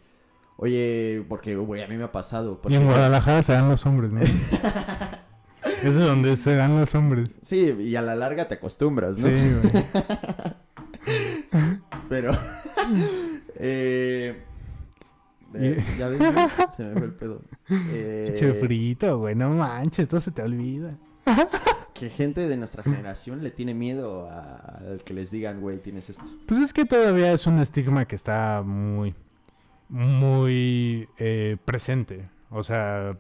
oye, 0.57 1.25
porque, 1.29 1.57
güey, 1.57 1.83
a 1.83 1.87
mí 1.87 1.97
me 1.97 2.05
ha 2.05 2.13
pasado. 2.13 2.61
Y 2.69 2.75
en 2.75 2.85
Guadalajara 2.87 3.43
se 3.43 3.53
dan 3.53 3.69
los 3.69 3.85
hombres, 3.87 4.13
¿no? 4.13 4.21
es 5.83 5.95
de 5.95 6.03
donde 6.05 6.37
se 6.37 6.55
dan 6.57 6.79
los 6.79 6.95
hombres. 6.95 7.31
Sí, 7.43 7.75
y 7.81 7.95
a 7.97 8.03
la 8.03 8.15
larga 8.15 8.49
te 8.49 8.55
acostumbras, 8.55 9.19
¿no? 9.19 9.29
Sí, 9.29 9.35
güey. 9.63 9.85
Pero, 12.09 12.33
eh, 13.57 14.43
eh, 15.55 15.85
ya 15.99 16.09
ves, 16.09 16.19
se 16.77 16.83
me 16.85 16.93
fue 16.95 17.05
el 17.05 17.13
pedo. 17.15 17.41
Eh, 17.71 18.35
Che 18.39 18.53
frito, 18.55 19.19
güey. 19.19 19.35
No 19.35 19.51
manches, 19.51 20.01
esto 20.01 20.21
se 20.21 20.31
te 20.31 20.43
olvida. 20.43 20.93
Que 21.95 22.11
gente 22.11 22.49
de 22.49 22.57
nuestra 22.57 22.83
generación 22.83 23.43
le 23.43 23.51
tiene 23.51 23.73
miedo 23.73 24.29
al 24.31 25.03
que 25.05 25.15
les 25.15 25.31
digan, 25.31 25.61
güey, 25.61 25.79
tienes 25.79 26.11
esto. 26.11 26.25
Pues 26.47 26.61
es 26.61 26.73
que 26.73 26.85
todavía 26.85 27.33
es 27.33 27.47
un 27.47 27.61
estigma 27.61 28.05
que 28.05 28.17
está 28.17 28.63
muy, 28.63 29.15
muy 29.89 31.09
eh, 31.19 31.57
presente. 31.65 32.29
O 32.51 32.63
sea, 32.65 33.17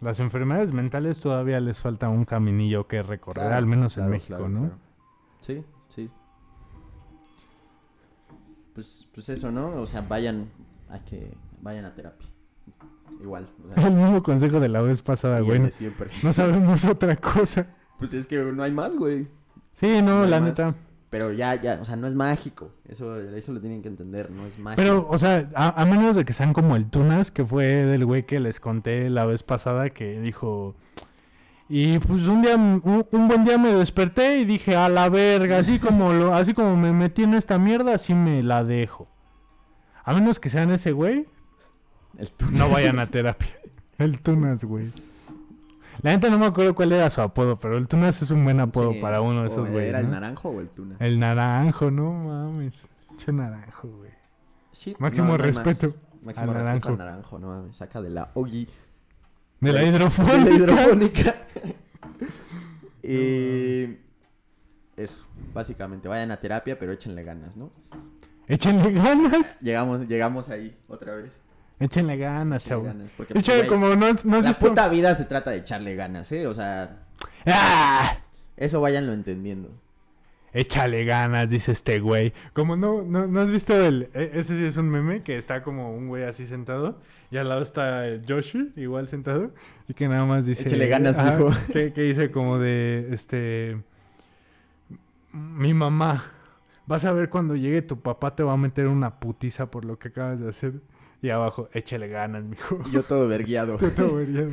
las 0.00 0.20
enfermedades 0.20 0.72
mentales 0.72 1.18
todavía 1.20 1.58
les 1.60 1.78
falta 1.78 2.08
un 2.10 2.24
caminillo 2.24 2.86
que 2.86 3.02
recorrer, 3.02 3.44
Claro, 3.44 3.56
al 3.56 3.66
menos 3.66 3.96
en 3.96 4.08
México, 4.10 4.36
claro, 4.36 4.48
¿no? 4.48 4.70
Sí, 5.40 5.64
sí. 5.88 6.10
Pues, 8.74 9.08
pues 9.14 9.28
eso, 9.28 9.50
¿no? 9.50 9.68
O 9.76 9.86
sea, 9.86 10.02
vayan 10.02 10.50
a 10.90 10.98
que 11.04 11.34
vayan 11.60 11.84
a 11.86 11.94
terapia. 11.94 12.28
Igual, 13.20 13.48
o 13.70 13.74
sea, 13.74 13.86
El 13.86 13.94
mismo 13.94 14.22
consejo 14.22 14.60
de 14.60 14.68
la 14.68 14.82
vez 14.82 15.00
pasada, 15.02 15.40
güey. 15.40 15.70
siempre. 15.70 16.10
No 16.22 16.32
sabemos 16.32 16.84
otra 16.86 17.16
cosa. 17.16 17.66
Pues 18.02 18.14
es 18.14 18.26
que 18.26 18.36
no 18.42 18.62
hay 18.62 18.72
más, 18.72 18.96
güey. 18.96 19.28
Sí, 19.74 20.02
no, 20.02 20.26
la 20.26 20.40
más. 20.40 20.48
neta. 20.50 20.74
Pero 21.08 21.30
ya, 21.30 21.54
ya, 21.60 21.78
o 21.80 21.84
sea, 21.84 21.94
no 21.94 22.06
es 22.06 22.14
mágico. 22.14 22.70
Eso, 22.88 23.20
eso 23.20 23.52
lo 23.52 23.60
tienen 23.60 23.82
que 23.82 23.88
entender, 23.88 24.30
no 24.30 24.46
es 24.46 24.58
mágico. 24.58 24.82
Pero, 24.82 25.06
o 25.08 25.18
sea, 25.18 25.48
a, 25.54 25.80
a 25.82 25.84
menos 25.86 26.16
de 26.16 26.24
que 26.24 26.32
sean 26.32 26.52
como 26.54 26.74
el 26.74 26.86
Tunas, 26.88 27.30
que 27.30 27.44
fue 27.44 27.64
del 27.66 28.04
güey 28.06 28.24
que 28.24 28.40
les 28.40 28.60
conté 28.60 29.08
la 29.10 29.24
vez 29.26 29.42
pasada, 29.42 29.90
que 29.90 30.18
dijo... 30.20 30.74
Y 31.68 31.98
pues 32.00 32.26
un 32.26 32.42
día, 32.42 32.56
un, 32.56 32.82
un 33.10 33.28
buen 33.28 33.44
día 33.44 33.56
me 33.56 33.72
desperté 33.72 34.38
y 34.38 34.44
dije, 34.44 34.74
a 34.76 34.88
la 34.88 35.08
verga, 35.08 35.58
así 35.58 35.78
como, 35.86 36.12
lo, 36.12 36.34
así 36.34 36.54
como 36.54 36.76
me 36.76 36.92
metí 36.92 37.22
en 37.22 37.34
esta 37.34 37.56
mierda, 37.58 37.94
así 37.94 38.14
me 38.14 38.42
la 38.42 38.64
dejo. 38.64 39.08
A 40.04 40.12
menos 40.14 40.40
que 40.40 40.50
sean 40.50 40.70
ese 40.70 40.92
güey, 40.92 41.26
El 42.18 42.32
tú- 42.32 42.50
no 42.50 42.68
vayan 42.68 42.98
a 42.98 43.06
terapia. 43.06 43.48
El 43.98 44.18
Tunas, 44.20 44.64
güey. 44.64 44.90
La 46.00 46.10
gente 46.12 46.30
no 46.30 46.38
me 46.38 46.46
acuerdo 46.46 46.74
cuál 46.74 46.92
era 46.92 47.08
su 47.10 47.20
apodo, 47.20 47.58
pero 47.58 47.76
el 47.76 47.86
Tunas 47.86 48.22
es 48.22 48.30
un 48.30 48.42
buen 48.44 48.58
apodo 48.60 48.92
Sí, 48.92 49.00
para 49.00 49.20
uno 49.20 49.42
de 49.42 49.48
esos 49.48 49.68
güeyes. 49.68 49.90
¿Era 49.90 50.00
el 50.00 50.06
¿no? 50.06 50.12
naranjo 50.12 50.48
o 50.48 50.60
el 50.60 50.68
tuna? 50.68 50.96
El 50.98 51.18
naranjo, 51.20 51.90
no 51.90 52.12
mames. 52.12 52.88
Che 53.18 53.30
naranjo, 53.32 53.88
güey. 53.88 54.10
Sí, 54.70 54.96
Máximo 54.98 55.32
no, 55.32 55.38
no 55.38 55.44
respeto 55.44 55.94
Máximo 56.22 56.50
al 56.50 56.54
respeto 56.56 56.64
naranjo. 56.64 56.88
al 56.88 56.98
naranjo, 56.98 57.38
no 57.38 57.48
mames. 57.48 57.76
Saca 57.76 58.00
de 58.00 58.10
la 58.10 58.30
Ogi. 58.34 58.66
De 59.60 59.72
la 59.72 59.80
De 59.80 59.88
hidrofónica. 59.88 60.44
la 60.44 60.50
hidropónica. 60.56 61.34
y 63.02 63.98
eso, 64.96 65.20
básicamente, 65.52 66.08
vayan 66.08 66.30
a 66.30 66.38
terapia, 66.38 66.78
pero 66.78 66.92
échenle 66.92 67.22
ganas, 67.24 67.56
¿no? 67.56 67.70
Échenle 68.48 68.92
ganas. 68.92 69.56
Llegamos, 69.60 70.08
llegamos 70.08 70.48
ahí 70.48 70.76
otra 70.88 71.14
vez. 71.16 71.42
Échenle 71.84 72.16
ganas, 72.16 72.64
chavo. 72.64 72.84
ganas, 72.84 73.10
porque, 73.16 73.38
Échenle 73.38 73.66
güey, 73.66 73.68
como 73.68 73.88
no, 73.88 73.96
no 73.96 74.06
has 74.06 74.24
la 74.24 74.40
visto- 74.50 74.68
puta 74.68 74.88
vida 74.88 75.14
se 75.14 75.24
trata 75.24 75.50
de 75.50 75.58
echarle 75.58 75.94
ganas, 75.96 76.30
¿eh? 76.32 76.46
O 76.46 76.54
sea, 76.54 77.00
¡Ah! 77.46 78.18
eso 78.56 78.80
váyanlo 78.80 79.12
entendiendo. 79.12 79.70
Échale 80.54 81.04
ganas, 81.06 81.48
dice 81.48 81.72
este 81.72 81.98
güey. 81.98 82.34
Como 82.52 82.76
no, 82.76 83.02
no, 83.02 83.26
no 83.26 83.40
has 83.40 83.50
visto 83.50 83.74
el. 83.74 84.10
e- 84.12 84.32
Ese 84.34 84.58
sí 84.58 84.64
es 84.66 84.76
un 84.76 84.90
meme 84.90 85.22
que 85.22 85.38
está 85.38 85.62
como 85.62 85.94
un 85.96 86.08
güey 86.08 86.24
así 86.24 86.46
sentado. 86.46 87.00
Y 87.30 87.38
al 87.38 87.48
lado 87.48 87.62
está 87.62 88.16
Yoshi, 88.16 88.70
igual 88.76 89.08
sentado. 89.08 89.52
Y 89.88 89.94
que 89.94 90.06
nada 90.08 90.26
más 90.26 90.44
dice. 90.44 90.68
Échale 90.68 90.88
ganas, 90.88 91.16
mijo. 91.16 91.50
Que, 91.72 91.94
que 91.94 92.02
dice 92.02 92.30
como 92.30 92.58
de. 92.58 93.08
Este. 93.12 93.78
Mi 95.32 95.72
mamá. 95.72 96.32
Vas 96.86 97.04
a 97.06 97.12
ver 97.12 97.30
cuando 97.30 97.56
llegue 97.56 97.80
tu 97.80 98.00
papá 98.00 98.34
te 98.34 98.42
va 98.42 98.52
a 98.52 98.56
meter 98.58 98.88
una 98.88 99.18
putiza 99.20 99.70
por 99.70 99.84
lo 99.86 99.98
que 99.98 100.08
acabas 100.08 100.38
de 100.40 100.48
hacer. 100.50 100.74
Y 101.22 101.30
abajo, 101.30 101.68
échale 101.72 102.08
ganas, 102.08 102.44
mijo. 102.44 102.78
Yo 102.92 103.02
todo 103.04 103.28
verguiado. 103.28 103.78
Yo 103.78 103.90
te 103.92 104.02
vería. 104.02 104.48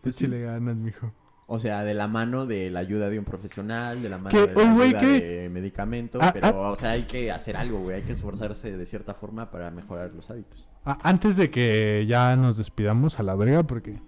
Pues 0.00 0.16
sí. 0.16 0.24
Échale 0.24 0.40
ganas, 0.42 0.74
mijo. 0.76 1.12
O 1.46 1.60
sea, 1.60 1.84
de 1.84 1.92
la 1.92 2.08
mano 2.08 2.46
de 2.46 2.70
la 2.70 2.80
ayuda 2.80 3.10
de 3.10 3.18
un 3.18 3.26
profesional, 3.26 4.02
de 4.02 4.08
la 4.08 4.16
mano 4.16 4.46
de 4.46 4.54
la 4.54 4.72
güey, 4.72 4.94
ayuda 4.94 5.02
de 5.02 5.50
medicamento, 5.50 6.18
Ah, 6.22 6.30
pero, 6.32 6.46
ah. 6.46 6.70
o 6.70 6.76
sea, 6.76 6.92
hay 6.92 7.02
que 7.02 7.30
hacer 7.30 7.58
algo, 7.58 7.80
güey, 7.80 7.96
hay 7.96 8.02
que 8.02 8.12
esforzarse 8.12 8.74
de 8.74 8.86
cierta 8.86 9.12
forma 9.12 9.50
para 9.50 9.70
mejorar 9.70 10.12
los 10.14 10.30
hábitos. 10.30 10.66
Ah, 10.86 10.98
antes 11.02 11.36
de 11.36 11.50
que 11.50 12.06
ya 12.08 12.34
nos 12.36 12.56
despidamos 12.56 13.20
a 13.20 13.22
la 13.22 13.34
verga, 13.34 13.64
porque. 13.64 14.00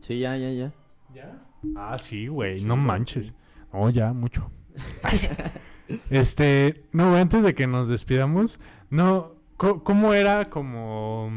Sí, 0.00 0.18
ya, 0.18 0.36
ya, 0.36 0.50
ya. 0.50 0.72
¿Ya? 1.14 1.46
Ah, 1.76 1.98
sí, 1.98 2.26
güey, 2.26 2.64
no 2.64 2.76
manches. 2.76 3.26
sí. 3.26 3.32
No, 3.72 3.90
ya, 3.90 4.12
mucho. 4.12 4.50
este, 6.10 6.84
no, 6.92 7.10
güey, 7.10 7.20
antes 7.20 7.44
de 7.44 7.54
que 7.54 7.66
nos 7.66 7.88
despidamos, 7.88 8.58
no, 8.90 9.34
¿cómo 9.58 10.14
era 10.14 10.48
como 10.50 11.30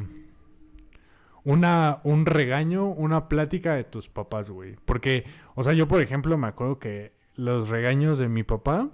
una, 1.43 1.99
un 2.03 2.25
regaño, 2.25 2.85
una 2.87 3.27
plática 3.27 3.73
de 3.73 3.83
tus 3.83 4.07
papás, 4.07 4.49
güey. 4.49 4.75
Porque, 4.85 5.25
o 5.55 5.63
sea, 5.63 5.73
yo, 5.73 5.87
por 5.87 6.01
ejemplo, 6.01 6.37
me 6.37 6.47
acuerdo 6.47 6.79
que 6.79 7.13
los 7.35 7.69
regaños 7.69 8.19
de 8.19 8.27
mi 8.29 8.43
papá 8.43 8.89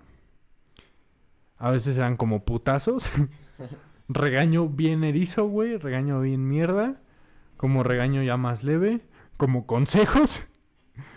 a 1.57 1.71
veces 1.71 1.97
eran 1.97 2.17
como 2.17 2.45
putazos. 2.45 3.11
regaño 4.07 4.69
bien 4.69 5.03
erizo, 5.03 5.47
güey. 5.47 5.77
Regaño 5.77 6.21
bien 6.21 6.47
mierda. 6.47 7.01
Como 7.57 7.83
regaño 7.83 8.23
ya 8.23 8.37
más 8.37 8.63
leve. 8.63 9.01
Como 9.37 9.65
consejos. 9.67 10.47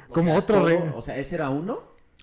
O 0.09 0.13
Como 0.13 0.31
sea, 0.31 0.39
otro 0.39 0.57
todo- 0.63 0.97
O 0.97 1.03
sea, 1.03 1.17
ese 1.17 1.37
era 1.37 1.51
uno. 1.51 1.79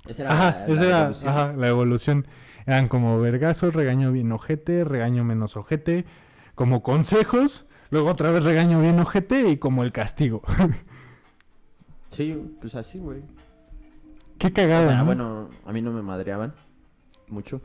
Ese 0.05 0.23
era 0.23 0.31
Ajá, 0.31 0.43
la, 0.51 0.65
esa 0.65 0.73
la 0.81 0.85
era 0.87 0.99
evolución. 0.99 1.29
ajá, 1.33 1.53
la 1.53 1.67
evolución. 1.67 2.27
Eran 2.67 2.87
como 2.89 3.19
vergazos, 3.19 3.73
regaño 3.73 4.11
bien 4.11 4.31
ojete, 4.31 4.83
regaño 4.83 5.23
menos 5.23 5.55
ojete, 5.57 6.05
como 6.53 6.83
consejos, 6.83 7.65
luego 7.89 8.09
otra 8.09 8.29
vez 8.31 8.43
regaño 8.43 8.79
bien 8.81 8.99
ojete 8.99 9.49
y 9.49 9.57
como 9.57 9.83
el 9.83 9.91
castigo. 9.91 10.43
Sí, 12.09 12.55
pues 12.61 12.73
así, 12.75 12.99
güey. 12.99 13.21
Qué 14.39 14.47
O 14.47 14.53
cagada, 14.53 14.87
sea, 14.87 14.97
¿no? 14.99 15.05
bueno, 15.05 15.49
a 15.65 15.73
mí 15.73 15.81
no 15.81 15.91
me 15.91 16.01
madreaban 16.01 16.53
mucho. 17.27 17.61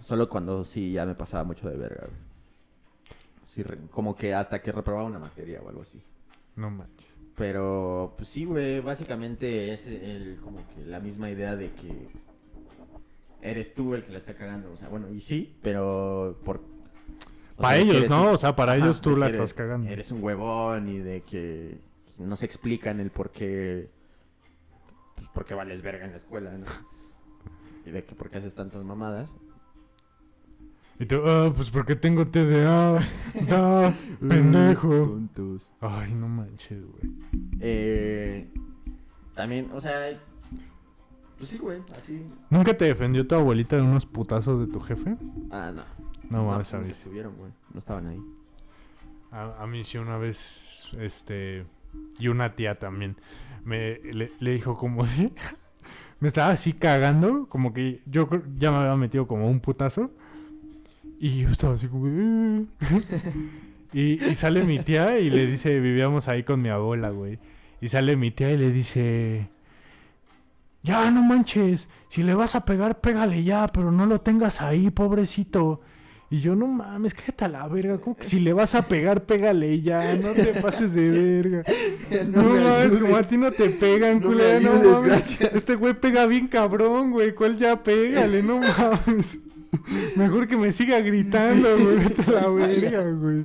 Solo 0.00 0.28
cuando 0.28 0.64
sí 0.64 0.92
ya 0.92 1.04
me 1.04 1.14
pasaba 1.16 1.42
mucho 1.42 1.68
de 1.68 1.76
verga, 1.76 2.02
güey. 2.06 2.20
Sí, 3.44 3.64
como 3.90 4.14
que 4.14 4.32
hasta 4.32 4.60
que 4.62 4.70
reprobaba 4.72 5.06
una 5.06 5.18
materia 5.18 5.60
o 5.60 5.68
algo 5.68 5.82
así. 5.82 6.00
No 6.54 6.70
manches. 6.70 7.08
Pero, 7.34 8.14
pues 8.16 8.28
sí, 8.28 8.44
güey, 8.44 8.80
básicamente 8.80 9.72
es 9.72 9.86
el, 9.88 10.38
como 10.42 10.58
que 10.68 10.86
la 10.86 11.00
misma 11.00 11.28
idea 11.28 11.56
de 11.56 11.72
que 11.72 12.08
eres 13.42 13.74
tú 13.74 13.94
el 13.94 14.04
que 14.04 14.12
la 14.12 14.18
está 14.18 14.34
cagando. 14.34 14.72
O 14.72 14.76
sea, 14.76 14.88
bueno, 14.88 15.10
y 15.10 15.20
sí, 15.20 15.56
pero 15.62 16.40
por... 16.44 16.62
Para 17.56 17.78
ellos, 17.78 17.96
eres 17.96 18.10
¿no? 18.10 18.32
O 18.32 18.36
sea, 18.36 18.54
para 18.54 18.72
Ajá, 18.72 18.84
ellos 18.84 19.00
tú 19.00 19.16
la 19.16 19.28
estás 19.28 19.54
cagando. 19.54 19.88
Eres 19.88 20.10
un 20.10 20.22
huevón 20.22 20.88
y 20.88 20.98
de 20.98 21.22
que 21.22 21.78
no 22.18 22.36
se 22.36 22.46
explican 22.46 23.00
el 23.00 23.10
por 23.10 23.30
qué... 23.30 23.88
Pues 25.14 25.28
porque 25.32 25.54
vales 25.54 25.80
verga 25.80 26.04
en 26.04 26.10
la 26.10 26.18
escuela, 26.18 26.52
¿no? 26.52 26.66
Y 27.86 27.90
de 27.90 28.04
que 28.04 28.14
por 28.14 28.28
qué 28.28 28.38
haces 28.38 28.54
tantas 28.54 28.84
mamadas. 28.84 29.36
Y 30.98 31.06
tú, 31.06 31.22
ah, 31.24 31.52
pues 31.54 31.70
porque 31.70 31.94
tengo 31.94 32.26
TDA, 32.26 32.98
da, 33.48 33.94
pendejo. 34.20 34.88
Tontos. 34.88 35.72
Ay, 35.80 36.12
no 36.12 36.28
manches, 36.28 36.82
güey. 36.84 37.12
Eh, 37.60 38.48
también, 39.34 39.70
o 39.72 39.80
sea... 39.80 40.18
Pues 41.36 41.50
sí, 41.50 41.58
güey, 41.58 41.80
así... 41.94 42.22
¿Nunca 42.50 42.76
te 42.76 42.86
defendió 42.86 43.26
tu 43.26 43.34
abuelita 43.34 43.76
de 43.76 43.82
unos 43.82 44.06
putazos 44.06 44.66
de 44.66 44.72
tu 44.72 44.80
jefe? 44.80 45.16
Ah, 45.50 45.70
no. 45.74 45.82
No 46.30 46.44
mames, 46.44 46.56
pues, 46.56 46.68
sabes. 46.68 46.98
estuvieron, 46.98 47.34
güey. 47.36 47.52
No 47.72 47.78
estaban 47.78 48.06
ahí. 48.06 48.20
A, 49.30 49.62
a 49.62 49.66
mí 49.66 49.84
sí 49.84 49.98
una 49.98 50.16
vez, 50.16 50.84
este, 50.98 51.66
y 52.18 52.28
una 52.28 52.54
tía 52.54 52.78
también, 52.78 53.16
me 53.64 53.98
le, 53.98 54.32
le 54.40 54.52
dijo 54.52 54.76
como 54.78 55.04
si, 55.06 55.32
me 56.20 56.28
estaba 56.28 56.52
así 56.52 56.72
cagando, 56.72 57.46
como 57.48 57.74
que 57.74 58.00
yo 58.06 58.28
ya 58.58 58.70
me 58.70 58.78
había 58.78 58.96
metido 58.96 59.26
como 59.26 59.50
un 59.50 59.60
putazo, 59.60 60.10
y 61.18 61.42
yo 61.42 61.50
estaba 61.50 61.74
así 61.74 61.86
como, 61.86 62.06
"Eh". 62.08 62.64
y, 63.92 64.24
y 64.24 64.34
sale 64.36 64.64
mi 64.64 64.78
tía 64.78 65.18
y 65.18 65.28
le 65.30 65.46
dice, 65.46 65.78
vivíamos 65.80 66.28
ahí 66.28 66.42
con 66.44 66.62
mi 66.62 66.70
abuela, 66.70 67.10
güey, 67.10 67.38
y 67.80 67.88
sale 67.90 68.16
mi 68.16 68.30
tía 68.30 68.50
y 68.52 68.56
le 68.56 68.70
dice, 68.70 69.48
ya 70.86 71.10
no 71.10 71.22
manches, 71.22 71.88
si 72.08 72.22
le 72.22 72.34
vas 72.34 72.54
a 72.54 72.64
pegar, 72.64 73.00
pégale 73.00 73.42
ya, 73.42 73.66
pero 73.66 73.90
no 73.90 74.06
lo 74.06 74.20
tengas 74.20 74.60
ahí, 74.62 74.90
pobrecito. 74.90 75.80
Y 76.28 76.40
yo, 76.40 76.56
no 76.56 76.66
mames, 76.66 77.14
cállate 77.14 77.44
a 77.44 77.48
la 77.48 77.68
verga. 77.68 77.98
¿Cómo 77.98 78.16
que 78.16 78.24
si 78.24 78.40
le 78.40 78.52
vas 78.52 78.74
a 78.74 78.82
pegar, 78.82 79.24
pégale 79.26 79.80
ya? 79.80 80.14
No 80.16 80.32
te 80.32 80.46
pases 80.62 80.92
de 80.94 81.08
verga. 81.10 81.64
No, 82.26 82.42
me 82.42 82.60
mames, 82.60 83.00
como 83.00 83.16
así 83.16 83.36
no 83.36 83.52
te 83.52 83.70
pegan, 83.70 84.20
No. 84.20 84.30
No 84.30 84.92
mames. 84.92 85.06
gracias. 85.06 85.54
Este 85.54 85.74
güey 85.76 85.94
pega 85.94 86.26
bien 86.26 86.48
cabrón, 86.48 87.12
güey. 87.12 87.32
¿Cuál 87.34 87.56
ya 87.58 87.80
pégale? 87.82 88.42
No 88.42 88.58
mames. 88.60 89.38
Mejor 90.16 90.48
que 90.48 90.56
me 90.56 90.72
siga 90.72 90.98
gritando, 91.00 91.68
güey. 91.78 91.98
Vete 91.98 92.22
a 92.28 92.32
la 92.40 92.48
verga, 92.54 93.02
güey. 93.10 93.44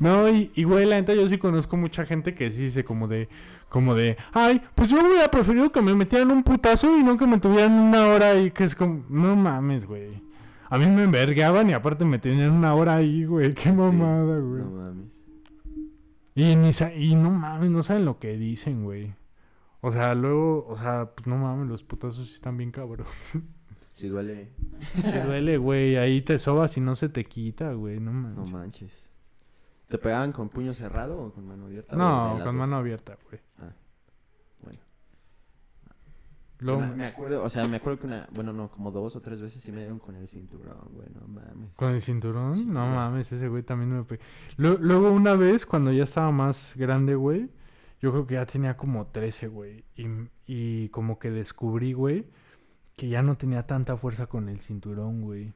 No, 0.00 0.28
y, 0.30 0.50
y 0.54 0.64
güey, 0.64 0.86
la 0.86 0.96
neta, 0.96 1.12
yo 1.14 1.28
sí 1.28 1.36
conozco 1.38 1.76
mucha 1.76 2.06
gente 2.06 2.34
que 2.34 2.50
sí 2.50 2.58
dice 2.62 2.84
como 2.84 3.08
de, 3.08 3.28
como 3.76 3.94
de, 3.94 4.16
ay, 4.32 4.62
pues 4.74 4.88
yo 4.88 5.06
hubiera 5.06 5.30
preferido 5.30 5.70
que 5.70 5.82
me 5.82 5.94
metieran 5.94 6.30
un 6.30 6.42
putazo 6.42 6.98
y 6.98 7.02
no 7.02 7.18
que 7.18 7.26
me 7.26 7.38
tuvieran 7.38 7.72
una 7.72 8.06
hora 8.06 8.30
ahí, 8.30 8.50
que 8.50 8.64
es 8.64 8.74
como, 8.74 9.04
no 9.10 9.36
mames, 9.36 9.84
güey. 9.84 10.22
A 10.70 10.78
mí 10.78 10.86
me 10.86 11.02
envergaban 11.02 11.68
y 11.68 11.74
aparte 11.74 12.06
me 12.06 12.18
tenían 12.18 12.52
una 12.52 12.74
hora 12.74 12.96
ahí, 12.96 13.26
güey. 13.26 13.52
Qué 13.52 13.64
Sí, 13.68 13.72
mamada, 13.72 14.38
güey. 14.38 14.62
No 14.62 14.70
mames. 14.70 15.12
Y, 16.34 16.56
ni 16.56 16.70
y 16.96 17.14
no 17.16 17.30
mames, 17.30 17.70
no 17.70 17.82
saben 17.82 18.06
lo 18.06 18.18
que 18.18 18.38
dicen, 18.38 18.82
güey. 18.82 19.14
O 19.82 19.90
sea, 19.90 20.14
luego, 20.14 20.66
o 20.66 20.78
sea, 20.78 21.10
pues 21.14 21.26
no 21.26 21.36
mames, 21.36 21.68
los 21.68 21.84
putazos 21.84 22.28
sí 22.28 22.34
están 22.36 22.56
bien 22.56 22.70
cabrón. 22.70 23.06
Sí 23.92 24.08
duele. 24.08 24.52
Sí 24.94 25.18
duele, 25.26 25.58
güey. 25.58 25.96
Ahí 25.96 26.22
te 26.22 26.38
sobas 26.38 26.78
y 26.78 26.80
no 26.80 26.96
se 26.96 27.10
te 27.10 27.24
quita, 27.26 27.74
güey. 27.74 28.00
No 28.00 28.12
No 28.12 28.46
manches. 28.46 29.05
¿Te 29.88 29.98
pegaban 29.98 30.32
con 30.32 30.48
puño 30.48 30.74
cerrado 30.74 31.18
o 31.20 31.32
con 31.32 31.46
mano 31.46 31.66
abierta? 31.66 31.96
No, 31.96 32.32
con 32.38 32.44
dos? 32.44 32.54
mano 32.54 32.76
abierta, 32.76 33.16
güey. 33.28 33.40
Ah, 33.58 33.72
bueno. 34.62 34.80
Luego- 36.58 36.80
Me, 36.80 36.86
me 36.94 37.06
acuerdo, 37.06 37.42
o 37.44 37.50
sea, 37.50 37.66
me 37.68 37.76
acuerdo 37.76 38.00
que 38.00 38.06
una, 38.06 38.26
bueno, 38.32 38.52
no, 38.52 38.70
como 38.70 38.90
dos 38.90 39.14
o 39.14 39.20
tres 39.20 39.40
veces 39.40 39.62
sí 39.62 39.70
me 39.72 39.80
dieron 39.80 39.98
con 39.98 40.16
el 40.16 40.26
cinturón, 40.28 40.88
güey, 40.92 41.06
no 41.14 41.28
mames. 41.28 41.70
¿Con 41.76 41.90
el 41.90 42.00
cinturón? 42.00 42.56
Sí, 42.56 42.64
no 42.64 42.80
güey. 42.82 42.94
mames, 42.94 43.30
ese 43.30 43.48
güey 43.48 43.62
también 43.62 43.92
me 43.92 44.04
pegó. 44.04 44.22
Luego 44.56 45.12
una 45.12 45.34
vez, 45.34 45.66
cuando 45.66 45.92
ya 45.92 46.04
estaba 46.04 46.30
más 46.32 46.72
grande, 46.76 47.14
güey, 47.14 47.50
yo 48.00 48.10
creo 48.10 48.26
que 48.26 48.34
ya 48.34 48.46
tenía 48.46 48.76
como 48.76 49.06
13, 49.06 49.48
güey. 49.48 49.84
Y, 49.96 50.06
y 50.46 50.88
como 50.88 51.18
que 51.18 51.30
descubrí, 51.30 51.92
güey, 51.92 52.26
que 52.96 53.08
ya 53.08 53.22
no 53.22 53.36
tenía 53.36 53.66
tanta 53.66 53.96
fuerza 53.98 54.26
con 54.26 54.48
el 54.48 54.60
cinturón, 54.60 55.20
güey. 55.22 55.52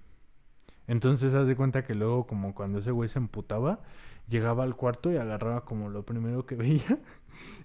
Entonces, 0.86 1.32
haz 1.34 1.46
de 1.46 1.56
cuenta 1.56 1.82
que 1.84 1.94
luego, 1.94 2.26
como 2.26 2.54
cuando 2.54 2.80
ese 2.80 2.90
güey 2.90 3.08
se 3.08 3.18
emputaba, 3.18 3.80
llegaba 4.28 4.64
al 4.64 4.76
cuarto 4.76 5.12
y 5.12 5.16
agarraba 5.16 5.64
como 5.64 5.88
lo 5.90 6.04
primero 6.04 6.46
que 6.46 6.54
veía. 6.56 6.98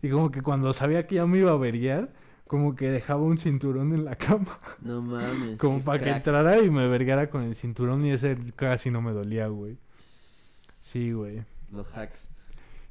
Y 0.02 0.10
como 0.10 0.32
que 0.32 0.41
cuando 0.41 0.73
sabía 0.73 1.03
que 1.03 1.15
ya 1.15 1.26
me 1.26 1.40
iba 1.40 1.52
a 1.52 1.57
verguiar, 1.57 2.14
como 2.48 2.76
que 2.76 2.90
dejaba 2.90 3.22
un 3.22 3.38
cinturón 3.38 3.94
en 3.94 4.06
la 4.06 4.15
cama. 4.15 4.60
No 4.82 5.02
mames. 5.02 5.60
Como 5.60 5.82
para 5.82 6.03
que 6.03 6.10
entrara 6.11 6.61
y 6.61 6.69
me 6.69 6.88
vergara 6.88 7.30
con 7.30 7.44
el 7.44 7.56
cinturón 7.56 8.06
y 8.06 8.11
ese 8.11 8.38
casi 8.56 8.91
no 8.91 9.02
me 9.02 9.11
dolía, 9.11 9.48
güey. 9.48 9.77
Sí, 9.94 11.11
güey. 11.11 11.44
Los 11.72 11.91
hacks. 11.98 12.30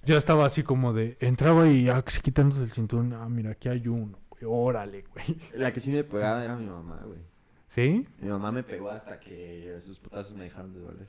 Yo 0.05 0.19
estaba 0.19 0.45
así 0.45 0.63
como 0.63 0.93
de, 0.93 1.17
entraba 1.21 1.67
y 1.69 1.85
ya 1.85 2.05
se 2.07 2.21
quitándose 2.21 2.63
el 2.63 2.71
cinturón, 2.71 3.15
ah, 3.15 3.27
mira, 3.29 3.53
aquí 3.53 3.71
hay 3.71 3.89
uno, 3.89 4.19
güey, 4.29 4.43
órale, 4.45 5.05
güey. 5.11 5.39
La 5.55 5.73
que 5.73 5.81
sí 5.81 5.91
me 5.91 6.05
pegaba 6.05 6.45
era 6.45 6.57
mi 6.57 6.67
mamá, 6.67 7.01
güey. 7.07 7.21
¿Sí? 7.69 8.07
Mi 8.21 8.29
mamá 8.29 8.53
me 8.53 8.63
pegó 8.63 8.91
hasta 8.91 9.19
que 9.19 9.75
sus 9.79 9.99
putazos 9.99 10.35
me 10.35 10.45
dejaron 10.45 10.75
de 10.75 10.81
doler. 10.81 11.09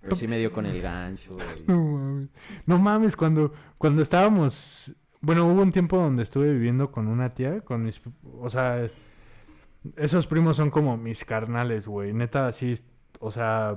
Pero 0.00 0.16
sí 0.16 0.28
me 0.28 0.38
dio 0.38 0.52
con 0.52 0.66
el 0.66 0.80
gancho. 0.80 1.36
No 1.66 1.78
mames. 1.84 2.28
No 2.66 2.78
mames, 2.78 3.16
cuando, 3.16 3.52
cuando 3.78 4.02
estábamos, 4.02 4.94
bueno, 5.20 5.46
hubo 5.46 5.62
un 5.62 5.72
tiempo 5.72 5.98
donde 5.98 6.22
estuve 6.22 6.52
viviendo 6.52 6.90
con 6.90 7.08
una 7.08 7.34
tía, 7.34 7.60
con 7.60 7.82
mis, 7.84 8.00
o 8.40 8.48
sea, 8.48 8.88
esos 9.96 10.26
primos 10.26 10.56
son 10.56 10.70
como 10.70 10.96
mis 10.96 11.24
carnales, 11.24 11.86
güey, 11.86 12.12
neta, 12.12 12.46
así, 12.46 12.78
o 13.20 13.30
sea, 13.30 13.76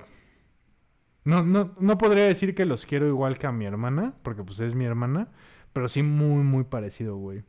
no, 1.24 1.44
no, 1.44 1.74
no 1.80 1.98
podría 1.98 2.26
decir 2.26 2.56
que 2.56 2.66
los 2.66 2.86
quiero 2.86 3.08
igual 3.08 3.38
que 3.38 3.48
a 3.48 3.52
mi 3.52 3.66
hermana, 3.66 4.14
porque 4.24 4.44
pues 4.44 4.60
es 4.60 4.76
mi 4.76 4.86
hermana, 4.86 5.30
pero 5.74 5.88
sí 5.88 6.04
muy, 6.04 6.44
muy 6.44 6.64
parecido, 6.64 7.18
güey. 7.18 7.44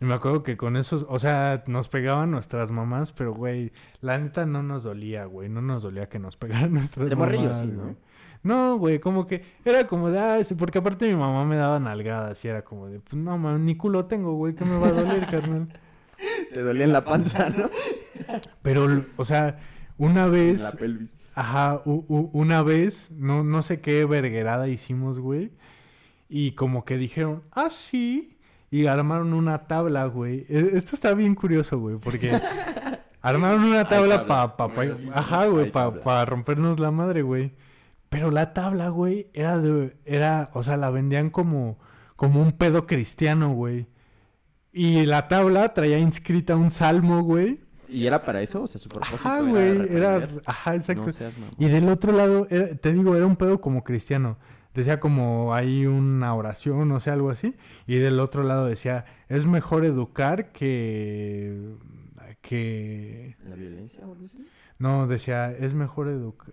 Y 0.00 0.04
me 0.06 0.14
acuerdo 0.14 0.42
que 0.42 0.56
con 0.56 0.76
esos, 0.76 1.06
o 1.08 1.18
sea, 1.18 1.62
nos 1.66 1.88
pegaban 1.88 2.30
nuestras 2.30 2.70
mamás, 2.70 3.12
pero 3.12 3.32
güey, 3.32 3.72
la 4.00 4.18
neta 4.18 4.44
no 4.44 4.62
nos 4.62 4.82
dolía, 4.82 5.24
güey, 5.26 5.48
no 5.48 5.62
nos 5.62 5.82
dolía 5.82 6.08
que 6.08 6.18
nos 6.18 6.36
pegaran 6.38 6.72
nuestras 6.74 7.08
De 7.08 7.16
mamás. 7.16 7.34
morrillo, 7.34 7.54
sí, 7.54 7.66
¿no? 7.66 7.82
güey. 7.84 7.96
No, 8.42 8.76
güey, 8.76 8.98
como 8.98 9.26
que 9.26 9.42
era 9.64 9.86
como 9.86 10.10
de, 10.10 10.18
ah, 10.18 10.38
porque 10.58 10.78
aparte 10.78 11.08
mi 11.08 11.14
mamá 11.16 11.46
me 11.46 11.56
daba 11.56 11.78
nalgadas 11.80 12.44
y 12.44 12.48
era 12.48 12.62
como 12.62 12.88
de, 12.88 13.00
pues 13.00 13.14
no, 13.16 13.38
mames, 13.38 13.60
ni 13.62 13.74
culo 13.76 14.04
tengo, 14.04 14.34
güey, 14.34 14.54
¿qué 14.54 14.64
me 14.66 14.78
va 14.78 14.88
a 14.88 14.92
doler, 14.92 15.26
carnal? 15.30 15.68
Te 16.52 16.60
dolía 16.62 16.84
en 16.84 16.92
la 16.92 17.02
panza, 17.04 17.48
¿no? 17.50 17.70
Pero, 18.62 18.86
o 19.16 19.24
sea, 19.24 19.58
una 19.96 20.24
En 20.26 20.32
vez, 20.32 20.60
la 20.60 20.72
pelvis. 20.72 21.16
ajá, 21.34 21.80
u- 21.86 22.04
u- 22.08 22.30
una 22.34 22.62
vez, 22.62 23.10
no, 23.12 23.44
no 23.44 23.62
sé 23.62 23.80
qué 23.80 24.04
verguerada 24.04 24.68
hicimos, 24.68 25.18
güey, 25.20 25.52
y 26.28 26.52
como 26.52 26.84
que 26.84 26.98
dijeron, 26.98 27.44
ah, 27.52 27.70
sí, 27.70 28.36
y 28.80 28.86
armaron 28.86 29.32
una 29.34 29.66
tabla, 29.66 30.06
güey. 30.06 30.46
E- 30.48 30.70
Esto 30.74 30.96
está 30.96 31.14
bien 31.14 31.34
curioso, 31.34 31.78
güey, 31.78 31.96
porque 31.98 32.30
armaron 33.20 33.64
una 33.64 33.88
tabla 33.88 34.26
para, 34.26 34.56
pa, 34.56 34.70
ajá, 35.14 35.46
güey, 35.46 35.70
para 35.70 36.24
rompernos 36.24 36.80
la 36.80 36.90
madre, 36.90 37.22
güey. 37.22 37.52
Pero 38.08 38.30
la 38.30 38.52
tabla, 38.52 38.88
güey, 38.88 39.28
era 39.32 39.58
de, 39.58 39.96
era, 40.04 40.50
o 40.54 40.62
sea, 40.62 40.76
la 40.76 40.90
vendían 40.90 41.30
como, 41.30 41.78
como 42.16 42.40
un 42.42 42.52
pedo 42.52 42.86
cristiano, 42.86 43.52
güey. 43.52 43.86
Y 44.72 45.06
la 45.06 45.28
tabla 45.28 45.72
traía 45.72 45.98
inscrita 45.98 46.56
un 46.56 46.70
salmo, 46.70 47.22
güey. 47.22 47.60
¿Y 47.88 48.06
era 48.06 48.22
para 48.22 48.40
eso? 48.42 48.62
O 48.62 48.66
sea, 48.66 48.80
su 48.80 48.88
propósito 48.88 49.16
Ajá, 49.18 49.38
era 49.38 49.48
güey, 49.48 49.96
era, 49.96 50.28
ajá, 50.46 50.74
exacto. 50.74 51.06
No 51.06 51.12
seas 51.12 51.38
mamón. 51.38 51.54
Y 51.58 51.66
del 51.66 51.88
otro 51.88 52.12
lado, 52.12 52.46
era- 52.50 52.74
te 52.74 52.92
digo, 52.92 53.14
era 53.14 53.26
un 53.26 53.36
pedo 53.36 53.60
como 53.60 53.84
cristiano. 53.84 54.36
Decía 54.74 55.00
como 55.00 55.54
hay 55.54 55.86
una 55.86 56.34
oración, 56.34 56.90
o 56.92 57.00
sea, 57.00 57.12
algo 57.14 57.30
así. 57.30 57.54
Y 57.86 57.96
del 57.96 58.20
otro 58.20 58.42
lado 58.42 58.66
decía, 58.66 59.04
es 59.28 59.46
mejor 59.46 59.84
educar 59.84 60.52
que... 60.52 61.76
que... 62.42 63.36
¿La 63.48 63.56
violencia? 63.56 64.00
No, 64.78 65.06
decía, 65.06 65.52
es 65.52 65.74
mejor 65.74 66.08
educar... 66.08 66.52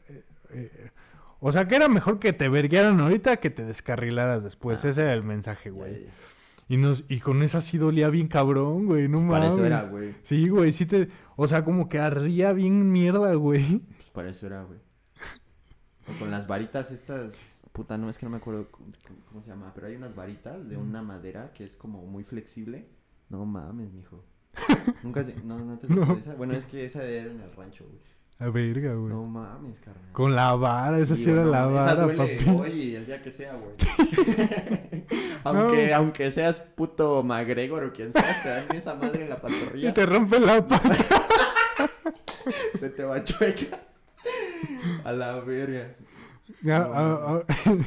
o 1.40 1.52
sea, 1.52 1.68
que 1.68 1.76
era 1.76 1.90
mejor 1.90 2.20
que 2.20 2.34
te 2.34 2.48
verguearan 2.50 3.00
ahorita 3.00 3.38
que 3.38 3.50
te 3.50 3.66
descarrilaras 3.66 4.44
después. 4.44 4.86
Ah. 4.86 4.90
Ese 4.90 5.02
era 5.02 5.14
el 5.14 5.24
mensaje, 5.24 5.72
güey. 5.72 6.08
Y, 6.70 6.78
nos, 6.78 7.04
y 7.10 7.20
con 7.20 7.44
esa 7.44 7.60
sí 7.60 7.78
dolía 7.78 8.10
bien 8.10 8.30
cabrón, 8.30 8.86
güey. 8.86 9.10
No 9.10 9.28
Para 9.28 9.46
mames. 9.46 9.56
eso 9.56 9.66
era, 9.66 9.84
güey. 9.84 10.16
Sí, 10.22 10.48
güey, 10.48 10.72
sí 10.72 10.86
te... 10.86 11.10
O 11.36 11.48
sea, 11.48 11.66
como 11.66 11.90
que 11.90 12.00
arría 12.00 12.54
bien 12.54 12.92
mierda, 12.92 13.34
güey. 13.34 13.80
Pues 13.80 14.10
para 14.12 14.30
eso 14.30 14.48
era, 14.48 14.64
güey. 14.64 14.80
O 16.08 16.18
con 16.18 16.32
las 16.32 16.48
varitas 16.48 16.92
estas... 16.92 17.61
Puta, 17.72 17.98
no, 17.98 18.10
es 18.10 18.18
que 18.18 18.26
no 18.26 18.32
me 18.32 18.38
acuerdo 18.38 18.68
cómo, 18.70 19.42
se 19.42 19.50
llama. 19.50 19.72
Pero 19.74 19.88
hay 19.88 19.96
unas 19.96 20.14
varitas 20.16 20.68
de 20.68 20.78
una 20.78 21.02
madera 21.02 21.52
que 21.54 21.64
es 21.64 21.76
como 21.76 22.02
muy 22.02 22.24
flexible. 22.24 22.86
No 23.30 23.46
mames, 23.46 23.94
mijo. 23.94 24.24
Nunca 25.04 25.26
te... 25.26 25.36
No, 25.44 25.58
no 25.58 25.78
te 25.78 25.88
No. 25.88 26.18
esa. 26.18 26.36
Bueno, 26.36 26.54
es 26.54 26.66
que 26.66 26.84
esa 26.84 27.04
era 27.06 27.32
en 27.32 27.40
el 27.40 27.52
rancho, 27.54 27.86
güey. 27.86 28.00
A 28.40 28.50
verga, 28.50 28.94
güey. 28.96 29.14
No 29.14 29.24
mames, 29.24 29.80
carnal. 29.80 30.12
Con 30.12 30.36
la 30.36 30.54
vara, 30.56 30.98
esa 31.00 31.16
sí, 31.16 31.30
era 31.30 31.46
la 31.46 31.62
mames, 31.62 31.84
esa 31.84 31.94
vara, 31.94 32.04
duele 32.04 32.38
papi. 32.38 32.50
hoy, 32.50 32.96
el 32.96 33.06
día 33.06 33.22
que 33.22 33.32
sea, 33.32 33.54
güey. 33.54 33.72
aunque, 35.44 35.94
aunque 35.94 36.32
seas 36.32 36.60
puto 36.60 37.24
McGregor 37.24 37.84
o 37.86 37.94
quien 37.94 38.12
seas, 38.12 38.44
te 38.44 38.50
dan 38.50 38.76
esa 38.76 38.96
madre 38.96 39.24
en 39.24 39.30
la 39.30 39.36
Y 39.36 39.40
pantorrilla, 39.40 39.94
te 39.94 40.06
rompe 40.06 40.40
la 40.40 40.68
pata. 40.68 40.98
se 42.74 42.90
te 42.90 43.04
va 43.04 43.24
chueca. 43.24 43.80
A 45.04 45.12
la 45.12 45.40
verga. 45.40 45.96
Ya, 46.62 46.78
a- 46.84 47.38
a- 47.38 47.44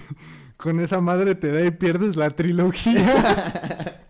con 0.56 0.80
esa 0.80 1.00
madre 1.00 1.34
te 1.34 1.52
da 1.52 1.64
y 1.64 1.70
pierdes 1.70 2.16
la 2.16 2.30
trilogía. 2.30 3.04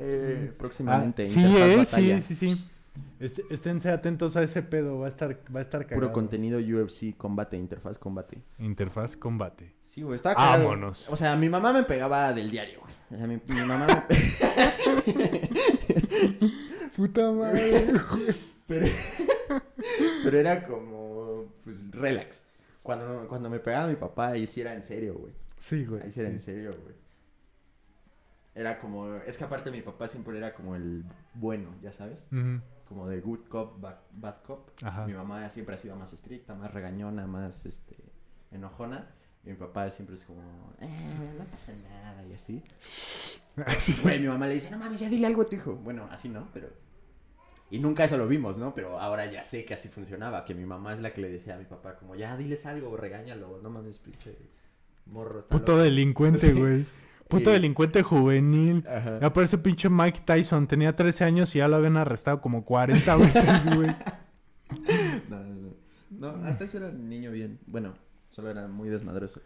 Eh, 0.00 0.50
Ah, 0.50 0.54
próximamente, 0.58 1.26
sí, 1.26 1.40
Interfaz 1.40 1.68
eh, 1.68 1.76
Batalla. 1.76 2.20
sí, 2.22 2.34
sí, 2.36 2.54
sí. 2.54 2.68
Est- 3.20 3.40
esténse 3.50 3.90
atentos 3.90 4.36
a 4.36 4.42
ese 4.42 4.62
pedo, 4.62 5.00
va 5.00 5.06
a 5.06 5.08
estar, 5.08 5.36
va 5.54 5.58
a 5.60 5.62
estar 5.62 5.82
cagado. 5.86 6.00
Puro 6.00 6.12
contenido 6.12 6.58
UFC, 6.60 7.16
combate, 7.16 7.56
interfaz, 7.56 7.98
combate. 7.98 8.40
Interfaz, 8.58 9.16
combate. 9.16 9.74
Sí, 9.82 10.02
güey, 10.02 10.14
está 10.16 10.34
cagado. 10.36 10.64
Vámonos. 10.68 11.08
O 11.10 11.16
sea, 11.16 11.34
mi 11.36 11.48
mamá 11.48 11.72
me 11.72 11.82
pegaba 11.82 12.32
del 12.32 12.50
diario, 12.50 12.80
güey. 12.80 12.94
O 13.10 13.16
sea, 13.16 13.26
mi, 13.26 13.40
mi 13.46 13.60
mamá 13.66 13.86
me... 13.86 13.94
Puta 16.96 17.30
madre. 17.32 17.86
Pero, 18.66 18.86
pero 20.24 20.38
era 20.38 20.64
como, 20.66 21.46
pues, 21.64 21.82
relax. 21.90 22.42
Cuando, 22.88 23.28
cuando 23.28 23.50
me 23.50 23.60
pegaba 23.60 23.86
mi 23.86 23.96
papá, 23.96 24.28
ahí 24.28 24.46
sí 24.46 24.62
era 24.62 24.72
en 24.72 24.82
serio, 24.82 25.12
güey. 25.18 25.34
Sí, 25.60 25.84
güey. 25.84 26.04
Ahí 26.04 26.10
sí 26.10 26.20
era 26.20 26.30
en 26.30 26.38
serio, 26.38 26.74
güey. 26.82 26.94
Era 28.54 28.78
como, 28.78 29.14
es 29.16 29.36
que 29.36 29.44
aparte 29.44 29.70
mi 29.70 29.82
papá 29.82 30.08
siempre 30.08 30.38
era 30.38 30.54
como 30.54 30.74
el 30.74 31.04
bueno, 31.34 31.68
ya 31.82 31.92
sabes. 31.92 32.26
Como 32.88 33.06
de 33.06 33.20
good 33.20 33.40
cop, 33.50 33.78
bad, 33.78 33.96
bad 34.12 34.36
cop. 34.42 34.70
Ajá. 34.82 35.04
Mi 35.04 35.12
mamá 35.12 35.50
siempre 35.50 35.74
ha 35.74 35.76
sido 35.76 35.96
más 35.96 36.14
estricta, 36.14 36.54
más 36.54 36.72
regañona, 36.72 37.26
más, 37.26 37.66
este, 37.66 37.94
enojona. 38.52 39.06
Y 39.44 39.50
mi 39.50 39.56
papá 39.56 39.90
siempre 39.90 40.16
es 40.16 40.24
como, 40.24 40.40
eh, 40.80 41.34
no 41.36 41.44
pasa 41.44 41.74
nada 41.90 42.24
y 42.24 42.32
así. 42.32 42.62
Güey, 44.02 44.18
mi 44.18 44.28
mamá 44.28 44.46
le 44.46 44.54
dice, 44.54 44.70
no 44.70 44.78
mames, 44.78 45.00
ya 45.00 45.10
dile 45.10 45.26
algo 45.26 45.42
a 45.42 45.44
tu 45.44 45.56
hijo. 45.56 45.74
Bueno, 45.74 46.08
así 46.10 46.30
no, 46.30 46.48
pero... 46.54 46.70
Y 47.70 47.78
nunca 47.80 48.04
eso 48.04 48.16
lo 48.16 48.26
vimos, 48.26 48.56
¿no? 48.58 48.74
Pero 48.74 48.98
ahora 48.98 49.26
ya 49.30 49.42
sé 49.44 49.64
que 49.64 49.74
así 49.74 49.88
funcionaba, 49.88 50.44
que 50.44 50.54
mi 50.54 50.64
mamá 50.64 50.94
es 50.94 51.00
la 51.00 51.12
que 51.12 51.20
le 51.20 51.28
decía 51.28 51.54
a 51.54 51.58
mi 51.58 51.64
papá 51.66 51.96
como, 51.96 52.14
ya 52.14 52.36
diles 52.36 52.64
algo, 52.66 52.96
regáñalo, 52.96 53.60
no 53.62 53.68
mames, 53.70 53.98
pinche 53.98 54.36
morro. 55.06 55.40
está 55.40 55.50
Puto 55.56 55.72
loco". 55.72 55.84
delincuente, 55.84 56.38
Sí. 56.52 56.58
güey. 56.58 56.86
Puto 57.28 57.50
Y- 57.50 57.52
delincuente 57.52 58.02
juvenil. 58.02 58.82
Ajá. 58.88 59.18
Ya 59.20 59.32
parece 59.34 59.58
pinche 59.58 59.90
Mike 59.90 60.20
Tyson. 60.24 60.66
Tenía 60.66 60.96
13 60.96 61.24
años 61.24 61.54
y 61.54 61.58
ya 61.58 61.68
lo 61.68 61.76
habían 61.76 61.98
arrestado 61.98 62.40
como 62.40 62.64
40 62.64 63.16
veces, 63.18 63.44
güey. 63.76 63.94
No, 65.28 65.38
no, 65.44 65.54
no. 65.54 65.68
No, 66.10 66.46
hasta 66.46 66.64
eso 66.64 66.78
era 66.78 66.86
un 66.88 67.06
niño 67.08 67.30
bien. 67.30 67.58
Bueno, 67.66 67.92
solo 68.30 68.50
era 68.50 68.66
muy 68.66 68.88
desmadroso. 68.88 69.42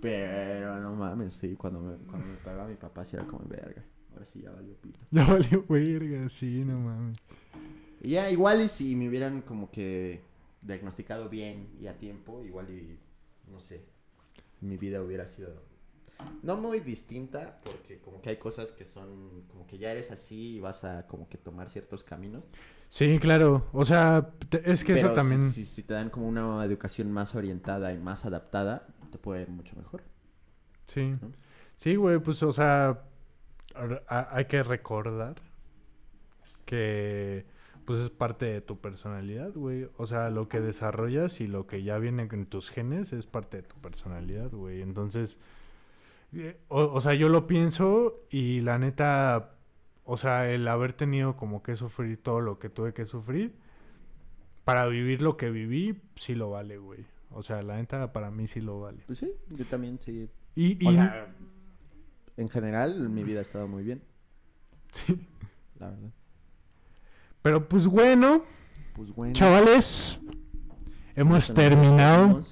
Pero 0.00 0.80
no 0.80 0.94
mames, 0.94 1.32
sí, 1.34 1.54
cuando 1.54 1.80
me, 1.80 1.96
cuando 2.08 2.26
me 2.26 2.34
pagaba 2.38 2.66
mi 2.68 2.74
papá 2.74 3.04
sí 3.04 3.14
era 3.16 3.24
como 3.24 3.44
verga. 3.48 3.82
Ahora 4.12 4.26
sí 4.26 4.42
ya 4.42 4.50
valió 4.50 4.74
pito. 4.76 5.00
Ya 5.10 5.26
valió 5.26 5.64
verga, 5.68 6.28
sí, 6.28 6.64
no 6.64 6.78
mames. 6.78 7.18
Y 8.00 8.10
ya, 8.10 8.30
igual 8.30 8.62
y 8.62 8.68
si 8.68 8.96
me 8.96 9.08
hubieran 9.08 9.42
como 9.42 9.70
que 9.70 10.20
diagnosticado 10.60 11.28
bien 11.28 11.68
y 11.80 11.86
a 11.86 11.98
tiempo, 11.98 12.44
igual 12.44 12.70
y, 12.70 12.98
no 13.50 13.60
sé, 13.60 13.84
mi 14.60 14.76
vida 14.76 15.02
hubiera 15.02 15.26
sido 15.26 15.62
no 16.42 16.56
muy 16.56 16.80
distinta, 16.80 17.58
porque 17.64 18.00
como 18.00 18.20
que 18.20 18.30
hay 18.30 18.36
cosas 18.36 18.70
que 18.72 18.84
son, 18.84 19.42
como 19.48 19.66
que 19.66 19.78
ya 19.78 19.90
eres 19.90 20.10
así 20.10 20.56
y 20.56 20.60
vas 20.60 20.84
a 20.84 21.06
como 21.06 21.28
que 21.28 21.38
tomar 21.38 21.70
ciertos 21.70 22.04
caminos. 22.04 22.44
Sí, 22.88 23.18
claro. 23.18 23.66
O 23.72 23.84
sea, 23.84 24.32
te- 24.48 24.70
es 24.70 24.84
que 24.84 24.92
Pero 24.94 25.08
eso 25.08 25.14
también. 25.14 25.40
Si, 25.40 25.64
si, 25.64 25.74
si 25.74 25.82
te 25.82 25.94
dan 25.94 26.10
como 26.10 26.28
una 26.28 26.64
educación 26.64 27.10
más 27.10 27.34
orientada 27.34 27.92
y 27.92 27.98
más 27.98 28.24
adaptada, 28.24 28.86
te 29.10 29.18
puede 29.18 29.42
ir 29.42 29.48
mucho 29.48 29.74
mejor. 29.76 30.02
Sí. 30.86 31.16
¿no? 31.20 31.32
Sí, 31.78 31.96
güey, 31.96 32.18
pues, 32.20 32.42
o 32.42 32.52
sea, 32.52 33.02
hay 34.08 34.44
que 34.46 34.62
recordar 34.62 35.36
que, 36.64 37.44
pues, 37.84 38.00
es 38.00 38.10
parte 38.10 38.46
de 38.46 38.60
tu 38.60 38.78
personalidad, 38.80 39.52
güey. 39.54 39.88
O 39.96 40.06
sea, 40.06 40.30
lo 40.30 40.48
que 40.48 40.60
desarrollas 40.60 41.40
y 41.40 41.46
lo 41.46 41.66
que 41.66 41.82
ya 41.82 41.98
viene 41.98 42.28
en 42.30 42.46
tus 42.46 42.70
genes 42.70 43.12
es 43.12 43.26
parte 43.26 43.58
de 43.58 43.62
tu 43.64 43.76
personalidad, 43.76 44.50
güey. 44.50 44.82
Entonces, 44.82 45.38
eh, 46.32 46.56
o, 46.68 46.84
o 46.84 47.00
sea, 47.00 47.14
yo 47.14 47.28
lo 47.28 47.46
pienso 47.46 48.20
y 48.30 48.60
la 48.62 48.78
neta, 48.78 49.50
o 50.04 50.16
sea, 50.16 50.50
el 50.50 50.66
haber 50.68 50.92
tenido 50.92 51.36
como 51.36 51.62
que 51.62 51.76
sufrir 51.76 52.22
todo 52.22 52.40
lo 52.40 52.58
que 52.58 52.68
tuve 52.68 52.94
que 52.94 53.06
sufrir, 53.06 53.54
para 54.64 54.86
vivir 54.86 55.22
lo 55.22 55.36
que 55.36 55.50
viví, 55.50 56.00
sí 56.14 56.34
lo 56.34 56.50
vale, 56.50 56.78
güey. 56.78 57.04
O 57.30 57.42
sea, 57.42 57.62
la 57.62 57.76
neta 57.76 58.12
para 58.12 58.30
mí 58.30 58.46
sí 58.46 58.60
lo 58.60 58.80
vale. 58.80 59.02
Pues 59.06 59.18
sí, 59.18 59.32
yo 59.48 59.64
también 59.66 59.98
sí. 60.04 60.28
Y, 60.54 60.86
O 60.86 60.90
y- 60.90 60.94
sea, 60.94 61.34
en 62.36 62.48
general 62.48 63.08
mi 63.08 63.22
vida 63.24 63.38
ha 63.40 63.42
estado 63.42 63.68
muy 63.68 63.82
bien, 63.84 64.02
sí. 64.92 65.26
la 65.78 65.90
verdad. 65.90 66.10
Pero 67.42 67.68
pues 67.68 67.86
bueno, 67.86 68.44
Pues 68.94 69.10
bueno. 69.14 69.32
chavales, 69.34 70.20
hemos 71.16 71.48
Nos 71.48 71.54
terminado 71.54 72.42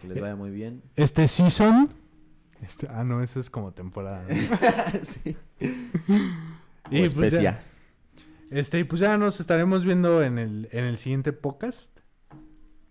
Que 0.00 0.08
les 0.08 0.20
vaya 0.20 0.36
muy 0.36 0.50
bien. 0.50 0.82
este 0.96 1.26
season. 1.28 1.88
Este- 2.60 2.88
ah, 2.90 3.04
no, 3.04 3.22
eso 3.22 3.40
es 3.40 3.50
como 3.50 3.72
temporada. 3.72 4.24
¿no? 4.28 4.34
sí. 5.02 5.36
Y, 5.60 5.66
o 5.68 6.88
pues, 6.90 7.12
especia. 7.14 7.40
ya, 7.42 7.64
este, 8.50 8.78
y 8.80 8.84
pues 8.84 9.00
ya 9.00 9.16
nos 9.18 9.40
estaremos 9.40 9.84
viendo 9.84 10.22
en 10.22 10.38
el, 10.38 10.68
en 10.72 10.84
el 10.84 10.98
siguiente 10.98 11.32
podcast. 11.32 11.90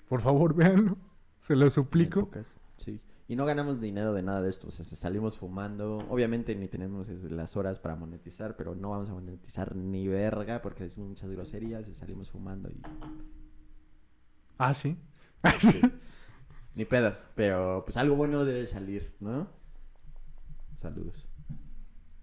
Por 0.09 0.21
favor, 0.21 0.53
véanlo. 0.55 0.97
Se 1.39 1.55
lo 1.55 1.69
suplico. 1.69 2.21
Épocas, 2.21 2.59
Sí. 2.77 2.99
Y 3.27 3.35
no 3.35 3.45
ganamos 3.45 3.79
dinero 3.79 4.13
de 4.13 4.21
nada 4.21 4.41
de 4.41 4.49
esto. 4.49 4.67
O 4.67 4.71
sea, 4.71 4.83
salimos 4.83 5.37
fumando. 5.37 5.99
Obviamente 6.09 6.55
ni 6.55 6.67
tenemos 6.67 7.07
las 7.07 7.55
horas 7.55 7.79
para 7.79 7.95
monetizar, 7.95 8.55
pero 8.57 8.75
no 8.75 8.89
vamos 8.89 9.09
a 9.09 9.13
monetizar 9.13 9.75
ni 9.75 10.07
verga 10.07 10.61
porque 10.61 10.83
decimos 10.83 11.09
muchas 11.09 11.29
groserías 11.29 11.87
y 11.87 11.93
salimos 11.93 12.29
fumando 12.29 12.69
y. 12.69 12.81
Ah, 14.57 14.73
sí. 14.73 14.97
sí. 15.59 15.81
ni 16.75 16.85
pedo. 16.85 17.15
Pero 17.35 17.83
pues 17.85 17.95
algo 17.97 18.15
bueno 18.15 18.43
debe 18.43 18.67
salir, 18.67 19.15
¿no? 19.19 19.47
Saludos. 20.75 21.29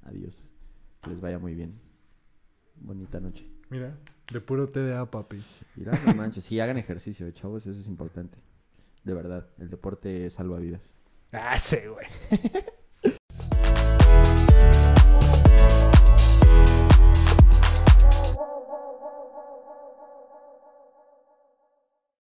Adiós. 0.03 0.51
Que 1.03 1.11
les 1.11 1.21
vaya 1.21 1.39
muy 1.39 1.55
bien. 1.55 1.81
Bonita 2.77 3.21
noche. 3.21 3.51
Mira, 3.71 3.97
de 4.33 4.41
puro 4.41 4.69
TDA, 4.69 5.11
papi. 5.11 5.43
Mira, 5.77 5.99
no 6.05 6.15
manches. 6.15 6.45
Sí, 6.45 6.61
hagan 6.61 6.77
ejercicio, 6.77 7.31
chavos. 7.31 7.67
Eso 7.67 7.81
es 7.81 7.87
importante. 7.89 8.39
De 9.05 9.15
verdad. 9.15 9.47
El 9.59 9.71
deporte 9.71 10.31
salva 10.31 10.59
vidas. 10.59 10.97
Ah, 11.33 11.59
sí, 11.59 11.79
güey. 11.87 12.07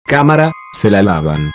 Cámara, 0.04 0.52
se 0.72 0.90
la 0.90 1.02
lavan. 1.02 1.52